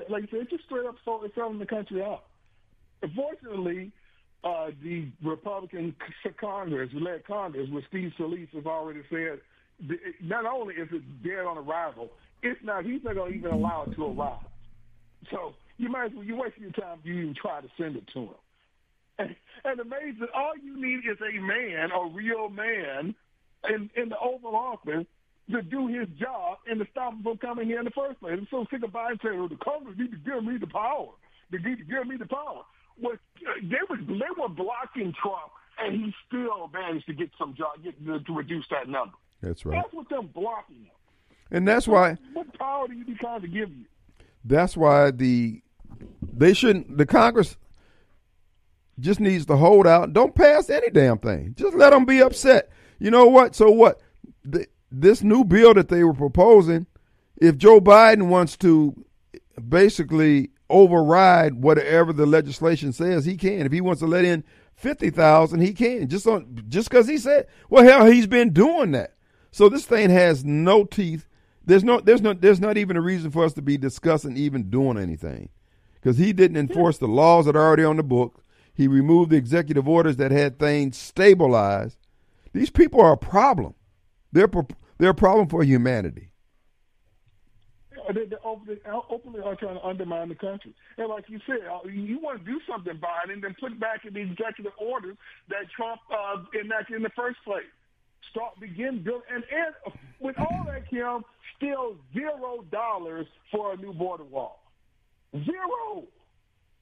like 0.10 0.24
I 0.24 0.28
said, 0.32 0.50
just 0.50 0.66
straight 0.66 0.86
up 0.86 0.96
sold- 1.04 1.30
selling 1.36 1.60
the 1.60 1.66
country 1.66 2.02
out. 2.02 2.24
Unfortunately, 3.02 3.92
uh, 4.44 4.72
the 4.82 5.08
Republican 5.24 5.96
Congress, 6.40 6.90
led 6.94 7.26
Congress, 7.26 7.70
with 7.70 7.84
Steve 7.90 8.14
Scalise 8.18 8.50
has 8.54 8.66
already 8.66 9.02
said, 9.10 9.40
not 10.22 10.46
only 10.46 10.76
is 10.76 10.88
it 10.92 11.24
dead 11.24 11.46
on 11.46 11.58
arrival, 11.58 12.10
it's 12.42 12.60
not. 12.64 12.86
He's 12.86 13.04
not 13.04 13.16
going 13.16 13.34
to 13.34 13.38
even 13.38 13.52
allow 13.52 13.84
it 13.84 13.96
to 13.96 14.06
arrive. 14.06 14.40
So 15.32 15.56
you 15.78 15.90
might 15.90 16.06
as 16.06 16.12
well 16.14 16.24
you 16.24 16.36
waste 16.36 16.58
your 16.58 16.72
time 16.72 17.00
you 17.04 17.14
even 17.16 17.36
try 17.36 17.62
to 17.62 17.68
send 17.78 17.96
it 17.96 18.08
to 18.14 18.20
him. 18.20 18.36
And, 19.68 19.80
amazing, 19.80 20.28
all 20.36 20.54
you 20.64 20.80
need 20.80 21.00
is 21.10 21.18
a 21.22 21.40
man, 21.42 21.90
a 21.92 22.08
real 22.14 22.50
man, 22.50 23.16
in, 23.68 23.90
in 23.96 24.10
the 24.10 24.20
Oval 24.20 24.56
Office 24.56 25.08
to 25.50 25.62
do 25.64 25.88
his 25.88 26.08
job 26.20 26.60
and 26.70 26.80
to 26.80 26.86
stop 26.92 27.14
him 27.14 27.24
from 27.24 27.38
coming 27.38 27.66
here 27.66 27.80
in 27.80 27.86
the 27.86 27.92
first 27.92 28.20
place. 28.20 28.34
I'm 28.38 28.48
so 28.52 28.66
sick 28.70 28.84
of 28.84 28.92
Biden 28.92 29.20
saying, 29.24 29.40
well, 29.40 29.48
the 29.50 29.56
Congress 29.56 29.96
need 29.98 30.12
to 30.12 30.18
give 30.18 30.44
me 30.44 30.58
the 30.60 30.68
power. 30.68 31.08
They 31.52 31.58
need 31.58 31.80
to 31.80 31.84
give 31.84 32.06
me 32.06 32.16
the 32.18 32.28
power. 32.28 32.62
Well, 33.02 33.16
they 33.64 33.78
were, 33.90 33.98
they 33.98 34.30
were 34.40 34.50
blocking 34.50 35.14
Trump, 35.20 35.52
and 35.80 35.96
he 35.96 36.14
still 36.28 36.70
managed 36.72 37.08
to 37.08 37.14
get 37.14 37.32
some 37.40 37.56
job, 37.56 37.82
get 37.84 37.96
to, 38.06 38.34
reduce 38.34 38.66
that 38.70 38.88
number. 38.88 39.16
That's 39.42 39.66
right, 39.66 39.82
That's 39.82 39.94
what 39.96 40.10
them 40.10 40.30
blocking 40.32 40.76
him. 40.84 40.92
and 41.50 41.68
that's 41.68 41.88
why 41.88 42.18
What 42.34 42.54
power 42.54 42.88
do 42.88 42.94
you 42.94 43.04
be 43.06 43.16
trying 43.16 43.42
to 43.42 43.48
give 43.48 43.70
you? 43.72 43.86
that's 44.44 44.78
why 44.78 45.10
the 45.10 45.62
they 46.22 46.54
shouldn't 46.54 46.98
the 47.00 47.06
Congress 47.08 47.58
just 49.00 49.20
needs 49.20 49.46
to 49.48 49.58
hold 49.58 49.86
out. 49.88 50.14
Don't 50.14 50.36
pass 50.36 50.70
any 50.70 50.90
damn 50.90 51.18
thing. 51.18 51.54
Just 51.58 51.76
let 51.76 51.92
them 51.92 52.06
be 52.06 52.22
upset. 52.22 52.70
You 53.00 53.12
know 53.12 53.26
what? 53.26 53.56
So 53.56 53.70
what? 53.70 54.02
The, 54.44 54.68
this 54.92 55.22
new 55.22 55.44
bill 55.44 55.74
that 55.74 55.90
they 55.90 56.04
were 56.04 56.14
proposing, 56.14 56.88
if 57.38 57.58
Joe 57.58 57.82
Biden 57.82 58.28
wants 58.28 58.56
to 58.58 58.96
basically 59.68 60.52
override 60.70 61.56
whatever 61.56 62.14
the 62.14 62.26
legislation 62.26 62.94
says, 62.94 63.26
he 63.26 63.38
can. 63.38 63.66
If 63.66 63.72
he 63.72 63.82
wants 63.82 64.00
to 64.00 64.08
let 64.08 64.26
in 64.26 64.44
fifty 64.76 65.10
thousand, 65.10 65.62
he 65.62 65.74
can. 65.74 66.08
Just 66.08 66.26
on 66.28 66.64
just 66.70 66.90
because 66.90 67.08
he 67.08 67.18
said, 67.18 67.48
well, 67.70 67.84
hell, 67.84 68.06
he's 68.06 68.28
been 68.28 68.54
doing 68.54 68.92
that. 68.92 69.16
So 69.52 69.70
this 69.70 69.86
thing 69.86 70.10
has 70.10 70.46
no 70.46 70.84
teeth. 70.86 71.28
There's 71.66 71.84
no, 71.84 72.00
there's 72.00 72.22
no, 72.22 72.34
there's 72.34 72.60
not 72.60 72.78
even 72.78 72.96
a 72.96 73.02
reason 73.02 73.32
for 73.32 73.44
us 73.44 73.54
to 73.54 73.62
be 73.62 73.78
discussing 73.78 74.38
even 74.38 74.70
doing 74.70 75.00
anything, 75.00 75.50
because 75.96 76.18
he 76.18 76.32
didn't 76.32 76.58
enforce 76.58 77.00
the 77.00 77.08
laws 77.08 77.46
that 77.48 77.56
are 77.56 77.66
already 77.66 77.84
on 77.84 77.98
the 77.98 78.04
book. 78.04 78.45
He 78.76 78.88
removed 78.88 79.32
the 79.32 79.38
executive 79.38 79.88
orders 79.88 80.18
that 80.18 80.32
had 80.32 80.60
things 80.60 80.98
stabilized. 80.98 81.98
These 82.54 82.70
people 82.70 83.02
are 83.02 83.14
a 83.14 83.18
problem. 83.18 83.74
They're 84.32 84.50
they're 84.98 85.12
a 85.12 85.16
problem 85.16 85.48
for 85.48 85.64
humanity. 85.64 86.30
Uh, 87.98 88.12
They, 88.14 88.26
they 88.26 88.36
openly, 88.44 88.80
openly 89.10 89.42
are 89.42 89.56
trying 89.56 89.76
to 89.76 89.84
undermine 89.86 90.30
the 90.30 90.36
country. 90.36 90.74
And 90.98 91.08
like 91.08 91.26
you 91.30 91.40
said, 91.48 91.60
uh, 91.72 91.88
you 91.88 92.20
want 92.20 92.40
to 92.40 92.46
do 92.46 92.60
something, 92.70 92.94
Biden, 92.94 93.34
and 93.34 93.44
then 93.44 93.56
put 93.60 93.80
back 93.80 94.06
in 94.06 94.14
the 94.14 94.22
executive 94.22 94.74
orders 94.78 95.16
that 95.50 95.70
Trump 95.76 96.02
uh, 96.12 96.44
enacted 96.60 96.98
in 96.98 97.04
the 97.04 97.10
first 97.16 97.38
place. 97.46 97.64
Start 98.32 98.60
begin 98.60 99.02
build 99.04 99.22
and, 99.34 99.44
and 99.50 99.94
with 100.20 100.38
all 100.38 100.66
that, 100.68 100.90
Kim, 100.90 101.24
still 101.56 101.96
zero 102.14 102.66
dollars 102.72 103.28
for 103.52 103.74
a 103.74 103.78
new 103.78 103.94
border 103.94 104.26
wall. 104.26 104.60
Zero. 105.34 106.04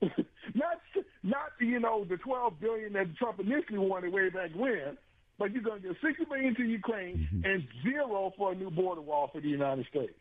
not 0.54 0.80
not 1.24 1.52
you 1.60 1.80
know 1.80 2.06
the 2.06 2.18
twelve 2.18 2.60
billion 2.60 2.94
that 2.94 3.16
Trump 3.18 3.40
initially 3.40 3.80
wanted 3.80 4.14
way 4.14 4.30
back 4.30 4.52
when, 4.56 4.98
but 5.40 5.52
you're 5.52 5.64
going 5.64 5.82
to 5.82 5.88
get 5.90 5.98
sixty 6.02 6.26
million 6.30 6.56
to 6.56 6.64
Ukraine 6.64 7.28
and 7.44 7.68
zero 7.84 8.34
for 8.38 8.52
a 8.52 8.56
new 8.56 8.70
border 8.70 9.02
wall 9.02 9.30
for 9.32 9.42
the 9.42 9.50
United 9.50 9.86
States. 9.88 10.14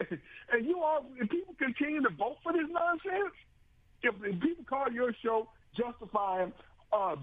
and 0.52 0.66
you 0.66 0.80
all, 0.80 1.06
if 1.16 1.30
people 1.30 1.54
continue 1.58 2.02
to 2.02 2.10
vote 2.10 2.36
for 2.42 2.52
this 2.52 2.66
nonsense, 2.70 3.34
if, 4.02 4.14
if 4.22 4.40
people 4.40 4.64
call 4.64 4.90
your 4.92 5.14
show 5.22 5.48
justifying 5.76 6.52
uh, 6.92 7.16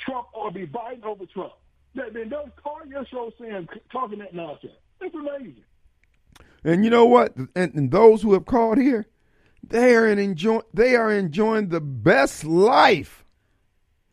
Trump 0.00 0.26
or 0.32 0.50
be 0.50 0.66
Biden 0.66 1.04
over 1.04 1.24
Trump, 1.26 1.52
then 1.94 2.06
then 2.12 2.28
don't 2.28 2.54
call 2.56 2.80
your 2.86 3.06
show 3.06 3.32
saying 3.40 3.68
talking 3.90 4.18
that 4.18 4.34
nonsense. 4.34 4.72
It's 5.00 5.14
amazing. 5.14 5.64
And 6.64 6.84
you 6.84 6.90
know 6.90 7.06
what? 7.06 7.36
And, 7.36 7.48
and 7.54 7.90
those 7.90 8.22
who 8.22 8.32
have 8.32 8.44
called 8.44 8.78
here, 8.78 9.06
They 9.68 9.94
are 9.94 10.06
enjoy 10.06 10.60
they 10.72 10.94
are 10.94 11.12
enjoying 11.12 11.68
the 11.68 11.80
best 11.80 12.44
life 12.44 13.24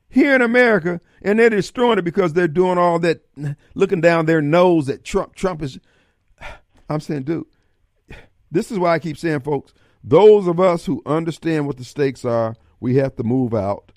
here 0.09 0.35
in 0.35 0.41
America, 0.41 1.01
and 1.21 1.39
they're 1.39 1.49
destroying 1.49 1.99
it 1.99 2.03
because 2.03 2.33
they're 2.33 2.47
doing 2.47 2.77
all 2.77 2.99
that, 2.99 3.21
looking 3.73 4.01
down 4.01 4.25
their 4.25 4.41
nose 4.41 4.89
at 4.89 5.03
Trump. 5.03 5.35
Trump 5.35 5.61
is. 5.61 5.79
I'm 6.89 6.99
saying, 6.99 7.23
dude, 7.23 7.45
this 8.51 8.71
is 8.71 8.77
why 8.77 8.93
I 8.93 8.99
keep 8.99 9.17
saying, 9.17 9.39
folks, 9.39 9.73
those 10.03 10.47
of 10.47 10.59
us 10.59 10.85
who 10.85 11.01
understand 11.05 11.65
what 11.65 11.77
the 11.77 11.83
stakes 11.83 12.25
are, 12.25 12.55
we 12.79 12.95
have 12.97 13.15
to 13.15 13.23
move 13.23 13.53
out. 13.53 13.91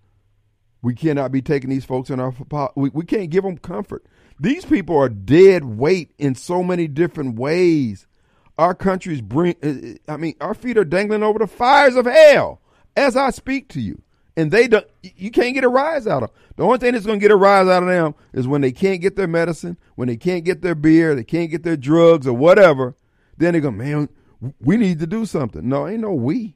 We 0.82 0.94
cannot 0.94 1.32
be 1.32 1.42
taking 1.42 1.68
these 1.68 1.84
folks 1.84 2.10
in 2.10 2.20
our. 2.20 2.32
We, 2.76 2.90
we 2.90 3.04
can't 3.04 3.30
give 3.30 3.44
them 3.44 3.58
comfort. 3.58 4.06
These 4.38 4.64
people 4.64 4.96
are 4.96 5.08
dead 5.08 5.64
weight 5.64 6.12
in 6.18 6.34
so 6.34 6.62
many 6.62 6.86
different 6.86 7.38
ways. 7.38 8.06
Our 8.58 8.74
country's 8.74 9.20
bring. 9.20 9.56
Uh, 9.62 9.68
uh, 9.68 10.12
I 10.14 10.16
mean, 10.16 10.34
our 10.40 10.54
feet 10.54 10.78
are 10.78 10.84
dangling 10.84 11.22
over 11.22 11.38
the 11.38 11.46
fires 11.46 11.96
of 11.96 12.06
hell 12.06 12.60
as 12.96 13.16
I 13.16 13.30
speak 13.30 13.68
to 13.70 13.80
you, 13.80 14.00
and 14.36 14.50
they 14.50 14.66
don't. 14.68 14.86
You 15.02 15.30
can't 15.30 15.54
get 15.54 15.64
a 15.64 15.68
rise 15.68 16.06
out 16.06 16.22
of 16.22 16.30
them. 16.30 16.38
The 16.56 16.62
only 16.62 16.78
thing 16.78 16.92
that's 16.92 17.04
going 17.06 17.18
to 17.18 17.22
get 17.24 17.30
a 17.30 17.36
rise 17.36 17.68
out 17.68 17.82
of 17.82 17.88
them 17.88 18.14
is 18.32 18.48
when 18.48 18.62
they 18.62 18.72
can't 18.72 19.02
get 19.02 19.16
their 19.16 19.26
medicine, 19.26 19.76
when 19.94 20.08
they 20.08 20.16
can't 20.16 20.44
get 20.44 20.62
their 20.62 20.74
beer, 20.74 21.14
they 21.14 21.24
can't 21.24 21.50
get 21.50 21.64
their 21.64 21.76
drugs 21.76 22.26
or 22.26 22.32
whatever. 22.32 22.94
Then 23.36 23.52
they 23.52 23.60
go, 23.60 23.70
man, 23.70 24.08
we 24.60 24.78
need 24.78 24.98
to 25.00 25.06
do 25.06 25.26
something. 25.26 25.68
No, 25.68 25.86
ain't 25.86 26.00
no 26.00 26.12
we. 26.12 26.54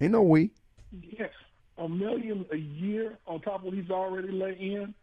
Ain't 0.00 0.12
no 0.12 0.22
we. 0.22 0.52
Yes, 0.92 1.30
a 1.76 1.88
million 1.88 2.46
a 2.52 2.56
year 2.56 3.18
on 3.26 3.40
top 3.40 3.56
of 3.56 3.64
what 3.64 3.74
he's 3.74 3.90
already 3.90 4.30
let 4.30 4.58
in. 4.58 4.94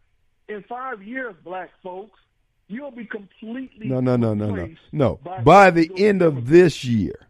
In 0.48 0.64
five 0.66 1.02
years, 1.02 1.34
black 1.44 1.70
folks, 1.82 2.18
you'll 2.68 2.90
be 2.90 3.06
completely 3.06 3.88
no, 3.88 4.00
no, 4.00 4.16
no, 4.16 4.34
no, 4.34 4.54
no, 4.54 4.68
no. 4.92 5.20
By, 5.24 5.40
by 5.42 5.70
the 5.70 5.90
end 5.96 6.22
of 6.22 6.48
this 6.48 6.84
year, 6.84 7.26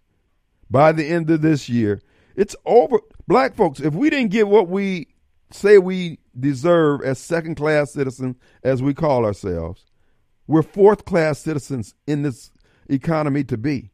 by 0.70 0.92
the 0.92 1.06
end 1.06 1.30
of 1.30 1.42
this 1.42 1.68
year, 1.68 2.00
it's 2.36 2.54
over. 2.66 3.00
Black 3.26 3.54
folks, 3.54 3.80
if 3.80 3.94
we 3.94 4.10
didn't 4.10 4.30
get 4.30 4.48
what 4.48 4.68
we 4.68 5.08
say 5.50 5.78
we 5.78 6.18
deserve 6.38 7.02
as 7.02 7.18
second 7.18 7.54
class 7.54 7.92
citizens, 7.92 8.36
as 8.62 8.82
we 8.82 8.94
call 8.94 9.24
ourselves, 9.24 9.84
we're 10.46 10.62
fourth 10.62 11.04
class 11.04 11.38
citizens 11.38 11.94
in 12.06 12.22
this 12.22 12.50
economy 12.88 13.44
to 13.44 13.56
be. 13.56 13.90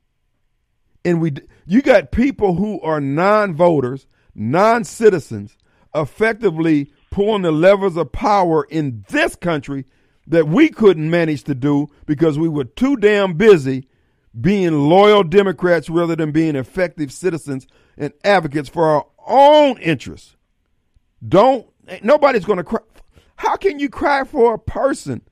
And 1.04 1.20
we, 1.20 1.34
you 1.66 1.82
got 1.82 2.12
people 2.12 2.54
who 2.54 2.80
are 2.80 3.00
non-voters, 3.00 4.06
non-citizens, 4.34 5.56
effectively 5.94 6.90
pulling 7.10 7.42
the 7.42 7.52
levers 7.52 7.96
of 7.96 8.10
power 8.10 8.64
in 8.64 9.04
this 9.08 9.36
country 9.36 9.84
that 10.26 10.48
we 10.48 10.68
couldn't 10.68 11.10
manage 11.10 11.44
to 11.44 11.54
do 11.54 11.88
because 12.06 12.38
we 12.38 12.48
were 12.48 12.64
too 12.64 12.96
damn 12.96 13.34
busy 13.34 13.88
being 14.40 14.88
loyal 14.88 15.22
Democrats 15.22 15.88
rather 15.88 16.16
than 16.16 16.32
being 16.32 16.56
effective 16.56 17.12
citizens 17.12 17.66
and 17.96 18.12
advocates 18.24 18.68
for 18.68 18.84
our 18.84 19.06
own 19.26 19.78
interests. 19.78 20.36
Don't, 21.26 21.66
nobody's 22.02 22.44
going 22.44 22.58
to 22.58 22.64
cry. 22.64 22.80
How 23.36 23.56
can 23.56 23.78
you 23.78 23.88
cry 23.88 24.24
for 24.24 24.54
a 24.54 24.58
person 24.58 25.22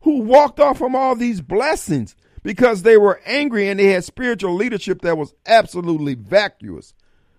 who 0.00 0.20
walked 0.20 0.60
off 0.60 0.78
from 0.78 0.94
all 0.94 1.14
these 1.14 1.40
blessings 1.40 2.16
because 2.42 2.82
they 2.82 2.96
were 2.96 3.20
angry 3.24 3.68
and 3.68 3.78
they 3.78 3.86
had 3.86 4.04
spiritual 4.04 4.54
leadership 4.54 5.02
that 5.02 5.18
was 5.18 5.34
absolutely 5.46 6.14
vacuous 6.14 6.94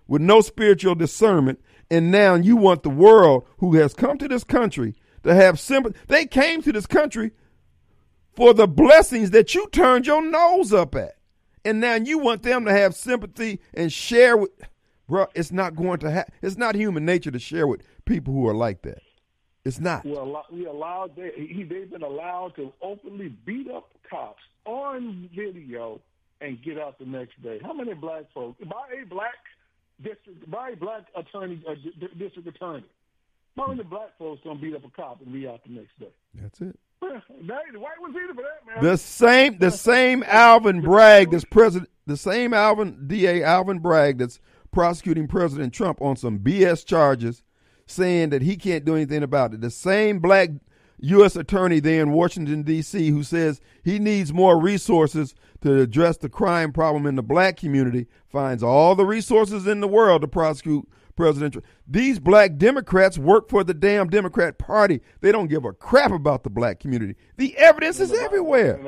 with 0.06 0.22
no 0.22 0.40
spiritual 0.40 0.94
discernment? 0.94 1.60
And 1.90 2.10
now 2.10 2.34
you 2.34 2.56
want 2.56 2.82
the 2.82 2.90
world 2.90 3.46
who 3.58 3.74
has 3.76 3.94
come 3.94 4.18
to 4.18 4.28
this 4.28 4.44
country 4.44 4.94
to 5.24 5.34
have 5.34 5.58
sympathy. 5.58 5.98
They 6.08 6.26
came 6.26 6.62
to 6.62 6.72
this 6.72 6.86
country 6.86 7.32
for 8.34 8.54
the 8.54 8.66
blessings 8.66 9.30
that 9.30 9.54
you 9.54 9.68
turned 9.72 10.06
your 10.06 10.22
nose 10.22 10.72
up 10.72 10.94
at. 10.94 11.16
And 11.64 11.80
now 11.80 11.94
you 11.94 12.18
want 12.18 12.42
them 12.42 12.64
to 12.66 12.72
have 12.72 12.94
sympathy 12.94 13.60
and 13.72 13.92
share 13.92 14.36
with 14.36 14.50
bro, 15.08 15.26
it's 15.34 15.52
not 15.52 15.74
going 15.74 15.98
to 16.00 16.10
happen. 16.10 16.34
It's 16.42 16.56
not 16.56 16.74
human 16.74 17.04
nature 17.04 17.30
to 17.30 17.38
share 17.38 17.66
with 17.66 17.82
people 18.04 18.32
who 18.34 18.46
are 18.48 18.54
like 18.54 18.82
that. 18.82 18.98
It's 19.64 19.80
not. 19.80 20.04
Well, 20.04 20.44
we 20.52 20.66
allowed 20.66 21.16
they, 21.16 21.30
he, 21.36 21.62
they've 21.62 21.90
been 21.90 22.02
allowed 22.02 22.54
to 22.56 22.72
openly 22.82 23.28
beat 23.46 23.70
up 23.70 23.88
cops 24.08 24.42
on 24.66 25.30
video 25.34 26.00
and 26.40 26.62
get 26.62 26.78
out 26.78 26.98
the 26.98 27.06
next 27.06 27.42
day. 27.42 27.60
How 27.62 27.72
many 27.72 27.94
black 27.94 28.24
folks 28.34 28.62
by 28.62 29.02
a 29.02 29.06
black 29.06 29.34
district 30.02 30.50
by 30.50 30.70
a 30.70 30.76
black 30.76 31.04
attorney 31.16 31.62
uh, 31.66 31.74
district 32.18 32.48
attorney? 32.48 32.84
How 33.56 33.68
many 33.68 33.84
black 33.84 34.18
folks 34.18 34.40
gonna 34.44 34.58
beat 34.58 34.74
up 34.74 34.84
a 34.84 34.90
cop 34.90 35.20
and 35.22 35.32
be 35.32 35.46
out 35.46 35.60
the 35.64 35.72
next 35.72 35.98
day? 35.98 36.12
That's 36.34 36.60
it. 36.60 36.78
the 37.00 37.78
white 37.78 38.00
was 38.00 38.14
either 38.16 38.34
for 38.34 38.42
that, 38.42 38.66
man. 38.66 38.84
The 38.84 38.96
same, 38.96 39.58
the 39.58 39.70
same 39.70 40.24
Alvin 40.26 40.80
Bragg 40.80 41.30
that's 41.30 41.44
president, 41.44 41.90
the 42.06 42.16
same 42.16 42.52
Alvin 42.52 43.06
DA 43.06 43.42
Alvin 43.42 43.78
Bragg 43.78 44.18
that's 44.18 44.40
prosecuting 44.72 45.28
President 45.28 45.72
Trump 45.72 46.00
on 46.02 46.16
some 46.16 46.40
BS 46.40 46.84
charges, 46.84 47.42
saying 47.86 48.30
that 48.30 48.42
he 48.42 48.56
can't 48.56 48.84
do 48.84 48.96
anything 48.96 49.22
about 49.22 49.54
it. 49.54 49.60
The 49.60 49.70
same 49.70 50.18
black 50.18 50.50
U.S. 51.00 51.36
attorney 51.36 51.80
there 51.80 52.02
in 52.02 52.12
Washington, 52.12 52.62
D.C., 52.62 53.10
who 53.10 53.22
says 53.22 53.60
he 53.82 53.98
needs 53.98 54.32
more 54.32 54.60
resources 54.60 55.34
to 55.60 55.80
address 55.80 56.16
the 56.16 56.28
crime 56.28 56.72
problem 56.72 57.06
in 57.06 57.14
the 57.14 57.22
black 57.22 57.56
community, 57.56 58.06
finds 58.26 58.62
all 58.62 58.94
the 58.94 59.04
resources 59.04 59.66
in 59.66 59.80
the 59.80 59.88
world 59.88 60.22
to 60.22 60.28
prosecute 60.28 60.88
President 61.16 61.54
Trump. 61.54 61.66
These 61.86 62.18
black 62.18 62.56
Democrats 62.56 63.18
work 63.18 63.48
for 63.48 63.64
the 63.64 63.74
damn 63.74 64.08
Democrat 64.08 64.58
Party. 64.58 65.00
They 65.20 65.32
don't 65.32 65.48
give 65.48 65.64
a 65.64 65.72
crap 65.72 66.12
about 66.12 66.42
the 66.44 66.50
black 66.50 66.80
community. 66.80 67.14
The 67.36 67.56
evidence 67.56 68.00
is 68.00 68.12
everywhere. 68.12 68.80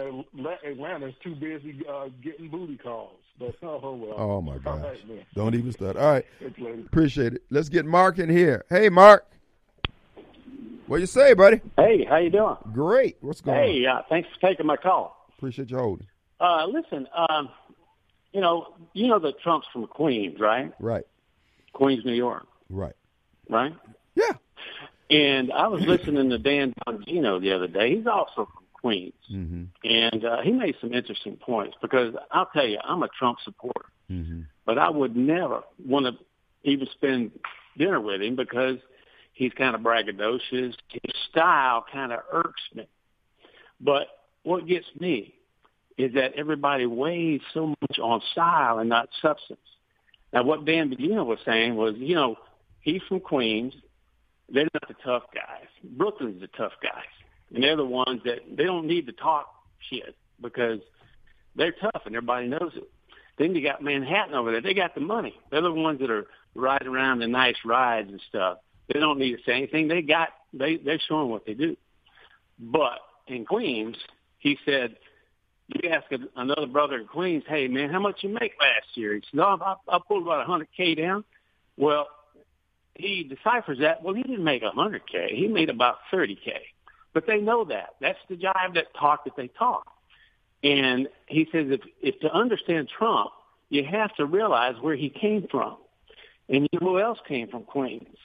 Atlanta's 0.65 1.15
too 1.23 1.35
busy 1.35 1.83
uh, 1.89 2.09
getting 2.23 2.49
booty 2.49 2.77
calls. 2.77 3.19
But, 3.39 3.55
oh, 3.63 3.95
well. 3.95 4.15
oh 4.17 4.41
my 4.41 4.59
gosh. 4.59 4.83
Right, 5.09 5.27
don't 5.35 5.55
even 5.55 5.73
start. 5.73 5.97
All 5.97 6.13
right. 6.13 6.27
Appreciate 6.87 7.35
it. 7.35 7.43
Let's 7.51 7.69
get 7.69 7.85
Mark 7.85 8.19
in 8.19 8.29
here. 8.29 8.65
Hey, 8.71 8.89
Mark. 8.89 9.27
What 10.87 11.01
you 11.01 11.07
say, 11.07 11.35
buddy? 11.35 11.61
Hey, 11.77 12.05
how 12.09 12.19
you 12.19 12.31
doing? 12.31 12.57
Great. 12.73 13.17
What's 13.21 13.41
going 13.41 13.57
hey, 13.57 13.63
on? 13.63 13.69
Hey, 13.69 13.87
uh, 13.87 14.03
thanks 14.09 14.29
for 14.33 14.49
taking 14.49 14.67
my 14.67 14.77
call. 14.77 15.27
Appreciate 15.37 15.71
you 15.71 15.79
holding. 15.79 16.07
Uh, 16.41 16.67
listen, 16.67 17.09
um, 17.15 17.49
you 18.33 18.41
know, 18.41 18.75
you 18.93 19.09
know 19.09 19.19
that 19.19 19.41
Trump's 19.41 19.67
from 19.73 19.87
Queens, 19.87 20.39
right? 20.39 20.73
Right. 20.79 21.05
Queens, 21.77 22.07
New 22.07 22.15
York. 22.15 22.47
Right. 22.71 22.95
Right? 23.51 23.75
Yeah. 24.15 24.33
And 25.11 25.53
I 25.53 25.69
was 25.69 25.83
listening 25.83 26.31
to 26.31 26.39
Dan 26.39 26.75
Bongino 26.87 27.39
the 27.39 27.53
other 27.53 27.69
day. 27.69 27.97
He's 27.97 28.07
also 28.07 28.47
from 28.47 28.65
Queens. 28.73 29.13
Mm-hmm. 29.31 29.65
And 29.85 30.25
uh, 30.25 30.41
he 30.41 30.53
made 30.53 30.77
some 30.81 30.95
interesting 30.95 31.37
points 31.37 31.77
because 31.83 32.15
I'll 32.33 32.49
tell 32.55 32.67
you, 32.67 32.79
I'm 32.83 33.03
a 33.03 33.09
Trump 33.09 33.39
supporter. 33.45 33.85
Mm-hmm. 34.11 34.43
But 34.65 34.79
I 34.79 34.89
would 34.89 35.15
never 35.15 35.65
want 35.85 36.07
to 36.07 36.13
even 36.69 36.89
spend 36.95 37.33
dinner 37.77 38.01
with 38.01 38.23
him 38.23 38.37
because 38.37 38.79
he's 39.35 39.53
kind 39.53 39.75
of 39.75 39.83
braggadocious. 39.83 40.75
His 40.89 41.15
style 41.31 41.85
kind 41.93 42.11
of 42.11 42.21
irks 42.33 42.63
me. 42.75 42.89
But 43.83 44.07
what 44.45 44.67
gets 44.67 44.87
me 44.99 45.35
is 45.99 46.15
that 46.15 46.33
everybody 46.37 46.87
weighs 46.87 47.43
so 47.53 47.67
much 47.67 47.99
on 48.03 48.23
style 48.33 48.79
and 48.79 48.89
not 48.89 49.11
substance. 49.21 49.61
Now, 50.33 50.43
what 50.43 50.65
Dan 50.65 50.91
Bongino 50.91 51.25
was 51.25 51.39
saying 51.45 51.77
was, 51.77 51.95
you 51.97 52.15
know, 52.15 52.37
he's 52.81 53.03
from 53.09 53.21
Queens. 53.21 53.75
They're 54.49 54.69
not 54.73 54.89
the 54.89 54.95
tough 55.05 55.25
guys. 55.35 55.67
Brooklyn's 55.83 56.41
the 56.41 56.49
tough 56.49 56.73
guys. 56.83 57.05
And 57.55 57.63
they're 57.63 57.77
the 57.77 57.85
ones 57.85 58.21
that 58.25 58.41
they 58.57 58.65
don't 58.65 58.87
need 58.87 59.07
to 59.07 59.13
talk 59.13 59.47
shit 59.91 60.17
because 60.41 60.81
they're 61.55 61.73
tough 61.73 62.03
and 62.05 62.15
everybody 62.15 62.49
knows 62.49 62.73
it. 62.75 62.89
Then 63.39 63.55
you 63.55 63.63
got 63.63 63.83
Manhattan 63.83 64.35
over 64.35 64.51
there. 64.51 64.61
They 64.61 64.75
got 64.75 64.95
the 64.95 65.01
money. 65.01 65.39
They're 65.51 65.61
the 65.61 65.73
ones 65.73 66.01
that 66.01 66.11
are 66.11 66.27
riding 66.55 66.89
around 66.89 67.23
in 67.23 67.31
nice 67.31 67.57
rides 67.65 68.11
and 68.11 68.21
stuff. 68.29 68.59
They 68.93 69.01
don't 69.01 69.19
need 69.19 69.37
to 69.37 69.43
say 69.45 69.53
anything. 69.53 69.89
They 69.89 70.03
got 70.03 70.29
they 70.53 70.77
they're 70.77 71.01
showing 71.09 71.29
what 71.29 71.45
they 71.45 71.55
do. 71.55 71.77
But 72.59 73.01
in 73.27 73.45
Queens, 73.45 73.97
he 74.39 74.59
said, 74.65 74.97
you 75.69 75.91
ask 75.91 76.07
another 76.37 76.67
brother 76.67 76.97
in 76.97 77.07
Queens, 77.07 77.45
hey 77.49 77.69
man, 77.69 77.91
how 77.91 78.01
much 78.01 78.23
you 78.23 78.29
make 78.29 78.53
last 78.61 78.87
year? 78.95 79.15
He 79.15 79.21
said, 79.21 79.37
no, 79.37 79.45
I, 79.45 79.75
I 79.89 79.99
pulled 80.07 80.23
about 80.23 80.43
a 80.43 80.45
hundred 80.45 80.69
k 80.77 80.95
down. 80.95 81.25
Well, 81.77 82.07
he 82.95 83.25
deciphers 83.25 83.79
that. 83.81 84.03
Well, 84.03 84.15
he 84.15 84.23
didn't 84.23 84.45
make 84.45 84.63
a 84.63 84.71
hundred 84.71 85.03
k. 85.11 85.35
He 85.35 85.49
made 85.49 85.69
about 85.69 85.97
thirty 86.11 86.37
k. 86.37 86.63
But 87.13 87.27
they 87.27 87.39
know 87.39 87.65
that. 87.65 87.97
That's 88.01 88.19
the 88.29 88.37
jive 88.37 88.75
that 88.75 88.95
talk 88.99 89.25
that 89.25 89.37
they 89.37 89.49
talk. 89.49 89.87
And 90.63 91.09
he 91.27 91.49
says 91.51 91.67
if, 91.71 91.81
if 92.01 92.21
to 92.21 92.33
understand 92.33 92.89
Trump, 92.89 93.31
you 93.69 93.85
have 93.85 94.15
to 94.17 94.27
realize 94.27 94.75
where 94.81 94.97
he 94.97 95.09
came 95.09 95.47
from. 95.51 95.77
And 96.49 96.69
you 96.71 96.79
know 96.81 96.89
who 96.89 97.01
else 97.01 97.19
came 97.27 97.49
from 97.49 97.65
Queens? 97.65 98.17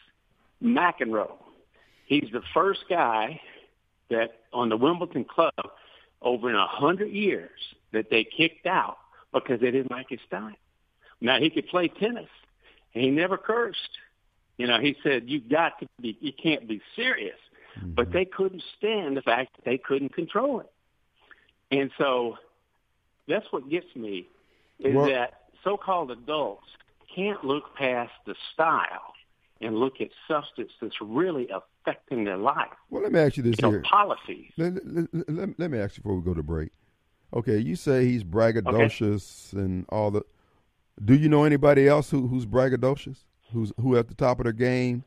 McEnroe. 0.62 1.34
He's 2.06 2.30
the 2.32 2.42
first 2.54 2.82
guy 2.90 3.42
that 4.10 4.42
on 4.54 4.70
the 4.70 4.78
Wimbledon 4.78 5.26
club 5.26 5.54
over 6.22 6.50
in 6.50 6.56
a 6.56 6.68
hundred 6.68 7.12
years 7.12 7.50
that 7.92 8.10
they 8.10 8.24
kicked 8.24 8.66
out 8.66 8.98
because 9.34 9.60
they 9.60 9.72
didn't 9.72 9.92
like 9.92 10.10
his 10.10 10.20
style. 10.28 10.54
Now 11.20 11.40
he 11.40 11.50
could 11.50 11.68
play 11.68 11.88
tennis. 11.88 12.30
And 12.94 13.04
he 13.04 13.10
never 13.10 13.38
cursed. 13.38 13.98
You 14.58 14.68
know, 14.68 14.80
he 14.80 14.96
said, 15.02 15.30
you 15.30 15.40
got 15.40 15.80
to 15.80 15.88
be, 16.02 16.18
you 16.20 16.34
can't 16.34 16.68
be 16.68 16.82
serious. 16.96 17.38
Mm-hmm. 17.78 17.92
But 17.92 18.12
they 18.12 18.26
couldn't 18.26 18.64
stand 18.78 19.16
the 19.16 19.22
fact 19.22 19.56
that 19.56 19.66
they 19.66 19.78
couldn't 19.78 20.14
control 20.14 20.60
it. 20.60 20.72
And 21.72 21.90
so 21.98 22.38
that's 23.28 23.46
what 23.52 23.70
gets 23.70 23.96
me 23.96 24.28
is 24.80 24.94
well, 24.94 25.06
that 25.08 25.44
so-called 25.64 26.12
adults 26.12 26.68
can't 27.16 27.44
look 27.46 27.76
past 27.76 28.12
the 28.26 28.36
style 28.54 29.14
and 29.62 29.78
look 29.78 30.02
at 30.02 30.10
substance 30.28 30.72
that's 30.82 30.96
really 31.02 31.50
affecting 31.50 32.24
their 32.24 32.38
life. 32.38 32.70
Well, 32.90 33.04
let 33.04 33.12
me 33.12 33.20
ask 33.20 33.38
you 33.38 33.44
this 33.44 33.56
you 33.62 33.70
here. 33.70 33.82
Know, 33.82 33.90
policies. 33.90 34.52
Let, 34.58 34.86
let, 34.86 35.30
let, 35.30 35.60
let, 35.60 35.72
me 35.72 35.80
ask 35.80 35.98
you 35.98 36.04
before 36.04 36.16
we 36.16 36.24
go 36.24 36.34
to 36.34 36.44
break. 36.44 36.72
Okay, 37.34 37.58
you 37.58 37.76
say 37.76 38.06
he's 38.06 38.24
braggadocious 38.24 39.54
okay. 39.54 39.64
and 39.64 39.86
all 39.90 40.12
the. 40.12 40.24
Do 41.04 41.16
you 41.16 41.30
know 41.30 41.46
anybody 41.46 41.88
else 41.88 42.10
who, 42.10 42.28
who's 42.28 42.46
braggadocious? 42.46 43.18
Who's 43.54 43.72
who 43.80 43.98
at 43.98 44.08
the 44.08 44.16
top 44.16 44.40
of 44.40 44.46
their 44.46 44.54
game? 44.54 45.04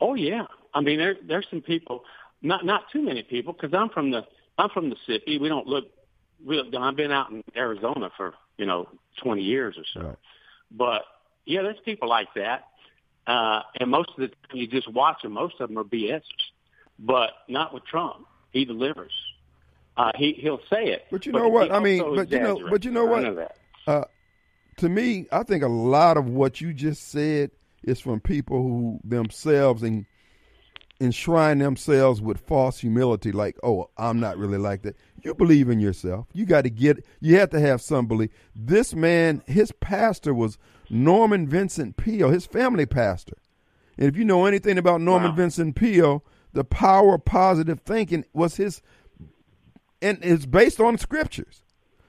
Oh 0.00 0.14
yeah, 0.14 0.46
I 0.74 0.80
mean 0.80 0.98
there 0.98 1.16
there's 1.26 1.46
some 1.50 1.60
people, 1.60 2.04
not 2.42 2.64
not 2.64 2.90
too 2.92 3.02
many 3.02 3.22
people, 3.22 3.52
because 3.52 3.74
I'm 3.74 3.88
from 3.88 4.10
the 4.10 4.26
I'm 4.56 4.70
from 4.70 4.90
the 4.90 4.96
city. 5.06 5.38
We 5.38 5.48
don't 5.48 5.66
look. 5.66 5.84
We, 6.44 6.60
I've 6.78 6.96
been 6.96 7.10
out 7.10 7.30
in 7.30 7.42
Arizona 7.56 8.10
for 8.16 8.34
you 8.56 8.66
know 8.66 8.88
20 9.22 9.42
years 9.42 9.76
or 9.76 9.84
so, 9.92 10.08
right. 10.08 10.16
but 10.70 11.02
yeah, 11.48 11.62
there's 11.62 11.80
people 11.84 12.08
like 12.08 12.28
that. 12.34 12.64
Uh, 13.26 13.62
and 13.80 13.90
most 13.90 14.10
of 14.10 14.16
the 14.16 14.28
time 14.28 14.56
you 14.56 14.66
just 14.66 14.90
watch 14.92 15.22
them, 15.22 15.32
most 15.32 15.54
of 15.60 15.68
them 15.68 15.78
are 15.78 15.84
BSers. 15.84 16.22
But 16.98 17.30
not 17.48 17.72
with 17.72 17.84
Trump. 17.84 18.26
He 18.50 18.64
delivers. 18.64 19.12
Uh, 19.96 20.12
he 20.14 20.32
he'll 20.32 20.60
say 20.70 20.86
it. 20.88 21.06
But 21.10 21.26
you 21.26 21.32
know 21.32 21.48
what? 21.48 21.72
I 21.72 21.80
mean, 21.80 22.14
but 22.14 22.30
you 22.30 22.40
know, 22.40 22.68
but 22.70 22.84
you 22.84 22.90
know 22.90 23.04
what? 23.04 23.56
Uh, 23.86 24.04
to 24.78 24.88
me, 24.88 25.26
I 25.32 25.42
think 25.42 25.62
a 25.62 25.68
lot 25.68 26.16
of 26.16 26.26
what 26.26 26.60
you 26.60 26.72
just 26.72 27.08
said 27.08 27.50
is 27.82 28.00
from 28.00 28.20
people 28.20 28.62
who 28.62 29.00
themselves 29.04 29.82
and 29.82 30.06
enshrine 31.00 31.58
themselves 31.58 32.20
with 32.20 32.40
false 32.40 32.80
humility, 32.80 33.32
like, 33.32 33.56
oh, 33.62 33.90
I'm 33.96 34.20
not 34.20 34.36
really 34.36 34.58
like 34.58 34.82
that. 34.82 34.96
You 35.22 35.34
believe 35.34 35.68
in 35.68 35.80
yourself. 35.80 36.26
You 36.32 36.46
got 36.46 36.62
to 36.62 36.70
get, 36.70 37.04
you 37.20 37.38
have 37.38 37.50
to 37.50 37.60
have 37.60 37.80
some 37.80 38.06
belief. 38.06 38.30
This 38.54 38.94
man, 38.94 39.42
his 39.46 39.72
pastor 39.72 40.34
was 40.34 40.58
Norman 40.90 41.46
Vincent 41.48 41.96
Peale, 41.96 42.30
his 42.30 42.46
family 42.46 42.86
pastor. 42.86 43.36
And 43.96 44.08
if 44.08 44.16
you 44.16 44.24
know 44.24 44.46
anything 44.46 44.78
about 44.78 45.00
Norman 45.00 45.30
wow. 45.30 45.36
Vincent 45.36 45.76
Peale, 45.76 46.24
the 46.52 46.64
power 46.64 47.14
of 47.14 47.24
positive 47.24 47.80
thinking 47.80 48.24
was 48.32 48.56
his, 48.56 48.80
and 50.00 50.18
it's 50.22 50.46
based 50.46 50.80
on 50.80 50.98
scriptures. 50.98 51.62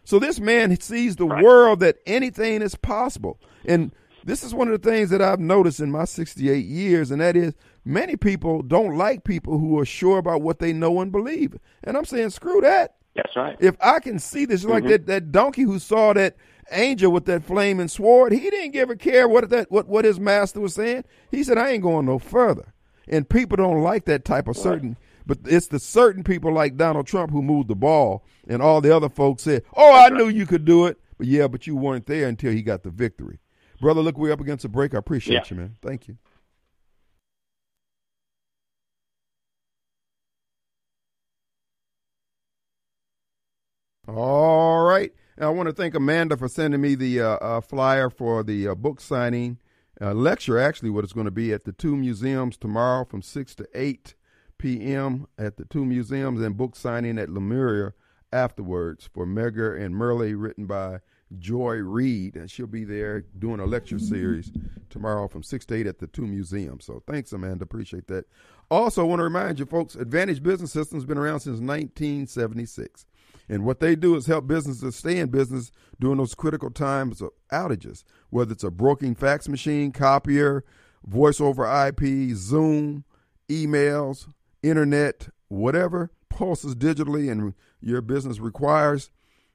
So 0.03 0.18
this 0.18 0.40
man 0.40 0.80
sees 0.80 1.16
the 1.16 1.28
right. 1.28 1.44
world 1.44 1.82
that 1.82 1.98
anything 2.07 2.61
is 2.61 2.76
possible. 2.76 3.40
And 3.66 3.91
this 4.24 4.44
is 4.44 4.53
one 4.53 4.68
of 4.68 4.82
the 4.82 4.90
things 4.90 5.10
that 5.11 5.22
I've 5.22 5.40
noticed 5.40 5.80
in 5.80 5.91
my 5.91 6.06
68 6.06 6.66
years, 6.66 7.11
and 7.11 7.22
that 7.22 7.36
is 7.36 7.53
many 7.90 8.16
people 8.16 8.61
don't 8.61 8.98
like 8.98 9.24
people 9.24 9.57
who 9.57 9.80
are 9.80 9.86
sure 9.86 10.18
about 10.18 10.41
what 10.41 10.60
they 10.60 10.74
know 10.74 11.02
and 11.02 11.11
believe. 11.11 11.57
And 11.84 11.98
I'm 11.98 12.06
saying, 12.06 12.30
screw 12.30 12.61
that. 12.61 12.95
That's 13.16 13.36
right. 13.36 13.57
If 13.60 13.76
I 13.82 13.99
can 13.99 14.20
see 14.20 14.45
this, 14.45 14.61
mm-hmm. 14.61 14.72
like 14.72 14.88
that, 14.88 15.07
that 15.07 15.32
donkey 15.32 15.64
who 15.64 15.80
saw 15.80 16.14
that 16.14 16.38
angel 16.72 17.11
with 17.11 17.26
that 17.26 17.44
flaming 17.44 17.88
sword, 17.88 18.32
he 18.32 18.49
didn't 18.49 18.72
give 18.72 18.90
a 18.90 18.95
care 18.95 19.28
what 19.28 19.49
that 19.49 19.72
what, 19.72 19.88
what 19.88 20.06
his 20.06 20.20
master 20.20 20.60
was 20.60 20.76
saying. 20.76 21.03
He 21.32 21.44
said, 21.44 21.57
I 21.57 21.72
ain't 21.72 21.84
going 21.84 22.06
no 22.06 22.20
further. 22.20 22.74
And 23.07 23.28
people 23.28 23.57
don't 23.57 23.82
like 23.82 24.06
that 24.06 24.24
type 24.24 24.48
of 24.48 24.56
certain 24.56 24.95
but 25.30 25.38
it's 25.45 25.68
the 25.68 25.80
certain 25.80 26.24
people 26.24 26.52
like 26.52 26.76
Donald 26.76 27.06
Trump 27.06 27.32
who 27.32 27.44
moved 27.44 27.68
the 27.68 27.76
ball 27.76 28.26
and 28.48 28.64
all 28.64 28.82
the 28.82 28.94
other 28.95 29.10
folks 29.10 29.44
said, 29.44 29.64
Oh, 29.76 29.94
I 29.94 30.10
knew 30.10 30.28
you 30.28 30.48
could 30.48 30.66
do 30.66 30.88
it. 30.88 30.99
But 31.20 31.28
yeah, 31.28 31.48
but 31.48 31.68
you 31.68 31.76
weren't 31.76 32.07
there 32.07 32.28
until 32.28 32.52
he 32.52 32.64
got 32.64 32.82
the 32.82 32.90
victory. 32.90 33.38
Brother, 33.80 34.02
look, 34.02 34.18
we're 34.18 34.32
up 34.32 34.41
against 34.41 34.66
a 34.66 34.70
break. 34.70 34.95
I 34.95 34.98
appreciate 34.98 35.36
yeah. 35.36 35.44
you, 35.52 35.56
man. 35.56 35.76
Thank 35.84 36.07
you. 36.07 36.18
All 44.15 44.81
right. 44.81 45.14
I 45.40 45.49
want 45.49 45.68
to 45.68 45.73
thank 45.73 45.94
Amanda 45.94 46.36
for 46.36 46.48
sending 46.48 46.81
me 46.81 46.95
the 46.95 47.22
uh, 47.22 47.27
uh, 47.36 47.61
flyer 47.61 48.10
for 48.10 48.44
the 48.44 48.69
uh, 48.69 48.76
book 48.76 48.99
signing 48.99 49.60
uh, 50.02 50.14
lecture, 50.14 50.57
actually, 50.57 50.90
what 50.90 51.03
it's 51.03 51.14
going 51.14 51.26
to 51.26 51.31
be 51.31 51.53
at 51.53 51.64
the 51.64 51.72
two 51.73 51.95
museums 51.95 52.57
tomorrow 52.57 53.06
from 53.06 53.22
6 53.22 53.56
to 53.56 53.68
8 53.76 54.15
p.m. 54.57 55.27
at 55.38 55.57
the 55.57 55.65
two 55.65 55.86
museums 55.86 56.41
and 56.41 56.57
book 56.57 56.76
signing 56.76 57.19
at 57.19 57.30
Lemuria 57.30 57.94
afterwards 58.34 59.07
for 59.14 59.27
Medgar 59.27 59.80
and 59.80 59.94
Myrlie, 59.94 60.34
written 60.36 60.65
by 60.65 61.02
Joy 61.38 61.76
Reid. 61.76 62.36
and 62.36 62.49
she'll 62.49 62.65
be 62.65 62.86
there 62.86 63.22
doing 63.38 63.60
a 63.60 63.65
lecture 63.65 63.99
series 63.99 64.52
tomorrow 64.90 65.27
from 65.27 65.44
6 65.44 65.65
to 65.68 65.76
8 65.76 65.86
at 65.86 65.99
the 65.99 66.07
two 66.07 66.26
museums. 66.26 66.86
So 66.86 67.03
thanks, 67.06 67.31
Amanda. 67.31 67.64
Appreciate 67.64 68.07
that. 68.07 68.26
Also, 68.72 69.03
I 69.03 69.06
want 69.06 69.19
to 69.19 69.26
remind 69.26 69.60
you, 69.60 69.68
folks, 69.68 69.94
Advantage 69.94 70.41
Business 70.41 70.72
Systems 70.72 71.03
has 71.03 71.06
been 71.06 71.19
around 71.19 71.41
since 71.41 71.60
1976. 71.60 73.06
And 73.50 73.66
what 73.66 73.80
they 73.80 73.96
do 73.96 74.16
is 74.16 74.28
help 74.28 74.48
businesses 74.48 74.96
stay 74.96 75.18
in 75.18 75.30
business 75.30 75.72
during 76.00 76.18
those 76.18 76.36
critical 76.36 76.70
times 76.70 77.22
of 77.22 77.32
outages, 77.52 78.04
whether 78.30 78.52
it's 78.52 78.64
a 78.64 78.72
broken 78.72 79.16
fax 79.16 79.50
machine, 79.50 79.92
copier, 79.92 80.64
voice 81.06 81.42
over 81.42 81.66
IP, 81.66 82.36
Zoom, 82.36 83.04
emails, 83.50 84.28
internet, 84.62 85.30
whatever 85.48 86.12
pulses 86.30 86.76
digitally 86.76 87.30
and 87.30 87.54
your 87.82 88.02
business 88.02 88.40
requires 88.40 89.10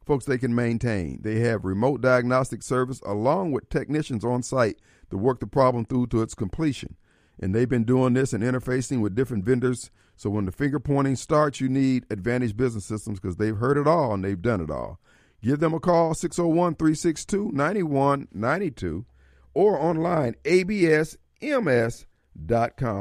folks 0.05 0.25
they 0.25 0.39
can 0.39 0.55
maintain. 0.55 1.21
They 1.23 1.41
have 1.41 1.65
remote 1.65 2.01
diagnostic 2.01 2.63
service 2.63 3.01
along 3.07 3.53
with 3.53 3.71
technicians 3.71 4.25
on 4.25 4.43
site 4.43 4.79
to 5.11 5.17
work 5.17 5.41
the 5.41 5.47
problem 5.47 5.85
through 5.85 6.09
to 6.09 6.23
its 6.23 6.35
completion. 6.35 6.97
And 7.41 7.55
they've 7.55 7.69
been 7.69 7.85
doing 7.85 8.13
this 8.13 8.33
and 8.33 8.45
interfacing 8.45 9.01
with 9.01 9.15
different 9.15 9.45
vendors. 9.45 9.91
So 10.17 10.31
when 10.31 10.47
the 10.47 10.53
finger 10.53 10.79
pointing 10.81 11.17
starts, 11.17 11.61
you 11.61 11.69
need 11.69 12.07
Advantage 12.11 12.57
Business 12.57 12.85
Systems 12.85 13.21
because 13.21 13.37
they've 13.37 13.57
heard 13.57 13.77
it 13.77 13.87
all 13.87 14.15
and 14.15 14.25
they've 14.25 14.41
done 14.41 14.61
it 14.61 14.71
all. 14.71 15.01
Give 15.43 15.61
them 15.61 15.75
a 15.75 15.81
call, 15.81 16.15
601 16.15 16.77
362 16.77 17.51
9192, 17.53 19.05
or 19.53 19.79
online, 19.79 20.35
absms.com. 20.45 22.01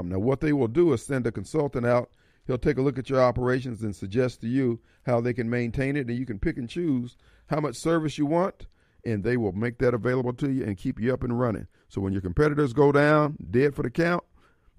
Now, 0.10 0.19
what 0.19 0.41
they 0.41 0.52
will 0.53 0.68
do 0.68 0.91
is 0.94 1.06
send 1.06 1.26
a 1.26 1.31
consultant 1.31 1.85
out 1.85 2.10
He'll 2.45 2.57
take 2.57 2.77
a 2.77 2.81
look 2.81 2.99
at 2.99 3.10
your 3.10 3.22
operations 3.22 3.84
and 3.84 3.95
suggest 3.95 4.41
to 4.41 4.48
you 4.48 4.80
how 5.06 5.22
they 5.22 5.34
can 5.34 5.49
maintain 5.49 5.95
it, 5.95 6.07
and 6.07 6.18
you 6.18 6.26
can 6.26 6.40
pick 6.40 6.57
and 6.57 6.68
choose 6.69 7.15
how 7.48 7.60
much 7.60 7.76
service 7.76 8.18
you 8.18 8.26
want, 8.26 8.68
and 9.06 9.23
they 9.23 9.38
will 9.38 9.53
make 9.53 9.77
that 9.80 9.94
available 9.94 10.34
to 10.34 10.52
you 10.52 10.64
and 10.64 10.77
keep 10.77 10.99
you 10.99 11.14
up 11.14 11.23
and 11.23 11.40
running. 11.40 11.68
So 11.88 12.02
when 12.02 12.14
your 12.14 12.22
competitors 12.22 12.73
go 12.73 12.91
down, 12.91 13.38
dead 13.49 13.76
for 13.76 13.84
the 13.84 13.90
count, 13.90 14.23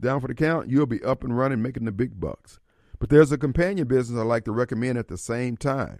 down 0.00 0.20
for 0.20 0.28
the 0.28 0.34
count, 0.34 0.70
you'll 0.70 0.86
be 0.86 1.02
up 1.02 1.24
and 1.24 1.36
running, 1.36 1.62
making 1.62 1.84
the 1.84 1.92
big 1.92 2.20
bucks. 2.20 2.58
But 2.98 3.10
there's 3.10 3.32
a 3.32 3.38
companion 3.38 3.86
business 3.86 4.18
I 4.18 4.22
like 4.22 4.44
to 4.44 4.52
recommend 4.52 4.98
at 4.98 5.08
the 5.08 5.18
same 5.18 5.56
time. 5.56 5.98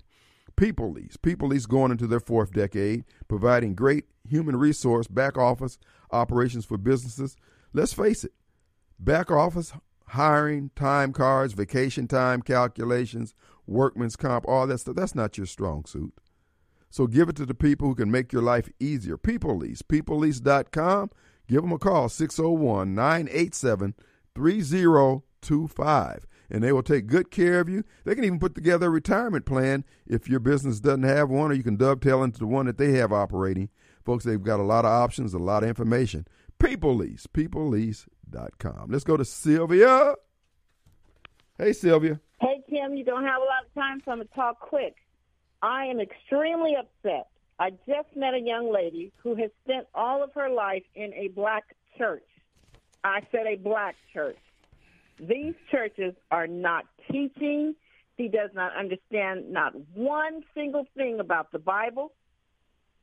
People 0.57 0.93
Lease. 0.93 1.17
People 1.17 1.49
Lease 1.49 1.67
going 1.67 1.91
into 1.91 2.07
their 2.07 2.21
fourth 2.21 2.53
decade, 2.53 3.05
providing 3.29 3.75
great 3.75 4.07
human 4.29 4.57
resource 4.57 5.07
back 5.07 5.37
office 5.37 5.79
operations 6.11 6.65
for 6.65 6.79
businesses. 6.79 7.37
Let's 7.73 7.93
face 7.93 8.25
it, 8.25 8.33
back 8.99 9.31
office 9.31 9.73
hiring, 10.09 10.71
time 10.77 11.13
cards, 11.13 11.55
vacation 11.55 12.07
time 12.07 12.43
calculations, 12.43 13.35
workman's 13.67 14.17
comp, 14.17 14.47
all 14.47 14.67
that 14.67 14.79
stuff. 14.79 14.95
That's 14.95 15.15
not 15.15 15.37
your 15.37 15.47
strong 15.47 15.85
suit. 15.85 16.13
So 16.91 17.09
give 17.09 17.29
it 17.29 17.37
to 17.37 17.47
the 17.47 17.55
people 17.55 17.89
who 17.89 17.95
can 17.97 18.11
make 18.11 18.33
your 18.33 18.43
life 18.43 18.69
easier. 18.79 19.19
People 19.19 19.57
Lease, 19.57 19.83
peoplelease.com. 19.83 21.11
Give 21.49 21.63
them 21.63 21.73
a 21.73 21.79
call, 21.79 22.09
601 22.09 22.95
987 22.95 23.95
3025, 24.35 26.27
and 26.51 26.63
they 26.63 26.73
will 26.73 26.83
take 26.83 27.07
good 27.07 27.31
care 27.31 27.61
of 27.61 27.69
you. 27.69 27.85
They 28.05 28.15
can 28.15 28.25
even 28.25 28.39
put 28.39 28.55
together 28.55 28.87
a 28.87 28.91
retirement 28.91 29.45
plan 29.45 29.85
if 30.07 30.29
your 30.29 30.41
business 30.41 30.81
doesn't 30.81 31.03
have 31.03 31.29
one, 31.29 31.51
or 31.51 31.55
you 31.55 31.63
can 31.63 31.77
dovetail 31.77 32.23
into 32.23 32.39
the 32.39 32.47
one 32.47 32.67
that 32.67 32.79
they 32.79 32.93
have 32.93 33.13
operating. 33.13 33.69
Folks, 34.05 34.25
they've 34.25 34.43
got 34.43 34.61
a 34.61 34.65
lot 34.65 34.85
of 34.85 34.91
options, 34.91 35.35
a 35.35 35.39
lot 35.39 35.63
of 35.63 35.69
information. 35.69 36.27
People 36.59 36.95
Lease, 36.95 37.27
peoplelease.com. 37.27 38.87
Let's 38.91 39.05
go 39.05 39.17
to 39.17 39.25
Sylvia. 39.25 40.15
Hey, 41.59 41.73
Sylvia. 41.73 42.21
Hey, 42.41 42.63
Tim, 42.69 42.97
you 42.97 43.05
don't 43.05 43.25
have 43.25 43.41
a 43.41 43.45
lot 43.45 43.65
of 43.67 43.75
time, 43.75 44.01
so 44.05 44.11
I'm 44.11 44.19
going 44.19 44.29
to 44.29 44.35
talk 44.35 44.61
quick. 44.61 44.97
I 45.63 45.87
am 45.87 46.01
extremely 46.01 46.75
upset. 46.77 47.29
I 47.59 47.71
just 47.71 48.17
met 48.17 48.35
a 48.35 48.41
young 48.41 48.73
lady 48.73 49.13
who 49.23 49.35
has 49.37 49.51
spent 49.65 49.87
all 49.95 50.23
of 50.23 50.33
her 50.35 50.51
life 50.51 50.83
in 50.95 51.13
a 51.15 51.29
black 51.29 51.65
church. 51.97 52.27
I 53.05 53.21
said 53.31 53.47
a 53.47 53.57
black 53.57 53.97
church. 54.13 54.39
These 55.21 55.55
churches 55.71 56.15
are 56.31 56.47
not 56.47 56.87
teaching. 57.11 57.75
She 58.17 58.29
does 58.29 58.51
not 58.55 58.75
understand 58.77 59.53
not 59.53 59.75
one 59.95 60.45
single 60.55 60.87
thing 60.97 61.21
about 61.21 61.53
the 61.53 61.59
Bible. 61.59 62.13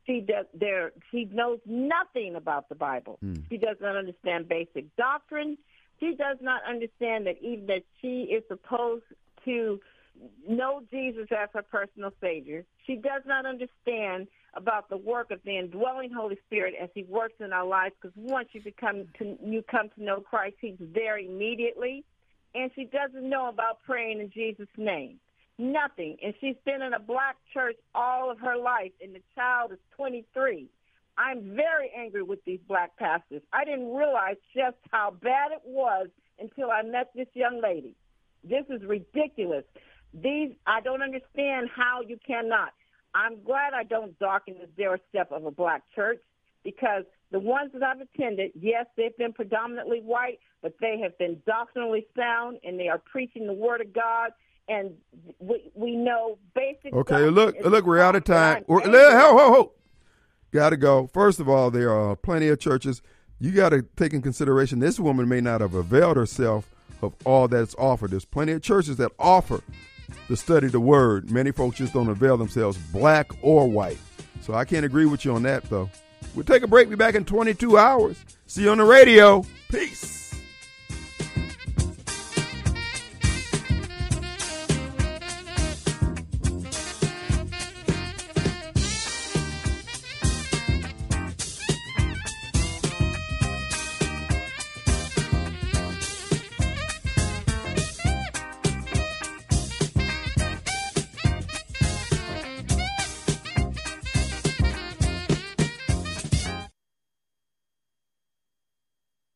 She 0.06 0.20
does 0.20 0.46
there 0.52 0.92
she 1.10 1.26
knows 1.26 1.60
nothing 1.64 2.34
about 2.34 2.68
the 2.68 2.74
Bible. 2.74 3.18
Mm. 3.24 3.44
She 3.48 3.56
does 3.56 3.76
not 3.80 3.96
understand 3.96 4.48
basic 4.48 4.94
doctrine. 4.96 5.56
She 6.00 6.14
does 6.16 6.38
not 6.40 6.62
understand 6.68 7.26
that 7.26 7.36
even 7.40 7.66
that 7.66 7.84
she 8.00 8.22
is 8.22 8.42
supposed 8.48 9.04
to 9.44 9.80
know 10.48 10.82
Jesus 10.90 11.28
as 11.30 11.48
her 11.54 11.62
personal 11.62 12.12
savior. 12.20 12.64
She 12.86 12.96
does 12.96 13.22
not 13.24 13.46
understand 13.46 14.26
about 14.54 14.88
the 14.88 14.96
work 14.96 15.30
of 15.30 15.40
the 15.44 15.58
indwelling 15.58 16.12
Holy 16.12 16.38
Spirit 16.46 16.74
as 16.80 16.90
He 16.94 17.04
works 17.04 17.34
in 17.40 17.52
our 17.52 17.66
lives. 17.66 17.94
Because 18.00 18.16
once 18.16 18.48
you 18.52 18.62
become 18.62 19.06
to, 19.18 19.36
you 19.44 19.62
come 19.62 19.88
to 19.96 20.04
know 20.04 20.20
Christ, 20.20 20.56
He's 20.60 20.76
there 20.78 21.18
immediately, 21.18 22.04
and 22.54 22.70
she 22.74 22.84
doesn't 22.84 23.28
know 23.28 23.48
about 23.48 23.82
praying 23.84 24.20
in 24.20 24.30
Jesus' 24.30 24.68
name. 24.76 25.18
Nothing. 25.58 26.16
And 26.22 26.34
she's 26.40 26.56
been 26.64 26.82
in 26.82 26.94
a 26.94 27.00
black 27.00 27.36
church 27.52 27.76
all 27.94 28.30
of 28.30 28.38
her 28.40 28.56
life, 28.56 28.92
and 29.02 29.14
the 29.14 29.22
child 29.34 29.72
is 29.72 29.78
23. 29.96 30.68
I'm 31.18 31.54
very 31.54 31.90
angry 31.96 32.22
with 32.22 32.44
these 32.44 32.60
black 32.66 32.96
pastors. 32.96 33.42
I 33.52 33.64
didn't 33.64 33.94
realize 33.94 34.36
just 34.54 34.76
how 34.90 35.14
bad 35.22 35.52
it 35.52 35.60
was 35.64 36.08
until 36.38 36.70
I 36.70 36.82
met 36.82 37.10
this 37.14 37.28
young 37.34 37.60
lady. 37.62 37.94
This 38.42 38.64
is 38.70 38.82
ridiculous. 38.82 39.64
These 40.14 40.52
I 40.66 40.80
don't 40.80 41.02
understand 41.02 41.68
how 41.74 42.00
you 42.06 42.18
cannot. 42.26 42.72
I'm 43.14 43.42
glad 43.42 43.74
I 43.74 43.84
don't 43.84 44.18
darken 44.18 44.54
the 44.60 44.68
zero 44.76 44.98
step 45.10 45.30
of 45.32 45.44
a 45.44 45.50
black 45.50 45.82
church 45.94 46.20
because 46.64 47.04
the 47.30 47.38
ones 47.38 47.72
that 47.72 47.82
I've 47.82 48.00
attended, 48.00 48.52
yes, 48.54 48.86
they've 48.96 49.16
been 49.16 49.32
predominantly 49.32 50.00
white, 50.00 50.38
but 50.62 50.74
they 50.80 50.98
have 51.02 51.16
been 51.18 51.42
doctrinally 51.46 52.06
sound 52.16 52.58
and 52.64 52.78
they 52.78 52.88
are 52.88 52.98
preaching 52.98 53.46
the 53.46 53.52
word 53.52 53.80
of 53.80 53.92
God. 53.92 54.30
And 54.68 54.92
we 55.40 55.70
we 55.74 55.96
know 55.96 56.38
basic. 56.54 56.94
Okay, 56.94 57.28
look, 57.28 57.56
look, 57.64 57.84
we're 57.84 57.98
out 57.98 58.14
of 58.14 58.22
time. 58.22 58.64
We're, 58.68 58.80
ho, 58.80 59.36
ho, 59.36 59.52
ho. 59.52 59.72
Got 60.52 60.70
to 60.70 60.76
go. 60.76 61.08
First 61.08 61.40
of 61.40 61.48
all, 61.48 61.70
there 61.70 61.92
are 61.92 62.14
plenty 62.14 62.48
of 62.48 62.60
churches. 62.60 63.02
You 63.40 63.50
got 63.50 63.70
to 63.70 63.82
take 63.96 64.12
in 64.12 64.22
consideration 64.22 64.78
this 64.78 65.00
woman 65.00 65.28
may 65.28 65.40
not 65.40 65.62
have 65.62 65.74
availed 65.74 66.16
herself 66.16 66.68
of 67.02 67.14
all 67.24 67.48
that's 67.48 67.74
offered. 67.74 68.12
There's 68.12 68.24
plenty 68.24 68.52
of 68.52 68.62
churches 68.62 68.98
that 68.98 69.10
offer 69.18 69.62
to 70.28 70.36
study 70.36 70.68
the 70.68 70.80
word. 70.80 71.30
Many 71.30 71.52
folks 71.52 71.78
just 71.78 71.92
don't 71.92 72.08
avail 72.08 72.36
themselves, 72.36 72.78
black 72.92 73.30
or 73.42 73.68
white. 73.68 73.98
So 74.40 74.54
I 74.54 74.64
can't 74.64 74.84
agree 74.84 75.06
with 75.06 75.24
you 75.24 75.34
on 75.34 75.42
that, 75.44 75.64
though. 75.64 75.88
We'll 76.34 76.44
take 76.44 76.62
a 76.62 76.66
break. 76.66 76.88
Be 76.88 76.96
back 76.96 77.14
in 77.14 77.24
22 77.24 77.76
hours. 77.76 78.24
See 78.46 78.62
you 78.62 78.70
on 78.70 78.78
the 78.78 78.84
radio. 78.84 79.44
Peace. 79.68 80.21